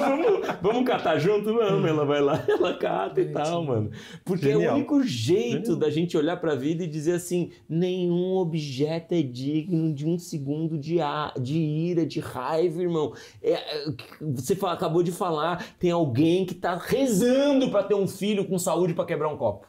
vamos, 0.00 0.48
vamos 0.60 0.84
catar 0.84 1.18
junto? 1.18 1.52
Vamos, 1.54 1.88
ela 1.88 2.04
vai 2.04 2.20
lá, 2.20 2.44
ela 2.48 2.74
cata 2.76 3.20
e 3.22 3.32
tal, 3.32 3.64
mano. 3.64 3.90
Porque 4.24 4.46
é 4.46 4.50
o 4.50 4.58
Genial. 4.58 4.74
único 4.76 5.02
jeito 5.02 5.60
Genial. 5.66 5.76
da 5.76 5.90
gente 5.90 6.16
olhar 6.16 6.36
pra 6.38 6.54
vida 6.54 6.84
e 6.84 6.86
dizer 6.86 7.12
assim: 7.12 7.50
nenhum 7.68 8.34
objeto 8.36 9.14
é 9.14 9.22
digno 9.22 9.94
de 9.94 10.06
um 10.06 10.18
segundo 10.18 10.78
de, 10.78 11.00
a- 11.00 11.32
de 11.40 11.58
ira, 11.58 12.04
de 12.04 12.20
raiva, 12.20 12.82
irmão. 12.82 13.14
É, 13.42 13.52
é, 13.52 13.94
você 14.20 14.54
fa- 14.54 14.72
acabou 14.72 15.02
de 15.02 15.10
falar, 15.12 15.64
tem 15.78 15.90
alguém 15.90 16.44
que 16.44 16.54
tá 16.54 16.74
rezando 16.76 17.70
pra 17.70 17.82
ter 17.82 17.94
um 17.94 18.06
filho 18.06 18.44
com 18.46 18.58
saúde 18.58 18.92
pra 18.92 19.06
quebrar 19.06 19.28
um 19.32 19.36
copo. 19.38 19.66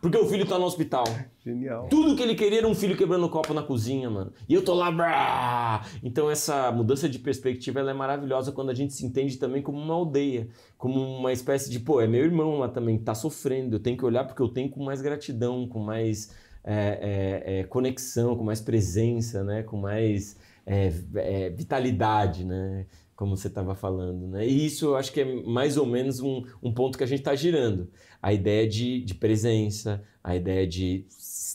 Porque 0.00 0.18
o 0.18 0.26
filho 0.26 0.46
tá 0.46 0.58
no 0.58 0.64
hospital. 0.64 1.04
Genial. 1.44 1.88
Tudo 1.88 2.14
que 2.14 2.22
ele 2.22 2.36
queria 2.36 2.58
era 2.58 2.68
um 2.68 2.74
filho 2.74 2.96
quebrando 2.96 3.28
copo 3.28 3.52
na 3.52 3.64
cozinha, 3.64 4.08
mano. 4.08 4.32
E 4.48 4.54
eu 4.54 4.64
tô 4.64 4.74
lá. 4.74 4.92
brá! 4.92 5.84
Então 6.00 6.30
essa 6.30 6.70
mudança 6.70 7.08
de 7.08 7.18
perspectiva 7.18 7.80
ela 7.80 7.90
é 7.90 7.94
maravilhosa 7.94 8.52
quando 8.52 8.70
a 8.70 8.74
gente 8.74 8.92
se 8.92 9.04
entende 9.04 9.36
também 9.38 9.60
como 9.60 9.76
uma 9.76 9.92
aldeia, 9.92 10.48
como 10.78 11.00
uma 11.00 11.32
espécie 11.32 11.68
de, 11.68 11.80
pô, 11.80 12.00
é 12.00 12.06
meu 12.06 12.22
irmão 12.24 12.58
lá 12.58 12.68
também, 12.68 12.96
tá 12.96 13.12
sofrendo. 13.12 13.74
Eu 13.76 13.80
tenho 13.80 13.96
que 13.96 14.04
olhar 14.04 14.24
porque 14.24 14.40
eu 14.40 14.48
tenho 14.48 14.70
com 14.70 14.84
mais 14.84 15.02
gratidão, 15.02 15.66
com 15.66 15.80
mais 15.80 16.32
é, 16.62 17.42
é, 17.44 17.60
é, 17.60 17.64
conexão, 17.64 18.36
com 18.36 18.44
mais 18.44 18.60
presença, 18.60 19.42
né? 19.42 19.64
Com 19.64 19.78
mais 19.78 20.36
é, 20.64 20.92
é, 21.16 21.50
vitalidade, 21.50 22.44
né? 22.44 22.86
Como 23.16 23.36
você 23.36 23.48
estava 23.48 23.74
falando, 23.74 24.28
né? 24.28 24.46
E 24.46 24.66
isso 24.66 24.86
eu 24.86 24.96
acho 24.96 25.12
que 25.12 25.20
é 25.20 25.42
mais 25.42 25.76
ou 25.76 25.86
menos 25.86 26.20
um, 26.20 26.44
um 26.62 26.72
ponto 26.72 26.96
que 26.96 27.04
a 27.04 27.06
gente 27.06 27.18
está 27.18 27.34
girando. 27.34 27.88
A 28.20 28.32
ideia 28.32 28.68
de, 28.68 29.00
de 29.02 29.14
presença, 29.14 30.02
a 30.22 30.36
ideia 30.36 30.66
de 30.66 31.04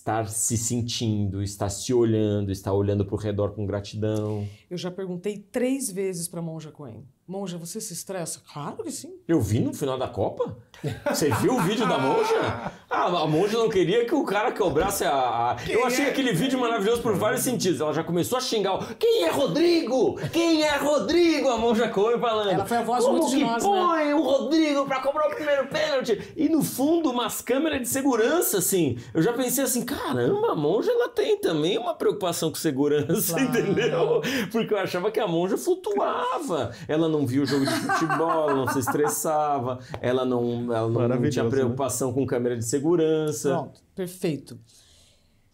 estar 0.07 0.29
se 0.29 0.57
sentindo, 0.57 1.43
estar 1.43 1.67
se 1.67 1.93
olhando, 1.93 2.49
estar 2.49 2.71
olhando 2.71 3.05
para 3.05 3.15
o 3.15 3.17
redor 3.17 3.51
com 3.53 3.65
gratidão. 3.65 4.47
Eu 4.69 4.77
já 4.77 4.89
perguntei 4.89 5.37
três 5.37 5.91
vezes 5.91 6.29
pra 6.29 6.41
Monja 6.41 6.71
Coen. 6.71 7.05
Monja, 7.27 7.57
você 7.57 7.81
se 7.81 7.91
estressa? 7.91 8.41
Claro 8.53 8.77
que 8.77 8.89
sim. 8.89 9.11
Eu 9.27 9.41
vi 9.41 9.59
no 9.59 9.73
final 9.73 9.97
da 9.97 10.07
Copa? 10.07 10.55
Você 11.09 11.29
viu 11.41 11.55
o 11.55 11.61
vídeo 11.61 11.85
da 11.85 11.97
Monja? 11.97 12.71
Ah, 12.89 13.03
a 13.07 13.27
Monja 13.27 13.57
não 13.57 13.67
queria 13.67 14.05
que 14.05 14.15
o 14.15 14.23
cara 14.23 14.51
quebrasse 14.53 15.03
a. 15.03 15.11
a- 15.11 15.57
Eu 15.67 15.85
achei 15.85 16.05
aquele 16.07 16.31
vídeo 16.31 16.57
maravilhoso 16.57 17.01
por 17.01 17.15
vários 17.15 17.41
sentidos. 17.41 17.81
Ela 17.81 17.93
já 17.93 18.01
começou 18.01 18.37
a 18.37 18.41
xingar 18.41 18.75
o. 18.75 18.95
Quem 18.95 19.23
é 19.25 19.29
Rodrigo? 19.31 20.15
Quem 20.31 20.63
é 20.63 20.77
Rodrigo? 20.77 21.49
A 21.49 21.57
Monja 21.57 21.89
Coen 21.89 22.17
falando. 22.17 22.49
Ela 22.49 22.65
foi 22.65 22.77
a 22.77 22.83
voz 22.83 23.03
Como 23.03 23.17
muito 23.17 23.29
de 23.31 23.37
que 23.37 23.43
nós, 23.43 23.61
né? 23.61 23.69
põe 23.69 24.13
o 24.13 24.21
Rodrigo 24.21 24.85
pra 24.85 25.01
cobrar 25.01 25.27
o 25.27 25.35
primeiro 25.35 25.67
pênalti? 25.67 26.31
E 26.37 26.47
no 26.47 26.63
fundo, 26.63 27.09
umas 27.11 27.41
câmeras 27.41 27.81
de 27.81 27.89
segurança, 27.89 28.59
assim. 28.59 28.97
Eu 29.13 29.21
já 29.21 29.33
pensei 29.33 29.65
assim, 29.65 29.83
caramba, 29.83 30.51
a 30.53 30.55
Monja 30.55 30.91
ela 30.91 31.09
tem 31.09 31.37
também 31.41 31.77
uma 31.77 31.93
preocupação 31.93 32.49
com 32.51 32.55
segurança, 32.55 33.33
Claro. 33.35 33.49
entendeu? 33.49 34.21
Porque 34.49 34.73
eu 34.73 34.77
achava 34.77 35.11
que 35.11 35.19
a 35.19 35.27
Monja 35.27 35.57
flutuava. 35.57 36.71
Ela 36.87 37.09
não 37.09 37.16
via 37.25 37.41
o 37.41 37.45
jogo 37.45 37.65
de 37.65 37.71
futebol, 37.71 38.49
ela 38.49 38.55
não 38.55 38.67
se 38.67 38.79
estressava, 38.79 39.79
ela 40.01 40.25
não, 40.25 40.73
ela 40.73 40.89
não, 40.89 41.07
não 41.07 41.29
tinha 41.29 41.43
né? 41.43 41.49
preocupação 41.49 42.13
com 42.13 42.25
câmera 42.25 42.57
de 42.57 42.65
segurança. 42.65 43.49
Pronto, 43.49 43.81
perfeito. 43.95 44.59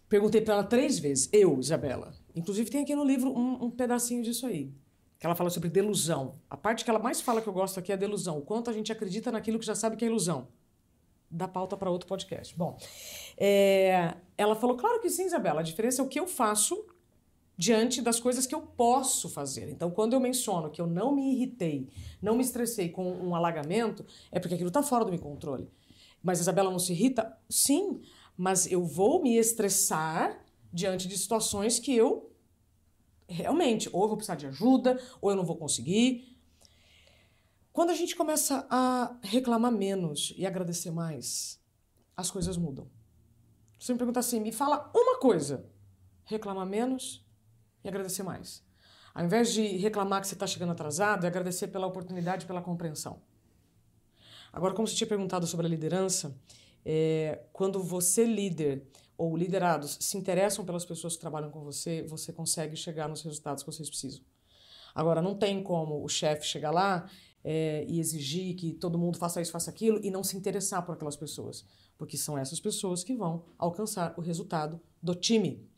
Perguntei 0.08 0.40
pra 0.40 0.54
ela 0.54 0.64
três 0.64 0.98
vezes, 0.98 1.28
eu, 1.32 1.58
Isabela. 1.58 2.12
Inclusive 2.34 2.70
tem 2.70 2.82
aqui 2.82 2.94
no 2.94 3.04
livro 3.04 3.30
um, 3.30 3.64
um 3.64 3.70
pedacinho 3.70 4.22
disso 4.22 4.46
aí. 4.46 4.72
Que 5.18 5.26
ela 5.26 5.34
fala 5.34 5.50
sobre 5.50 5.68
delusão. 5.68 6.36
A 6.50 6.56
parte 6.56 6.84
que 6.84 6.90
ela 6.90 6.98
mais 6.98 7.20
fala 7.20 7.40
que 7.40 7.48
eu 7.48 7.52
gosto 7.52 7.78
aqui 7.78 7.92
é 7.92 7.94
a 7.94 7.98
delusão. 7.98 8.38
O 8.38 8.42
quanto 8.42 8.68
a 8.68 8.72
gente 8.72 8.92
acredita 8.92 9.32
naquilo 9.32 9.58
que 9.58 9.64
já 9.64 9.74
sabe 9.74 9.96
que 9.96 10.04
é 10.04 10.08
ilusão. 10.08 10.48
Dá 11.30 11.48
pauta 11.48 11.76
para 11.76 11.90
outro 11.90 12.06
podcast. 12.06 12.56
Bom, 12.56 12.76
é, 13.36 14.14
ela 14.36 14.54
falou, 14.54 14.76
claro 14.76 15.00
que 15.00 15.08
sim, 15.08 15.26
Isabela. 15.26 15.60
A 15.60 15.62
diferença 15.64 16.02
é 16.02 16.04
o 16.04 16.08
que 16.08 16.20
eu 16.20 16.26
faço 16.26 16.84
diante 17.56 18.02
das 18.02 18.18
coisas 18.18 18.46
que 18.46 18.54
eu 18.54 18.60
posso 18.60 19.28
fazer. 19.28 19.68
Então, 19.70 19.90
quando 19.90 20.12
eu 20.12 20.20
menciono 20.20 20.70
que 20.70 20.80
eu 20.80 20.86
não 20.86 21.14
me 21.14 21.34
irritei, 21.34 21.88
não 22.20 22.34
me 22.34 22.42
estressei 22.42 22.88
com 22.88 23.12
um 23.12 23.34
alagamento, 23.34 24.04
é 24.32 24.40
porque 24.40 24.54
aquilo 24.54 24.68
está 24.68 24.82
fora 24.82 25.04
do 25.04 25.10
meu 25.10 25.20
controle. 25.20 25.70
Mas 26.22 26.40
Isabela 26.40 26.70
não 26.70 26.78
se 26.78 26.92
irrita? 26.92 27.36
Sim, 27.48 28.02
mas 28.36 28.70
eu 28.70 28.84
vou 28.84 29.22
me 29.22 29.36
estressar 29.36 30.44
diante 30.72 31.06
de 31.06 31.16
situações 31.16 31.78
que 31.78 31.94
eu 31.94 32.32
realmente, 33.28 33.88
ou 33.92 34.02
eu 34.02 34.08
vou 34.08 34.16
precisar 34.16 34.34
de 34.34 34.46
ajuda, 34.46 35.00
ou 35.20 35.30
eu 35.30 35.36
não 35.36 35.44
vou 35.44 35.56
conseguir. 35.56 36.36
Quando 37.72 37.90
a 37.90 37.94
gente 37.94 38.14
começa 38.14 38.66
a 38.70 39.16
reclamar 39.22 39.72
menos 39.72 40.34
e 40.36 40.46
agradecer 40.46 40.90
mais, 40.90 41.60
as 42.16 42.30
coisas 42.30 42.56
mudam. 42.56 42.88
Você 43.78 43.92
me 43.92 43.98
pergunta 43.98 44.20
assim, 44.20 44.40
me 44.40 44.52
fala 44.52 44.90
uma 44.94 45.18
coisa. 45.18 45.68
Reclamar 46.24 46.66
menos 46.66 47.23
e 47.84 47.88
agradecer 47.88 48.22
mais. 48.22 48.64
Ao 49.14 49.24
invés 49.24 49.52
de 49.52 49.62
reclamar 49.76 50.20
que 50.20 50.26
você 50.26 50.34
está 50.34 50.46
chegando 50.46 50.72
atrasado, 50.72 51.24
é 51.24 51.28
agradecer 51.28 51.68
pela 51.68 51.86
oportunidade, 51.86 52.46
pela 52.46 52.60
compreensão. 52.60 53.22
Agora, 54.52 54.74
como 54.74 54.88
você 54.88 54.94
tinha 54.94 55.06
perguntado 55.06 55.46
sobre 55.46 55.66
a 55.66 55.68
liderança, 55.68 56.36
é, 56.84 57.44
quando 57.52 57.82
você, 57.82 58.24
líder 58.24 58.86
ou 59.16 59.36
liderados, 59.36 59.96
se 60.00 60.16
interessam 60.16 60.64
pelas 60.64 60.84
pessoas 60.84 61.14
que 61.14 61.20
trabalham 61.20 61.50
com 61.50 61.60
você, 61.60 62.02
você 62.02 62.32
consegue 62.32 62.76
chegar 62.76 63.08
nos 63.08 63.22
resultados 63.22 63.62
que 63.62 63.70
vocês 63.70 63.88
precisam. 63.88 64.22
Agora, 64.94 65.22
não 65.22 65.36
tem 65.36 65.62
como 65.62 66.04
o 66.04 66.08
chefe 66.08 66.46
chegar 66.46 66.70
lá 66.70 67.08
é, 67.42 67.84
e 67.88 68.00
exigir 68.00 68.56
que 68.56 68.72
todo 68.72 68.98
mundo 68.98 69.18
faça 69.18 69.40
isso, 69.40 69.52
faça 69.52 69.70
aquilo 69.70 70.00
e 70.02 70.10
não 70.10 70.24
se 70.24 70.36
interessar 70.36 70.84
por 70.84 70.94
aquelas 70.94 71.16
pessoas, 71.16 71.64
porque 71.98 72.16
são 72.16 72.38
essas 72.38 72.58
pessoas 72.58 73.04
que 73.04 73.14
vão 73.14 73.44
alcançar 73.58 74.14
o 74.16 74.20
resultado 74.20 74.80
do 75.02 75.14
time. 75.14 75.68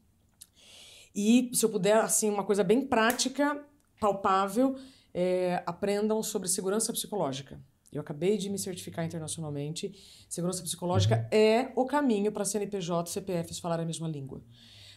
E 1.17 1.51
se 1.55 1.65
eu 1.65 1.71
puder, 1.71 1.97
assim, 1.97 2.29
uma 2.29 2.45
coisa 2.45 2.63
bem 2.63 2.87
prática, 2.87 3.65
palpável, 3.99 4.77
é, 5.15 5.63
aprendam 5.65 6.23
sobre 6.23 6.47
segurança 6.47 6.93
psicológica. 6.93 7.59
Eu 7.91 8.03
acabei 8.03 8.37
de 8.37 8.51
me 8.51 8.59
certificar 8.59 9.03
internacionalmente. 9.03 9.95
Segurança 10.29 10.63
psicológica 10.63 11.27
é 11.33 11.73
o 11.75 11.87
caminho 11.87 12.31
para 12.31 12.45
CNPJ 12.45 13.09
e 13.09 13.13
CPFs 13.13 13.59
falarem 13.59 13.85
a 13.85 13.87
mesma 13.87 14.07
língua. 14.07 14.43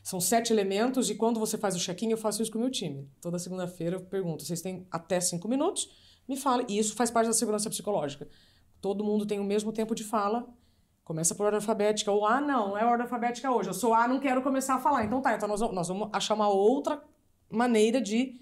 São 0.03 0.19
sete 0.19 0.51
elementos 0.51 1.09
e 1.09 1.15
quando 1.15 1.39
você 1.39 1.57
faz 1.57 1.75
o 1.75 1.79
check-in, 1.79 2.11
eu 2.11 2.17
faço 2.17 2.41
isso 2.41 2.51
com 2.51 2.57
o 2.57 2.61
meu 2.61 2.71
time. 2.71 3.07
Toda 3.21 3.39
segunda-feira 3.39 3.95
eu 3.95 4.01
pergunto: 4.01 4.43
vocês 4.43 4.61
têm 4.61 4.85
até 4.91 5.21
cinco 5.21 5.47
minutos? 5.47 5.89
Me 6.27 6.35
fale. 6.35 6.65
E 6.67 6.77
isso 6.77 6.95
faz 6.95 7.09
parte 7.09 7.27
da 7.27 7.33
segurança 7.33 7.69
psicológica. 7.69 8.27
Todo 8.81 9.03
mundo 9.03 9.25
tem 9.25 9.39
o 9.39 9.43
mesmo 9.43 9.71
tempo 9.71 9.95
de 9.95 10.03
fala. 10.03 10.47
Começa 11.09 11.33
por 11.33 11.47
ordem 11.47 11.57
alfabética. 11.57 12.11
Ou, 12.11 12.23
ah, 12.23 12.39
não, 12.39 12.69
não 12.69 12.77
é 12.77 12.85
ordem 12.85 13.01
alfabética 13.01 13.49
hoje. 13.51 13.67
Eu 13.67 13.73
sou 13.73 13.95
A, 13.95 14.07
não 14.07 14.19
quero 14.19 14.43
começar 14.43 14.75
a 14.75 14.79
falar. 14.79 15.03
Então 15.05 15.19
tá, 15.19 15.33
então 15.33 15.49
nós, 15.49 15.59
nós 15.59 15.87
vamos 15.87 16.07
achar 16.13 16.35
uma 16.35 16.47
outra 16.47 17.03
maneira 17.49 17.99
de 17.99 18.39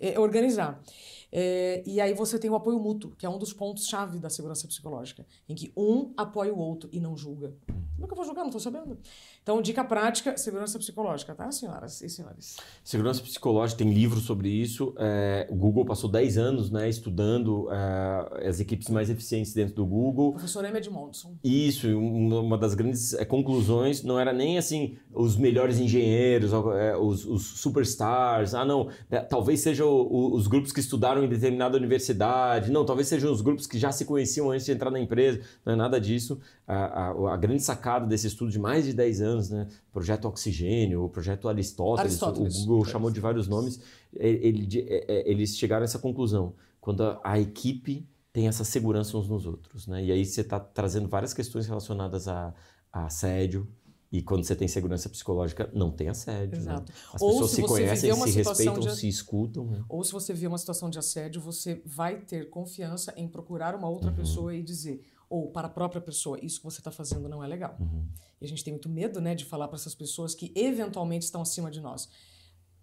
eh, 0.00 0.18
organizar. 0.18 0.82
Eh, 1.30 1.84
e 1.86 2.00
aí 2.00 2.12
você 2.12 2.36
tem 2.36 2.50
o 2.50 2.56
apoio 2.56 2.80
mútuo, 2.80 3.14
que 3.16 3.24
é 3.24 3.28
um 3.28 3.38
dos 3.38 3.52
pontos-chave 3.52 4.18
da 4.18 4.28
segurança 4.28 4.66
psicológica, 4.66 5.24
em 5.48 5.54
que 5.54 5.72
um 5.76 6.12
apoia 6.16 6.52
o 6.52 6.58
outro 6.58 6.90
e 6.92 6.98
não 6.98 7.16
julga. 7.16 7.54
Como 7.94 8.04
é 8.04 8.06
que 8.08 8.12
eu 8.12 8.16
vou 8.16 8.24
julgar? 8.24 8.40
Não 8.40 8.48
estou 8.48 8.60
sabendo. 8.60 8.98
Então, 9.42 9.62
dica 9.62 9.82
prática, 9.82 10.36
segurança 10.36 10.78
psicológica, 10.78 11.34
tá, 11.34 11.50
senhoras 11.50 12.00
e 12.02 12.08
senhores? 12.10 12.56
Segurança 12.84 13.22
psicológica 13.22 13.78
tem 13.82 13.92
livro 13.92 14.20
sobre 14.20 14.48
isso. 14.50 14.94
É, 14.98 15.46
o 15.50 15.56
Google 15.56 15.84
passou 15.84 16.10
10 16.10 16.36
anos 16.36 16.70
né, 16.70 16.88
estudando 16.88 17.66
é, 17.72 18.48
as 18.48 18.60
equipes 18.60 18.88
mais 18.88 19.08
eficientes 19.08 19.54
dentro 19.54 19.74
do 19.74 19.86
Google. 19.86 20.32
Professor 20.32 20.64
Emmett 20.64 20.90
Monson. 20.90 21.34
Isso, 21.42 21.86
e 21.88 21.94
um- 21.94 22.38
uma 22.40 22.58
das 22.58 22.74
grandes 22.74 23.14
eh, 23.14 23.24
conclusões 23.24 24.02
não 24.02 24.20
era 24.20 24.32
nem 24.32 24.58
assim 24.58 24.96
os 25.12 25.36
melhores 25.36 25.78
engenheiros, 25.78 26.52
eh, 26.52 26.96
os, 26.96 27.24
os 27.24 27.42
superstars, 27.60 28.54
ah 28.54 28.64
não, 28.64 28.88
né, 29.08 29.20
talvez 29.20 29.60
sejam 29.60 30.06
os 30.10 30.46
grupos 30.46 30.70
que 30.70 30.80
estudaram 30.80 31.24
em 31.24 31.28
determinada 31.28 31.76
universidade, 31.78 32.70
não, 32.70 32.84
talvez 32.84 33.08
sejam 33.08 33.32
os 33.32 33.40
grupos 33.40 33.66
que 33.66 33.78
já 33.78 33.90
se 33.90 34.04
conheciam 34.04 34.50
antes 34.50 34.66
de 34.66 34.72
entrar 34.72 34.90
na 34.90 35.00
empresa, 35.00 35.40
não 35.64 35.72
é 35.72 35.76
nada 35.76 35.98
disso. 36.00 36.38
A, 36.66 37.08
a- 37.10 37.34
a 37.34 37.36
grande 37.36 37.62
sacada 37.62 38.06
desse 38.06 38.26
estudo 38.28 38.50
de 38.50 38.58
mais 38.58 38.84
de 38.84 38.92
10 38.92 39.20
anos 39.20 39.39
cristãs, 39.40 39.50
né? 39.50 39.66
Projeto 39.92 40.26
Oxigênio, 40.26 41.04
o 41.04 41.08
Projeto 41.08 41.48
Aristóteles, 41.48 42.22
Aristóteles. 42.22 42.56
o 42.56 42.66
Google 42.66 42.84
chamou 42.84 43.10
de 43.10 43.20
vários 43.20 43.48
nomes, 43.48 43.80
ele- 44.14 44.46
ele- 44.46 44.86
é- 44.88 45.04
é- 45.08 45.30
eles 45.30 45.56
chegaram 45.56 45.82
a 45.82 45.84
essa 45.84 45.98
conclusão. 45.98 46.54
Quando 46.80 47.02
a, 47.02 47.20
a 47.22 47.38
equipe 47.38 48.06
tem 48.32 48.46
essa 48.48 48.64
segurança 48.64 49.16
uns 49.16 49.28
nos 49.28 49.46
outros, 49.46 49.86
né? 49.86 50.04
E 50.04 50.12
aí 50.12 50.24
você 50.24 50.40
está 50.42 50.58
trazendo 50.60 51.08
várias 51.08 51.34
questões 51.34 51.66
relacionadas 51.66 52.28
a, 52.28 52.54
a 52.92 53.06
assédio, 53.06 53.68
e 54.12 54.22
quando 54.22 54.42
você 54.44 54.56
tem 54.56 54.66
segurança 54.66 55.08
psicológica, 55.08 55.70
não 55.72 55.90
tem 55.90 56.08
assédio, 56.08 56.56
né? 56.56 56.72
Exato. 56.72 56.92
As 57.14 57.22
Ou 57.22 57.30
pessoas 57.30 57.50
se 57.50 57.56
se 57.56 57.62
você 57.62 57.68
conhecem, 57.68 58.12
se 58.14 58.30
respeitam, 58.30 58.80
de- 58.80 58.96
se 58.96 59.08
escutam, 59.08 59.66
né? 59.66 59.84
Ou 59.88 60.02
se 60.02 60.12
você 60.12 60.32
vê 60.34 60.46
uma 60.46 60.58
situação 60.58 60.90
de 60.90 60.98
assédio, 60.98 61.40
você 61.40 61.80
vai 61.84 62.20
ter 62.20 62.50
confiança 62.50 63.12
em 63.16 63.28
procurar 63.28 63.74
uma 63.74 63.88
outra 63.88 64.10
Uhum. 64.10 64.16
pessoa 64.16 64.54
e 64.54 64.62
dizer, 64.62 65.04
ou 65.28 65.50
para 65.52 65.68
a 65.68 65.70
própria 65.70 66.00
pessoa, 66.00 66.38
isso 66.44 66.58
que 66.58 66.64
você 66.64 66.80
está 66.80 66.90
fazendo 66.90 67.28
não 67.28 67.42
é 67.42 67.46
legal. 67.46 67.76
Uhum. 67.78 68.04
E 68.40 68.44
a 68.44 68.48
gente 68.48 68.64
tem 68.64 68.72
muito 68.72 68.88
medo, 68.88 69.20
né, 69.20 69.34
de 69.34 69.44
falar 69.44 69.68
para 69.68 69.76
essas 69.76 69.94
pessoas 69.94 70.34
que 70.34 70.50
eventualmente 70.56 71.24
estão 71.24 71.40
acima 71.42 71.70
de 71.70 71.80
nós. 71.80 72.08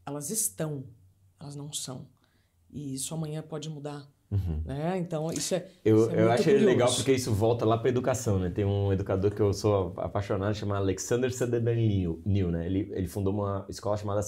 Elas 0.05 0.29
estão, 0.29 0.85
elas 1.39 1.55
não 1.57 1.73
são. 1.73 2.07
E 2.69 2.93
isso 2.93 3.13
amanhã 3.13 3.41
pode 3.41 3.69
mudar. 3.69 4.07
Né? 4.65 4.97
Então, 4.97 5.31
isso 5.31 5.55
é. 5.55 5.59
Uhum. 5.59 5.65
Eu, 5.85 5.97
isso 6.01 6.11
é 6.11 6.21
eu 6.21 6.31
acho 6.31 6.43
curioso. 6.43 6.65
legal 6.65 6.93
porque 6.93 7.11
isso 7.13 7.33
volta 7.33 7.65
lá 7.65 7.77
para 7.77 7.89
educação, 7.89 8.39
né? 8.39 8.49
Tem 8.49 8.65
um 8.65 8.91
educador 8.91 9.31
que 9.31 9.41
eu 9.41 9.53
sou 9.53 9.93
apaixonado, 9.97 10.53
chamado 10.53 10.81
Alexander 10.81 11.33
Sutherland 11.33 12.19
New, 12.25 12.51
né? 12.51 12.65
Ele, 12.65 12.91
ele 12.93 13.07
fundou 13.07 13.33
uma 13.33 13.65
escola 13.69 13.95
chamada 13.95 14.21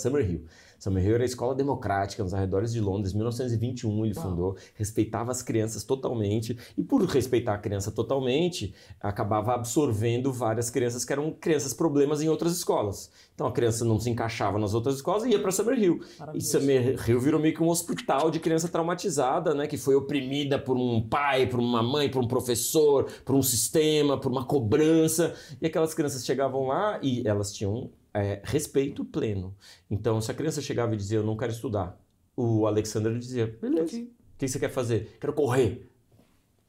Summerhill. 0.79 0.99
Summerhill 0.99 1.15
era 1.15 1.23
a 1.23 1.25
escola 1.25 1.55
democrática 1.55 2.23
nos 2.23 2.33
arredores 2.33 2.71
de 2.71 2.79
Londres, 2.79 3.13
1921 3.13 4.05
ele 4.05 4.13
Uau. 4.15 4.29
fundou, 4.29 4.57
respeitava 4.75 5.31
as 5.31 5.41
crianças 5.41 5.83
totalmente 5.83 6.57
e 6.77 6.83
por 6.83 7.03
respeitar 7.05 7.53
a 7.53 7.57
criança 7.57 7.91
totalmente, 7.91 8.73
acabava 8.99 9.53
absorvendo 9.53 10.31
várias 10.31 10.69
crianças 10.69 11.05
que 11.05 11.13
eram 11.13 11.31
crianças 11.31 11.73
problemas 11.73 12.21
em 12.21 12.29
outras 12.29 12.53
escolas. 12.53 13.11
Então 13.33 13.47
a 13.47 13.51
criança 13.51 13.85
não 13.85 13.99
se 13.99 14.09
encaixava 14.09 14.59
nas 14.59 14.73
outras 14.73 14.95
escolas 14.95 15.23
e 15.23 15.29
ia 15.29 15.39
para 15.39 15.51
Summerhill. 15.51 16.01
E. 16.33 16.41
Summerhill 16.41 17.19
virou 17.19 17.39
meio 17.39 17.53
que 17.53 17.63
um 17.63 17.69
hospital 17.69 18.29
de 18.29 18.39
criança 18.39 18.67
traumatizada, 18.67 19.53
né? 19.53 19.67
Que 19.67 19.77
foi 19.77 19.95
oprimida 19.95 20.59
por 20.59 20.75
um 20.75 21.01
pai, 21.01 21.47
por 21.47 21.59
uma 21.59 21.81
mãe, 21.81 22.09
por 22.09 22.21
um 22.21 22.27
professor, 22.27 23.05
por 23.23 23.35
um 23.35 23.41
sistema, 23.41 24.19
por 24.19 24.31
uma 24.31 24.45
cobrança. 24.45 25.33
E 25.61 25.67
aquelas 25.67 25.93
crianças 25.93 26.25
chegavam 26.25 26.67
lá 26.67 26.99
e 27.01 27.25
elas 27.25 27.53
tinham 27.53 27.89
é, 28.13 28.41
respeito 28.43 29.05
pleno. 29.05 29.55
Então, 29.89 30.19
se 30.21 30.31
a 30.31 30.33
criança 30.33 30.61
chegava 30.61 30.93
e 30.93 30.97
dizia, 30.97 31.19
eu 31.19 31.23
não 31.23 31.37
quero 31.37 31.51
estudar, 31.51 31.99
o 32.35 32.65
Alexander 32.65 33.17
dizia, 33.17 33.57
beleza, 33.61 33.97
o 33.97 34.07
que 34.37 34.47
você 34.47 34.59
quer 34.59 34.69
fazer? 34.69 35.17
Quero 35.19 35.33
correr. 35.33 35.89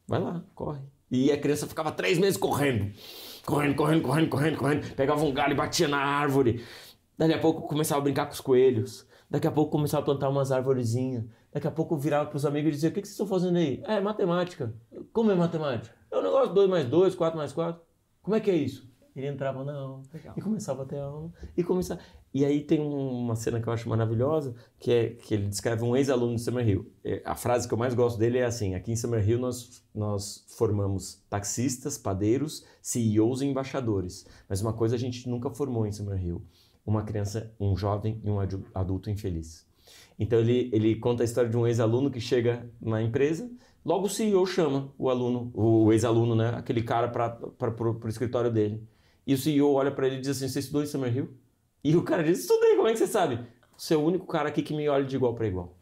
Vai 0.07 0.21
lá, 0.21 0.45
corre. 0.55 0.81
E 1.11 1.31
a 1.33 1.39
criança 1.39 1.67
ficava 1.67 1.91
três 1.91 2.19
meses 2.19 2.37
correndo. 2.37 2.93
Correndo, 3.45 3.75
correndo, 3.75 4.03
correndo, 4.03 4.29
correndo, 4.29 4.59
correndo. 4.59 4.95
Pegava 4.95 5.25
um 5.25 5.33
galho 5.33 5.53
e 5.53 5.57
batia 5.57 5.89
na 5.89 5.99
árvore. 5.99 6.65
Daqui 7.17 7.35
a 7.35 7.39
pouco 7.39 7.69
começava 7.69 8.01
a 8.01 8.05
brincar 8.05 8.27
com 8.27 8.33
os 8.33 8.41
coelhos. 8.41 9.07
Daqui 9.29 9.47
a 9.47 9.51
pouco 9.51 9.71
começava 9.71 10.03
a 10.03 10.05
plantar 10.05 10.29
umas 10.29 10.51
arvorezinhas. 10.51 11.25
Daqui 11.53 11.67
a 11.67 11.71
pouco 11.71 11.97
virava 11.97 12.29
pros 12.29 12.45
amigos 12.45 12.71
e 12.71 12.73
dizia: 12.73 12.91
O 12.91 12.93
que, 12.93 13.01
que 13.01 13.07
vocês 13.07 13.15
estão 13.15 13.27
fazendo 13.27 13.57
aí? 13.57 13.83
É 13.85 14.01
matemática. 14.01 14.75
Como 15.13 15.31
é 15.31 15.35
matemática? 15.35 15.95
É 16.11 16.17
o 16.17 16.23
negócio 16.23 16.55
2 16.55 16.69
mais 16.69 16.87
2, 16.87 17.15
4 17.15 17.39
mais 17.39 17.53
4. 17.53 17.81
Como 18.23 18.37
é 18.37 18.41
que 18.41 18.51
é 18.51 18.57
isso? 18.57 18.90
Ele 19.21 19.29
entrava 19.29 19.63
na 19.65 19.75
aula 19.75 20.03
Legal. 20.13 20.35
e 20.37 20.41
começava 20.41 20.83
a 20.83 20.87
ter 20.87 20.99
aula. 20.99 21.31
E, 21.57 21.63
começava... 21.63 22.01
e 22.33 22.45
aí 22.45 22.63
tem 22.63 22.81
um- 22.81 23.11
uma 23.25 23.37
cena 23.37 23.61
que 23.61 23.67
eu 23.69 23.73
acho 23.73 23.89
maravilhosa, 23.89 24.55
que 24.79 24.91
é 24.91 25.09
que 25.11 25.35
ele 25.35 25.47
descreve 25.49 25.85
um 25.85 25.95
ex-aluno 25.95 26.35
de 26.37 26.41
Summerhill. 26.43 26.91
É, 27.05 27.23
A 27.25 27.35
frase 27.35 27.69
que 27.69 27.75
eu 27.75 27.79
mais 27.79 27.95
gosto 27.95 28.19
dele 28.19 28.39
é 28.39 28.45
assim: 28.45 28.75
aqui 28.75 28.93
em 28.93 28.97
Summerhill 28.97 29.39
nós, 29.39 29.83
nós 29.95 30.45
formamos 30.57 31.23
taxistas, 31.29 31.99
padeiros, 31.99 32.65
CEOs 32.81 33.43
e 33.43 33.47
embaixadores. 33.47 34.27
Mas 34.49 34.61
uma 34.63 34.73
coisa 34.73 34.97
a 34.97 34.99
gente 34.99 35.29
nunca 35.29 35.51
formou 35.51 35.87
em 35.87 35.93
Summerhill: 35.93 36.43
uma 36.87 37.03
criança, 37.03 37.53
um 37.61 37.77
jovem 37.77 38.21
e 38.25 38.31
um 38.31 38.41
adu- 38.41 38.65
adulto 38.75 39.11
infeliz. 39.11 39.69
Então 40.19 40.39
ele, 40.39 40.71
ele 40.73 40.97
conta 40.97 41.23
a 41.23 41.25
história 41.25 41.49
de 41.51 41.57
um 41.57 41.67
ex-aluno 41.67 42.11
que 42.11 42.21
chega 42.21 42.71
na 42.81 43.03
empresa, 43.03 43.51
logo 43.85 44.05
o 44.05 44.09
CEO 44.09 44.45
chama 44.47 44.93
o 44.99 45.09
aluno, 45.09 45.51
o 45.55 45.91
ex-aluno, 45.93 46.35
né, 46.35 46.51
aquele 46.55 46.83
cara 46.83 47.09
para 47.09 47.41
o 48.05 48.09
escritório 48.09 48.51
dele. 48.53 48.87
E 49.31 49.35
o 49.35 49.39
CEO 49.39 49.75
olha 49.75 49.93
para 49.93 50.09
ele 50.09 50.17
e 50.17 50.21
diz 50.21 50.31
assim: 50.31 50.49
Você 50.49 50.59
estudou 50.59 50.83
em 50.83 50.87
Summerhill? 50.87 51.29
E 51.85 51.95
o 51.95 52.03
cara 52.03 52.25
diz: 52.25 52.41
Estudei, 52.41 52.75
como 52.75 52.89
é 52.89 52.93
que 52.93 52.99
você 52.99 53.07
sabe? 53.07 53.39
Você 53.77 53.95
é 53.95 53.97
o 53.97 54.01
único 54.01 54.27
cara 54.27 54.49
aqui 54.49 54.61
que 54.61 54.75
me 54.75 54.89
olha 54.89 55.05
de 55.05 55.15
igual 55.15 55.37
para 55.37 55.47
igual. 55.47 55.79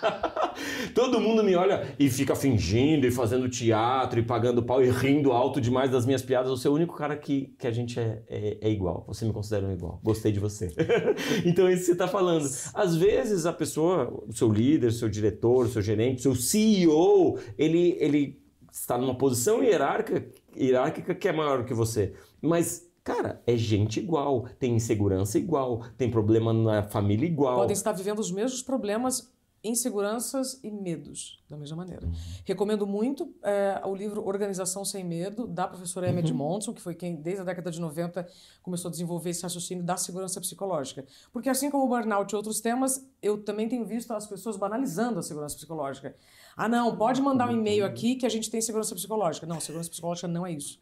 Todo 0.94 1.20
mundo 1.20 1.42
me 1.42 1.56
olha 1.56 1.92
e 1.98 2.08
fica 2.08 2.36
fingindo 2.36 3.04
e 3.04 3.10
fazendo 3.10 3.48
teatro 3.48 4.20
e 4.20 4.22
pagando 4.22 4.62
pau 4.62 4.80
e 4.80 4.88
rindo 4.88 5.32
alto 5.32 5.60
demais 5.60 5.90
das 5.90 6.06
minhas 6.06 6.22
piadas. 6.22 6.50
Você 6.50 6.68
é 6.68 6.70
o 6.70 6.74
único 6.74 6.94
cara 6.96 7.16
que, 7.16 7.52
que 7.58 7.66
a 7.66 7.72
gente 7.72 7.98
é, 7.98 8.22
é, 8.28 8.58
é 8.60 8.70
igual. 8.70 9.04
Você 9.08 9.24
me 9.24 9.32
considera 9.32 9.66
um 9.66 9.72
igual. 9.72 10.00
Gostei 10.00 10.30
de 10.30 10.38
você. 10.38 10.72
então 11.44 11.66
é 11.66 11.72
isso 11.72 11.80
que 11.80 11.86
você 11.86 11.92
está 11.92 12.06
falando. 12.06 12.48
Às 12.72 12.94
vezes 12.94 13.44
a 13.44 13.52
pessoa, 13.52 14.08
o 14.28 14.32
seu 14.32 14.48
líder, 14.52 14.86
o 14.86 14.92
seu 14.92 15.08
diretor, 15.08 15.66
o 15.66 15.68
seu 15.68 15.82
gerente, 15.82 16.20
o 16.20 16.22
seu 16.32 16.36
CEO, 16.36 17.40
ele, 17.58 17.96
ele 17.98 18.40
está 18.72 18.96
numa 18.96 19.16
posição 19.16 19.62
hierárquica, 19.62 20.24
hierárquica 20.60 21.14
que 21.14 21.28
é 21.28 21.32
maior 21.32 21.64
que 21.64 21.74
você. 21.74 22.14
Mas, 22.40 22.88
cara, 23.02 23.42
é 23.46 23.56
gente 23.56 24.00
igual, 24.00 24.46
tem 24.58 24.74
insegurança 24.74 25.38
igual, 25.38 25.82
tem 25.96 26.10
problema 26.10 26.52
na 26.52 26.82
família 26.82 27.26
igual. 27.26 27.56
Podem 27.56 27.74
estar 27.74 27.92
vivendo 27.92 28.18
os 28.18 28.30
mesmos 28.30 28.62
problemas, 28.62 29.32
inseguranças 29.62 30.58
e 30.62 30.70
medos, 30.70 31.42
da 31.48 31.56
mesma 31.56 31.76
maneira. 31.76 32.06
Uhum. 32.06 32.12
Recomendo 32.44 32.86
muito 32.86 33.34
é, 33.42 33.80
o 33.84 33.94
livro 33.94 34.26
Organização 34.26 34.84
Sem 34.84 35.04
Medo, 35.04 35.46
da 35.46 35.68
professora 35.68 36.08
Emma 36.08 36.20
Uhum. 36.20 36.26
Edmondson, 36.26 36.72
que 36.72 36.80
foi 36.80 36.94
quem, 36.94 37.16
desde 37.16 37.42
a 37.42 37.44
década 37.44 37.70
de 37.70 37.80
90, 37.80 38.26
começou 38.62 38.88
a 38.88 38.90
desenvolver 38.90 39.30
esse 39.30 39.42
raciocínio 39.42 39.84
da 39.84 39.96
segurança 39.96 40.40
psicológica. 40.40 41.04
Porque, 41.32 41.48
assim 41.48 41.70
como 41.70 41.84
o 41.84 41.88
burnout 41.88 42.32
e 42.32 42.36
outros 42.36 42.60
temas, 42.60 43.06
eu 43.22 43.42
também 43.42 43.68
tenho 43.68 43.84
visto 43.84 44.10
as 44.12 44.26
pessoas 44.26 44.56
banalizando 44.56 45.18
a 45.18 45.22
segurança 45.22 45.56
psicológica. 45.56 46.14
Ah, 46.56 46.68
não, 46.68 46.96
pode 46.96 47.20
mandar 47.20 47.48
um 47.48 47.52
e-mail 47.52 47.84
aqui 47.84 48.16
que 48.16 48.26
a 48.26 48.30
gente 48.30 48.50
tem 48.50 48.60
segurança 48.60 48.94
psicológica. 48.94 49.46
Não, 49.46 49.60
segurança 49.60 49.90
psicológica 49.90 50.26
não 50.26 50.46
é 50.46 50.52
isso. 50.52 50.80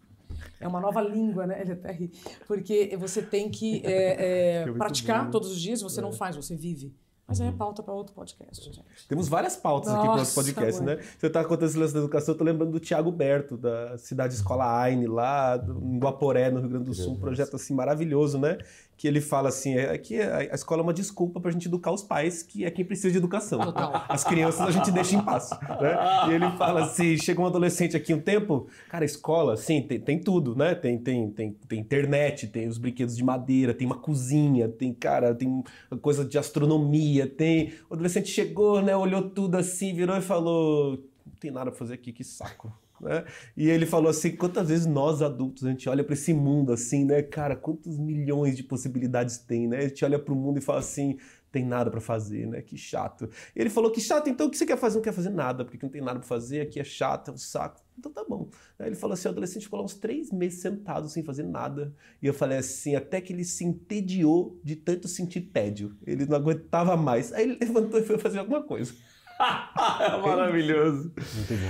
É 0.61 0.69
uma 0.69 0.81
nova 0.81 1.01
língua, 1.01 1.47
né? 1.47 1.61
Ele 1.63 1.73
até 1.73 1.91
ri. 1.93 2.13
Porque 2.47 2.97
você 2.97 3.23
tem 3.23 3.51
que 3.51 3.83
é, 3.85 4.61
é, 4.61 4.65
muito 4.67 4.79
praticar 4.79 5.25
bom. 5.25 5.31
todos 5.31 5.51
os 5.51 5.61
dias, 5.61 5.81
você 5.81 6.01
não 6.01 6.13
faz, 6.13 6.37
você 6.37 6.55
vive. 6.57 6.95
Mas 7.29 7.43
aí 7.43 7.49
é 7.49 7.53
pauta 7.53 7.83
para 7.83 7.93
outro 7.93 8.15
podcast, 8.15 8.65
gente. 8.65 8.83
Temos 9.07 9.29
várias 9.29 9.55
pautas 9.55 9.93
aqui 9.93 10.01
para 10.07 10.17
Nossa, 10.17 10.41
outro 10.41 10.55
podcast, 10.55 10.83
mãe. 10.83 10.97
né? 10.97 11.03
Você 11.19 11.29
tá 11.29 11.45
contando 11.45 11.69
esse 11.69 11.77
lance 11.79 11.93
da 11.93 11.99
educação, 12.01 12.33
eu 12.35 12.39
tô 12.39 12.43
lembrando 12.45 12.73
do 12.73 12.81
Tiago 12.81 13.13
Berto, 13.13 13.55
da 13.59 13.99
cidade 13.99 14.33
Escola 14.33 14.81
Aine, 14.81 15.07
lá 15.07 15.59
do- 15.59 15.79
em 15.79 15.99
Guaporé, 15.99 16.51
no 16.51 16.59
Rio 16.61 16.71
Grande 16.71 16.87
do 16.87 16.95
Sul, 16.95 17.13
um 17.13 17.17
projeto 17.21 17.55
assim 17.57 17.75
maravilhoso, 17.75 18.39
né? 18.39 18.57
Que 18.99 19.07
ele 19.07 19.20
fala 19.20 19.49
assim, 19.49 19.77
é 19.77 19.97
que 19.97 20.20
a 20.20 20.39
a 20.39 20.55
escola 20.55 20.83
é 20.83 20.85
uma 20.85 20.93
desculpa 20.93 21.41
pra 21.41 21.51
gente 21.53 21.69
educar 21.69 21.93
os 21.93 22.03
pais, 22.03 22.43
que 22.43 22.65
é 22.65 22.70
quem 22.70 22.85
precisa 22.85 23.12
de 23.12 23.16
educação. 23.16 23.61
Total. 23.61 24.05
As 24.09 24.25
crianças 24.25 24.61
a 24.61 24.70
gente 24.73 24.91
deixa 24.91 25.15
em 25.15 25.25
paz, 25.25 25.51
né? 25.51 25.97
E 26.29 26.33
ele 26.33 26.51
fala 26.59 26.83
assim, 26.83 27.16
chega 27.16 27.41
um 27.41 27.47
adolescente 27.47 27.97
aqui 27.97 28.12
um 28.12 28.20
tempo, 28.20 28.66
cara, 28.89 29.05
a 29.05 29.07
escola, 29.07 29.57
sim, 29.57 29.83
tem, 29.83 30.01
tem 30.01 30.19
tudo, 30.19 30.57
né? 30.57 30.75
Tem, 30.75 30.99
tem, 30.99 31.31
tem, 31.31 31.53
tem 31.53 31.79
internet, 31.79 32.49
tem 32.49 32.66
os 32.66 32.77
brinquedos 32.77 33.16
de 33.16 33.23
madeira, 33.23 33.73
tem 33.73 33.87
uma 33.87 33.99
cozinha, 33.99 34.69
tem, 34.69 34.93
cara, 34.93 35.33
tem 35.33 35.62
coisa 36.03 36.25
de 36.25 36.37
astronomia, 36.37 37.27
tem... 37.27 37.75
O 37.89 37.95
adolescente 37.95 38.29
chegou, 38.29 38.83
né, 38.83 38.97
olhou 38.97 39.31
tudo 39.31 39.57
assim, 39.57 39.95
virou 39.95 40.16
e 40.16 40.23
falou, 40.23 40.99
não 41.25 41.35
tem 41.39 41.53
nada 41.53 41.70
pra 41.70 41.79
fazer 41.79 41.95
aqui, 41.95 42.12
que 42.12 42.25
saco. 42.25 42.73
Né? 43.01 43.25
E 43.57 43.69
ele 43.69 43.87
falou 43.87 44.11
assim, 44.11 44.35
quantas 44.35 44.69
vezes 44.69 44.87
nós 44.87 45.23
adultos, 45.23 45.65
a 45.65 45.70
gente 45.70 45.89
olha 45.89 46.03
pra 46.03 46.15
esse 46.15 46.33
mundo 46.33 46.73
assim, 46.73 47.05
né, 47.05 47.23
cara, 47.23 47.57
quantos 47.57 47.99
milhões 47.99 48.57
de 48.57 48.62
possibilidades 48.62 49.39
tem, 49.39 49.69
né? 49.69 49.79
A 49.79 49.89
gente 49.89 50.05
olha 50.05 50.19
pro 50.19 50.35
mundo 50.35 50.59
e 50.59 50.61
fala 50.61 50.81
assim, 50.81 51.16
tem 51.51 51.65
nada 51.65 51.91
pra 51.91 52.01
fazer, 52.01 52.47
né? 52.47 52.61
Que 52.62 52.77
chato. 52.77 53.29
E 53.55 53.61
ele 53.61 53.70
falou 53.70 53.91
que 53.91 54.01
chato, 54.01 54.29
então 54.29 54.47
o 54.47 54.51
que 54.51 54.57
você 54.57 54.66
quer 54.66 54.77
fazer? 54.77 54.97
Não 54.97 55.03
quer 55.03 55.12
fazer 55.12 55.31
nada, 55.31 55.65
porque 55.65 55.79
não 55.81 55.91
tem 55.91 56.03
nada 56.03 56.19
pra 56.19 56.29
fazer, 56.29 56.61
aqui 56.61 56.79
é 56.79 56.85
chato, 56.85 57.31
é 57.31 57.35
um 57.35 57.39
saco. 57.39 57.81
Então 57.99 58.12
tá 58.12 58.25
bom. 58.29 58.49
Aí 58.79 58.87
ele 58.89 58.95
falou 58.97 59.15
assim, 59.15 59.29
o 59.29 59.31
adolescente 59.31 59.65
ficou 59.65 59.79
lá 59.79 59.85
uns 59.85 59.95
três 59.95 60.31
meses 60.31 60.61
sentado 60.61 61.09
sem 61.09 61.23
fazer 61.25 61.43
nada. 61.43 61.93
E 62.23 62.27
eu 62.27 62.35
falei 62.35 62.59
assim, 62.59 62.95
até 62.95 63.20
que 63.20 63.33
ele 63.33 63.45
se 63.45 63.65
entediou 63.65 64.61
de 64.62 64.77
tanto 64.77 65.09
sentir 65.09 65.41
tédio. 65.41 65.97
Ele 66.07 66.27
não 66.27 66.37
aguentava 66.37 66.97
mais. 66.97 67.33
Aí 67.33 67.45
ele 67.45 67.59
levantou 67.61 67.99
e 67.99 68.05
foi 68.05 68.19
fazer 68.19 68.39
alguma 68.39 68.62
coisa. 68.62 68.93
Maravilhoso. 70.23 71.12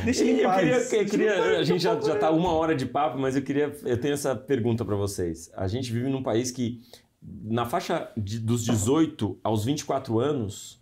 Deixa 0.04 0.24
ele 0.24 0.42
eu 0.42 0.50
queria, 0.52 0.76
eu 0.78 1.06
queria- 1.06 1.58
a 1.58 1.62
gente 1.62 1.82
já, 1.82 1.94
por 1.94 2.02
já 2.06 2.14
favor. 2.14 2.20
tá 2.20 2.30
uma 2.30 2.52
hora 2.52 2.74
de 2.74 2.86
papo, 2.86 3.18
mas 3.18 3.36
eu 3.36 3.42
queria, 3.42 3.74
eu 3.84 4.00
tenho 4.00 4.14
essa 4.14 4.34
pergunta 4.34 4.84
para 4.84 4.96
vocês. 4.96 5.50
A 5.54 5.68
gente 5.68 5.92
vive 5.92 6.08
num 6.08 6.22
país 6.22 6.50
que, 6.50 6.80
na 7.22 7.66
faixa 7.66 8.10
de- 8.16 8.38
dos 8.38 8.64
18 8.64 9.38
aos 9.42 9.64
24 9.64 10.18
anos, 10.18 10.78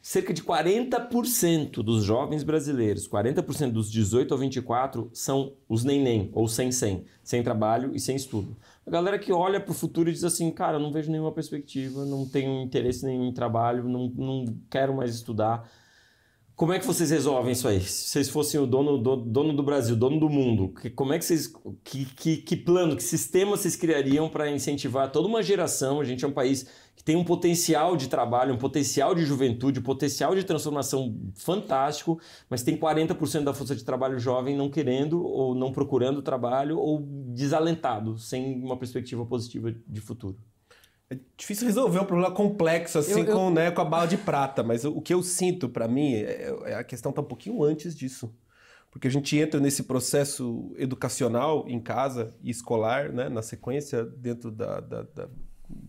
cerca 0.00 0.32
de 0.32 0.42
40% 0.42 1.82
dos 1.82 2.02
jovens 2.04 2.42
brasileiros, 2.42 3.06
40% 3.06 3.72
dos 3.72 3.90
18 3.90 4.32
ao 4.32 4.38
24 4.40 5.10
são 5.12 5.52
os 5.68 5.84
nem-nem, 5.84 6.30
ou 6.32 6.48
sem-sem, 6.48 7.04
sem 7.22 7.42
trabalho 7.42 7.94
e 7.94 8.00
sem 8.00 8.16
estudo. 8.16 8.56
A 8.86 8.90
galera 8.90 9.18
que 9.18 9.30
olha 9.32 9.60
para 9.60 9.70
o 9.70 9.74
futuro 9.74 10.08
e 10.08 10.12
diz 10.12 10.24
assim, 10.24 10.50
cara, 10.50 10.76
eu 10.76 10.80
não 10.80 10.90
vejo 10.90 11.10
nenhuma 11.12 11.30
perspectiva, 11.32 12.04
não 12.06 12.26
tenho 12.26 12.62
interesse 12.62 13.04
nenhum 13.04 13.26
em 13.26 13.32
trabalho, 13.34 13.84
não, 13.86 14.08
não 14.16 14.44
quero 14.70 14.94
mais 14.96 15.14
estudar. 15.14 15.68
Como 16.58 16.72
é 16.72 16.78
que 16.80 16.84
vocês 16.84 17.10
resolvem 17.10 17.52
isso 17.52 17.68
aí? 17.68 17.80
Se 17.80 18.08
vocês 18.08 18.28
fossem 18.28 18.58
o 18.58 18.66
dono 18.66 18.98
do, 18.98 19.14
dono 19.14 19.52
do 19.52 19.62
Brasil, 19.62 19.94
dono 19.94 20.18
do 20.18 20.28
mundo, 20.28 20.70
que, 20.70 20.90
como 20.90 21.12
é 21.12 21.18
que 21.18 21.24
vocês. 21.24 21.46
Que, 21.84 22.04
que, 22.04 22.36
que 22.38 22.56
plano, 22.56 22.96
que 22.96 23.02
sistema 23.04 23.52
vocês 23.56 23.76
criariam 23.76 24.28
para 24.28 24.50
incentivar 24.50 25.12
toda 25.12 25.28
uma 25.28 25.40
geração? 25.40 26.00
A 26.00 26.04
gente 26.04 26.24
é 26.24 26.26
um 26.26 26.32
país 26.32 26.66
que 26.96 27.04
tem 27.04 27.14
um 27.14 27.22
potencial 27.22 27.96
de 27.96 28.08
trabalho, 28.08 28.52
um 28.52 28.58
potencial 28.58 29.14
de 29.14 29.24
juventude, 29.24 29.78
um 29.78 29.84
potencial 29.84 30.34
de 30.34 30.42
transformação 30.42 31.16
fantástico, 31.36 32.20
mas 32.50 32.64
tem 32.64 32.76
40% 32.76 33.44
da 33.44 33.54
força 33.54 33.76
de 33.76 33.84
trabalho 33.84 34.18
jovem 34.18 34.56
não 34.56 34.68
querendo 34.68 35.24
ou 35.24 35.54
não 35.54 35.70
procurando 35.70 36.20
trabalho 36.22 36.76
ou 36.76 37.06
desalentado, 37.28 38.18
sem 38.18 38.60
uma 38.60 38.76
perspectiva 38.76 39.24
positiva 39.24 39.72
de 39.86 40.00
futuro. 40.00 40.36
É 41.10 41.16
difícil 41.36 41.66
resolver 41.66 42.00
um 42.00 42.04
problema 42.04 42.30
complexo 42.34 42.98
assim 42.98 43.12
Eu- 43.20 43.26
eu- 43.26 43.34
Com, 43.34 43.50
né, 43.50 43.70
com 43.70 43.80
a 43.80 43.84
bala 43.84 44.06
de 44.06 44.16
prata, 44.18 44.62
mas 44.62 44.84
o, 44.84 44.90
o 44.98 45.00
que 45.00 45.14
eu 45.14 45.22
sinto 45.22 45.68
pra 45.68 45.88
mim 45.88 46.14
é, 46.14 46.54
é 46.66 46.74
a 46.74 46.84
questão 46.84 47.12
tá 47.12 47.20
um 47.22 47.24
pouquinho 47.24 47.62
antes 47.62 47.94
disso. 47.96 48.32
Porque 48.90 49.06
a 49.08 49.10
gente 49.10 49.36
entra 49.38 49.60
nesse 49.60 49.82
processo 49.84 50.72
educacional 50.76 51.64
em 51.68 51.78
casa 51.80 52.34
e 52.42 52.50
escolar, 52.50 53.12
né, 53.12 53.28
na 53.28 53.42
sequência, 53.42 54.04
dentro 54.04 54.50
da, 54.50 54.80
da, 54.80 55.02
da- 55.02 55.28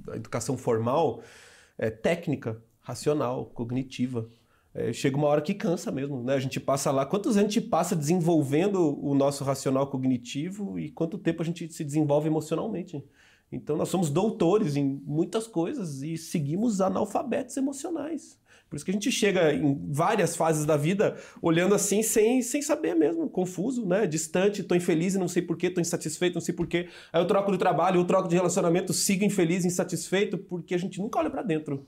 da 0.05 0.15
educação 0.15 0.57
formal, 0.57 1.21
é, 1.77 1.89
técnica, 1.89 2.61
racional, 2.81 3.45
cognitiva. 3.45 4.27
É, 4.73 4.91
chega 4.93 5.15
uma 5.17 5.27
hora 5.27 5.41
que 5.41 5.53
cansa 5.53 5.89
mesmo, 5.91 6.21
né? 6.21 6.33
A 6.35 6.39
gente 6.39 6.59
passa 6.59 6.91
lá, 6.91 7.05
quantos 7.05 7.37
anos 7.37 7.49
a 7.49 7.53
gente 7.53 7.61
passa 7.61 7.95
desenvolvendo 7.95 8.99
o 9.03 9.15
nosso 9.15 9.43
racional 9.43 9.87
cognitivo 9.87 10.77
e 10.77 10.91
quanto 10.91 11.17
tempo 11.17 11.41
a 11.41 11.45
gente 11.45 11.71
se 11.73 11.83
desenvolve 11.83 12.27
emocionalmente? 12.27 13.03
Então 13.51 13.75
nós 13.75 13.89
somos 13.89 14.09
doutores 14.09 14.75
em 14.75 15.01
muitas 15.05 15.47
coisas 15.47 16.01
e 16.01 16.17
seguimos 16.17 16.81
analfabetos 16.81 17.57
emocionais. 17.57 18.37
Por 18.69 18.75
isso 18.75 18.85
que 18.85 18.91
a 18.91 18.93
gente 18.93 19.11
chega 19.11 19.51
em 19.51 19.81
várias 19.91 20.35
fases 20.35 20.63
da 20.63 20.77
vida 20.77 21.17
olhando 21.41 21.73
assim 21.73 22.03
sem, 22.03 22.41
sem 22.43 22.61
saber 22.61 22.95
mesmo, 22.95 23.27
confuso, 23.27 23.83
né? 23.85 24.05
Distante, 24.05 24.61
tô 24.61 24.75
infeliz 24.75 25.15
e 25.15 25.17
não 25.17 25.27
sei 25.27 25.41
porquê, 25.41 25.71
tô 25.71 25.81
insatisfeito, 25.81 26.35
não 26.35 26.41
sei 26.41 26.53
porquê. 26.53 26.87
Aí 27.11 27.19
eu 27.19 27.25
troco 27.25 27.51
de 27.51 27.57
trabalho, 27.57 27.99
eu 27.99 28.05
troco 28.05 28.29
de 28.29 28.35
relacionamento, 28.35 28.93
sigo 28.93 29.23
infeliz, 29.23 29.65
insatisfeito, 29.65 30.37
porque 30.37 30.75
a 30.75 30.77
gente 30.77 30.99
nunca 31.01 31.17
olha 31.17 31.31
para 31.31 31.41
dentro. 31.41 31.83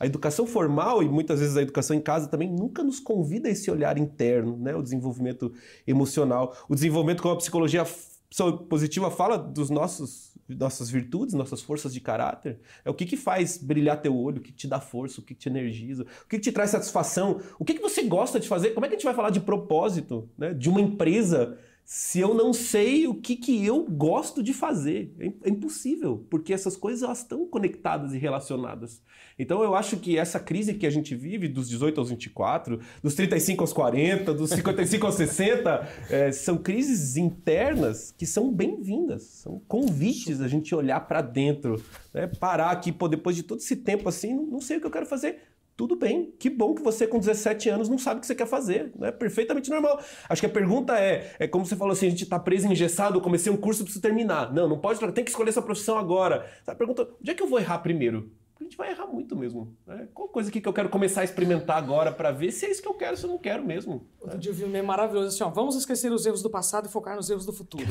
A 0.00 0.04
educação 0.04 0.46
formal 0.46 1.00
e 1.02 1.08
muitas 1.08 1.38
vezes 1.38 1.56
a 1.56 1.62
educação 1.62 1.96
em 1.96 2.00
casa 2.00 2.28
também 2.28 2.50
nunca 2.50 2.82
nos 2.82 2.98
convida 2.98 3.48
a 3.48 3.52
esse 3.52 3.70
olhar 3.70 3.96
interno, 3.96 4.56
né? 4.56 4.74
O 4.74 4.82
desenvolvimento 4.82 5.52
emocional, 5.86 6.56
o 6.68 6.74
desenvolvimento 6.74 7.22
como 7.22 7.34
a 7.34 7.38
psicologia 7.38 7.86
f- 8.32 8.64
positiva 8.68 9.10
fala 9.10 9.36
dos 9.38 9.70
nossos 9.70 10.34
nossas 10.48 10.88
virtudes, 10.88 11.34
nossas 11.34 11.60
forças 11.60 11.92
de 11.92 12.00
caráter. 12.00 12.60
É 12.84 12.90
o 12.90 12.94
que 12.94 13.04
que 13.04 13.16
faz 13.16 13.58
brilhar 13.58 14.00
teu 14.00 14.16
olho, 14.16 14.38
o 14.38 14.40
que, 14.40 14.52
que 14.52 14.58
te 14.58 14.68
dá 14.68 14.78
força, 14.80 15.20
o 15.20 15.24
que, 15.24 15.34
que 15.34 15.40
te 15.40 15.48
energiza, 15.48 16.04
o 16.04 16.28
que, 16.28 16.36
que 16.36 16.38
te 16.38 16.52
traz 16.52 16.70
satisfação, 16.70 17.40
o 17.58 17.64
que, 17.64 17.74
que 17.74 17.82
você 17.82 18.04
gosta 18.04 18.38
de 18.38 18.46
fazer. 18.46 18.70
Como 18.70 18.86
é 18.86 18.88
que 18.88 18.94
a 18.94 18.98
gente 18.98 19.04
vai 19.04 19.14
falar 19.14 19.30
de 19.30 19.40
propósito, 19.40 20.28
né? 20.38 20.54
De 20.54 20.68
uma 20.68 20.80
empresa 20.80 21.58
se 21.86 22.18
eu 22.18 22.34
não 22.34 22.52
sei 22.52 23.06
o 23.06 23.14
que, 23.14 23.36
que 23.36 23.64
eu 23.64 23.84
gosto 23.84 24.42
de 24.42 24.52
fazer. 24.52 25.14
É, 25.20 25.26
é 25.44 25.50
impossível, 25.50 26.26
porque 26.28 26.52
essas 26.52 26.76
coisas 26.76 27.04
elas 27.04 27.18
estão 27.18 27.46
conectadas 27.46 28.12
e 28.12 28.18
relacionadas. 28.18 29.00
Então 29.38 29.62
eu 29.62 29.72
acho 29.76 29.96
que 29.98 30.18
essa 30.18 30.40
crise 30.40 30.74
que 30.74 30.84
a 30.84 30.90
gente 30.90 31.14
vive, 31.14 31.46
dos 31.46 31.68
18 31.68 32.00
aos 32.00 32.10
24, 32.10 32.80
dos 33.00 33.14
35 33.14 33.62
aos 33.62 33.72
40, 33.72 34.34
dos 34.34 34.50
55 34.50 35.06
aos 35.06 35.14
60, 35.14 35.88
é, 36.10 36.32
são 36.34 36.58
crises 36.58 37.16
internas 37.16 38.12
que 38.18 38.26
são 38.26 38.52
bem-vindas, 38.52 39.22
são 39.22 39.62
convites 39.68 40.40
a 40.40 40.48
gente 40.48 40.74
olhar 40.74 40.98
para 41.06 41.22
dentro, 41.22 41.80
né? 42.12 42.26
parar 42.26 42.70
aqui, 42.72 42.90
pô, 42.90 43.06
depois 43.06 43.36
de 43.36 43.44
todo 43.44 43.60
esse 43.60 43.76
tempo 43.76 44.08
assim, 44.08 44.34
não 44.34 44.60
sei 44.60 44.78
o 44.78 44.80
que 44.80 44.88
eu 44.88 44.90
quero 44.90 45.06
fazer. 45.06 45.38
Tudo 45.76 45.94
bem, 45.94 46.32
que 46.38 46.48
bom 46.48 46.74
que 46.74 46.82
você 46.82 47.06
com 47.06 47.18
17 47.18 47.68
anos 47.68 47.88
não 47.88 47.98
sabe 47.98 48.16
o 48.16 48.20
que 48.22 48.26
você 48.26 48.34
quer 48.34 48.46
fazer, 48.46 48.92
né? 48.98 49.12
Perfeitamente 49.12 49.68
normal. 49.68 50.00
Acho 50.26 50.40
que 50.40 50.46
a 50.46 50.50
pergunta 50.50 50.98
é, 50.98 51.36
é 51.38 51.46
como 51.46 51.66
você 51.66 51.76
falou 51.76 51.92
assim, 51.92 52.06
a 52.06 52.10
gente 52.10 52.24
tá 52.24 52.38
preso, 52.38 52.66
engessado, 52.66 53.18
eu 53.18 53.20
comecei 53.20 53.52
um 53.52 53.58
curso, 53.58 53.84
preciso 53.84 54.00
terminar. 54.00 54.54
Não, 54.54 54.66
não 54.66 54.78
pode, 54.78 54.98
tem 55.12 55.22
que 55.22 55.30
escolher 55.30 55.50
essa 55.50 55.60
profissão 55.60 55.98
agora. 55.98 56.50
A 56.66 56.74
pergunta, 56.74 57.06
onde 57.20 57.30
é 57.30 57.34
que 57.34 57.42
eu 57.42 57.46
vou 57.46 57.60
errar 57.60 57.80
primeiro? 57.80 58.32
Porque 58.54 58.64
a 58.64 58.68
gente 58.68 58.76
vai 58.78 58.90
errar 58.90 59.06
muito 59.06 59.36
mesmo. 59.36 59.76
Né? 59.86 60.08
Qual 60.14 60.28
coisa 60.28 60.48
aqui 60.48 60.62
que 60.62 60.68
eu 60.68 60.72
quero 60.72 60.88
começar 60.88 61.20
a 61.20 61.24
experimentar 61.24 61.76
agora 61.76 62.10
para 62.10 62.32
ver 62.32 62.52
se 62.52 62.64
é 62.64 62.70
isso 62.70 62.80
que 62.80 62.88
eu 62.88 62.94
quero, 62.94 63.14
se 63.14 63.24
eu 63.24 63.28
não 63.28 63.36
quero 63.36 63.62
mesmo. 63.62 64.06
Outro 64.18 64.38
dia 64.38 64.50
eu 64.52 64.54
vi 64.54 64.64
um 64.64 64.68
meme 64.68 64.86
maravilhoso 64.86 65.28
assim, 65.28 65.44
ó, 65.44 65.50
vamos 65.50 65.76
esquecer 65.76 66.10
os 66.10 66.24
erros 66.24 66.42
do 66.42 66.48
passado 66.48 66.86
e 66.86 66.90
focar 66.90 67.16
nos 67.16 67.28
erros 67.28 67.44
do 67.44 67.52
futuro. 67.52 67.84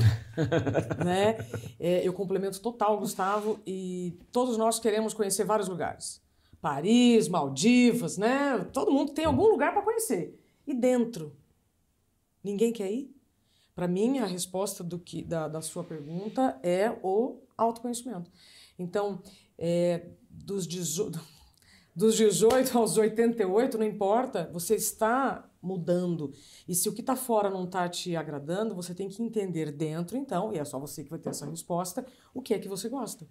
né? 1.05 1.37
É, 1.79 2.01
eu 2.05 2.11
complemento 2.13 2.59
total, 2.59 2.97
Gustavo, 2.97 3.59
e 3.63 4.17
todos 4.31 4.57
nós 4.57 4.79
queremos 4.79 5.13
conhecer 5.13 5.45
vários 5.45 5.67
lugares. 5.67 6.24
Paris, 6.65 7.27
Maldivas, 7.27 8.17
né? 8.17 8.57
Todo 8.73 8.91
mundo 8.91 9.11
tem 9.11 9.23
algum 9.23 9.47
lugar 9.47 9.71
para 9.71 9.83
conhecer. 9.83 10.35
E 10.65 10.73
dentro? 10.73 11.37
Ninguém 12.43 12.73
quer 12.73 12.91
ir? 12.91 13.15
Para 13.75 13.87
mim, 13.87 14.17
a 14.17 14.25
resposta 14.25 14.83
do 14.83 14.97
que, 14.97 15.21
da, 15.21 15.47
da 15.47 15.61
sua 15.61 15.83
pergunta 15.83 16.59
é 16.63 16.89
o 17.03 17.37
autoconhecimento. 17.55 18.31
Então, 18.79 19.21
é, 19.59 20.07
dos 20.27 20.65
18, 20.65 21.19
dos 21.95 22.15
18 22.15 22.75
aos 22.75 22.97
88, 22.97 23.77
não 23.77 23.85
importa, 23.85 24.49
você 24.51 24.73
está 24.73 25.47
mudando. 25.61 26.33
E 26.67 26.73
se 26.73 26.89
o 26.89 26.93
que 26.93 27.01
está 27.01 27.15
fora 27.15 27.47
não 27.47 27.65
está 27.65 27.87
te 27.87 28.15
agradando, 28.15 28.73
você 28.73 28.95
tem 28.95 29.07
que 29.07 29.21
entender 29.21 29.71
dentro, 29.71 30.17
então, 30.17 30.51
e 30.51 30.57
é 30.57 30.65
só 30.65 30.79
você 30.79 31.03
que 31.03 31.11
vai 31.11 31.19
ter 31.19 31.29
essa 31.29 31.45
resposta, 31.45 32.03
o 32.33 32.41
que 32.41 32.55
é 32.55 32.59
que 32.59 32.67
você 32.67 32.89
gosta. 32.89 33.27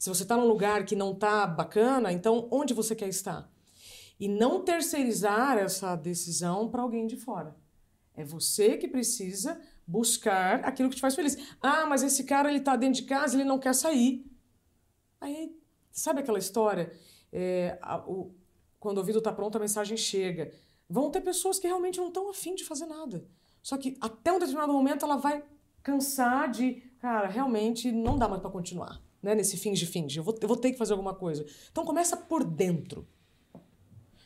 Se 0.00 0.08
você 0.08 0.22
está 0.22 0.34
num 0.34 0.46
lugar 0.48 0.86
que 0.86 0.96
não 0.96 1.12
está 1.12 1.46
bacana, 1.46 2.10
então 2.10 2.48
onde 2.50 2.72
você 2.72 2.94
quer 2.96 3.08
estar? 3.08 3.46
E 4.18 4.28
não 4.28 4.62
terceirizar 4.64 5.58
essa 5.58 5.94
decisão 5.94 6.70
para 6.70 6.80
alguém 6.80 7.06
de 7.06 7.18
fora. 7.18 7.54
É 8.14 8.24
você 8.24 8.78
que 8.78 8.88
precisa 8.88 9.60
buscar 9.86 10.64
aquilo 10.64 10.88
que 10.88 10.96
te 10.96 11.02
faz 11.02 11.14
feliz. 11.14 11.36
Ah, 11.60 11.84
mas 11.84 12.02
esse 12.02 12.24
cara 12.24 12.48
ele 12.50 12.60
tá 12.60 12.76
dentro 12.76 13.02
de 13.02 13.06
casa, 13.06 13.36
ele 13.36 13.44
não 13.44 13.58
quer 13.58 13.74
sair. 13.74 14.24
Aí, 15.20 15.54
sabe 15.92 16.20
aquela 16.20 16.38
história? 16.38 16.90
É, 17.30 17.78
a- 17.82 17.98
o- 17.98 18.34
quando 18.78 18.96
o 18.96 19.00
ouvido 19.00 19.18
está 19.18 19.30
pronto, 19.32 19.56
a 19.56 19.60
mensagem 19.60 19.98
chega. 19.98 20.50
Vão 20.88 21.10
ter 21.10 21.20
pessoas 21.20 21.58
que 21.58 21.66
realmente 21.66 21.98
não 22.00 22.08
estão 22.08 22.30
afim 22.30 22.54
de 22.54 22.64
fazer 22.64 22.86
nada. 22.86 23.22
Só 23.62 23.76
que 23.76 23.98
até 24.00 24.32
um 24.32 24.38
determinado 24.38 24.72
momento 24.72 25.04
ela 25.04 25.16
vai 25.18 25.44
cansar 25.82 26.50
de, 26.50 26.76
cara, 27.00 27.28
realmente 27.28 27.92
não 27.92 28.18
dá 28.18 28.26
mais 28.26 28.40
para 28.40 28.50
continuar, 28.50 28.98
né? 29.22 29.34
Nesse 29.34 29.56
finge-finge. 29.56 30.18
Eu 30.18 30.24
vou, 30.24 30.34
eu 30.40 30.48
vou 30.48 30.56
ter 30.56 30.72
que 30.72 30.78
fazer 30.78 30.92
alguma 30.92 31.14
coisa. 31.14 31.44
Então 31.70 31.84
começa 31.84 32.16
por 32.16 32.44
dentro 32.44 33.06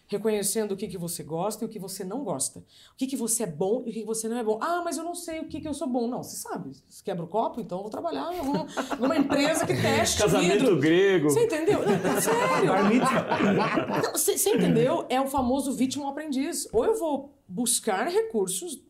reconhecendo 0.07 0.73
o 0.73 0.77
que, 0.77 0.87
que 0.87 0.99
você 0.99 1.23
gosta 1.25 1.65
e 1.65 1.67
o 1.67 1.69
que 1.69 1.79
você 1.79 2.05
não 2.05 2.23
gosta. 2.23 2.61
O 2.61 2.97
que, 2.97 3.07
que 3.07 3.17
você 3.17 3.45
é 3.45 3.47
bom 3.47 3.79
e 3.87 3.91
o 3.91 3.93
que, 3.93 4.01
que 4.01 4.05
você 4.07 4.29
não 4.29 4.37
é 4.37 4.45
bom. 4.45 4.59
Ah, 4.63 4.83
mas 4.85 4.99
eu 4.99 5.03
não 5.03 5.15
sei 5.15 5.41
o 5.41 5.49
que, 5.49 5.61
que 5.61 5.67
eu 5.67 5.73
sou 5.73 5.89
bom. 5.89 6.07
Não, 6.07 6.23
você 6.23 6.37
sabe. 6.37 6.73
Você 6.89 7.03
quebra 7.03 7.25
o 7.25 7.27
copo, 7.27 7.59
então 7.61 7.79
eu 7.79 7.83
vou 7.83 7.91
trabalhar 7.91 8.33
em 8.33 8.39
alguma- 8.39 8.67
numa 9.01 9.17
empresa 9.17 9.67
que 9.67 9.73
teste 9.75 10.19
Casamento 10.23 10.61
vidro. 10.61 10.79
grego. 10.79 11.31
Você 11.31 11.45
entendeu? 11.47 11.81
Não, 11.81 12.21
sério. 12.21 12.93
Não, 14.05 14.13
Você 14.13 14.37
você 14.37 14.51
entendeu? 14.55 15.07
É 15.09 15.21
o 15.21 15.27
famoso 15.27 15.73
vítima 15.73 16.05
ou 16.05 16.11
aprendiz. 16.11 16.69
Ou 16.73 16.85
eu 16.85 16.97
vou 16.99 17.35
buscar 17.49 18.07
recursos, 18.07 18.81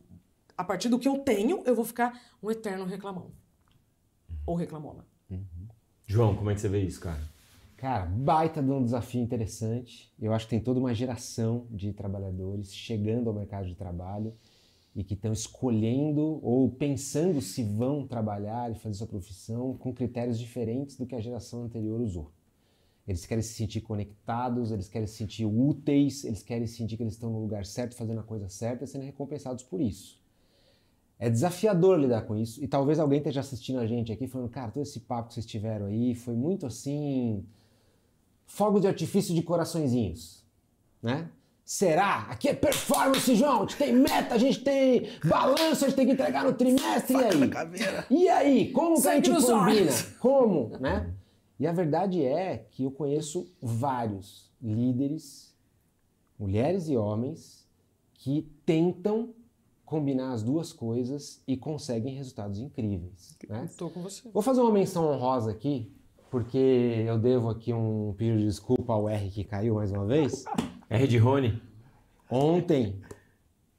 a 0.57 0.63
partir 0.65 0.89
do 0.89 0.99
que 0.99 1.07
eu 1.07 1.19
tenho, 1.19 1.63
eu 1.65 1.73
vou 1.73 1.85
ficar 1.85 2.21
um 2.43 2.51
eterno 2.51 2.85
reclamão. 2.85 3.31
Ou 4.45 4.55
reclamona. 4.55 5.07
João, 6.07 6.35
como 6.35 6.49
é 6.49 6.55
que 6.55 6.61
você 6.61 6.69
vê 6.69 6.81
isso, 6.81 6.99
cara? 6.99 7.21
Cara, 7.77 8.05
baita 8.05 8.63
de 8.63 8.71
um 8.71 8.83
desafio 8.83 9.21
interessante. 9.21 10.13
Eu 10.19 10.33
acho 10.33 10.45
que 10.45 10.51
tem 10.51 10.59
toda 10.59 10.79
uma 10.79 10.93
geração 10.93 11.67
de 11.69 11.91
trabalhadores 11.93 12.73
chegando 12.73 13.29
ao 13.29 13.35
mercado 13.35 13.67
de 13.67 13.75
trabalho 13.75 14.33
e 14.95 15.03
que 15.03 15.13
estão 15.13 15.33
escolhendo 15.33 16.39
ou 16.41 16.69
pensando 16.69 17.41
se 17.41 17.63
vão 17.63 18.07
trabalhar 18.07 18.71
e 18.71 18.75
fazer 18.75 18.95
sua 18.95 19.07
profissão 19.07 19.75
com 19.77 19.93
critérios 19.93 20.39
diferentes 20.39 20.95
do 20.95 21.05
que 21.05 21.15
a 21.15 21.19
geração 21.19 21.63
anterior 21.63 21.99
usou. 21.99 22.31
Eles 23.07 23.25
querem 23.25 23.43
se 23.43 23.53
sentir 23.53 23.81
conectados, 23.81 24.71
eles 24.71 24.87
querem 24.87 25.07
se 25.07 25.15
sentir 25.15 25.45
úteis, 25.45 26.23
eles 26.23 26.41
querem 26.41 26.65
sentir 26.65 26.97
que 26.97 27.03
eles 27.03 27.13
estão 27.13 27.29
no 27.29 27.39
lugar 27.39 27.65
certo, 27.65 27.95
fazendo 27.95 28.19
a 28.19 28.23
coisa 28.23 28.47
certa 28.47 28.83
e 28.83 28.87
sendo 28.87 29.03
recompensados 29.03 29.63
por 29.63 29.81
isso. 29.81 30.19
É 31.17 31.29
desafiador 31.29 31.97
lidar 31.97 32.23
com 32.23 32.35
isso 32.35 32.63
e 32.63 32.67
talvez 32.67 32.99
alguém 32.99 33.19
esteja 33.19 33.39
assistindo 33.39 33.79
a 33.79 33.87
gente 33.87 34.11
aqui 34.11 34.27
falando, 34.27 34.49
cara, 34.49 34.71
todo 34.71 34.83
esse 34.83 34.99
papo 34.99 35.29
que 35.29 35.35
vocês 35.35 35.45
tiveram 35.45 35.85
aí 35.85 36.13
foi 36.13 36.35
muito 36.35 36.65
assim 36.65 37.45
fogo 38.45 38.79
de 38.79 38.87
artifício 38.87 39.33
de 39.33 39.41
coraçõezinhos, 39.41 40.45
né? 41.01 41.29
Será? 41.63 42.27
Aqui 42.29 42.49
é 42.49 42.53
performance, 42.53 43.33
João. 43.33 43.57
A 43.57 43.59
gente 43.61 43.77
tem 43.77 43.91
meta, 43.91 44.35
a 44.35 44.37
gente 44.37 44.59
tem 44.59 45.09
balanço, 45.23 45.83
a 45.83 45.87
gente 45.87 45.95
tem 45.95 46.05
que 46.05 46.11
entregar 46.11 46.43
no 46.43 46.53
trimestre. 46.53 47.15
E 47.15 47.23
aí? 47.23 48.11
E 48.11 48.29
aí? 48.29 48.71
Como 48.71 49.01
que 49.01 49.07
a 49.07 49.15
gente 49.15 49.31
combina? 49.31 49.91
Como, 50.19 50.77
né? 50.79 51.11
E 51.59 51.65
a 51.65 51.71
verdade 51.71 52.23
é 52.23 52.67
que 52.69 52.83
eu 52.83 52.91
conheço 52.91 53.51
vários 53.59 54.53
líderes, 54.61 55.55
mulheres 56.37 56.87
e 56.87 56.95
homens, 56.95 57.67
que 58.13 58.47
tentam 58.63 59.33
combinar 59.85 60.33
as 60.33 60.41
duas 60.41 60.73
coisas 60.73 61.41
e 61.47 61.55
conseguem 61.55 62.15
resultados 62.15 62.59
incríveis. 62.59 63.37
Né? 63.47 63.65
Estou 63.65 63.89
com 63.89 64.01
você. 64.01 64.29
Vou 64.31 64.41
fazer 64.41 64.61
uma 64.61 64.71
menção 64.71 65.05
honrosa 65.05 65.51
aqui, 65.51 65.93
porque 66.31 66.57
eu 67.07 67.19
devo 67.19 67.49
aqui 67.49 67.71
um 67.71 68.13
pedido 68.17 68.39
de 68.39 68.45
desculpa 68.45 68.93
ao 68.93 69.07
R 69.07 69.29
que 69.29 69.43
caiu 69.43 69.75
mais 69.75 69.91
uma 69.91 70.05
vez. 70.05 70.43
R 70.89 71.07
de 71.07 71.17
Rony. 71.17 71.61
Ontem, 72.29 73.01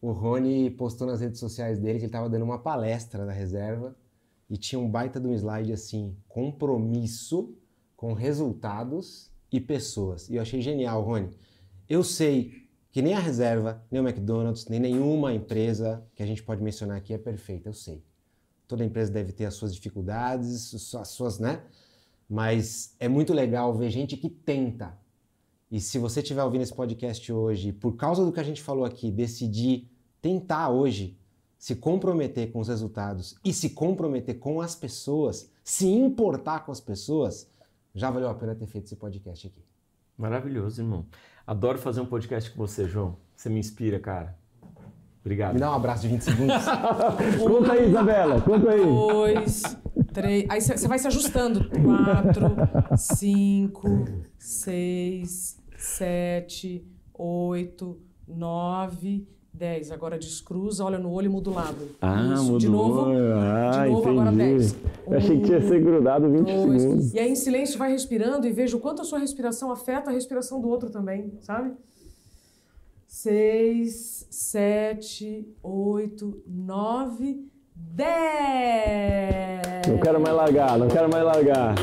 o 0.00 0.12
Rony 0.12 0.70
postou 0.70 1.06
nas 1.06 1.20
redes 1.20 1.40
sociais 1.40 1.78
dele 1.78 1.98
que 1.98 2.04
ele 2.04 2.06
estava 2.06 2.28
dando 2.28 2.44
uma 2.44 2.58
palestra 2.58 3.26
da 3.26 3.32
reserva 3.32 3.96
e 4.48 4.56
tinha 4.56 4.78
um 4.78 4.88
baita 4.88 5.20
de 5.20 5.26
um 5.26 5.34
slide 5.34 5.72
assim: 5.72 6.16
compromisso 6.28 7.54
com 7.96 8.12
resultados 8.12 9.30
e 9.50 9.60
pessoas. 9.60 10.28
E 10.28 10.36
eu 10.36 10.42
achei 10.42 10.60
genial, 10.60 11.02
Rony. 11.02 11.30
Eu 11.88 12.04
sei 12.04 12.65
que 12.96 13.02
nem 13.02 13.12
a 13.12 13.18
reserva, 13.18 13.84
nem 13.90 14.00
o 14.00 14.08
McDonald's, 14.08 14.68
nem 14.68 14.80
nenhuma 14.80 15.34
empresa 15.34 16.02
que 16.14 16.22
a 16.22 16.26
gente 16.26 16.42
pode 16.42 16.62
mencionar 16.62 16.96
aqui 16.96 17.12
é 17.12 17.18
perfeita, 17.18 17.68
eu 17.68 17.74
sei. 17.74 18.02
Toda 18.66 18.82
empresa 18.82 19.12
deve 19.12 19.32
ter 19.32 19.44
as 19.44 19.52
suas 19.52 19.74
dificuldades, 19.74 20.94
as 20.94 21.08
suas, 21.08 21.38
né? 21.38 21.62
Mas 22.26 22.96
é 22.98 23.06
muito 23.06 23.34
legal 23.34 23.74
ver 23.74 23.90
gente 23.90 24.16
que 24.16 24.30
tenta. 24.30 24.96
E 25.70 25.78
se 25.78 25.98
você 25.98 26.20
estiver 26.20 26.42
ouvindo 26.42 26.62
esse 26.62 26.72
podcast 26.72 27.30
hoje, 27.30 27.70
por 27.70 27.96
causa 27.96 28.24
do 28.24 28.32
que 28.32 28.40
a 28.40 28.42
gente 28.42 28.62
falou 28.62 28.86
aqui, 28.86 29.10
decidir 29.10 29.90
tentar 30.22 30.70
hoje 30.70 31.18
se 31.58 31.76
comprometer 31.76 32.50
com 32.50 32.60
os 32.60 32.68
resultados 32.68 33.36
e 33.44 33.52
se 33.52 33.68
comprometer 33.68 34.38
com 34.38 34.58
as 34.58 34.74
pessoas, 34.74 35.52
se 35.62 35.86
importar 35.86 36.64
com 36.64 36.72
as 36.72 36.80
pessoas, 36.80 37.46
já 37.94 38.10
valeu 38.10 38.30
a 38.30 38.34
pena 38.34 38.54
ter 38.54 38.66
feito 38.66 38.86
esse 38.86 38.96
podcast 38.96 39.48
aqui. 39.48 39.62
Maravilhoso, 40.16 40.80
irmão. 40.80 41.04
Adoro 41.46 41.78
fazer 41.78 42.00
um 42.00 42.06
podcast 42.06 42.50
com 42.50 42.56
você, 42.56 42.88
João. 42.88 43.16
Você 43.36 43.48
me 43.48 43.60
inspira, 43.60 44.00
cara. 44.00 44.36
Obrigado. 45.20 45.54
Me 45.54 45.60
dá 45.60 45.70
um 45.70 45.74
abraço 45.74 46.02
de 46.02 46.08
20 46.08 46.20
segundos. 46.22 46.56
conta 47.38 47.72
aí, 47.72 47.88
Isabela, 47.88 48.40
conta 48.40 48.70
aí. 48.70 48.84
Dois, 48.84 49.62
três. 50.12 50.46
Aí 50.48 50.60
você 50.60 50.88
vai 50.88 50.98
se 50.98 51.06
ajustando. 51.06 51.68
Quatro, 51.68 52.56
cinco, 52.96 54.04
seis, 54.36 55.62
sete, 55.76 56.84
oito, 57.14 58.00
nove, 58.26 59.28
dez. 59.56 59.90
Agora 59.90 60.18
descruza, 60.18 60.84
olha 60.84 60.98
no 60.98 61.10
olho 61.12 61.26
e 61.26 61.28
muda 61.28 61.50
o 61.50 61.54
lado. 61.54 61.76
Ah, 62.00 62.32
Isso. 62.34 62.42
mudou. 62.44 62.58
De 62.58 62.68
novo. 62.68 63.00
Ah, 63.10 63.84
de 63.86 63.90
novo, 63.92 64.08
agora 64.10 64.32
entendi. 64.32 64.50
dez. 64.58 64.76
Eu 65.06 65.16
achei 65.16 65.38
que 65.38 65.44
tinha 65.44 65.58
Um, 65.58 65.68
ser 65.68 65.82
grudado 65.82 66.30
20 66.30 66.46
dois. 66.46 66.82
segundos. 66.82 67.14
E 67.14 67.18
aí, 67.18 67.30
em 67.30 67.36
silêncio, 67.36 67.78
vai 67.78 67.90
respirando 67.90 68.46
e 68.46 68.52
veja 68.52 68.76
o 68.76 68.80
quanto 68.80 69.02
a 69.02 69.04
sua 69.04 69.18
respiração 69.18 69.70
afeta 69.70 70.10
a 70.10 70.12
respiração 70.12 70.60
do 70.60 70.68
outro 70.68 70.90
também, 70.90 71.32
sabe? 71.40 71.72
Seis, 73.06 74.26
sete, 74.30 75.48
oito, 75.62 76.42
nove, 76.46 77.46
dez. 77.76 79.36
Não 79.88 79.98
quero 79.98 80.20
mais 80.20 80.34
largar, 80.34 80.78
não 80.78 80.88
quero 80.88 81.08
mais 81.08 81.24
largar. 81.24 81.74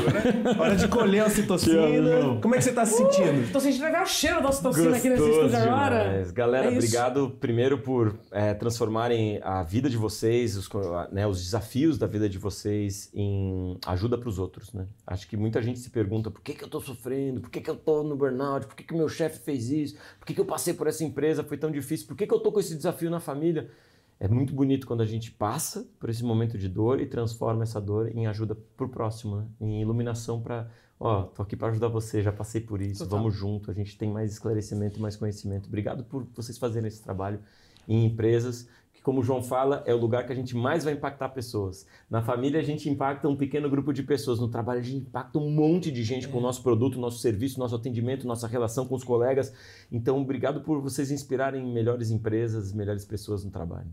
Hora 0.58 0.76
de 0.76 0.86
colher 0.88 1.20
a 1.20 1.26
ocitocina. 1.26 1.88
irmão. 1.88 2.38
Como 2.40 2.54
é 2.54 2.58
que 2.58 2.64
você 2.64 2.72
tá 2.72 2.84
se 2.84 2.98
sentindo? 2.98 3.50
Tô 3.50 3.58
sentindo 3.58 3.84
legal 3.84 4.02
o 4.02 4.06
cheiro 4.06 4.42
da 4.42 4.50
ocitocina 4.50 4.94
aqui 4.96 5.08
nesse 5.08 5.22
estúdio 5.28 5.56
agora. 5.56 6.22
Galera, 6.34 6.66
É 6.66 6.72
obrigado 6.74 7.30
primeiro 7.40 7.78
por 7.78 8.18
é, 8.30 8.52
transformarem 8.52 9.40
a 9.42 9.62
vida 9.62 9.88
de 9.88 9.96
vocês, 9.96 10.54
os, 10.56 10.68
né, 11.10 11.26
os 11.26 11.42
desafios 11.42 11.96
da 11.96 12.06
vida 12.06 12.28
de 12.28 12.36
vocês 12.36 13.10
em 13.14 13.78
ajuda 13.86 14.18
para 14.18 14.28
os 14.28 14.38
outros. 14.38 14.72
Né? 14.74 14.86
Acho 15.06 15.26
que 15.26 15.36
muita 15.36 15.62
gente 15.62 15.78
se 15.78 15.88
pergunta 15.88 16.30
por 16.30 16.42
que, 16.42 16.52
que 16.52 16.62
eu 16.64 16.68
tô 16.68 16.80
sofrendo, 16.80 17.40
por 17.40 17.48
que, 17.50 17.60
que 17.62 17.70
eu 17.70 17.76
tô 17.76 18.02
no 18.02 18.14
burnout, 18.16 18.66
por 18.66 18.76
que, 18.76 18.84
que 18.84 18.92
o 18.92 18.96
meu 18.98 19.08
chefe 19.08 19.38
fez 19.38 19.70
isso, 19.70 19.96
por 20.18 20.26
que, 20.26 20.34
que 20.34 20.40
eu 20.40 20.44
passei 20.44 20.74
por 20.74 20.86
essa 20.86 21.02
empresa, 21.02 21.42
foi 21.42 21.56
tão 21.56 21.70
difícil, 21.70 22.06
por 22.06 22.16
que, 22.16 22.26
que 22.26 22.34
eu 22.34 22.40
tô 22.40 22.52
com 22.52 22.60
esse 22.60 22.76
desafio 22.76 23.10
na 23.10 23.18
família. 23.20 23.70
É 24.18 24.28
muito 24.28 24.54
bonito 24.54 24.86
quando 24.86 25.02
a 25.02 25.06
gente 25.06 25.30
passa 25.30 25.88
por 25.98 26.08
esse 26.08 26.24
momento 26.24 26.56
de 26.56 26.68
dor 26.68 27.00
e 27.00 27.06
transforma 27.06 27.62
essa 27.62 27.80
dor 27.80 28.10
em 28.14 28.26
ajuda 28.26 28.54
pro 28.76 28.88
próximo, 28.88 29.36
né? 29.36 29.46
em 29.60 29.82
iluminação 29.82 30.40
para, 30.40 30.70
ó, 30.98 31.22
tô 31.24 31.42
aqui 31.42 31.56
para 31.56 31.68
ajudar 31.68 31.88
você, 31.88 32.22
já 32.22 32.32
passei 32.32 32.60
por 32.60 32.80
isso, 32.80 33.04
Total. 33.04 33.18
vamos 33.18 33.34
junto, 33.34 33.70
a 33.70 33.74
gente 33.74 33.98
tem 33.98 34.10
mais 34.10 34.32
esclarecimento 34.32 34.98
e 34.98 35.02
mais 35.02 35.16
conhecimento. 35.16 35.66
Obrigado 35.66 36.04
por 36.04 36.26
vocês 36.34 36.56
fazerem 36.56 36.88
esse 36.88 37.02
trabalho 37.02 37.40
em 37.88 38.06
empresas 38.06 38.68
como 39.04 39.20
o 39.20 39.22
João 39.22 39.42
fala, 39.42 39.82
é 39.84 39.94
o 39.94 39.98
lugar 39.98 40.24
que 40.24 40.32
a 40.32 40.34
gente 40.34 40.56
mais 40.56 40.82
vai 40.82 40.94
impactar 40.94 41.28
pessoas. 41.28 41.86
Na 42.08 42.22
família 42.22 42.58
a 42.58 42.62
gente 42.62 42.88
impacta 42.88 43.28
um 43.28 43.36
pequeno 43.36 43.68
grupo 43.68 43.92
de 43.92 44.02
pessoas, 44.02 44.40
no 44.40 44.48
trabalho 44.48 44.80
a 44.80 44.82
gente 44.82 45.06
impacta 45.06 45.38
um 45.38 45.50
monte 45.50 45.92
de 45.92 46.02
gente 46.02 46.26
com 46.26 46.38
o 46.38 46.40
nosso 46.40 46.62
produto, 46.62 46.98
nosso 46.98 47.18
serviço, 47.18 47.58
nosso 47.58 47.74
atendimento, 47.74 48.26
nossa 48.26 48.48
relação 48.48 48.88
com 48.88 48.94
os 48.94 49.04
colegas. 49.04 49.52
Então, 49.92 50.22
obrigado 50.22 50.62
por 50.62 50.80
vocês 50.80 51.10
inspirarem 51.10 51.62
melhores 51.70 52.10
empresas, 52.10 52.72
melhores 52.72 53.04
pessoas 53.04 53.44
no 53.44 53.50
trabalho. 53.50 53.92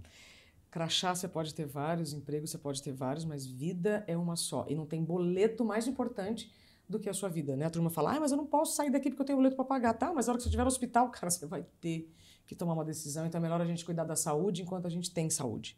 Crachá 0.72 1.14
você 1.14 1.28
pode 1.28 1.54
ter 1.54 1.66
vários, 1.66 2.14
empregos 2.14 2.50
você 2.50 2.58
pode 2.58 2.82
ter 2.82 2.94
vários, 2.94 3.26
mas 3.26 3.46
vida 3.46 4.06
é 4.08 4.16
uma 4.16 4.38
só. 4.38 4.66
E 4.70 4.76
não 4.76 4.86
tem 4.86 5.04
boleto 5.04 5.66
mais 5.66 5.88
importante 5.88 6.50
do 6.88 6.98
que 6.98 7.10
a 7.10 7.14
sua 7.14 7.28
vida, 7.28 7.58
né? 7.58 7.66
A 7.66 7.70
turma 7.70 7.90
fala, 7.90 8.16
ah, 8.16 8.20
mas 8.22 8.32
eu 8.32 8.38
não 8.38 8.46
posso 8.46 8.78
sair 8.78 8.90
daqui 8.90 9.10
porque 9.10 9.24
eu 9.24 9.26
tenho 9.26 9.38
boleto 9.38 9.58
para 9.58 9.66
pagar. 9.66 9.94
Tá, 9.94 10.14
mas 10.14 10.28
na 10.28 10.32
hora 10.32 10.38
que 10.38 10.44
você 10.44 10.48
estiver 10.48 10.64
no 10.64 10.70
hospital, 10.70 11.10
cara, 11.12 11.30
você 11.30 11.46
vai 11.46 11.66
ter 11.82 12.10
que 12.52 12.56
tomar 12.56 12.74
uma 12.74 12.84
decisão. 12.84 13.26
Então 13.26 13.40
é 13.40 13.42
melhor 13.42 13.62
a 13.62 13.66
gente 13.66 13.86
cuidar 13.86 14.04
da 14.04 14.16
saúde 14.16 14.62
enquanto 14.62 14.86
a 14.86 14.90
gente 14.90 15.10
tem 15.10 15.30
saúde. 15.30 15.78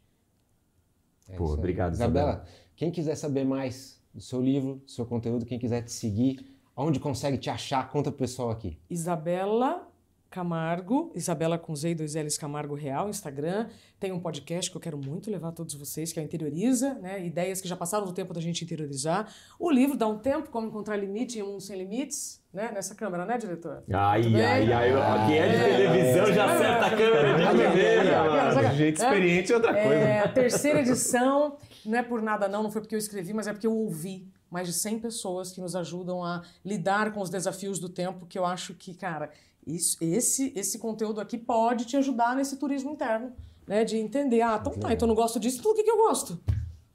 É 1.28 1.36
Pô, 1.36 1.52
obrigado, 1.52 1.94
Isabela. 1.94 2.30
Isabela. 2.30 2.48
Quem 2.74 2.90
quiser 2.90 3.14
saber 3.14 3.44
mais 3.44 4.02
do 4.12 4.20
seu 4.20 4.42
livro, 4.42 4.76
do 4.84 4.90
seu 4.90 5.06
conteúdo, 5.06 5.46
quem 5.46 5.58
quiser 5.58 5.82
te 5.82 5.92
seguir, 5.92 6.44
onde 6.76 6.98
consegue 6.98 7.38
te 7.38 7.48
achar, 7.48 7.88
conta 7.90 8.10
pro 8.10 8.18
pessoal 8.18 8.50
aqui. 8.50 8.76
Isabela 8.90 9.88
Camargo, 10.28 11.12
Isabela 11.14 11.56
com 11.56 11.76
Z 11.76 11.90
e 11.90 11.94
dois 11.94 12.16
L's 12.16 12.36
Camargo 12.36 12.74
Real, 12.74 13.08
Instagram. 13.08 13.68
Tem 14.00 14.10
um 14.10 14.18
podcast 14.18 14.68
que 14.68 14.76
eu 14.76 14.80
quero 14.80 14.98
muito 14.98 15.30
levar 15.30 15.50
a 15.50 15.52
todos 15.52 15.74
vocês, 15.74 16.12
que 16.12 16.18
é 16.18 16.22
o 16.22 16.24
Interioriza, 16.24 16.94
né? 16.94 17.24
Ideias 17.24 17.60
que 17.60 17.68
já 17.68 17.76
passaram 17.76 18.04
do 18.04 18.12
tempo 18.12 18.34
da 18.34 18.40
gente 18.40 18.64
interiorizar. 18.64 19.32
O 19.60 19.70
livro 19.70 19.96
Dá 19.96 20.08
um 20.08 20.18
Tempo, 20.18 20.50
Como 20.50 20.66
Encontrar 20.66 20.96
Limite 20.96 21.38
em 21.38 21.42
um 21.42 21.52
Mundo 21.52 21.60
Sem 21.60 21.78
Limites, 21.78 22.42
né? 22.54 22.70
Nessa 22.72 22.94
câmera, 22.94 23.26
né, 23.26 23.36
diretor? 23.36 23.82
Ai, 23.92 24.22
ai, 24.40 24.72
ai, 24.72 25.26
quem 25.26 25.38
é 25.38 25.48
de 25.48 25.54
É. 25.56 25.76
televisão 25.76 26.32
já 26.32 26.44
acerta 26.54 26.86
a 26.86 26.90
câmera 26.90 27.34
de 27.36 27.46
primeira, 27.46 28.24
mano. 28.24 28.76
Gente 28.76 28.96
experiente 28.96 29.52
é 29.52 29.56
outra 29.56 29.72
coisa. 29.74 29.88
É, 29.94 30.20
a 30.20 30.28
terceira 30.28 30.80
edição, 30.80 31.56
não 31.84 31.98
é 31.98 32.02
por 32.02 32.22
nada 32.22 32.46
não, 32.48 32.62
não 32.62 32.70
foi 32.70 32.80
porque 32.80 32.94
eu 32.94 32.98
escrevi, 32.98 33.32
mas 33.32 33.48
é 33.48 33.52
porque 33.52 33.66
eu 33.66 33.74
ouvi 33.74 34.28
mais 34.48 34.68
de 34.68 34.72
100 34.72 35.00
pessoas 35.00 35.50
que 35.50 35.60
nos 35.60 35.74
ajudam 35.74 36.22
a 36.22 36.42
lidar 36.64 37.12
com 37.12 37.20
os 37.20 37.28
desafios 37.28 37.80
do 37.80 37.88
tempo, 37.88 38.24
que 38.24 38.38
eu 38.38 38.46
acho 38.46 38.72
que, 38.74 38.94
cara, 38.94 39.30
isso, 39.66 39.96
esse, 40.00 40.52
esse 40.54 40.78
conteúdo 40.78 41.20
aqui 41.20 41.36
pode 41.36 41.86
te 41.86 41.96
ajudar 41.96 42.36
nesse 42.36 42.56
turismo 42.56 42.90
interno, 42.92 43.32
né? 43.66 43.84
De 43.84 43.96
entender, 43.96 44.42
ah, 44.42 44.58
então 44.60 44.72
tá, 44.74 44.92
então 44.92 45.06
eu 45.06 45.08
não 45.08 45.16
gosto 45.16 45.40
disso, 45.40 45.58
então 45.58 45.72
o 45.72 45.74
que, 45.74 45.82
que 45.82 45.90
eu 45.90 45.96
gosto? 45.96 46.38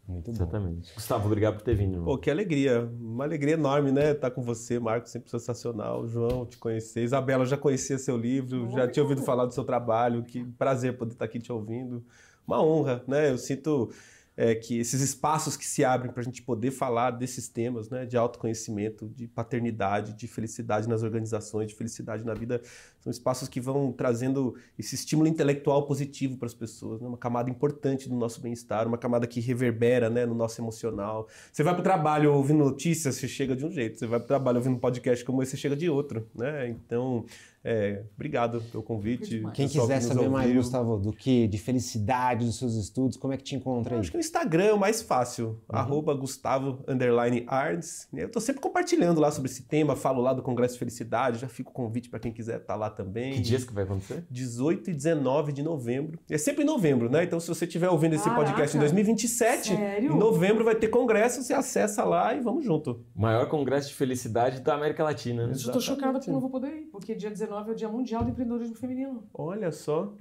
Muito 0.10 0.32
bom. 0.32 0.38
Exatamente. 0.38 0.94
Gustavo, 0.96 1.28
obrigado 1.28 1.58
por 1.58 1.62
ter 1.62 1.76
vindo. 1.76 1.94
irmão. 1.94 2.06
Pô, 2.06 2.18
que 2.18 2.32
alegria. 2.32 2.92
Uma 3.00 3.26
alegria 3.26 3.54
enorme, 3.54 3.92
né? 3.92 4.12
Estar 4.12 4.32
com 4.32 4.42
você, 4.42 4.80
Marcos, 4.80 5.12
sempre 5.12 5.30
sensacional. 5.30 6.08
João, 6.08 6.48
te 6.48 6.58
conhecer. 6.58 7.04
Isabela, 7.04 7.44
eu 7.44 7.48
já 7.48 7.58
conhecia 7.58 7.98
seu 8.00 8.18
livro, 8.18 8.72
já 8.72 8.88
tinha 8.88 9.04
ouvido 9.04 9.22
falar 9.22 9.46
do 9.46 9.54
seu 9.54 9.64
trabalho. 9.64 10.24
Que 10.24 10.44
prazer 10.44 10.98
poder 10.98 11.14
estar 11.14 11.26
aqui 11.26 11.40
te 11.40 11.52
ouvindo. 11.52 12.04
Uma 12.48 12.64
honra, 12.64 13.04
né? 13.08 13.30
Eu 13.30 13.38
sinto 13.38 13.92
é, 14.36 14.56
que 14.56 14.80
esses 14.80 15.02
espaços 15.02 15.56
que 15.56 15.66
se 15.66 15.84
abrem 15.84 16.12
para 16.12 16.22
a 16.22 16.24
gente 16.24 16.42
poder 16.42 16.72
falar 16.72 17.12
desses 17.12 17.48
temas, 17.48 17.90
né? 17.90 18.06
De 18.06 18.18
autoconhecimento, 18.18 19.08
de 19.10 19.28
paternidade, 19.28 20.14
de 20.14 20.28
felicidade 20.28 20.90
nas 20.90 21.04
organizações, 21.04 21.68
de 21.68 21.76
felicidade 21.76 22.26
na 22.26 22.34
vida, 22.34 22.60
são 23.00 23.12
espaços 23.12 23.48
que 23.48 23.62
vão 23.62 23.92
trazendo 23.92 24.56
esse 24.78 24.96
estímulo 24.96 25.28
intelectual 25.28 25.86
positivo 25.86 26.38
para 26.38 26.48
as 26.48 26.54
pessoas, 26.54 27.02
né? 27.02 27.08
Uma 27.08 27.18
camada 27.18 27.50
importante 27.50 28.10
do 28.10 28.16
nosso 28.16 28.42
bem-estar, 28.42 28.88
uma 28.88 28.98
camada 28.98 29.26
que 29.26 29.40
reverbera, 29.40 30.10
né? 30.10 30.26
No 30.26 30.36
nosso 30.36 30.60
emocional. 30.60 31.28
Você 31.52 31.64
vai 31.64 31.74
para 31.74 31.82
o 31.82 31.84
trabalho 31.84 32.34
ouvindo 32.34 32.60
notícias, 32.60 33.16
você 33.16 33.28
chega 33.28 33.56
de 33.56 33.66
um 33.66 33.72
jeito. 33.72 33.98
Você 33.98 34.06
vai 34.06 34.20
para 34.20 34.26
o 34.26 34.28
trabalho 34.28 34.58
ouvindo 34.58 34.76
um 34.76 34.80
podcast 34.80 35.24
como 35.24 35.42
esse, 35.42 35.52
você 35.52 35.58
chega 35.58 35.76
de 35.76 35.90
outro, 35.90 36.28
né? 36.36 36.68
Então, 36.68 37.26
é, 37.64 38.04
obrigado 38.16 38.62
pelo 38.72 38.82
convite. 38.82 39.44
Quem 39.54 39.68
quiser 39.68 40.00
que 40.00 40.06
saber 40.06 40.30
mais, 40.30 40.48
ouviu. 40.48 40.62
Gustavo, 40.62 40.98
do 40.98 41.12
que? 41.12 41.48
De 41.48 41.58
felicidade, 41.58 42.46
dos 42.46 42.58
seus 42.58 42.76
estudos, 42.76 43.18
como 43.18 43.34
é 43.34 43.38
que 43.38 43.44
te 43.44 43.56
encontra 43.56 43.96
aí? 43.96 44.00
Acho 44.00 44.12
que 44.12 44.18
o 44.18 44.20
Instagram 44.20 44.66
é 44.66 44.74
o 44.74 44.80
mais 44.80 45.02
fácil. 45.02 45.60
Arroba 45.68 46.14
Gustavo 46.14 46.84
underline 46.88 47.44
Arns. 47.48 48.08
Eu 48.14 48.30
tô 48.30 48.40
sempre 48.40 48.62
compartilhando 48.62 49.20
lá 49.20 49.30
sobre 49.30 49.52
esse 49.52 49.64
tema, 49.64 49.96
falo 49.96 50.22
lá 50.22 50.34
do 50.34 50.42
Congresso 50.42 50.76
de 50.76 50.80
Felicidade, 50.80 51.40
já 51.40 51.50
fica 51.50 51.70
o 51.70 51.74
convite 51.74 52.10
para 52.10 52.20
quem 52.20 52.32
quiser 52.32 52.62
estar 52.62 52.76
lá 52.76 52.89
também. 52.90 53.34
Que 53.34 53.40
dias 53.42 53.64
que 53.64 53.74
vai 53.74 53.84
acontecer? 53.84 54.26
18 54.30 54.90
e 54.90 54.94
19 54.94 55.52
de 55.52 55.64
novembro. 55.64 56.20
É 56.30 56.38
sempre 56.38 56.64
em 56.64 56.66
novembro, 56.66 57.10
né? 57.10 57.24
Então, 57.24 57.40
se 57.40 57.48
você 57.48 57.66
estiver 57.66 57.90
ouvindo 57.90 58.16
esse 58.16 58.24
Caraca. 58.26 58.44
podcast 58.44 58.76
em 58.76 58.80
2027, 58.80 59.76
Sério? 59.76 60.14
em 60.14 60.18
novembro 60.18 60.64
vai 60.66 60.76
ter 60.76 60.88
congresso, 60.88 61.42
você 61.44 61.54
acessa 61.54 62.04
lá 62.04 62.34
e 62.36 62.40
vamos 62.42 62.66
junto. 62.66 63.04
Maior 63.16 63.48
congresso 63.48 63.90
de 63.90 63.96
felicidade 63.96 64.62
da 64.62 64.74
América 64.76 65.04
Latina, 65.04 65.44
né? 65.44 65.50
Eu 65.50 65.52
Exatamente. 65.56 65.86
chocada 65.86 66.14
porque 66.14 66.30
eu 66.30 66.34
não 66.34 66.42
vou 66.42 66.50
poder 66.50 66.68
ir, 66.70 66.86
porque 66.92 67.16
dia 67.16 67.30
19 67.30 67.70
é 67.70 67.74
o 67.74 67.76
Dia 67.76 67.90
Mundial 67.90 68.24
do 68.24 68.30
Empreendedorismo 68.30 68.76
Feminino. 68.76 69.24
Olha 69.34 69.72
só 69.72 70.14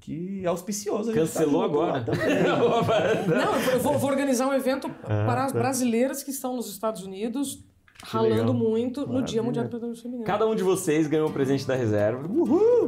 que 0.00 0.46
auspicioso. 0.46 1.10
tá 1.12 1.18
Cancelou 1.18 1.60
lá 1.60 1.64
agora. 1.66 2.04
Não, 3.26 3.72
eu 3.72 3.80
vou, 3.80 3.98
vou 3.98 4.10
organizar 4.10 4.46
um 4.46 4.52
evento 4.54 4.88
Ah, 5.02 5.24
para 5.26 5.44
as 5.44 5.52
tá. 5.52 5.58
brasileiras 5.58 6.22
que 6.22 6.30
estão 6.30 6.54
nos 6.56 6.70
Estados 6.70 7.02
Unidos, 7.02 7.64
ralando 8.04 8.34
legal. 8.34 8.54
muito 8.54 9.00
no 9.00 9.06
Dia 9.06 9.14
Maravilha. 9.14 9.42
Mundial 9.42 9.64
do 9.64 9.66
Empreendedorismo 9.68 10.02
Feminino. 10.02 10.24
Cada 10.24 10.46
um 10.46 10.54
de 10.54 10.62
vocês 10.62 11.06
ganhou 11.06 11.28
um 11.28 11.32
presente 11.32 11.66
da 11.66 11.74
reserva. 11.74 12.28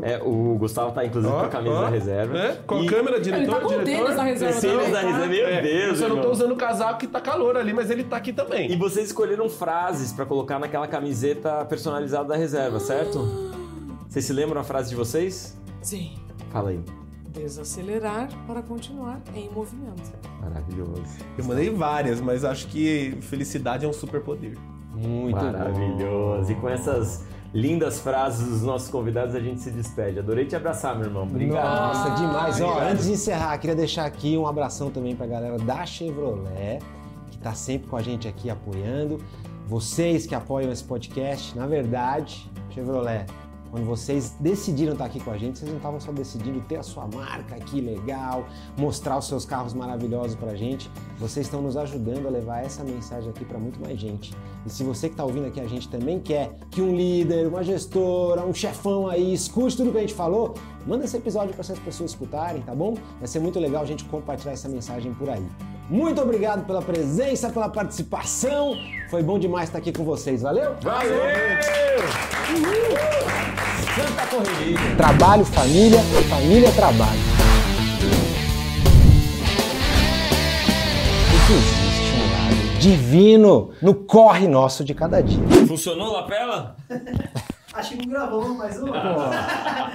É, 0.02 0.22
o 0.22 0.56
Gustavo 0.56 0.92
tá, 0.92 1.04
inclusive, 1.04 1.32
com 1.32 1.40
a 1.40 1.48
camisa 1.48 1.74
Ó, 1.74 1.80
da 1.82 1.88
reserva. 1.88 2.38
É? 2.38 2.54
Com 2.66 2.74
a 2.76 2.82
E- 2.82 2.86
câmera, 2.86 3.20
diretor, 3.20 3.42
Ele 3.42 3.52
tá 3.52 3.60
com 3.60 3.66
o 3.66 3.68
diretor. 3.70 3.84
tênis 4.04 4.16
da 4.16 4.22
reserva 4.22 4.60
Tênis 4.60 4.76
também, 4.76 4.92
da 4.92 5.00
tá? 5.00 5.06
reserva, 5.06 5.26
meu 5.26 5.46
É, 5.48 5.62
Deus, 5.62 5.88
eu 5.88 5.96
só 5.96 6.00
não 6.02 6.08
irmão. 6.16 6.22
tô 6.24 6.30
usando 6.30 6.52
o 6.52 6.56
casaco 6.56 6.98
que 7.00 7.06
tá 7.06 7.20
calor 7.20 7.56
ali, 7.56 7.72
mas 7.72 7.90
ele 7.90 8.04
tá 8.04 8.16
aqui 8.16 8.32
também. 8.32 8.70
E 8.70 8.76
vocês 8.76 9.06
escolheram 9.06 9.48
frases 9.48 10.12
pra 10.12 10.24
colocar 10.24 10.58
naquela 10.58 10.86
camiseta 10.86 11.64
personalizada 11.64 12.28
da 12.28 12.36
reserva, 12.36 12.78
certo? 12.80 13.18
Vocês 14.08 14.24
se 14.24 14.32
lembram 14.32 14.60
a 14.60 14.64
frase 14.64 14.90
de 14.90 14.96
vocês? 14.96 15.56
Sim. 15.82 16.12
Fala 16.50 16.70
aí. 16.70 16.80
Desacelerar 17.28 18.28
para 18.46 18.60
continuar 18.62 19.20
em 19.34 19.48
movimento. 19.50 20.10
Maravilhoso. 20.40 21.02
Eu 21.38 21.44
mandei 21.44 21.70
várias, 21.70 22.20
mas 22.20 22.44
acho 22.44 22.66
que 22.66 23.16
felicidade 23.22 23.84
é 23.84 23.88
um 23.88 23.92
superpoder. 23.92 24.56
Muito 25.00 25.38
bom. 25.38 25.52
Maravilhoso. 25.52 26.52
E 26.52 26.54
com 26.54 26.68
essas 26.68 27.24
lindas 27.52 28.00
frases 28.00 28.48
dos 28.48 28.62
nossos 28.62 28.88
convidados, 28.88 29.34
a 29.34 29.40
gente 29.40 29.60
se 29.60 29.70
despede. 29.70 30.18
Adorei 30.18 30.46
te 30.46 30.54
abraçar, 30.54 30.96
meu 30.96 31.06
irmão. 31.06 31.24
Obrigado. 31.24 31.94
Nossa, 31.94 32.10
demais. 32.10 32.60
Ó, 32.60 32.80
antes 32.80 33.06
de 33.06 33.12
encerrar, 33.12 33.56
queria 33.58 33.76
deixar 33.76 34.04
aqui 34.04 34.36
um 34.36 34.46
abração 34.46 34.90
também 34.90 35.16
pra 35.16 35.26
galera 35.26 35.58
da 35.58 35.84
Chevrolet, 35.84 36.80
que 37.30 37.38
tá 37.38 37.54
sempre 37.54 37.88
com 37.88 37.96
a 37.96 38.02
gente 38.02 38.28
aqui 38.28 38.50
apoiando. 38.50 39.18
Vocês 39.66 40.26
que 40.26 40.34
apoiam 40.34 40.70
esse 40.72 40.82
podcast, 40.82 41.56
na 41.56 41.66
verdade, 41.66 42.50
Chevrolet, 42.70 43.26
quando 43.70 43.86
vocês 43.86 44.36
decidiram 44.40 44.94
estar 44.94 45.04
aqui 45.04 45.20
com 45.20 45.30
a 45.30 45.38
gente, 45.38 45.60
vocês 45.60 45.70
não 45.70 45.78
estavam 45.78 46.00
só 46.00 46.10
decidindo 46.10 46.60
ter 46.62 46.76
a 46.76 46.82
sua 46.82 47.06
marca 47.06 47.54
aqui 47.54 47.80
legal, 47.80 48.44
mostrar 48.76 49.16
os 49.16 49.28
seus 49.28 49.44
carros 49.44 49.72
maravilhosos 49.72 50.34
pra 50.34 50.56
gente, 50.56 50.90
vocês 51.18 51.46
estão 51.46 51.62
nos 51.62 51.76
ajudando 51.76 52.26
a 52.26 52.30
levar 52.30 52.64
essa 52.64 52.82
mensagem 52.82 53.30
aqui 53.30 53.44
para 53.44 53.58
muito 53.58 53.80
mais 53.80 53.98
gente. 53.98 54.34
E 54.66 54.70
se 54.70 54.84
você 54.84 55.08
que 55.08 55.14
está 55.14 55.24
ouvindo 55.24 55.46
aqui 55.46 55.60
a 55.60 55.66
gente 55.66 55.88
também 55.88 56.20
quer 56.20 56.52
que 56.70 56.82
um 56.82 56.94
líder, 56.94 57.46
uma 57.46 57.62
gestora, 57.62 58.44
um 58.44 58.52
chefão 58.52 59.08
aí 59.08 59.32
escute 59.32 59.76
tudo 59.76 59.90
que 59.90 59.98
a 59.98 60.02
gente 60.02 60.14
falou, 60.14 60.54
manda 60.86 61.04
esse 61.04 61.16
episódio 61.16 61.50
para 61.50 61.60
essas 61.60 61.78
pessoas 61.78 62.10
escutarem, 62.10 62.60
tá 62.62 62.74
bom? 62.74 62.94
Vai 63.18 63.26
ser 63.26 63.40
muito 63.40 63.58
legal 63.58 63.82
a 63.82 63.86
gente 63.86 64.04
compartilhar 64.04 64.52
essa 64.52 64.68
mensagem 64.68 65.14
por 65.14 65.28
aí. 65.28 65.44
Muito 65.88 66.20
obrigado 66.20 66.64
pela 66.66 66.82
presença, 66.82 67.50
pela 67.50 67.68
participação. 67.68 68.76
Foi 69.10 69.22
bom 69.22 69.38
demais 69.38 69.68
estar 69.68 69.78
aqui 69.78 69.92
com 69.92 70.04
vocês. 70.04 70.42
Valeu? 70.42 70.74
Valeu! 70.82 71.20
Santa 73.96 74.26
correria. 74.26 74.96
Trabalho, 74.96 75.44
família, 75.44 75.98
família, 76.28 76.70
trabalho. 76.72 77.39
Divino 82.80 83.72
no 83.82 83.94
corre 83.94 84.48
nosso 84.48 84.82
de 84.82 84.94
cada 84.94 85.22
dia. 85.22 85.38
Funcionou, 85.68 86.12
Lapela? 86.12 86.76
Acho 87.74 87.90
que 87.90 87.98
não 87.98 88.06
gravamos 88.06 88.56
mais 88.56 88.82
uma. 88.82 89.92